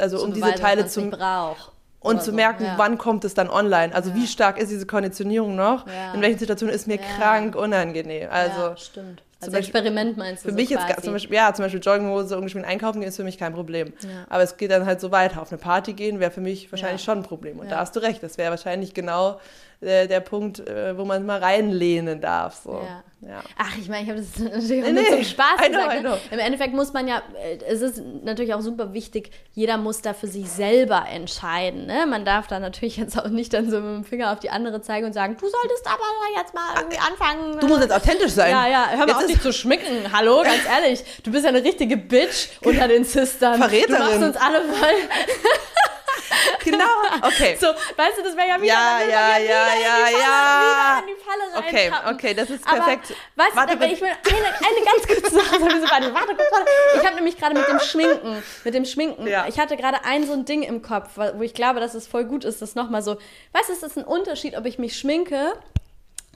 also 0.00 0.16
zu 0.16 0.24
um 0.24 0.32
diese 0.32 0.54
Teile 0.54 0.86
zu 0.86 1.10
braucht. 1.10 1.72
Und 2.00 2.20
zu 2.22 2.30
so. 2.30 2.36
merken, 2.36 2.64
ja. 2.64 2.74
wann 2.78 2.96
kommt 2.98 3.24
es 3.24 3.34
dann 3.34 3.50
online? 3.50 3.94
Also 3.94 4.14
wie 4.14 4.26
stark 4.26 4.58
ist 4.58 4.70
diese 4.70 4.86
Konditionierung 4.86 5.56
noch? 5.56 5.86
In 6.14 6.22
welchen 6.22 6.38
Situationen 6.38 6.74
ist 6.74 6.86
mir 6.86 6.98
krank 6.98 7.54
unangenehm? 7.56 8.28
Also 8.30 8.76
stimmt. 8.76 9.22
Als 9.40 9.52
Beispiel, 9.52 9.80
Experiment 9.80 10.16
meinst 10.16 10.44
du? 10.44 10.48
Für 10.48 10.52
so 10.52 10.56
mich 10.56 10.70
quasi? 10.70 10.88
jetzt 10.88 11.04
zum 11.04 11.12
Beispiel, 11.12 11.36
ja, 11.36 11.52
zum 11.52 11.64
Beispiel 11.64 11.80
Jogginghose 11.80 12.36
ungeschminkt 12.36 12.68
einkaufen 12.68 13.00
gehen 13.00 13.08
ist 13.08 13.16
für 13.16 13.24
mich 13.24 13.36
kein 13.36 13.52
Problem. 13.52 13.92
Ja. 14.00 14.24
Aber 14.30 14.42
es 14.42 14.56
geht 14.56 14.70
dann 14.70 14.86
halt 14.86 15.00
so 15.00 15.10
weiter. 15.10 15.42
Auf 15.42 15.52
eine 15.52 15.58
Party 15.58 15.92
gehen 15.92 16.20
wäre 16.20 16.30
für 16.30 16.40
mich 16.40 16.72
wahrscheinlich 16.72 17.02
ja. 17.02 17.12
schon 17.12 17.18
ein 17.18 17.22
Problem. 17.22 17.58
Und 17.58 17.66
ja. 17.66 17.72
da 17.72 17.80
hast 17.80 17.94
du 17.94 18.00
recht. 18.00 18.22
Das 18.22 18.38
wäre 18.38 18.50
wahrscheinlich 18.50 18.94
genau 18.94 19.38
äh, 19.80 20.06
der 20.06 20.20
Punkt, 20.20 20.60
äh, 20.60 20.96
wo 20.96 21.04
man 21.04 21.24
mal 21.26 21.38
reinlehnen 21.38 22.20
darf. 22.20 22.62
So. 22.64 22.72
Ja. 22.72 23.02
Ja. 23.22 23.42
Ach, 23.58 23.76
ich 23.78 23.88
meine, 23.88 24.04
ich 24.04 24.10
habe 24.10 24.20
das 24.20 24.38
natürlich 24.52 24.84
auch 24.84 24.88
nee, 24.88 25.00
nur 25.00 25.06
zum 25.06 25.24
Spaß 25.24 25.60
I 25.64 25.68
gesagt. 25.68 26.00
Know, 26.00 26.10
ne? 26.10 26.18
Im 26.30 26.38
Endeffekt 26.38 26.74
muss 26.74 26.92
man 26.92 27.08
ja, 27.08 27.22
äh, 27.42 27.58
es 27.66 27.80
ist 27.80 28.00
natürlich 28.22 28.54
auch 28.54 28.60
super 28.60 28.92
wichtig, 28.92 29.30
jeder 29.52 29.78
muss 29.78 30.02
da 30.02 30.14
für 30.14 30.28
sich 30.28 30.48
selber 30.48 31.06
entscheiden. 31.10 31.86
Ne? 31.86 32.06
Man 32.06 32.24
darf 32.24 32.46
da 32.46 32.60
natürlich 32.60 32.98
jetzt 32.98 33.18
auch 33.18 33.28
nicht 33.28 33.52
dann 33.52 33.70
so 33.70 33.80
mit 33.80 33.96
dem 33.96 34.04
Finger 34.04 34.32
auf 34.32 34.40
die 34.40 34.50
andere 34.50 34.80
zeigen 34.80 35.06
und 35.06 35.12
sagen, 35.12 35.36
du 35.40 35.48
solltest 35.48 35.86
aber 35.86 36.04
jetzt 36.36 36.54
mal 36.54 36.62
irgendwie 36.76 36.98
anfangen. 36.98 37.58
Du 37.58 37.66
musst 37.66 37.80
jetzt 37.80 37.92
authentisch 37.92 38.32
sein. 38.32 38.50
Ja, 38.50 38.68
ja, 38.68 38.86
hör 38.90 38.98
mal 38.98 39.08
jetzt 39.08 39.16
auf, 39.16 39.26
dich 39.26 39.40
zu 39.40 39.52
schmicken. 39.52 40.12
Hallo, 40.12 40.42
ganz 40.42 40.64
ehrlich. 40.70 41.02
Du 41.24 41.32
bist 41.32 41.44
ja 41.44 41.48
eine 41.48 41.64
richtige 41.64 41.96
Bitch 41.96 42.48
unter 42.62 42.86
den 42.86 43.04
Sistern. 43.04 43.58
Verräterin. 43.58 43.96
Du 43.96 43.98
machst 43.98 44.22
uns 44.22 44.36
alle 44.36 44.60
voll... 44.62 44.88
genau, 46.64 46.84
okay. 47.22 47.56
So, 47.60 47.68
weißt 47.68 48.18
du, 48.18 48.22
das 48.22 48.36
wäre 48.36 48.48
ja 48.48 48.56
wieder, 48.56 48.72
ja, 48.72 49.00
ja, 49.00 49.38
ja, 49.38 49.66
ja, 49.74 50.18
ja. 50.18 50.98
in 51.00 51.06
die 51.06 51.22
Falle 51.22 51.66
Okay, 51.66 51.92
okay, 52.10 52.34
das 52.34 52.50
ist 52.50 52.64
perfekt. 52.64 53.14
Aber, 53.36 53.44
weißt 53.44 53.56
warte, 53.56 53.76
du, 53.76 53.86
ich 53.86 54.00
will 54.00 54.08
eine, 54.08 54.46
eine 54.46 54.84
ganz 54.84 55.06
kurze 55.06 55.34
Sache 55.34 55.58
sagen. 55.58 55.90
Warte, 55.90 56.14
warte, 56.14 56.36
warte. 56.36 56.70
Ich 56.96 57.06
habe 57.06 57.16
nämlich 57.16 57.36
gerade 57.38 57.54
mit 57.54 57.68
dem 57.68 57.80
Schminken, 57.80 58.42
mit 58.64 58.74
dem 58.74 58.84
Schminken, 58.84 59.26
ja. 59.26 59.46
ich 59.48 59.58
hatte 59.58 59.76
gerade 59.76 60.04
ein 60.04 60.26
so 60.26 60.32
ein 60.32 60.44
Ding 60.44 60.62
im 60.62 60.82
Kopf, 60.82 61.10
wo 61.16 61.42
ich 61.42 61.54
glaube, 61.54 61.80
dass 61.80 61.94
es 61.94 62.06
voll 62.06 62.24
gut 62.24 62.44
ist, 62.44 62.62
das 62.62 62.74
nochmal 62.74 63.02
so, 63.02 63.16
weißt 63.52 63.68
du, 63.68 63.72
es 63.72 63.82
ist 63.82 63.98
ein 63.98 64.04
Unterschied, 64.04 64.56
ob 64.56 64.66
ich 64.66 64.78
mich 64.78 64.98
schminke 64.98 65.52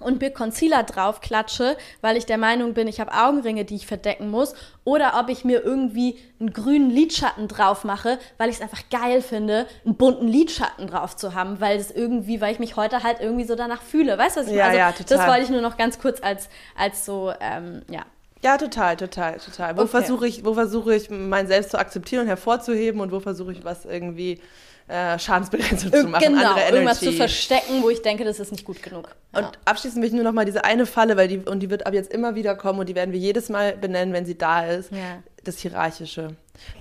und 0.01 0.20
mir 0.20 0.31
Concealer 0.31 0.82
draufklatsche, 0.82 1.77
weil 2.01 2.16
ich 2.16 2.27
der 2.27 2.39
Meinung 2.39 2.74
bin, 2.74 2.89
ich 2.89 3.01
habe 3.01 3.12
Augenringe, 3.12 3.64
die 3.64 3.77
ich 3.77 3.86
verdecken 3.86 4.31
muss, 4.31 4.55
oder 4.85 5.20
ob 5.20 5.28
ich 5.28 5.44
mir 5.44 5.62
irgendwie 5.62 6.18
einen 6.40 6.52
grünen 6.52 6.90
Lidschatten 6.90 7.48
drauf 7.48 7.85
mache, 7.85 8.18
weil 8.39 8.48
ich 8.48 8.56
es 8.56 8.62
einfach 8.62 8.82
geil 8.90 9.22
finde, 9.22 9.66
einen 9.85 9.94
bunten 9.94 10.27
Lidschatten 10.27 10.86
drauf 10.86 11.16
zu 11.16 11.35
haben, 11.35 11.60
weil 11.60 11.78
es 11.78 11.90
irgendwie, 11.90 12.40
weil 12.40 12.52
ich 12.52 12.59
mich 12.59 12.77
heute 12.77 13.02
halt 13.02 13.20
irgendwie 13.20 13.44
so 13.44 13.55
danach 13.55 13.82
fühle. 13.82 14.18
Weißt 14.18 14.36
du, 14.36 14.40
was 14.40 14.48
ich 14.48 14.55
ja, 14.55 14.66
meine? 14.66 14.85
Also, 14.85 14.98
ja, 14.98 15.05
total. 15.05 15.16
Das 15.18 15.27
wollte 15.28 15.43
ich 15.43 15.51
nur 15.51 15.60
noch 15.60 15.77
ganz 15.77 15.98
kurz 15.98 16.22
als, 16.22 16.48
als 16.77 17.05
so, 17.05 17.32
ähm, 17.40 17.82
ja. 17.90 18.02
Ja, 18.43 18.56
total, 18.56 18.97
total, 18.97 19.36
total. 19.39 19.77
Wo 19.77 19.82
okay. 19.82 19.90
versuche 19.90 20.27
ich, 20.27 20.44
wo 20.44 20.55
versuche 20.55 20.94
ich, 20.94 21.10
mein 21.10 21.47
Selbst 21.47 21.72
zu 21.72 21.78
akzeptieren 21.78 22.22
und 22.22 22.28
hervorzuheben 22.28 23.01
und 23.02 23.12
wo 23.12 23.20
versuche 23.20 23.52
ich 23.52 23.64
was 23.64 23.85
irgendwie 23.85 24.40
äh, 24.90 25.18
Schadensbegrenzung 25.18 25.92
zu 25.92 26.04
machen, 26.08 26.24
genau, 26.24 26.56
irgendwas 26.56 27.00
zu 27.00 27.12
verstecken, 27.12 27.82
wo 27.82 27.90
ich 27.90 28.02
denke, 28.02 28.24
das 28.24 28.40
ist 28.40 28.50
nicht 28.50 28.64
gut 28.64 28.82
genug. 28.82 29.14
Und 29.32 29.48
abschließend 29.64 30.02
will 30.02 30.08
ich 30.08 30.14
nur 30.14 30.24
noch 30.24 30.32
mal 30.32 30.44
diese 30.44 30.64
eine 30.64 30.84
Falle, 30.84 31.16
weil 31.16 31.28
die, 31.28 31.38
und 31.38 31.60
die 31.60 31.70
wird 31.70 31.86
ab 31.86 31.94
jetzt 31.94 32.12
immer 32.12 32.34
wieder 32.34 32.56
kommen 32.56 32.80
und 32.80 32.88
die 32.88 32.94
werden 32.94 33.12
wir 33.12 33.20
jedes 33.20 33.48
Mal 33.48 33.76
benennen, 33.76 34.12
wenn 34.12 34.26
sie 34.26 34.36
da 34.36 34.66
ist. 34.66 34.90
Ja. 34.90 35.22
Das 35.44 35.58
Hierarchische. 35.58 36.36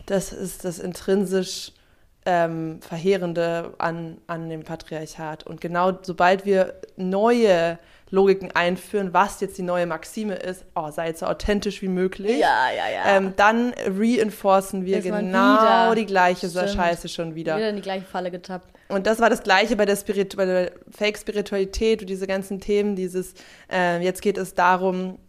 Das 0.07 0.33
ist 0.33 0.65
das 0.65 0.79
intrinsisch 0.79 1.71
ähm, 2.25 2.81
Verheerende 2.81 3.73
an, 3.77 4.17
an 4.27 4.49
dem 4.49 4.63
Patriarchat. 4.63 5.45
Und 5.45 5.61
genau 5.61 5.99
sobald 6.01 6.45
wir 6.45 6.73
neue 6.97 7.79
Logiken 8.11 8.51
einführen, 8.51 9.13
was 9.13 9.39
jetzt 9.41 9.57
die 9.57 9.61
neue 9.61 9.85
Maxime 9.85 10.35
ist, 10.35 10.65
oh, 10.75 10.89
sei 10.89 11.13
so 11.13 11.25
authentisch 11.25 11.81
wie 11.81 11.87
möglich. 11.87 12.39
Ja, 12.39 12.69
ja, 12.71 12.89
ja. 12.91 13.17
Ähm, 13.17 13.33
dann 13.35 13.73
reinforcen 13.85 14.85
wir 14.85 14.97
Ist 14.97 15.03
genau 15.03 15.93
die 15.93 16.05
gleiche 16.05 16.49
Stimmt. 16.49 16.69
Scheiße 16.69 17.07
schon 17.09 17.35
wieder. 17.35 17.57
Wieder 17.57 17.69
in 17.69 17.75
die 17.75 17.81
gleiche 17.81 18.05
Falle 18.05 18.31
getappt. 18.31 18.67
Und 18.87 19.05
das 19.05 19.19
war 19.19 19.29
das 19.29 19.43
Gleiche 19.43 19.75
bei 19.75 19.85
der, 19.85 19.95
Spirit 19.95 20.35
bei 20.35 20.45
der 20.45 20.71
Fake-Spiritualität 20.89 22.01
und 22.01 22.09
diese 22.09 22.25
ganzen 22.25 22.59
Themen, 22.59 22.95
dieses, 22.95 23.35
äh, 23.71 24.03
jetzt 24.03 24.21
geht 24.23 24.37
es 24.37 24.55
darum, 24.55 25.19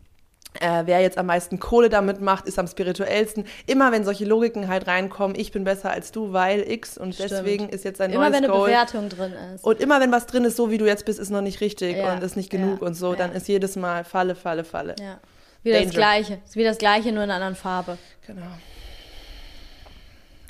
äh, 0.59 0.83
wer 0.87 1.01
jetzt 1.01 1.17
am 1.17 1.27
meisten 1.27 1.61
Kohle 1.61 1.89
damit 1.89 2.21
macht, 2.21 2.47
ist 2.47 2.59
am 2.59 2.67
spirituellsten. 2.67 3.45
Immer 3.67 3.93
wenn 3.93 4.05
solche 4.05 4.25
Logiken 4.25 4.69
halt 4.69 4.87
reinkommen, 4.87 5.39
ich 5.39 5.53
bin 5.53 5.65
besser 5.65 5.91
als 5.91 6.11
du, 6.11 6.33
weil 6.33 6.69
X 6.71 6.99
und 6.99 7.15
Stimmt. 7.15 7.31
deswegen 7.31 7.69
ist 7.69 7.85
jetzt 7.85 8.01
ein 8.01 8.11
Immer 8.11 8.25
neues 8.25 8.33
wenn 8.33 8.45
eine 8.45 8.53
Goal. 8.53 8.69
Bewertung 8.69 9.09
drin 9.09 9.33
ist. 9.55 9.65
Und 9.65 9.81
immer 9.81 10.01
wenn 10.01 10.11
was 10.11 10.27
drin 10.27 10.45
ist, 10.45 10.57
so 10.57 10.71
wie 10.71 10.79
du 10.79 10.87
jetzt 10.87 11.05
bist, 11.05 11.21
ist 11.21 11.31
noch 11.31 11.41
nicht 11.43 11.61
richtig 11.61 11.97
Ja, 11.97 12.13
und 12.13 12.23
ist 12.23 12.37
nicht 12.37 12.51
genug 12.51 12.81
ja, 12.81 12.87
und 12.89 12.95
so, 12.95 13.13
ja. 13.13 13.19
dann 13.19 13.33
ist 13.33 13.47
jedes 13.49 13.77
Mal 13.77 14.05
Falle, 14.05 14.35
Falle, 14.35 14.65
Falle. 14.65 14.97
ja. 14.99 15.21
Wieder 15.63 15.77
das 15.77 15.93
Danger. 15.93 15.97
Gleiche. 15.99 16.39
Ist 16.47 16.57
wie 16.57 16.65
das 16.65 16.79
Gleiche, 16.79 17.13
nur 17.13 17.23
in 17.23 17.31
einer 17.31 17.35
anderen 17.35 17.55
Farbe. 17.55 17.99
Genau. 18.27 18.47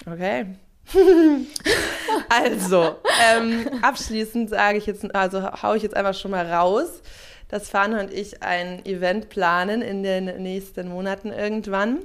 Okay. 0.07 0.47
also, 2.29 2.97
ähm, 3.33 3.69
abschließend 3.83 4.51
sage 4.51 4.79
ich 4.79 4.87
jetzt, 4.87 5.15
also 5.15 5.43
hau 5.63 5.75
ich 5.75 5.83
jetzt 5.83 5.97
einfach 5.97 6.15
schon 6.15 6.31
mal 6.31 6.47
raus, 6.47 7.03
dass 7.51 7.69
Fana 7.69 8.01
und 8.01 8.13
ich 8.13 8.43
ein 8.43 8.85
Event 8.87 9.29
planen 9.29 9.83
in 9.83 10.03
den 10.03 10.43
nächsten 10.43 10.89
Monaten 10.89 11.33
irgendwann. 11.33 11.99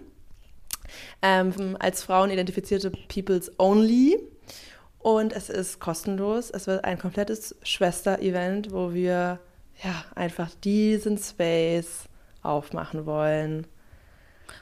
Ähm, 1.21 1.77
als 1.79 2.03
Frauen 2.03 2.31
identifizierte 2.31 2.91
Peoples 2.91 3.51
Only. 3.59 4.17
Und 4.99 5.33
es 5.33 5.49
ist 5.49 5.79
kostenlos. 5.79 6.49
Es 6.49 6.65
wird 6.65 6.83
ein 6.83 6.97
komplettes 6.97 7.55
Schwester-Event, 7.61 8.71
wo 8.71 8.93
wir 8.93 9.39
ja 9.83 10.05
einfach 10.15 10.49
diesen 10.63 11.17
Space 11.19 12.05
aufmachen 12.41 13.05
wollen. 13.05 13.67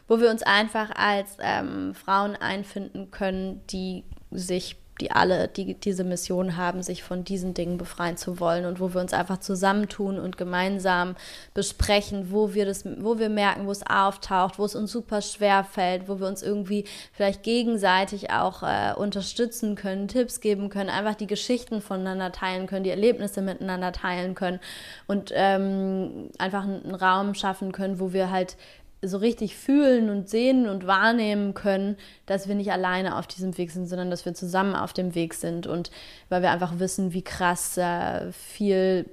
wo 0.07 0.19
wir 0.19 0.29
uns 0.29 0.43
einfach 0.43 0.91
als 0.95 1.37
ähm, 1.39 1.93
Frauen 1.93 2.35
einfinden 2.35 3.11
können, 3.11 3.61
die 3.67 4.03
sich, 4.31 4.75
die 5.01 5.11
alle 5.11 5.47
die, 5.47 5.73
diese 5.73 6.03
Mission 6.03 6.55
haben, 6.55 6.83
sich 6.83 7.03
von 7.03 7.23
diesen 7.23 7.53
Dingen 7.53 7.77
befreien 7.77 8.17
zu 8.17 8.39
wollen 8.39 8.65
und 8.65 8.79
wo 8.79 8.93
wir 8.93 9.01
uns 9.01 9.13
einfach 9.13 9.39
zusammentun 9.39 10.19
und 10.19 10.37
gemeinsam 10.37 11.15
besprechen, 11.53 12.31
wo 12.31 12.53
wir 12.53 12.65
das, 12.65 12.85
wo 12.99 13.17
wir 13.17 13.29
merken, 13.29 13.65
wo 13.65 13.71
es 13.71 13.85
auftaucht, 13.85 14.59
wo 14.59 14.65
es 14.65 14.75
uns 14.75 14.91
super 14.91 15.21
schwer 15.21 15.63
fällt, 15.63 16.07
wo 16.07 16.19
wir 16.19 16.27
uns 16.27 16.43
irgendwie 16.43 16.85
vielleicht 17.11 17.43
gegenseitig 17.43 18.31
auch 18.31 18.61
äh, 18.61 18.93
unterstützen 18.95 19.75
können, 19.75 20.07
Tipps 20.07 20.41
geben 20.41 20.69
können, 20.69 20.89
einfach 20.89 21.15
die 21.15 21.27
Geschichten 21.27 21.81
voneinander 21.81 22.31
teilen 22.31 22.67
können, 22.67 22.83
die 22.83 22.91
Erlebnisse 22.91 23.41
miteinander 23.41 23.91
teilen 23.91 24.35
können 24.35 24.59
und 25.07 25.31
ähm, 25.33 26.29
einfach 26.37 26.63
einen, 26.63 26.83
einen 26.83 26.95
Raum 26.95 27.33
schaffen 27.33 27.71
können, 27.71 27.99
wo 27.99 28.13
wir 28.13 28.29
halt 28.29 28.57
so 29.03 29.17
richtig 29.17 29.55
fühlen 29.55 30.09
und 30.09 30.29
sehen 30.29 30.67
und 30.67 30.87
wahrnehmen 30.87 31.53
können, 31.53 31.97
dass 32.25 32.47
wir 32.47 32.55
nicht 32.55 32.71
alleine 32.71 33.17
auf 33.17 33.27
diesem 33.27 33.57
Weg 33.57 33.71
sind, 33.71 33.87
sondern 33.87 34.09
dass 34.09 34.25
wir 34.25 34.33
zusammen 34.33 34.75
auf 34.75 34.93
dem 34.93 35.15
Weg 35.15 35.33
sind 35.33 35.67
und 35.67 35.91
weil 36.29 36.41
wir 36.41 36.51
einfach 36.51 36.79
wissen, 36.79 37.13
wie 37.13 37.23
krass 37.23 37.77
äh, 37.77 38.31
viel 38.31 39.05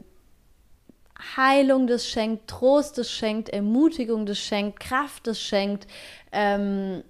Heilung 1.37 1.87
das 1.87 2.09
schenkt, 2.09 2.49
Trost 2.49 2.99
das 2.99 3.11
schenkt, 3.11 3.49
Ermutigung 3.51 4.27
das 4.27 4.39
schenkt, 4.39 4.81
Kraft 4.81 5.27
das 5.27 5.41
schenkt, 5.41 5.87
ähm, 6.33 7.03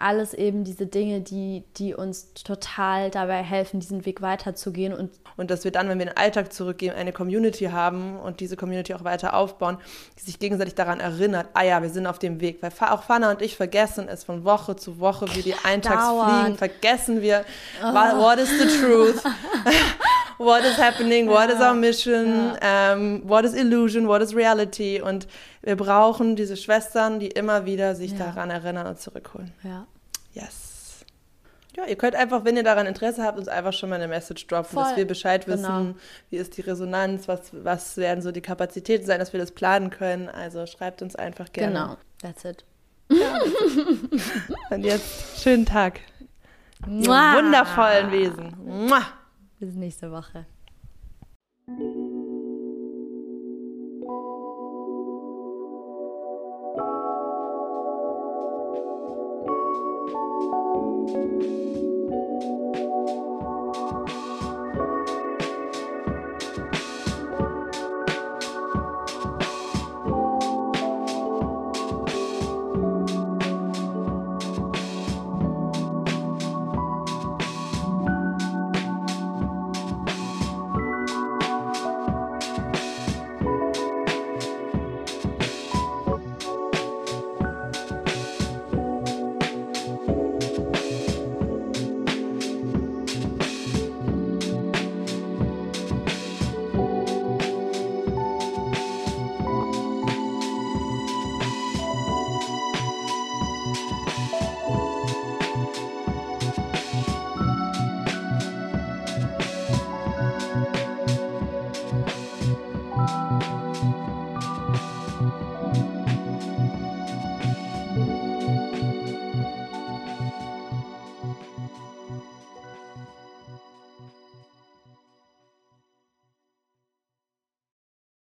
alles 0.00 0.34
eben 0.34 0.64
diese 0.64 0.86
Dinge, 0.86 1.20
die, 1.20 1.64
die 1.76 1.94
uns 1.94 2.32
total 2.34 3.10
dabei 3.10 3.42
helfen, 3.42 3.80
diesen 3.80 4.04
Weg 4.06 4.22
weiterzugehen 4.22 4.92
und 4.92 5.10
Und 5.36 5.50
dass 5.50 5.64
wir 5.64 5.70
dann, 5.70 5.88
wenn 5.88 5.98
wir 5.98 6.06
in 6.06 6.12
den 6.12 6.16
Alltag 6.18 6.52
zurückgehen, 6.52 6.94
eine 6.94 7.12
Community 7.12 7.66
haben 7.66 8.18
und 8.18 8.40
diese 8.40 8.56
Community 8.56 8.94
auch 8.94 9.04
weiter 9.04 9.34
aufbauen, 9.34 9.78
die 10.18 10.24
sich 10.24 10.38
gegenseitig 10.38 10.74
daran 10.74 11.00
erinnert, 11.00 11.48
ah 11.54 11.62
ja, 11.62 11.80
wir 11.82 11.90
sind 11.90 12.06
auf 12.06 12.18
dem 12.18 12.40
Weg. 12.40 12.62
Weil 12.62 12.72
auch 12.90 13.02
Fana 13.02 13.30
und 13.30 13.42
ich 13.42 13.56
vergessen 13.56 14.08
es 14.08 14.24
von 14.24 14.44
Woche 14.44 14.76
zu 14.76 14.98
Woche, 14.98 15.26
wie 15.34 15.42
die 15.42 15.54
eintags 15.64 16.04
fliegen, 16.42 16.56
vergessen 16.58 17.22
wir, 17.22 17.44
wa- 17.80 18.16
what 18.18 18.38
is 18.38 18.48
the 18.50 18.66
truth? 18.80 19.22
what 20.38 20.64
is 20.64 20.76
happening? 20.78 21.28
What 21.28 21.50
is 21.50 21.60
our 21.60 21.74
mission? 21.74 22.56
Ähm, 22.60 23.22
what 23.24 23.44
is 23.44 23.54
illusion? 23.54 24.06
What 24.08 24.22
is 24.22 24.34
reality? 24.34 25.00
Und 25.00 25.26
wir 25.62 25.76
brauchen 25.76 26.36
diese 26.36 26.56
Schwestern, 26.56 27.18
die 27.20 27.28
immer 27.28 27.66
wieder 27.66 27.94
sich 27.94 28.12
Ja. 28.12 28.18
daran 28.26 28.50
erinnern 28.50 28.86
und 28.86 29.00
zurückholen. 29.00 29.52
ja. 29.62 29.86
Yes. 30.32 31.04
Ja, 31.76 31.84
ihr 31.86 31.96
könnt 31.96 32.16
einfach, 32.16 32.44
wenn 32.44 32.56
ihr 32.56 32.64
daran 32.64 32.86
Interesse 32.86 33.22
habt, 33.22 33.38
uns 33.38 33.46
einfach 33.46 33.72
schon 33.72 33.88
mal 33.88 33.96
eine 33.96 34.08
Message 34.08 34.46
droppen, 34.48 34.70
Voll. 34.74 34.82
dass 34.82 34.96
wir 34.96 35.06
Bescheid 35.06 35.46
wissen, 35.46 35.62
Genau. 35.64 35.94
wie 36.30 36.36
ist 36.36 36.56
die 36.56 36.60
Resonanz, 36.62 37.28
was, 37.28 37.50
was 37.52 37.96
werden 37.96 38.20
so 38.20 38.32
die 38.32 38.40
Kapazitäten 38.40 39.06
sein, 39.06 39.20
dass 39.20 39.32
wir 39.32 39.38
das 39.38 39.52
planen 39.52 39.90
können. 39.90 40.28
Also 40.28 40.66
schreibt 40.66 41.02
uns 41.02 41.14
einfach 41.14 41.52
gerne. 41.52 41.72
Genau, 41.72 41.96
that's 42.20 42.44
it. 42.44 42.64
Und 44.70 44.84
jetzt 44.84 45.40
schönen 45.40 45.66
Tag. 45.66 46.00
Mua. 46.86 47.34
wundervollen 47.36 48.10
Wesen. 48.12 48.56
Mua. 48.64 49.02
Bis 49.58 49.74
nächste 49.74 50.10
Woche. 50.12 50.46